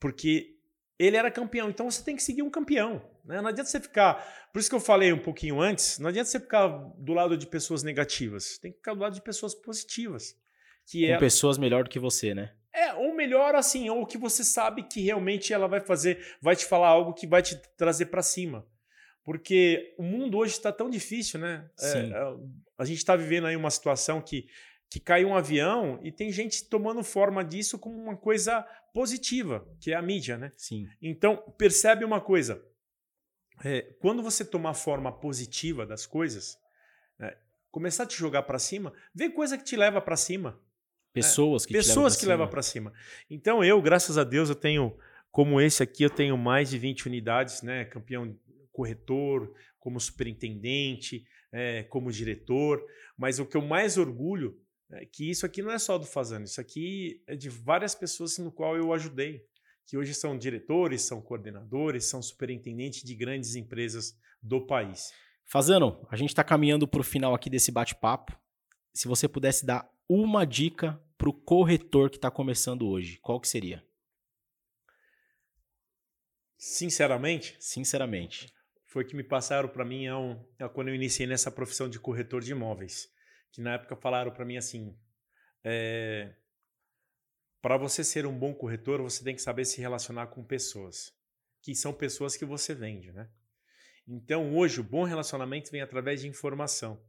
Porque 0.02 0.58
ele 1.00 1.16
era 1.16 1.32
campeão, 1.32 1.70
então 1.70 1.90
você 1.90 2.04
tem 2.04 2.14
que 2.14 2.22
seguir 2.22 2.42
um 2.42 2.50
campeão. 2.50 3.02
Né? 3.24 3.42
Não 3.42 3.48
adianta 3.48 3.70
você 3.70 3.80
ficar. 3.80 4.16
Por 4.52 4.60
isso 4.60 4.70
que 4.70 4.76
eu 4.76 4.82
falei 4.82 5.14
um 5.14 5.18
pouquinho 5.18 5.62
antes, 5.62 5.98
não 5.98 6.10
adianta 6.10 6.30
você 6.30 6.40
ficar 6.40 6.68
do 6.68 7.14
lado 7.14 7.38
de 7.38 7.48
pessoas 7.48 7.84
negativas. 7.84 8.58
Tem 8.58 8.70
que 8.70 8.78
ficar 8.80 8.94
do 8.94 9.00
lado 9.00 9.14
de 9.14 9.22
pessoas 9.22 9.56
positivas. 9.56 10.36
Que 10.86 11.08
Com 11.08 11.14
é... 11.14 11.18
pessoas 11.18 11.58
melhor 11.58 11.86
do 11.86 11.90
que 11.90 12.00
você, 12.00 12.36
né? 12.36 12.54
É, 12.74 12.94
ou 12.94 13.16
melhor 13.16 13.56
assim, 13.56 13.90
ou 13.90 14.06
que 14.06 14.18
você 14.18 14.44
sabe 14.44 14.84
que 14.84 15.00
realmente 15.00 15.54
ela 15.54 15.70
vai 15.70 15.80
fazer, 15.80 16.36
vai 16.42 16.58
te 16.58 16.66
falar 16.66 16.90
algo 16.90 17.14
que 17.14 17.26
vai 17.26 17.42
te 17.42 17.56
trazer 17.78 18.08
para 18.08 18.22
cima. 18.22 18.68
Porque 19.24 19.96
o 19.98 20.04
mundo 20.04 20.38
hoje 20.38 20.52
está 20.52 20.74
tão 20.74 20.90
difícil, 20.90 21.40
né? 21.40 21.70
É, 21.80 22.00
é 22.00 22.36
a 22.78 22.84
gente 22.84 22.98
está 22.98 23.16
vivendo 23.16 23.48
aí 23.48 23.56
uma 23.56 23.72
situação 23.72 24.22
que, 24.22 24.48
que 24.90 25.00
caiu 25.00 25.30
um 25.30 25.36
avião 25.36 26.00
e 26.04 26.12
tem 26.12 26.32
gente 26.32 26.66
tomando 26.66 27.04
forma 27.04 27.44
disso 27.44 27.78
como 27.78 27.98
uma 27.98 28.16
coisa 28.16 28.62
positiva, 28.94 29.68
que 29.80 29.92
é 29.92 29.96
a 29.96 30.02
mídia, 30.02 30.38
né? 30.38 30.52
Sim. 30.56 30.88
Então, 31.02 31.38
percebe 31.58 32.06
uma 32.06 32.22
coisa. 32.22 32.64
É, 33.64 33.82
quando 34.00 34.22
você 34.22 34.44
tomar 34.44 34.74
forma 34.74 35.12
positiva 35.12 35.86
das 35.86 36.06
coisas, 36.06 36.58
né, 37.18 37.36
começar 37.72 38.04
a 38.04 38.06
te 38.06 38.18
jogar 38.18 38.44
para 38.44 38.60
cima, 38.60 38.94
vê 39.14 39.30
coisa 39.30 39.58
que 39.58 39.64
te 39.64 39.76
leva 39.76 40.02
para 40.02 40.16
cima. 40.16 40.60
Pessoas 41.14 41.66
que 41.66 41.74
é, 41.74 41.78
pessoas 41.78 42.18
que 42.18 42.26
levam 42.26 42.48
para 42.48 42.62
cima. 42.62 42.94
Então 43.30 43.64
eu, 43.64 43.82
graças 43.82 44.18
a 44.18 44.24
Deus, 44.24 44.50
eu 44.50 44.56
tenho 44.56 44.98
como 45.32 45.62
esse 45.62 45.82
aqui, 45.82 46.04
eu 46.04 46.10
tenho 46.10 46.38
mais 46.38 46.70
de 46.70 46.78
20 46.78 47.08
unidades, 47.08 47.62
né? 47.62 47.86
Campeão 47.86 48.38
corretor, 48.72 49.54
como 49.80 50.00
superintendente, 50.00 51.26
é, 51.52 51.84
como 51.84 52.12
diretor. 52.12 52.86
Mas 53.18 53.40
o 53.40 53.46
que 53.46 53.56
eu 53.56 53.62
mais 53.62 53.98
orgulho 53.98 54.60
é 54.92 55.06
que 55.06 55.30
isso 55.30 55.46
aqui 55.46 55.62
não 55.62 55.72
é 55.72 55.80
só 55.80 55.98
do 55.98 56.06
Fazano, 56.06 56.46
isso 56.46 56.62
aqui 56.62 57.24
é 57.28 57.36
de 57.36 57.50
várias 57.50 57.96
pessoas 57.96 58.38
no 58.38 58.52
qual 58.52 58.78
eu 58.78 58.94
ajudei, 58.94 59.44
que 59.86 59.98
hoje 59.98 60.14
são 60.14 60.38
diretores, 60.38 61.02
são 61.02 61.22
coordenadores, 61.22 62.06
são 62.06 62.22
superintendentes 62.22 63.04
de 63.04 63.16
grandes 63.16 63.56
empresas 63.56 64.18
do 64.42 64.66
país. 64.66 65.12
Fazano, 65.46 66.06
a 66.10 66.16
gente 66.16 66.30
está 66.30 66.44
caminhando 66.44 66.88
para 66.88 67.02
o 67.02 67.04
final 67.04 67.34
aqui 67.34 67.50
desse 67.50 67.72
bate-papo. 67.72 68.38
Se 68.94 69.08
você 69.08 69.28
pudesse 69.28 69.66
dar 69.66 69.90
uma 70.10 70.46
dica 70.46 71.00
para 71.18 71.30
o 71.30 71.34
corretor 71.34 72.10
que 72.10 72.18
está 72.18 72.32
começando 72.32 72.88
hoje, 72.88 73.20
qual 73.22 73.40
que 73.40 73.48
seria? 73.48 73.84
Sinceramente? 76.58 77.56
Sinceramente. 77.60 78.52
Foi 78.86 79.04
que 79.04 79.16
me 79.16 79.24
passaram 79.24 79.70
para 79.70 79.86
mim 79.86 80.06
é 80.06 80.16
um, 80.16 80.44
é 80.58 80.68
quando 80.68 80.88
eu 80.88 80.96
iniciei 80.96 81.28
nessa 81.28 81.52
profissão 81.52 81.90
de 81.90 82.00
corretor 82.00 82.42
de 82.42 82.52
imóveis. 82.52 83.10
Que 83.56 83.62
na 83.62 83.76
época 83.76 83.95
falaram 83.95 84.34
para 84.34 84.43
mim 84.43 84.58
assim: 84.58 84.93
é, 85.64 86.36
para 87.62 87.78
você 87.78 88.03
ser 88.03 88.26
um 88.26 88.38
bom 88.38 88.53
corretor, 88.53 89.01
você 89.01 89.24
tem 89.24 89.34
que 89.34 89.41
saber 89.41 89.64
se 89.64 89.80
relacionar 89.80 90.28
com 90.28 90.43
pessoas, 90.43 91.14
que 91.62 91.74
são 91.74 91.93
pessoas 91.93 92.36
que 92.36 92.43
você 92.43 92.76
vende, 92.76 93.14
né? 93.14 93.30
Então 94.06 94.53
hoje 94.53 94.82
o 94.82 94.84
bom 94.84 95.06
relacionamento 95.06 95.72
vem 95.72 95.80
através 95.80 96.20
de 96.20 96.28
informação. 96.28 97.01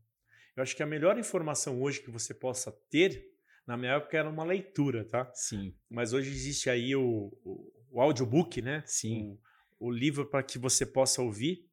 Eu 0.57 0.63
acho 0.63 0.77
que 0.77 0.85
a 0.85 0.87
melhor 0.87 1.19
informação 1.19 1.83
hoje 1.83 2.01
que 2.01 2.13
você 2.13 2.33
possa 2.33 2.71
ter, 2.89 3.29
na 3.67 3.77
minha 3.77 3.95
época 3.95 4.17
era 4.17 4.31
uma 4.31 4.45
leitura, 4.45 5.05
tá? 5.05 5.29
Sim. 5.35 5.77
Mas 5.91 6.13
hoje 6.13 6.31
existe 6.31 6.71
aí 6.71 6.95
o, 6.95 7.37
o, 7.43 7.73
o 7.91 8.01
audiobook, 8.01 8.63
né? 8.63 8.85
Sim. 8.87 9.37
O, 9.81 9.89
o 9.89 9.91
livro 9.91 10.25
para 10.25 10.45
que 10.45 10.61
você 10.61 10.87
possa 10.87 11.21
ouvir? 11.21 11.66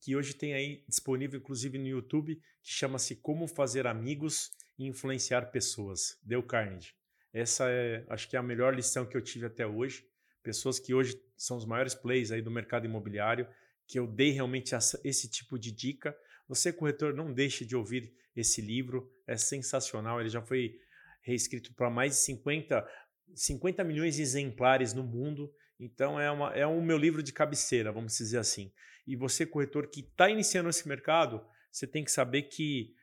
Que 0.00 0.16
hoje 0.16 0.34
tem 0.34 0.54
aí 0.54 0.84
disponível, 0.88 1.38
inclusive 1.38 1.78
no 1.78 1.86
YouTube, 1.86 2.36
que 2.62 2.70
chama-se 2.70 3.16
Como 3.16 3.46
Fazer 3.46 3.86
Amigos 3.86 4.50
e 4.78 4.86
Influenciar 4.86 5.50
Pessoas. 5.50 6.18
Deu 6.22 6.42
Carnegie. 6.42 6.94
Essa 7.32 7.68
é, 7.68 8.04
acho 8.08 8.28
que 8.28 8.36
é 8.36 8.38
a 8.38 8.42
melhor 8.42 8.74
lição 8.74 9.06
que 9.06 9.16
eu 9.16 9.22
tive 9.22 9.46
até 9.46 9.66
hoje. 9.66 10.06
Pessoas 10.42 10.78
que 10.78 10.94
hoje 10.94 11.20
são 11.36 11.56
os 11.56 11.66
maiores 11.66 11.94
plays 11.94 12.30
aí 12.32 12.40
do 12.40 12.50
mercado 12.50 12.86
imobiliário, 12.86 13.46
que 13.86 13.98
eu 13.98 14.06
dei 14.06 14.30
realmente 14.30 14.74
essa, 14.74 15.00
esse 15.04 15.28
tipo 15.28 15.58
de 15.58 15.70
dica 15.70 16.16
você, 16.48 16.72
corretor, 16.72 17.14
não 17.14 17.32
deixe 17.32 17.64
de 17.64 17.76
ouvir 17.76 18.10
esse 18.34 18.62
livro, 18.62 19.12
é 19.26 19.36
sensacional. 19.36 20.18
Ele 20.18 20.30
já 20.30 20.40
foi 20.40 20.80
reescrito 21.20 21.74
para 21.74 21.90
mais 21.90 22.12
de 22.12 22.20
50, 22.20 22.88
50 23.34 23.84
milhões 23.84 24.16
de 24.16 24.22
exemplares 24.22 24.94
no 24.94 25.04
mundo. 25.04 25.52
Então 25.78 26.18
é, 26.20 26.30
uma, 26.30 26.52
é 26.52 26.66
um 26.66 26.82
meu 26.82 26.98
livro 26.98 27.22
de 27.22 27.32
cabeceira, 27.32 27.92
vamos 27.92 28.16
dizer 28.16 28.38
assim. 28.38 28.72
E 29.06 29.16
você, 29.16 29.46
corretor, 29.46 29.88
que 29.88 30.00
está 30.00 30.28
iniciando 30.28 30.68
esse 30.68 30.86
mercado, 30.88 31.44
você 31.70 31.86
tem 31.86 32.04
que 32.04 32.10
saber 32.10 32.42
que 32.42 32.94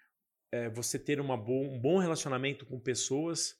é, 0.51 0.69
você 0.69 0.99
ter 0.99 1.19
uma 1.19 1.37
bo 1.37 1.61
um 1.61 1.79
bom 1.79 1.97
relacionamento 1.97 2.65
com 2.65 2.79
pessoas 2.79 3.55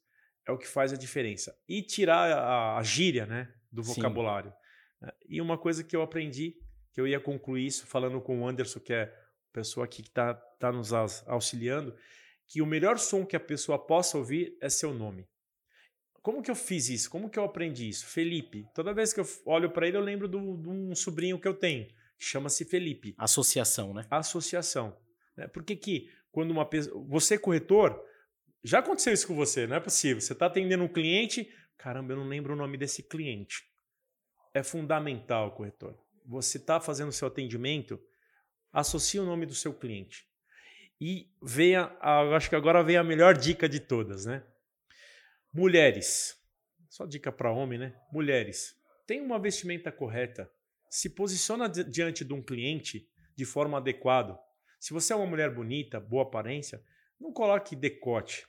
é 0.48 0.52
o 0.52 0.58
que 0.58 0.68
faz 0.68 0.94
a 0.94 0.98
diferença. 0.98 1.58
E 1.68 1.82
tirar 1.82 2.32
a, 2.32 2.78
a 2.78 2.84
gíria 2.84 3.26
né, 3.26 3.52
do 3.72 3.82
vocabulário. 3.82 4.52
Sim. 4.52 5.10
E 5.28 5.42
uma 5.42 5.58
coisa 5.58 5.84
que 5.84 5.96
eu 5.96 6.02
aprendi, 6.02 6.56
que 6.94 7.02
eu 7.02 7.08
ia 7.08 7.20
concluir 7.20 7.66
isso 7.66 7.86
falando 7.88 8.22
com 8.22 8.42
o 8.42 8.48
Anderson, 8.48 8.80
que 8.80 8.94
é 8.94 9.14
pessoa 9.52 9.86
aqui 9.86 10.04
que 10.04 10.10
está 10.10 10.34
tá 10.34 10.72
nos 10.72 10.92
auxiliando, 10.94 11.96
que 12.48 12.62
o 12.62 12.66
melhor 12.66 13.00
som 13.00 13.26
que 13.26 13.36
a 13.36 13.40
pessoa 13.40 13.80
possa 13.80 14.18
ouvir 14.18 14.58
é 14.62 14.70
seu 14.70 14.94
nome. 14.94 15.28
Como 16.26 16.42
que 16.42 16.50
eu 16.50 16.56
fiz 16.56 16.90
isso? 16.90 17.08
Como 17.08 17.30
que 17.30 17.38
eu 17.38 17.44
aprendi 17.44 17.88
isso? 17.88 18.08
Felipe. 18.08 18.68
Toda 18.74 18.96
vez 18.96 19.14
que 19.14 19.20
eu 19.20 19.28
olho 19.46 19.70
para 19.70 19.88
ele, 19.88 19.96
eu 19.96 20.02
lembro 20.02 20.28
de 20.28 20.36
um 20.36 20.96
sobrinho 20.96 21.40
que 21.40 21.48
eu 21.48 21.54
tenho. 21.54 21.88
Chama-se 22.18 22.66
Felipe. 22.66 23.14
Associação, 23.16 23.94
né? 23.94 24.08
Associação. 24.10 24.98
Né? 25.38 25.48
Porque 25.48 25.76
que 25.76 26.10
quando 26.32 26.50
uma 26.50 26.66
pessoa. 26.66 27.06
Você, 27.10 27.38
corretor, 27.38 28.04
já 28.64 28.80
aconteceu 28.80 29.14
isso 29.14 29.28
com 29.28 29.36
você, 29.36 29.68
não 29.68 29.76
é 29.76 29.80
possível. 29.80 30.20
Você 30.20 30.34
está 30.34 30.48
atendendo 30.48 30.84
um 30.84 30.88
cliente, 30.88 31.48
caramba, 31.78 32.14
eu 32.14 32.18
não 32.18 32.28
lembro 32.28 32.54
o 32.54 32.58
nome 32.58 32.76
desse 32.76 33.04
cliente. 33.04 33.64
É 34.52 34.64
fundamental, 34.64 35.52
corretor. 35.52 35.96
Você 36.26 36.58
está 36.58 36.80
fazendo 36.80 37.10
o 37.10 37.14
seu 37.14 37.28
atendimento, 37.28 38.02
associe 38.74 39.20
o 39.20 39.26
nome 39.26 39.46
do 39.46 39.54
seu 39.54 39.76
cliente. 39.76 40.26
E 41.00 41.30
venha, 41.40 41.96
acho 42.36 42.50
que 42.50 42.56
agora 42.56 42.84
vem 42.84 42.98
a 42.98 43.04
melhor 43.04 43.38
dica 43.38 43.70
de 43.70 43.80
todas, 43.80 44.26
né? 44.26 44.44
Mulheres. 45.56 46.38
Só 46.90 47.06
dica 47.06 47.32
para 47.32 47.50
homem, 47.50 47.80
né? 47.80 47.96
Mulheres. 48.12 48.76
Tem 49.08 49.22
uma 49.22 49.40
vestimenta 49.40 49.90
correta. 49.90 50.52
Se 50.90 51.10
posiciona 51.10 51.70
diante 51.70 52.26
de 52.26 52.34
um 52.34 52.44
cliente 52.44 53.10
de 53.38 53.46
forma 53.46 53.78
adequada. 53.78 54.38
Se 54.78 54.92
você 54.92 55.14
é 55.14 55.16
uma 55.16 55.26
mulher 55.26 55.56
bonita, 55.56 55.98
boa 55.98 56.24
aparência, 56.24 56.84
não 57.18 57.32
coloque 57.32 57.74
decote. 57.74 58.46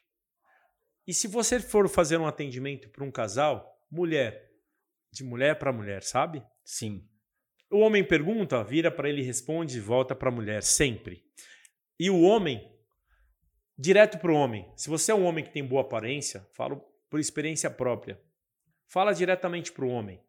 E 1.07 1.15
se 1.15 1.29
você 1.29 1.61
for 1.61 1.89
fazer 1.89 2.17
um 2.17 2.27
atendimento 2.27 2.89
para 2.89 3.05
um 3.05 3.11
casal, 3.13 3.81
mulher, 3.89 4.51
de 5.13 5.23
mulher 5.23 5.61
para 5.61 5.73
mulher, 5.73 6.03
sabe? 6.03 6.43
Sim. 6.65 7.09
O 7.71 7.79
homem 7.79 8.03
pergunta, 8.03 8.65
vira 8.65 8.91
para 8.91 9.09
ele, 9.09 9.23
responde 9.23 9.77
e 9.77 9.81
volta 9.81 10.13
para 10.17 10.29
a 10.29 10.35
mulher, 10.35 10.61
sempre. 10.61 11.23
E 12.01 12.11
o 12.11 12.23
homem, 12.23 12.69
direto 13.79 14.19
para 14.19 14.33
o 14.33 14.37
homem. 14.37 14.69
Se 14.77 14.91
você 14.91 15.13
é 15.13 15.15
um 15.15 15.25
homem 15.25 15.45
que 15.45 15.53
tem 15.53 15.65
boa 15.65 15.83
aparência, 15.83 16.45
falo 16.53 16.96
por 17.09 17.21
experiência 17.21 17.71
própria. 17.71 18.21
Fala 18.87 19.13
diretamente 19.13 19.73
para 19.73 19.85
o 19.85 19.89
homem. 19.89 20.21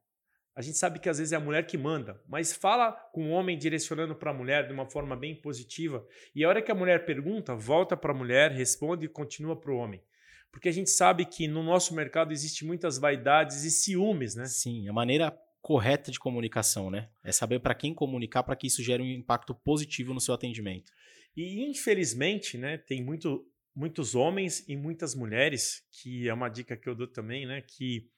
A 0.55 0.61
gente 0.61 0.78
sabe 0.78 0.99
que 0.99 1.07
às 1.07 1.19
vezes 1.19 1.34
é 1.34 1.36
a 1.36 1.39
mulher 1.39 1.67
que 1.67 1.78
manda, 1.78 2.19
mas 2.28 2.51
fala 2.51 2.91
com 3.13 3.30
o 3.30 3.32
homem 3.32 3.55
direcionando 3.57 4.15
para 4.15 4.32
a 4.32 4.34
mulher 4.34 4.65
de 4.65 4.73
uma 4.73 4.89
forma 4.89 5.15
bem 5.15 5.36
positiva. 5.36 6.03
E 6.34 6.43
a 6.43 6.49
hora 6.49 6.63
que 6.63 6.71
a 6.71 6.75
mulher 6.75 7.05
pergunta, 7.05 7.53
volta 7.55 7.95
para 7.95 8.11
a 8.11 8.15
mulher, 8.15 8.51
responde 8.51 9.05
e 9.05 9.09
continua 9.09 9.55
para 9.55 9.71
o 9.71 9.78
homem. 9.78 10.01
Porque 10.51 10.69
a 10.69 10.71
gente 10.71 10.89
sabe 10.89 11.25
que 11.25 11.47
no 11.47 11.61
nosso 11.61 11.93
mercado 11.93 12.32
existe 12.32 12.65
muitas 12.65 12.97
vaidades 12.97 13.63
e 13.63 13.69
ciúmes, 13.69 14.34
né? 14.34 14.47
Sim, 14.47 14.89
a 14.89 14.93
maneira 14.93 15.32
correta 15.61 16.11
de 16.11 16.19
comunicação, 16.19 16.89
né? 16.89 17.09
É 17.23 17.32
saber 17.32 17.59
para 17.59 17.75
quem 17.75 17.93
comunicar 17.93 18.41
para 18.41 18.55
que 18.55 18.65
isso 18.65 18.82
gere 18.82 19.03
um 19.03 19.05
impacto 19.05 19.53
positivo 19.53 20.13
no 20.13 20.21
seu 20.21 20.34
atendimento. 20.34 20.91
E 21.36 21.69
infelizmente, 21.69 22.57
né, 22.57 22.80
tem 22.80 23.03
muito, 23.03 23.45
muitos 23.78 24.15
homens 24.15 24.67
e 24.67 24.75
muitas 24.75 25.13
mulheres, 25.13 25.84
que 25.91 26.28
é 26.28 26.34
uma 26.34 26.49
dica 26.49 26.75
que 26.75 26.89
eu 26.89 26.95
dou 26.95 27.07
também, 27.07 27.45
né, 27.45 27.61
que 27.61 28.09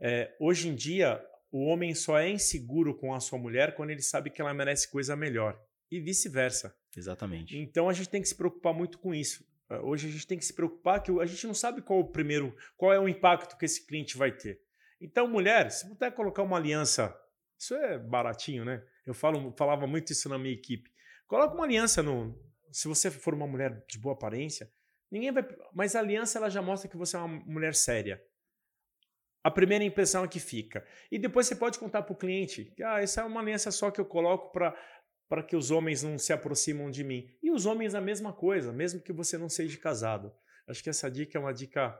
é, 0.00 0.34
hoje 0.40 0.68
em 0.68 0.74
dia 0.74 1.24
o 1.52 1.66
homem 1.66 1.94
só 1.94 2.18
é 2.18 2.28
inseguro 2.28 2.96
com 2.96 3.14
a 3.14 3.20
sua 3.20 3.38
mulher 3.38 3.76
quando 3.76 3.90
ele 3.90 4.02
sabe 4.02 4.28
que 4.28 4.40
ela 4.40 4.52
merece 4.52 4.90
coisa 4.90 5.14
melhor. 5.14 5.56
E 5.88 6.00
vice-versa. 6.00 6.76
Exatamente. 6.96 7.56
Então 7.56 7.88
a 7.88 7.92
gente 7.92 8.08
tem 8.08 8.20
que 8.20 8.28
se 8.28 8.34
preocupar 8.34 8.74
muito 8.74 8.98
com 8.98 9.14
isso. 9.14 9.46
Ah, 9.70 9.80
hoje 9.80 10.08
a 10.08 10.10
gente 10.10 10.26
tem 10.26 10.36
que 10.36 10.44
se 10.44 10.52
preocupar 10.52 11.00
que 11.00 11.12
a 11.12 11.26
gente 11.26 11.46
não 11.46 11.54
sabe 11.54 11.80
qual 11.80 12.00
o 12.00 12.10
primeiro, 12.10 12.54
qual 12.76 12.92
é 12.92 12.98
o 12.98 13.08
impacto 13.08 13.56
que 13.56 13.64
esse 13.64 13.86
cliente 13.86 14.18
vai 14.18 14.32
ter. 14.32 14.60
Então, 15.00 15.28
mulher, 15.28 15.70
se 15.70 15.88
puder 15.88 16.10
colocar 16.12 16.42
uma 16.42 16.56
aliança, 16.56 17.16
isso 17.56 17.74
é 17.74 17.96
baratinho, 17.98 18.64
né? 18.64 18.84
Eu 19.06 19.14
falo, 19.14 19.54
falava 19.56 19.86
muito 19.86 20.12
isso 20.12 20.28
na 20.28 20.36
minha 20.36 20.52
equipe. 20.52 20.90
Coloca 21.28 21.54
uma 21.54 21.64
aliança 21.64 22.02
no. 22.02 22.36
Se 22.72 22.88
você 22.88 23.10
for 23.10 23.32
uma 23.32 23.46
mulher 23.46 23.84
de 23.88 23.98
boa 23.98 24.14
aparência, 24.14 24.70
ninguém 25.10 25.32
vai. 25.32 25.46
Mas 25.74 25.94
a 25.94 26.00
aliança 26.00 26.38
ela 26.38 26.48
já 26.48 26.62
mostra 26.62 26.88
que 26.88 26.96
você 26.96 27.16
é 27.16 27.20
uma 27.20 27.28
mulher 27.44 27.74
séria. 27.74 28.22
A 29.42 29.50
primeira 29.50 29.84
impressão 29.84 30.24
é 30.24 30.28
que 30.28 30.40
fica. 30.40 30.84
E 31.10 31.18
depois 31.18 31.46
você 31.46 31.56
pode 31.56 31.78
contar 31.78 32.02
para 32.02 32.12
o 32.12 32.16
cliente 32.16 32.72
ah, 32.84 33.00
essa 33.00 33.20
é 33.20 33.24
uma 33.24 33.40
aliança 33.40 33.70
só 33.70 33.90
que 33.90 34.00
eu 34.00 34.06
coloco 34.06 34.52
para 34.52 34.74
para 35.28 35.42
que 35.42 35.54
os 35.54 35.70
homens 35.70 36.02
não 36.02 36.18
se 36.18 36.32
aproximam 36.32 36.90
de 36.90 37.04
mim. 37.04 37.28
E 37.42 37.50
os 37.50 37.66
homens 37.66 37.94
a 37.94 38.00
mesma 38.00 38.32
coisa, 38.32 38.72
mesmo 38.72 39.02
que 39.02 39.12
você 39.12 39.36
não 39.36 39.48
seja 39.48 39.76
casado. 39.76 40.32
Acho 40.66 40.82
que 40.82 40.88
essa 40.88 41.10
dica 41.10 41.36
é 41.36 41.40
uma 41.40 41.52
dica 41.52 41.94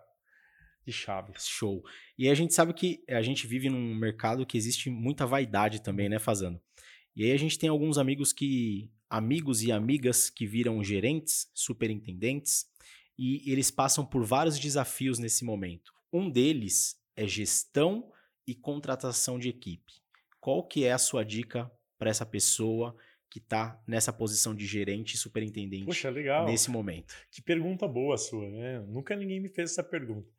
de 0.85 0.93
chave. 0.93 1.35
Show. 1.39 1.83
E 2.17 2.31
a 2.31 2.35
gente 2.35 2.55
sabe 2.55 2.73
que 2.73 3.05
a 3.07 3.21
gente 3.21 3.47
vive 3.47 3.69
num 3.69 3.95
mercado 3.95 4.47
que 4.47 4.57
existe 4.57 4.89
muita 4.89 5.27
vaidade 5.27 5.83
também, 5.83 6.09
né, 6.09 6.19
Fazando? 6.19 6.59
E 7.15 7.25
aí 7.25 7.33
a 7.33 7.37
gente 7.37 7.59
tem 7.59 7.69
alguns 7.69 7.99
amigos 7.99 8.33
que 8.33 8.91
amigos 9.11 9.63
e 9.63 9.73
amigas 9.73 10.31
que 10.31 10.47
viram 10.47 10.83
gerentes, 10.85 11.51
superintendentes, 11.55 12.67
e 13.19 13.51
eles 13.51 13.71
passam 13.71 14.07
por 14.07 14.25
vários 14.25 14.59
desafios 14.59 15.19
nesse 15.19 15.45
momento. 15.45 15.93
Um 16.13 16.31
deles 16.31 16.97
é 17.17 17.27
gestão 17.27 18.11
e 18.47 18.55
contratação 18.55 19.39
de 19.39 19.49
equipe. 19.49 19.93
Qual 20.41 20.67
que 20.67 20.85
é 20.85 20.93
a 20.93 20.99
sua 20.99 21.25
dica 21.25 21.71
para 21.99 22.09
essa 22.09 22.25
pessoa 22.25 22.97
que 23.29 23.39
está 23.39 23.83
nessa 23.87 24.13
posição 24.13 24.55
de 24.55 24.65
gerente 24.67 25.15
e 25.15 25.19
superintendente 25.19 25.85
Puxa, 25.85 26.09
legal. 26.09 26.47
nesse 26.47 26.71
momento? 26.71 27.15
Que 27.31 27.43
pergunta 27.43 27.87
boa 27.87 28.17
sua, 28.17 28.49
né? 28.49 28.81
Nunca 28.89 29.17
ninguém 29.17 29.41
me 29.41 29.49
fez 29.49 29.73
essa 29.73 29.83
pergunta. 29.83 30.31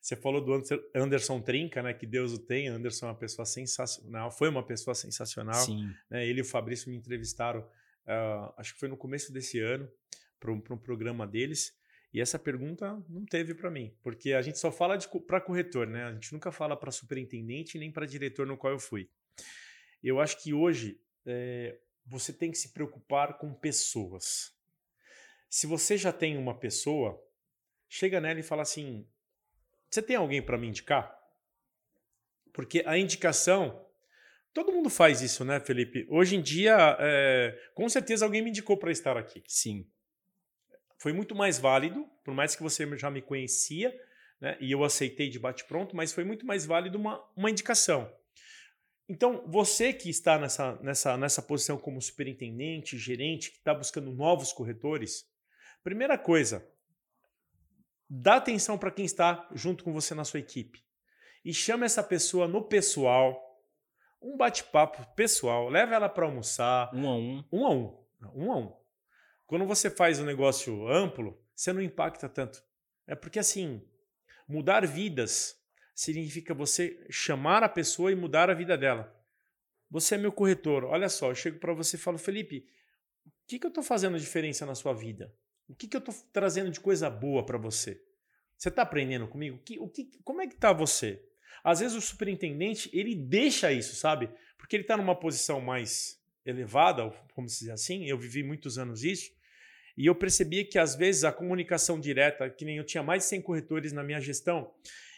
Você 0.00 0.14
falou 0.14 0.40
do 0.40 0.62
Anderson 0.94 1.40
Trinca, 1.40 1.82
né? 1.82 1.92
Que 1.92 2.06
Deus 2.06 2.32
o 2.32 2.38
tenha. 2.38 2.72
Anderson 2.72 3.06
é 3.06 3.08
uma 3.08 3.18
pessoa 3.18 3.44
sensacional, 3.44 4.30
foi 4.30 4.48
uma 4.48 4.64
pessoa 4.64 4.94
sensacional. 4.94 5.54
Sim. 5.54 5.90
Né, 6.08 6.24
ele 6.24 6.38
e 6.38 6.42
o 6.42 6.44
Fabrício 6.44 6.90
me 6.90 6.96
entrevistaram, 6.96 7.60
uh, 7.60 8.52
acho 8.56 8.74
que 8.74 8.78
foi 8.78 8.88
no 8.88 8.96
começo 8.96 9.32
desse 9.32 9.58
ano, 9.58 9.90
para 10.38 10.52
um, 10.52 10.62
um 10.70 10.78
programa 10.78 11.26
deles. 11.26 11.72
E 12.16 12.20
essa 12.22 12.38
pergunta 12.38 12.98
não 13.10 13.26
teve 13.26 13.54
para 13.54 13.70
mim, 13.70 13.94
porque 14.02 14.32
a 14.32 14.40
gente 14.40 14.58
só 14.58 14.72
fala 14.72 14.98
para 15.26 15.38
corretor, 15.38 15.86
né? 15.86 16.04
A 16.04 16.14
gente 16.14 16.32
nunca 16.32 16.50
fala 16.50 16.74
para 16.74 16.90
superintendente 16.90 17.78
nem 17.78 17.92
para 17.92 18.06
diretor 18.06 18.46
no 18.46 18.56
qual 18.56 18.72
eu 18.72 18.78
fui. 18.78 19.10
Eu 20.02 20.18
acho 20.18 20.42
que 20.42 20.54
hoje 20.54 20.98
é, 21.26 21.78
você 22.06 22.32
tem 22.32 22.50
que 22.50 22.56
se 22.56 22.72
preocupar 22.72 23.36
com 23.36 23.52
pessoas. 23.52 24.56
Se 25.50 25.66
você 25.66 25.98
já 25.98 26.10
tem 26.10 26.38
uma 26.38 26.58
pessoa, 26.58 27.22
chega 27.86 28.18
nela 28.18 28.40
e 28.40 28.42
fala 28.42 28.62
assim: 28.62 29.06
Você 29.90 30.00
tem 30.00 30.16
alguém 30.16 30.40
para 30.40 30.56
me 30.56 30.68
indicar? 30.68 31.14
Porque 32.50 32.82
a 32.86 32.96
indicação. 32.96 33.84
Todo 34.54 34.72
mundo 34.72 34.88
faz 34.88 35.20
isso, 35.20 35.44
né, 35.44 35.60
Felipe? 35.60 36.06
Hoje 36.08 36.34
em 36.34 36.40
dia, 36.40 36.96
é, 36.98 37.70
com 37.74 37.86
certeza 37.90 38.24
alguém 38.24 38.40
me 38.40 38.48
indicou 38.48 38.78
para 38.78 38.90
estar 38.90 39.18
aqui. 39.18 39.42
Sim. 39.46 39.86
Foi 40.98 41.12
muito 41.12 41.34
mais 41.34 41.58
válido, 41.58 42.08
por 42.24 42.34
mais 42.34 42.56
que 42.56 42.62
você 42.62 42.86
já 42.96 43.10
me 43.10 43.20
conhecia, 43.22 43.94
né, 44.40 44.56
e 44.60 44.72
eu 44.72 44.84
aceitei 44.84 45.28
de 45.28 45.38
bate-pronto, 45.38 45.94
mas 45.94 46.12
foi 46.12 46.24
muito 46.24 46.46
mais 46.46 46.66
válido 46.66 46.98
uma, 46.98 47.22
uma 47.36 47.50
indicação. 47.50 48.10
Então, 49.08 49.44
você 49.46 49.92
que 49.92 50.10
está 50.10 50.38
nessa, 50.38 50.76
nessa, 50.82 51.16
nessa 51.16 51.40
posição 51.40 51.78
como 51.78 52.02
superintendente, 52.02 52.98
gerente, 52.98 53.52
que 53.52 53.58
está 53.58 53.72
buscando 53.72 54.12
novos 54.12 54.52
corretores, 54.52 55.24
primeira 55.82 56.18
coisa, 56.18 56.66
dá 58.10 58.36
atenção 58.36 58.76
para 58.76 58.90
quem 58.90 59.04
está 59.04 59.48
junto 59.54 59.84
com 59.84 59.92
você 59.92 60.14
na 60.14 60.24
sua 60.24 60.40
equipe. 60.40 60.84
E 61.44 61.54
chama 61.54 61.84
essa 61.84 62.02
pessoa 62.02 62.48
no 62.48 62.62
pessoal, 62.62 63.40
um 64.20 64.36
bate-papo 64.36 65.06
pessoal, 65.14 65.68
leva 65.68 65.94
ela 65.94 66.08
para 66.08 66.26
almoçar. 66.26 66.90
Um 66.92 67.08
a 67.08 67.16
um. 67.16 67.44
Um 67.52 67.66
a 67.66 67.70
um. 67.70 68.04
Um 68.34 68.52
a 68.52 68.56
um. 68.56 68.85
Quando 69.46 69.66
você 69.66 69.88
faz 69.88 70.18
um 70.18 70.24
negócio 70.24 70.88
amplo, 70.88 71.40
você 71.54 71.72
não 71.72 71.80
impacta 71.80 72.28
tanto. 72.28 72.62
É 73.06 73.14
porque 73.14 73.38
assim, 73.38 73.80
mudar 74.48 74.86
vidas 74.86 75.56
significa 75.94 76.52
você 76.52 77.06
chamar 77.08 77.62
a 77.62 77.68
pessoa 77.68 78.10
e 78.10 78.16
mudar 78.16 78.50
a 78.50 78.54
vida 78.54 78.76
dela. 78.76 79.14
Você 79.90 80.16
é 80.16 80.18
meu 80.18 80.32
corretor. 80.32 80.84
Olha 80.84 81.08
só, 81.08 81.30
eu 81.30 81.34
chego 81.34 81.58
para 81.58 81.72
você 81.72 81.96
e 81.96 82.00
falo, 82.00 82.18
Felipe, 82.18 82.66
o 83.24 83.30
que, 83.46 83.58
que 83.58 83.66
eu 83.66 83.68
estou 83.68 83.84
fazendo 83.84 84.18
diferença 84.18 84.66
na 84.66 84.74
sua 84.74 84.92
vida? 84.92 85.32
O 85.68 85.74
que, 85.74 85.86
que 85.86 85.96
eu 85.96 86.00
estou 86.00 86.14
trazendo 86.32 86.70
de 86.70 86.80
coisa 86.80 87.08
boa 87.08 87.46
para 87.46 87.56
você? 87.56 88.02
Você 88.56 88.68
está 88.68 88.82
aprendendo 88.82 89.28
comigo? 89.28 89.58
Que, 89.64 89.78
o 89.78 89.88
que, 89.88 90.10
como 90.24 90.40
é 90.40 90.46
que 90.46 90.54
está 90.54 90.72
você? 90.72 91.22
Às 91.62 91.80
vezes 91.80 91.96
o 91.96 92.00
superintendente 92.00 92.90
ele 92.92 93.14
deixa 93.14 93.72
isso, 93.72 93.94
sabe? 93.96 94.30
Porque 94.58 94.76
ele 94.76 94.82
está 94.84 94.96
numa 94.96 95.18
posição 95.18 95.60
mais 95.60 96.20
elevada, 96.44 97.10
como 97.34 97.48
se 97.48 97.60
diz 97.60 97.70
assim. 97.70 98.04
Eu 98.04 98.18
vivi 98.18 98.42
muitos 98.42 98.78
anos 98.78 99.04
isso. 99.04 99.32
E 99.96 100.06
eu 100.06 100.14
percebia 100.14 100.64
que 100.64 100.78
às 100.78 100.94
vezes 100.94 101.24
a 101.24 101.32
comunicação 101.32 101.98
direta, 101.98 102.50
que 102.50 102.64
nem 102.64 102.76
eu 102.76 102.84
tinha 102.84 103.02
mais 103.02 103.22
de 103.22 103.28
100 103.30 103.42
corretores 103.42 103.92
na 103.92 104.02
minha 104.02 104.20
gestão, 104.20 104.72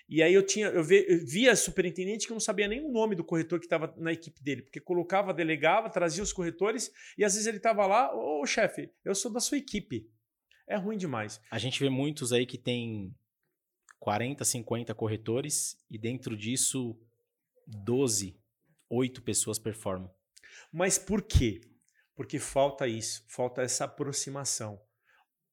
e 0.08 0.22
aí 0.22 0.32
eu 0.32 0.42
tinha, 0.42 0.68
eu, 0.68 0.82
via 0.82 1.54
superintendente 1.54 2.26
que 2.26 2.32
não 2.32 2.40
sabia 2.40 2.66
nem 2.66 2.82
o 2.82 2.90
nome 2.90 3.14
do 3.14 3.22
corretor 3.22 3.58
que 3.58 3.66
estava 3.66 3.92
na 3.98 4.10
equipe 4.10 4.42
dele, 4.42 4.62
porque 4.62 4.80
colocava, 4.80 5.34
delegava, 5.34 5.90
trazia 5.90 6.22
os 6.22 6.32
corretores 6.32 6.90
e 7.18 7.24
às 7.24 7.34
vezes 7.34 7.46
ele 7.46 7.58
estava 7.58 7.86
lá, 7.86 8.14
ô 8.14 8.46
chefe, 8.46 8.90
eu 9.04 9.14
sou 9.14 9.30
da 9.30 9.40
sua 9.40 9.58
equipe. 9.58 10.10
É 10.66 10.76
ruim 10.76 10.96
demais. 10.96 11.40
A 11.50 11.58
gente 11.58 11.78
vê 11.78 11.90
muitos 11.90 12.32
aí 12.32 12.46
que 12.46 12.56
tem 12.56 13.14
40, 13.98 14.44
50 14.44 14.94
corretores 14.94 15.76
e 15.90 15.98
dentro 15.98 16.34
disso 16.36 16.98
12, 17.66 18.34
8 18.88 19.22
pessoas 19.22 19.58
performam. 19.58 20.10
Mas 20.72 20.98
por 20.98 21.22
quê? 21.22 21.60
Porque 22.18 22.40
falta 22.40 22.88
isso, 22.88 23.24
falta 23.28 23.62
essa 23.62 23.84
aproximação. 23.84 24.82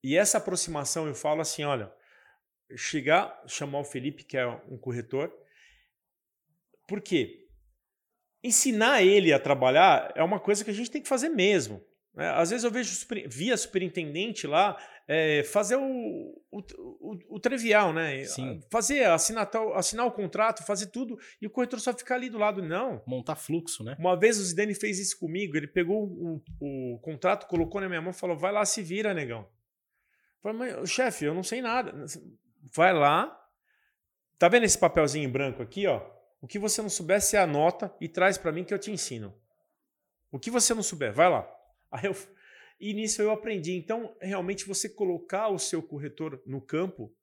E 0.03 0.18
essa 0.18 0.39
aproximação 0.39 1.05
eu 1.05 1.13
falo 1.13 1.41
assim, 1.41 1.63
olha, 1.63 1.93
chegar, 2.76 3.39
chamar 3.45 3.82
o 3.82 3.84
Felipe, 3.84 4.24
que 4.24 4.36
é 4.36 4.47
um 4.47 4.76
corretor. 4.76 5.32
Por 6.88 7.01
quê? 7.01 7.47
Ensinar 8.43 9.03
ele 9.03 9.32
a 9.32 9.39
trabalhar 9.39 10.11
é 10.16 10.24
uma 10.24 10.39
coisa 10.39 10.66
que 10.66 10.72
a 10.72 10.74
gente 10.74 10.89
tem 10.89 11.03
que 11.03 11.07
fazer 11.07 11.30
mesmo. 11.30 11.86
Né? 12.16 12.30
Às 12.32 12.49
vezes 12.49 12.63
eu 12.63 12.72
vejo 12.72 12.91
via 13.28 13.57
superintendente 13.57 14.47
lá 14.47 14.78
é, 15.07 15.43
fazer 15.43 15.76
o, 15.76 15.84
o, 16.51 16.59
o, 16.80 17.36
o, 17.36 17.39
trivial, 17.39 17.93
né? 17.93 18.24
Sim. 18.24 18.61
Fazer, 18.72 19.05
assinar, 19.05 19.49
assinar 19.76 20.05
o 20.05 20.11
contrato, 20.11 20.66
fazer 20.66 20.88
tudo, 20.88 21.20
e 21.41 21.45
o 21.45 21.49
corretor 21.49 21.80
só 21.80 21.93
ficar 21.93 22.16
ali 22.16 22.30
do 22.30 22.38
lado. 22.38 22.63
Não. 22.63 23.03
Montar 23.05 23.36
fluxo, 23.36 23.84
né? 23.84 23.95
Uma 23.99 24.18
vez 24.18 24.39
o 24.39 24.43
Zidane 24.43 24.74
fez 24.74 24.99
isso 24.99 25.20
comigo, 25.20 25.57
ele 25.57 25.68
pegou 25.68 26.05
o, 26.05 26.41
o 26.59 26.99
contrato, 26.99 27.47
colocou 27.47 27.82
na 27.82 27.89
minha 27.89 28.01
mão 28.01 28.11
e 28.11 28.16
falou: 28.16 28.38
vai 28.38 28.51
lá, 28.51 28.66
se 28.66 28.82
vira, 28.82 29.13
negão. 29.13 29.47
Falei, 30.41 30.86
chefe, 30.86 31.26
eu 31.26 31.34
não 31.34 31.43
sei 31.43 31.61
nada 31.61 32.05
vai 32.74 32.93
lá, 32.93 33.36
tá 34.38 34.47
vendo 34.47 34.63
esse 34.63 34.78
papelzinho 34.78 35.28
em 35.28 35.32
branco 35.32 35.61
aqui, 35.61 35.86
ó? 35.88 36.01
O 36.41 36.47
que 36.47 36.59
você 36.59 36.82
não 36.82 36.89
souber, 36.89 37.22
você 37.22 37.38
anota 37.38 37.93
e 37.99 38.07
traz 38.07 38.38
para 38.38 38.51
mim 38.51 38.63
que 38.63 38.74
eu 38.74 38.80
te 38.80 38.91
ensino. 38.91 39.34
O 40.32 40.39
que 40.39 40.51
você 40.51 40.74
não 40.74 40.84
souber, 40.84 41.13
vai 41.13 41.30
lá. 41.30 41.49
Aí 41.95 42.05
eu, 42.05 42.15
e 42.79 42.93
nisso 42.93 43.21
eu 43.21 43.31
aprendi. 43.31 43.71
Então, 43.73 44.15
realmente, 44.21 44.65
você 44.65 44.89
colocar 44.89 45.47
o 45.47 45.57
seu 45.57 45.81
corretor 45.81 46.41
no 46.45 46.61
campo 46.61 47.15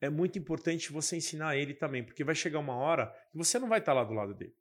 é 0.00 0.08
muito 0.08 0.38
importante 0.38 0.92
você 0.92 1.16
ensinar 1.16 1.56
ele 1.56 1.74
também, 1.74 2.04
porque 2.04 2.22
vai 2.22 2.34
chegar 2.34 2.58
uma 2.58 2.76
hora 2.76 3.06
que 3.30 3.36
você 3.36 3.58
não 3.58 3.68
vai 3.68 3.78
estar 3.78 3.92
lá 3.92 4.04
do 4.04 4.12
lado 4.12 4.34
dele. 4.34 4.54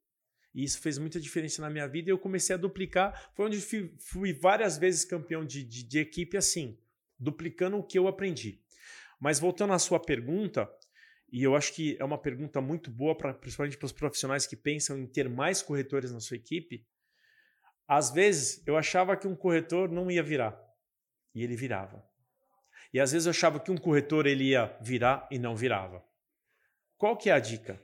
E 0.55 0.63
isso 0.63 0.80
fez 0.80 0.97
muita 0.97 1.20
diferença 1.20 1.61
na 1.61 1.70
minha 1.70 1.88
vida 1.88 2.09
e 2.09 2.11
eu 2.11 2.18
comecei 2.18 2.55
a 2.55 2.57
duplicar. 2.57 3.32
Foi 3.36 3.45
onde 3.45 3.61
fui, 3.61 3.93
fui 3.99 4.34
várias 4.34 4.78
vezes 4.78 5.05
campeão 5.05 5.45
de, 5.45 5.63
de, 5.63 5.84
de 5.84 5.99
equipe 5.99 6.38
assim, 6.38 6.80
duplicando 7.20 7.78
o 7.78 7.84
que 7.84 7.99
eu 7.99 8.07
aprendi. 8.07 8.59
Mas 9.20 9.39
voltando 9.39 9.74
à 9.74 9.80
sua 9.80 9.99
pergunta, 9.99 10.68
e 11.32 11.43
eu 11.43 11.55
acho 11.55 11.74
que 11.74 11.97
é 11.99 12.03
uma 12.03 12.18
pergunta 12.18 12.61
muito 12.61 12.89
boa, 12.89 13.15
pra, 13.15 13.34
principalmente 13.34 13.78
para 13.78 13.86
os 13.86 13.91
profissionais 13.91 14.47
que 14.47 14.55
pensam 14.55 14.97
em 14.97 15.05
ter 15.05 15.30
mais 15.30 15.61
corretores 15.61 16.11
na 16.11 16.20
sua 16.20 16.38
equipe. 16.38 16.86
Às 17.88 18.12
vezes 18.12 18.62
eu 18.68 18.76
achava 18.76 19.16
que 19.16 19.28
um 19.28 19.36
corretor 19.36 19.90
não 19.90 20.12
ia 20.12 20.22
virar 20.22 20.60
e 21.34 21.44
ele 21.44 21.56
virava. 21.56 22.04
E 22.94 23.00
às 23.00 23.12
vezes 23.12 23.26
eu 23.26 23.32
achava 23.32 23.60
que 23.60 23.72
um 23.72 23.78
corretor 23.78 24.26
ele 24.26 24.46
ia 24.46 24.78
virar 24.82 25.28
e 25.32 25.38
não 25.38 25.56
virava. 25.56 26.04
Qual 26.98 27.16
que 27.16 27.30
é 27.30 27.34
a 27.34 27.40
dica? 27.40 27.82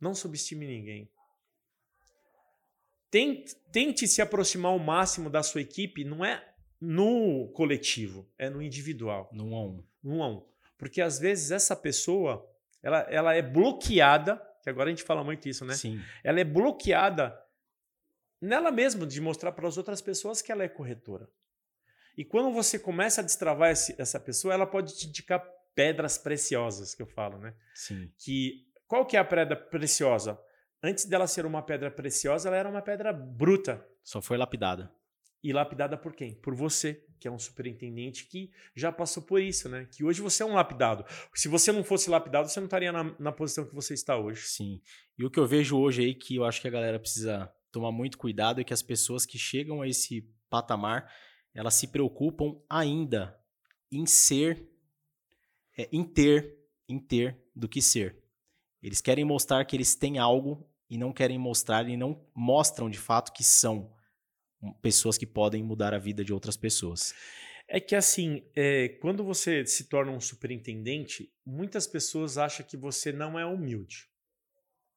Não 0.00 0.14
subestime 0.14 0.66
ninguém. 0.66 1.10
Tente, 3.10 3.54
tente 3.72 4.06
se 4.06 4.20
aproximar 4.20 4.72
ao 4.72 4.78
máximo 4.78 5.30
da 5.30 5.42
sua 5.42 5.60
equipe, 5.60 6.04
não 6.04 6.24
é 6.24 6.44
no 6.80 7.48
coletivo, 7.54 8.30
é 8.36 8.50
no 8.50 8.60
individual. 8.60 9.30
No 9.32 9.54
a 9.54 9.62
um. 9.62 9.84
Um 10.04 10.22
a 10.22 10.28
um. 10.28 10.46
Porque 10.76 11.00
às 11.00 11.18
vezes 11.18 11.50
essa 11.50 11.74
pessoa 11.74 12.46
ela, 12.82 13.00
ela 13.10 13.34
é 13.34 13.42
bloqueada, 13.42 14.36
que 14.62 14.70
agora 14.70 14.88
a 14.88 14.90
gente 14.90 15.02
fala 15.02 15.24
muito 15.24 15.48
isso, 15.48 15.64
né? 15.64 15.74
Sim. 15.74 16.00
Ela 16.22 16.40
é 16.40 16.44
bloqueada 16.44 17.36
nela 18.40 18.70
mesma 18.70 19.06
de 19.06 19.20
mostrar 19.20 19.52
para 19.52 19.66
as 19.66 19.76
outras 19.76 20.00
pessoas 20.00 20.42
que 20.42 20.52
ela 20.52 20.64
é 20.64 20.68
corretora. 20.68 21.28
E 22.16 22.24
quando 22.24 22.52
você 22.52 22.78
começa 22.78 23.20
a 23.20 23.24
destravar 23.24 23.70
esse, 23.70 23.94
essa 24.00 24.18
pessoa, 24.18 24.52
ela 24.52 24.66
pode 24.66 24.96
te 24.96 25.06
indicar 25.06 25.40
pedras 25.74 26.18
preciosas, 26.18 26.94
que 26.94 27.02
eu 27.02 27.06
falo, 27.06 27.38
né? 27.38 27.54
Sim. 27.74 28.10
Que 28.18 28.66
qual 28.88 29.06
que 29.06 29.16
é 29.16 29.20
a 29.20 29.24
pedra 29.24 29.54
preciosa? 29.54 30.40
Antes 30.82 31.04
dela 31.04 31.26
ser 31.26 31.46
uma 31.46 31.62
pedra 31.62 31.90
preciosa, 31.90 32.48
ela 32.48 32.56
era 32.56 32.68
uma 32.68 32.82
pedra 32.82 33.12
bruta. 33.12 33.86
Só 34.02 34.20
foi 34.20 34.36
lapidada. 34.36 34.92
E 35.42 35.52
lapidada 35.52 35.96
por 35.96 36.14
quem? 36.14 36.34
Por 36.34 36.54
você, 36.54 37.04
que 37.20 37.28
é 37.28 37.30
um 37.30 37.38
superintendente 37.38 38.26
que 38.26 38.50
já 38.74 38.90
passou 38.90 39.22
por 39.22 39.40
isso, 39.40 39.68
né? 39.68 39.86
Que 39.90 40.02
hoje 40.02 40.20
você 40.20 40.42
é 40.42 40.46
um 40.46 40.54
lapidado. 40.54 41.04
Se 41.34 41.46
você 41.46 41.70
não 41.70 41.84
fosse 41.84 42.10
lapidado, 42.10 42.48
você 42.48 42.58
não 42.58 42.66
estaria 42.66 42.90
na, 42.90 43.14
na 43.18 43.30
posição 43.30 43.64
que 43.64 43.74
você 43.74 43.94
está 43.94 44.16
hoje. 44.16 44.42
Sim. 44.46 44.80
E 45.16 45.24
o 45.24 45.30
que 45.30 45.38
eu 45.38 45.46
vejo 45.46 45.78
hoje 45.78 46.02
aí, 46.02 46.14
que 46.14 46.36
eu 46.36 46.44
acho 46.44 46.60
que 46.60 46.66
a 46.66 46.72
galera 46.72 46.98
precisa 46.98 47.52
tomar 47.70 47.92
muito 47.92 48.18
cuidado, 48.18 48.60
é 48.60 48.64
que 48.64 48.72
as 48.72 48.82
pessoas 48.82 49.26
que 49.26 49.38
chegam 49.38 49.82
a 49.82 49.88
esse 49.88 50.22
patamar, 50.48 51.12
elas 51.54 51.74
se 51.74 51.88
preocupam 51.88 52.60
ainda 52.68 53.38
em 53.90 54.06
ser, 54.06 54.68
é, 55.76 55.88
em 55.92 56.04
ter, 56.04 56.58
em 56.88 56.98
ter 56.98 57.38
do 57.54 57.68
que 57.68 57.82
ser. 57.82 58.22
Eles 58.82 59.00
querem 59.00 59.24
mostrar 59.24 59.64
que 59.64 59.76
eles 59.76 59.94
têm 59.94 60.18
algo 60.18 60.68
e 60.88 60.96
não 60.96 61.12
querem 61.12 61.38
mostrar 61.38 61.88
e 61.88 61.96
não 61.96 62.24
mostram 62.34 62.88
de 62.88 62.98
fato 62.98 63.32
que 63.32 63.44
são 63.44 63.92
pessoas 64.80 65.18
que 65.18 65.26
podem 65.26 65.62
mudar 65.62 65.94
a 65.94 65.98
vida 65.98 66.24
de 66.24 66.32
outras 66.32 66.56
pessoas. 66.56 67.14
É 67.66 67.78
que 67.78 67.94
assim, 67.94 68.42
é, 68.56 68.88
quando 69.00 69.22
você 69.22 69.64
se 69.66 69.88
torna 69.88 70.10
um 70.10 70.20
superintendente, 70.20 71.30
muitas 71.44 71.86
pessoas 71.86 72.38
acham 72.38 72.64
que 72.64 72.76
você 72.76 73.12
não 73.12 73.38
é 73.38 73.44
humilde. 73.44 74.08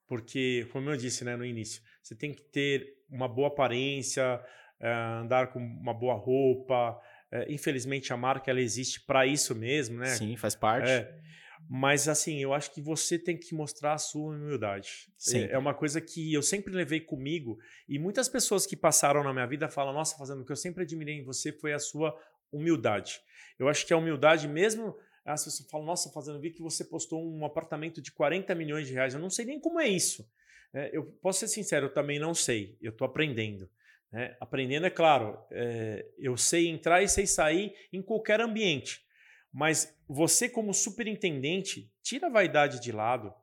Porque, 0.07 0.67
como 0.71 0.89
eu 0.89 0.97
disse 0.97 1.23
né, 1.23 1.35
no 1.35 1.45
início, 1.45 1.81
você 2.01 2.15
tem 2.15 2.33
que 2.33 2.43
ter 2.43 2.97
uma 3.09 3.27
boa 3.27 3.49
aparência, 3.49 4.43
é, 4.79 4.91
andar 5.21 5.51
com 5.51 5.59
uma 5.59 5.93
boa 5.93 6.15
roupa. 6.15 6.99
É, 7.31 7.51
infelizmente, 7.51 8.11
a 8.11 8.17
marca 8.17 8.51
ela 8.51 8.61
existe 8.61 9.01
para 9.01 9.25
isso 9.25 9.55
mesmo, 9.55 9.99
né? 9.99 10.07
Sim, 10.07 10.35
faz 10.35 10.55
parte. 10.55 10.89
É, 10.89 11.21
mas 11.69 12.07
assim, 12.07 12.39
eu 12.39 12.53
acho 12.53 12.73
que 12.73 12.81
você 12.81 13.17
tem 13.17 13.37
que 13.37 13.53
mostrar 13.53 13.93
a 13.93 13.97
sua 13.97 14.35
humildade. 14.35 15.09
Sim. 15.17 15.47
É 15.49 15.57
uma 15.57 15.73
coisa 15.73 16.01
que 16.01 16.33
eu 16.33 16.41
sempre 16.41 16.73
levei 16.73 16.99
comigo 16.99 17.57
e 17.87 17.99
muitas 17.99 18.27
pessoas 18.27 18.65
que 18.65 18.75
passaram 18.75 19.23
na 19.23 19.31
minha 19.31 19.45
vida 19.45 19.69
falam: 19.69 19.93
"Nossa, 19.93 20.17
fazendo 20.17 20.41
o 20.41 20.45
que 20.45 20.51
eu 20.51 20.57
sempre 20.57 20.83
admirei 20.83 21.19
em 21.19 21.23
você 21.23 21.51
foi 21.51 21.73
a 21.73 21.79
sua 21.79 22.17
humildade". 22.51 23.21
Eu 23.57 23.69
acho 23.69 23.85
que 23.85 23.93
a 23.93 23.97
humildade 23.97 24.47
mesmo 24.47 24.95
as 25.23 25.43
pessoas 25.45 25.69
falam: 25.69 25.85
"Nossa, 25.85 26.11
fazendo 26.11 26.41
vi 26.41 26.51
que 26.51 26.61
você 26.61 26.83
postou 26.83 27.23
um 27.23 27.45
apartamento 27.45 28.01
de 28.01 28.11
40 28.11 28.53
milhões 28.55 28.87
de 28.87 28.93
reais". 28.93 29.13
Eu 29.13 29.19
não 29.19 29.29
sei 29.29 29.45
nem 29.45 29.59
como 29.59 29.79
é 29.79 29.87
isso. 29.87 30.27
É, 30.73 30.89
eu 30.95 31.03
posso 31.21 31.39
ser 31.39 31.47
sincero, 31.47 31.87
eu 31.87 31.93
também 31.93 32.19
não 32.19 32.33
sei. 32.33 32.77
Eu 32.81 32.91
estou 32.91 33.05
aprendendo. 33.05 33.69
Né? 34.11 34.35
Aprendendo, 34.39 34.85
é 34.85 34.89
claro, 34.89 35.37
é, 35.51 36.05
eu 36.17 36.35
sei 36.35 36.67
entrar 36.67 37.01
e 37.01 37.07
sei 37.07 37.25
sair 37.25 37.73
em 37.91 38.01
qualquer 38.01 38.41
ambiente. 38.41 39.05
Mas 39.51 39.97
você, 40.07 40.47
como 40.49 40.73
superintendente, 40.73 41.91
tira 42.01 42.27
a 42.27 42.31
vaidade 42.31 42.79
de 42.79 42.91
lado, 42.91 43.33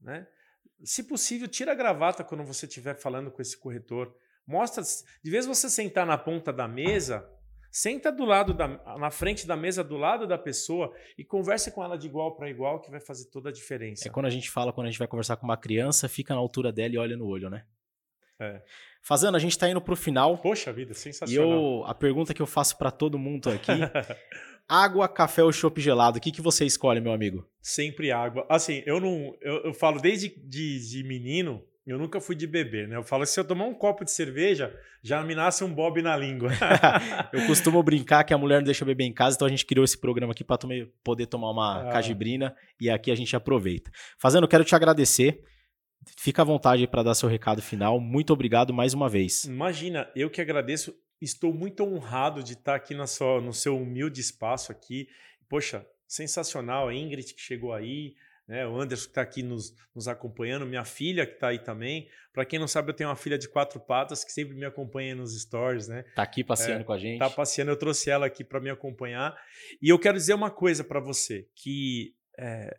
né? 0.00 0.26
Se 0.84 1.02
possível, 1.02 1.48
tira 1.48 1.72
a 1.72 1.74
gravata 1.74 2.22
quando 2.22 2.44
você 2.44 2.64
estiver 2.64 2.94
falando 2.94 3.32
com 3.32 3.42
esse 3.42 3.56
corretor. 3.58 4.16
Mostra, 4.46 4.82
de 4.82 5.30
vez 5.30 5.44
você 5.44 5.68
sentar 5.68 6.06
na 6.06 6.16
ponta 6.16 6.52
da 6.52 6.68
mesa, 6.68 7.28
senta 7.70 8.10
do 8.10 8.24
lado 8.24 8.54
da, 8.54 8.68
na 8.98 9.10
frente 9.10 9.46
da 9.46 9.56
mesa 9.56 9.82
do 9.82 9.96
lado 9.96 10.26
da 10.26 10.38
pessoa 10.38 10.92
e 11.16 11.24
converse 11.24 11.70
com 11.70 11.82
ela 11.82 11.96
de 11.96 12.06
igual 12.06 12.34
para 12.36 12.50
igual 12.50 12.80
que 12.80 12.90
vai 12.90 13.00
fazer 13.00 13.26
toda 13.30 13.48
a 13.48 13.52
diferença. 13.52 14.08
É 14.08 14.10
quando 14.10 14.26
a 14.26 14.30
gente 14.30 14.50
fala, 14.50 14.72
quando 14.72 14.86
a 14.86 14.90
gente 14.90 14.98
vai 14.98 15.08
conversar 15.08 15.36
com 15.36 15.44
uma 15.44 15.56
criança, 15.56 16.08
fica 16.08 16.34
na 16.34 16.40
altura 16.40 16.72
dela 16.72 16.94
e 16.94 16.98
olha 16.98 17.16
no 17.16 17.26
olho, 17.26 17.50
né? 17.50 17.64
É. 18.40 18.62
Fazendo, 19.02 19.36
a 19.36 19.40
gente 19.40 19.52
está 19.52 19.68
indo 19.68 19.80
para 19.80 19.94
o 19.94 19.96
final. 19.96 20.38
Poxa 20.38 20.72
vida, 20.72 20.94
sensacional. 20.94 21.48
E 21.48 21.52
eu, 21.52 21.84
a 21.86 21.94
pergunta 21.94 22.32
que 22.32 22.42
eu 22.42 22.46
faço 22.46 22.76
para 22.76 22.90
todo 22.90 23.18
mundo 23.18 23.50
aqui 23.50 23.72
Água, 24.68 25.08
café 25.08 25.42
ou 25.42 25.50
chopp 25.50 25.80
gelado? 25.80 26.18
O 26.18 26.20
que, 26.20 26.30
que 26.30 26.42
você 26.42 26.66
escolhe, 26.66 27.00
meu 27.00 27.12
amigo? 27.12 27.48
Sempre 27.62 28.12
água. 28.12 28.46
Assim, 28.50 28.82
eu 28.84 29.00
não. 29.00 29.34
Eu, 29.40 29.64
eu 29.64 29.74
falo 29.74 29.98
desde 29.98 30.28
de, 30.28 30.90
de 30.90 31.02
menino, 31.04 31.64
eu 31.90 31.98
nunca 31.98 32.20
fui 32.20 32.36
de 32.36 32.46
beber, 32.46 32.86
né? 32.86 32.96
Eu 32.96 33.02
falo 33.02 33.22
que 33.22 33.30
se 33.30 33.40
eu 33.40 33.44
tomar 33.44 33.64
um 33.64 33.72
copo 33.72 34.04
de 34.04 34.10
cerveja, 34.10 34.78
já 35.02 35.22
me 35.22 35.34
nasce 35.34 35.64
um 35.64 35.72
bob 35.72 36.02
na 36.02 36.14
língua. 36.14 36.50
eu 37.32 37.46
costumo 37.46 37.82
brincar 37.82 38.24
que 38.24 38.34
a 38.34 38.38
mulher 38.38 38.58
não 38.58 38.64
deixa 38.64 38.84
beber 38.84 39.04
em 39.04 39.12
casa, 39.12 39.36
então 39.36 39.46
a 39.46 39.50
gente 39.50 39.64
criou 39.64 39.84
esse 39.84 39.98
programa 39.98 40.32
aqui 40.32 40.44
para 40.44 40.58
poder 41.02 41.26
tomar 41.26 41.50
uma 41.50 41.88
ah. 41.88 41.92
cajibrina 41.92 42.54
e 42.78 42.90
aqui 42.90 43.10
a 43.10 43.14
gente 43.14 43.34
aproveita. 43.34 43.90
Fazendo, 44.18 44.46
quero 44.46 44.64
te 44.64 44.74
agradecer. 44.74 45.42
Fica 46.18 46.42
à 46.42 46.44
vontade 46.44 46.86
para 46.86 47.02
dar 47.02 47.14
seu 47.14 47.28
recado 47.28 47.62
final. 47.62 47.98
Muito 47.98 48.34
obrigado 48.34 48.72
mais 48.72 48.92
uma 48.92 49.08
vez. 49.08 49.44
Imagina, 49.44 50.10
eu 50.14 50.28
que 50.28 50.42
agradeço. 50.42 50.94
Estou 51.20 51.54
muito 51.54 51.82
honrado 51.82 52.42
de 52.42 52.52
estar 52.52 52.74
aqui 52.74 52.94
sua, 53.06 53.40
no 53.40 53.52
seu 53.52 53.76
humilde 53.76 54.20
espaço 54.20 54.70
aqui. 54.70 55.08
Poxa, 55.48 55.86
sensacional. 56.06 56.88
A 56.88 56.94
Ingrid 56.94 57.32
que 57.32 57.40
chegou 57.40 57.72
aí, 57.72 58.14
né? 58.48 58.66
o 58.66 58.80
Anderson 58.80 59.04
que 59.04 59.10
está 59.10 59.20
aqui 59.20 59.42
nos, 59.42 59.74
nos 59.94 60.08
acompanhando, 60.08 60.64
minha 60.64 60.84
filha 60.84 61.26
que 61.26 61.34
está 61.34 61.48
aí 61.48 61.58
também. 61.58 62.08
Para 62.32 62.44
quem 62.46 62.58
não 62.58 62.66
sabe, 62.66 62.90
eu 62.90 62.94
tenho 62.94 63.10
uma 63.10 63.16
filha 63.16 63.36
de 63.36 63.48
quatro 63.48 63.78
patas 63.78 64.24
que 64.24 64.32
sempre 64.32 64.56
me 64.56 64.64
acompanha 64.64 65.14
nos 65.14 65.38
stories. 65.38 65.86
Né? 65.86 66.04
Tá 66.14 66.22
aqui 66.22 66.42
passeando 66.42 66.80
é, 66.80 66.84
com 66.84 66.92
a 66.92 66.98
gente. 66.98 67.18
Tá 67.18 67.28
passeando, 67.28 67.70
eu 67.70 67.76
trouxe 67.76 68.10
ela 68.10 68.26
aqui 68.26 68.42
para 68.42 68.60
me 68.60 68.70
acompanhar. 68.70 69.36
E 69.82 69.90
eu 69.90 69.98
quero 69.98 70.16
dizer 70.16 70.32
uma 70.32 70.50
coisa 70.50 70.82
para 70.82 70.98
você, 70.98 71.46
que 71.54 72.14
é, 72.38 72.74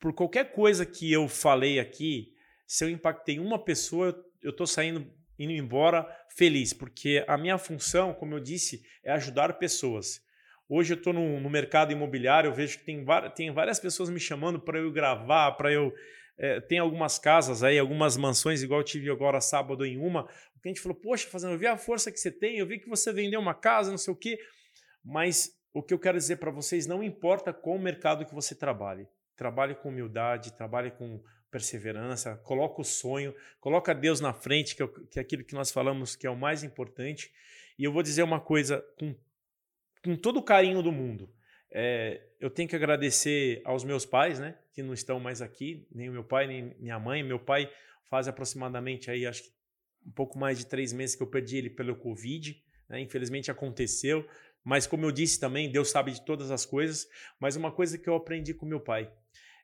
por 0.00 0.14
qualquer 0.14 0.52
coisa 0.52 0.86
que 0.86 1.12
eu 1.12 1.28
falei 1.28 1.78
aqui, 1.78 2.32
se 2.66 2.84
eu 2.84 2.88
impactei 2.88 3.38
uma 3.38 3.62
pessoa, 3.62 4.18
eu 4.42 4.50
estou 4.50 4.66
saindo 4.66 5.06
indo 5.38 5.52
embora 5.52 6.06
feliz, 6.36 6.72
porque 6.72 7.24
a 7.26 7.36
minha 7.36 7.58
função, 7.58 8.14
como 8.14 8.34
eu 8.34 8.40
disse, 8.40 8.82
é 9.02 9.12
ajudar 9.12 9.58
pessoas. 9.58 10.20
Hoje 10.68 10.94
eu 10.94 10.96
estou 10.96 11.12
no, 11.12 11.40
no, 11.40 11.50
mercado 11.50 11.92
imobiliário, 11.92 12.48
eu 12.48 12.54
vejo 12.54 12.78
que 12.78 12.84
tem, 12.84 13.04
tem 13.34 13.52
várias 13.52 13.78
pessoas 13.78 14.08
me 14.08 14.20
chamando 14.20 14.60
para 14.60 14.78
eu 14.78 14.90
gravar, 14.90 15.52
para 15.52 15.72
eu. 15.72 15.92
É, 16.38 16.60
tem 16.60 16.78
algumas 16.78 17.18
casas 17.18 17.62
aí, 17.62 17.78
algumas 17.78 18.16
mansões, 18.16 18.62
igual 18.62 18.80
eu 18.80 18.84
tive 18.84 19.10
agora 19.10 19.40
sábado 19.40 19.84
em 19.84 19.98
uma, 19.98 20.26
a 20.64 20.68
gente 20.68 20.80
falou, 20.80 20.96
poxa, 20.96 21.28
fazendo, 21.28 21.52
eu 21.52 21.58
vi 21.58 21.66
a 21.66 21.76
força 21.76 22.10
que 22.10 22.18
você 22.18 22.30
tem, 22.30 22.58
eu 22.58 22.66
vi 22.66 22.78
que 22.78 22.88
você 22.88 23.12
vendeu 23.12 23.40
uma 23.40 23.54
casa, 23.54 23.90
não 23.90 23.98
sei 23.98 24.12
o 24.12 24.16
quê. 24.16 24.38
Mas 25.04 25.50
o 25.74 25.82
que 25.82 25.92
eu 25.92 25.98
quero 25.98 26.16
dizer 26.16 26.36
para 26.36 26.50
vocês, 26.50 26.86
não 26.86 27.02
importa 27.02 27.52
qual 27.52 27.78
mercado 27.78 28.24
que 28.24 28.34
você 28.34 28.54
trabalhe, 28.54 29.08
trabalhe 29.36 29.74
com 29.74 29.88
humildade, 29.88 30.52
trabalhe 30.52 30.90
com 30.92 31.20
perseverança, 31.50 32.36
coloca 32.44 32.80
o 32.80 32.84
sonho, 32.84 33.34
coloca 33.60 33.94
Deus 33.94 34.20
na 34.20 34.32
frente, 34.32 34.76
que 34.76 34.82
é, 34.82 34.88
que 35.10 35.18
é 35.18 35.22
aquilo 35.22 35.44
que 35.44 35.54
nós 35.54 35.70
falamos 35.70 36.14
que 36.16 36.26
é 36.26 36.30
o 36.30 36.36
mais 36.36 36.62
importante. 36.62 37.30
E 37.78 37.84
eu 37.84 37.92
vou 37.92 38.02
dizer 38.02 38.22
uma 38.22 38.40
coisa 38.40 38.84
com, 38.98 39.14
com 40.02 40.16
todo 40.16 40.38
o 40.38 40.42
carinho 40.42 40.82
do 40.82 40.92
mundo. 40.92 41.32
É, 41.70 42.20
eu 42.38 42.50
tenho 42.50 42.68
que 42.68 42.76
agradecer 42.76 43.62
aos 43.64 43.84
meus 43.84 44.04
pais, 44.04 44.38
né, 44.38 44.58
que 44.72 44.82
não 44.82 44.92
estão 44.92 45.18
mais 45.18 45.40
aqui, 45.40 45.86
nem 45.90 46.08
o 46.08 46.12
meu 46.12 46.24
pai, 46.24 46.46
nem 46.46 46.76
minha 46.78 46.98
mãe. 46.98 47.22
Meu 47.22 47.38
pai 47.38 47.70
faz 48.10 48.28
aproximadamente 48.28 49.10
aí, 49.10 49.26
acho 49.26 49.44
que 49.44 49.50
um 50.06 50.12
pouco 50.12 50.38
mais 50.38 50.58
de 50.58 50.66
três 50.66 50.92
meses 50.92 51.14
que 51.16 51.22
eu 51.22 51.26
perdi 51.26 51.56
ele 51.56 51.70
pelo 51.70 51.96
Covid. 51.96 52.60
Né, 52.88 53.00
infelizmente 53.00 53.50
aconteceu, 53.50 54.28
mas 54.64 54.86
como 54.86 55.06
eu 55.06 55.12
disse 55.12 55.40
também, 55.40 55.70
Deus 55.70 55.90
sabe 55.90 56.12
de 56.12 56.24
todas 56.24 56.50
as 56.50 56.66
coisas. 56.66 57.08
Mas 57.40 57.56
uma 57.56 57.72
coisa 57.72 57.96
que 57.96 58.08
eu 58.08 58.14
aprendi 58.14 58.52
com 58.52 58.66
meu 58.66 58.80
pai, 58.80 59.10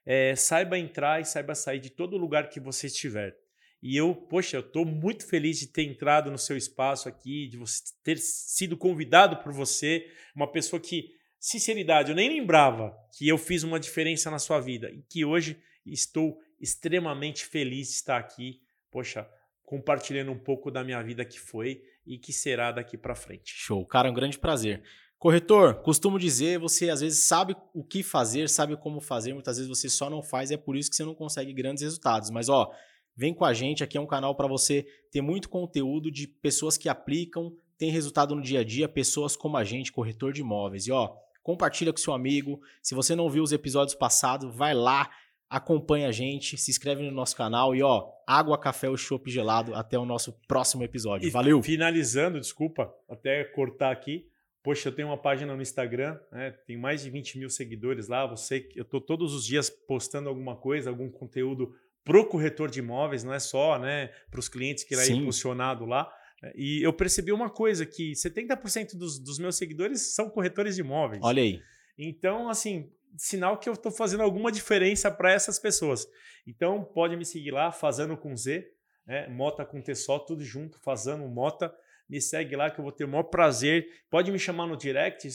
é, 0.05 0.35
saiba 0.35 0.77
entrar 0.77 1.21
e 1.21 1.25
saiba 1.25 1.53
sair 1.53 1.79
de 1.79 1.89
todo 1.89 2.17
lugar 2.17 2.49
que 2.49 2.59
você 2.59 2.87
estiver. 2.87 3.37
E 3.81 3.95
eu, 3.95 4.13
poxa, 4.13 4.57
eu 4.57 4.61
estou 4.61 4.85
muito 4.85 5.25
feliz 5.25 5.59
de 5.59 5.67
ter 5.67 5.83
entrado 5.83 6.29
no 6.29 6.37
seu 6.37 6.57
espaço 6.57 7.07
aqui, 7.07 7.47
de 7.47 7.57
você 7.57 7.83
ter 8.03 8.17
sido 8.17 8.75
convidado 8.75 9.37
por 9.37 9.53
você, 9.53 10.05
uma 10.35 10.51
pessoa 10.51 10.81
que, 10.81 11.11
sinceridade, 11.39 12.09
eu 12.09 12.15
nem 12.15 12.29
lembrava 12.29 12.93
que 13.17 13.27
eu 13.27 13.37
fiz 13.37 13.63
uma 13.63 13.79
diferença 13.79 14.29
na 14.29 14.39
sua 14.39 14.59
vida 14.59 14.91
e 14.91 15.01
que 15.03 15.23
hoje 15.23 15.57
estou 15.85 16.37
extremamente 16.59 17.45
feliz 17.45 17.87
de 17.87 17.93
estar 17.93 18.17
aqui, 18.17 18.59
poxa, 18.91 19.27
compartilhando 19.63 20.31
um 20.31 20.39
pouco 20.39 20.69
da 20.69 20.83
minha 20.83 21.01
vida 21.01 21.23
que 21.23 21.39
foi 21.39 21.81
e 22.05 22.17
que 22.17 22.33
será 22.33 22.71
daqui 22.71 22.97
para 22.97 23.15
frente. 23.15 23.53
Show, 23.55 23.85
cara, 23.85 24.07
é 24.07 24.11
um 24.11 24.15
grande 24.15 24.37
prazer. 24.37 24.83
Corretor, 25.17 25.75
costumo 25.81 26.17
dizer, 26.17 26.57
você 26.59 26.89
às 26.89 27.01
vezes 27.01 27.19
sabe 27.19 27.55
o 27.73 27.83
que 27.83 28.01
fazer, 28.01 28.49
sabe 28.49 28.75
como 28.77 29.01
fazer, 29.01 29.33
muitas 29.33 29.57
vezes 29.57 29.69
você 29.69 29.89
só 29.89 30.09
não 30.09 30.23
faz, 30.23 30.49
é 30.49 30.57
por 30.57 30.75
isso 30.75 30.89
que 30.89 30.95
você 30.95 31.03
não 31.03 31.13
consegue 31.13 31.53
grandes 31.53 31.83
resultados. 31.83 32.29
Mas 32.29 32.49
ó, 32.49 32.71
vem 33.19 33.33
com 33.33 33.43
a 33.43 33.53
gente, 33.53 33.83
aqui 33.83 33.97
é 33.97 34.01
um 34.01 34.07
canal 34.07 34.33
para 34.33 34.47
você 34.47 34.87
ter 35.11 35.19
muito 35.19 35.49
conteúdo 35.49 36.09
de 36.09 36.25
pessoas 36.25 36.77
que 36.77 36.87
aplicam, 36.87 37.53
tem 37.77 37.91
resultado 37.91 38.33
no 38.33 38.41
dia 38.41 38.61
a 38.61 38.63
dia, 38.63 38.87
pessoas 38.87 39.35
como 39.35 39.57
a 39.57 39.63
gente, 39.65 39.91
corretor 39.91 40.31
de 40.31 40.39
imóveis. 40.39 40.87
E 40.87 40.91
ó, 40.91 41.13
compartilha 41.43 41.91
com 41.91 41.99
seu 41.99 42.13
amigo. 42.13 42.61
Se 42.81 42.95
você 42.95 43.17
não 43.17 43.29
viu 43.29 43.43
os 43.43 43.51
episódios 43.51 43.93
passados, 43.93 44.55
vai 44.55 44.73
lá, 44.73 45.09
acompanha 45.49 46.07
a 46.07 46.13
gente, 46.13 46.57
se 46.57 46.71
inscreve 46.71 47.03
no 47.03 47.11
nosso 47.11 47.35
canal 47.35 47.75
e 47.75 47.83
ó, 47.83 48.09
água, 48.25 48.57
café 48.57 48.89
ou 48.89 48.95
chopp 48.95 49.29
gelado 49.29 49.75
até 49.75 49.99
o 49.99 50.05
nosso 50.05 50.39
próximo 50.47 50.83
episódio. 50.83 51.27
E 51.27 51.29
Valeu. 51.29 51.61
Finalizando, 51.61 52.39
desculpa, 52.39 52.89
até 53.09 53.43
cortar 53.43 53.91
aqui. 53.91 54.29
Poxa, 54.63 54.87
eu 54.87 54.95
tenho 54.95 55.09
uma 55.09 55.17
página 55.17 55.53
no 55.53 55.61
Instagram, 55.61 56.17
né? 56.31 56.51
tem 56.65 56.77
mais 56.77 57.03
de 57.03 57.09
20 57.09 57.37
mil 57.37 57.49
seguidores 57.49 58.07
lá. 58.07 58.25
Você, 58.27 58.69
eu 58.75 58.83
estou 58.83 59.01
todos 59.01 59.33
os 59.33 59.45
dias 59.45 59.69
postando 59.69 60.29
alguma 60.29 60.55
coisa, 60.55 60.89
algum 60.89 61.09
conteúdo 61.09 61.75
pro 62.09 62.25
corretor 62.27 62.71
de 62.71 62.79
imóveis, 62.79 63.23
não 63.23 63.31
é 63.33 63.39
só, 63.39 63.77
né, 63.77 64.07
para 64.31 64.39
os 64.39 64.49
clientes 64.49 64.83
que 64.83 64.95
ele 64.95 65.01
é 65.01 65.05
impulsionado 65.21 65.85
lá. 65.85 66.11
E 66.55 66.81
eu 66.81 66.91
percebi 66.91 67.31
uma 67.31 67.49
coisa, 67.51 67.85
que 67.85 68.13
70% 68.13 68.95
dos, 68.97 69.19
dos 69.19 69.37
meus 69.37 69.55
seguidores 69.57 70.15
são 70.15 70.27
corretores 70.27 70.73
de 70.75 70.81
imóveis. 70.81 71.21
Olha 71.23 71.43
aí. 71.43 71.61
Então, 71.97 72.49
assim, 72.49 72.91
sinal 73.15 73.59
que 73.59 73.69
eu 73.69 73.73
estou 73.73 73.91
fazendo 73.91 74.23
alguma 74.23 74.51
diferença 74.51 75.11
para 75.11 75.31
essas 75.31 75.59
pessoas. 75.59 76.07
Então, 76.47 76.83
pode 76.83 77.15
me 77.15 77.25
seguir 77.25 77.51
lá, 77.51 77.71
Fazendo 77.71 78.17
com 78.17 78.35
Z, 78.35 78.65
né? 79.05 79.27
Mota 79.27 79.63
com 79.63 79.79
T 79.79 79.93
só, 79.93 80.17
tudo 80.17 80.43
junto, 80.43 80.79
Fazendo 80.79 81.27
Mota. 81.27 81.71
Me 82.09 82.19
segue 82.19 82.55
lá 82.55 82.71
que 82.71 82.79
eu 82.79 82.83
vou 82.83 82.91
ter 82.91 83.03
o 83.03 83.07
maior 83.07 83.23
prazer. 83.23 83.85
Pode 84.09 84.31
me 84.31 84.39
chamar 84.39 84.65
no 84.65 84.75
direct, 84.75 85.29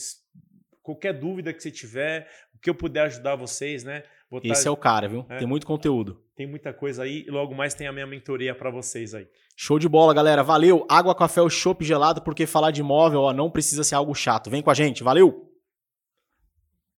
qualquer 0.81 1.13
dúvida 1.13 1.53
que 1.53 1.61
você 1.61 1.71
tiver, 1.71 2.29
o 2.53 2.59
que 2.59 2.69
eu 2.69 2.75
puder 2.75 3.01
ajudar 3.05 3.35
vocês, 3.37 3.83
né? 3.85 4.01
Tá- 4.01 4.39
Esse 4.43 4.67
é 4.67 4.71
o 4.71 4.75
cara, 4.75 5.07
viu? 5.07 5.25
É. 5.29 5.37
Tem 5.37 5.47
muito 5.47 5.65
conteúdo. 5.65 6.24
Tem 6.35 6.45
muita 6.45 6.73
coisa 6.73 7.03
aí 7.03 7.23
e 7.25 7.31
logo 7.31 7.55
mais 7.55 7.73
tem 7.73 7.87
a 7.87 7.93
minha 7.93 8.05
mentoria 8.05 8.53
para 8.53 8.69
vocês 8.69 9.15
aí. 9.15 9.25
Show 9.55 9.79
de 9.79 9.87
bola, 9.87 10.13
galera. 10.13 10.43
Valeu. 10.43 10.85
Água, 10.89 11.15
café 11.15 11.41
ou 11.41 11.49
chopp 11.49 11.83
gelado, 11.85 12.21
porque 12.21 12.45
falar 12.45 12.71
de 12.71 12.81
imóvel 12.81 13.21
ó, 13.21 13.33
não 13.33 13.49
precisa 13.49 13.85
ser 13.85 13.95
algo 13.95 14.13
chato. 14.13 14.49
Vem 14.49 14.61
com 14.61 14.69
a 14.69 14.73
gente. 14.73 15.01
Valeu! 15.01 15.54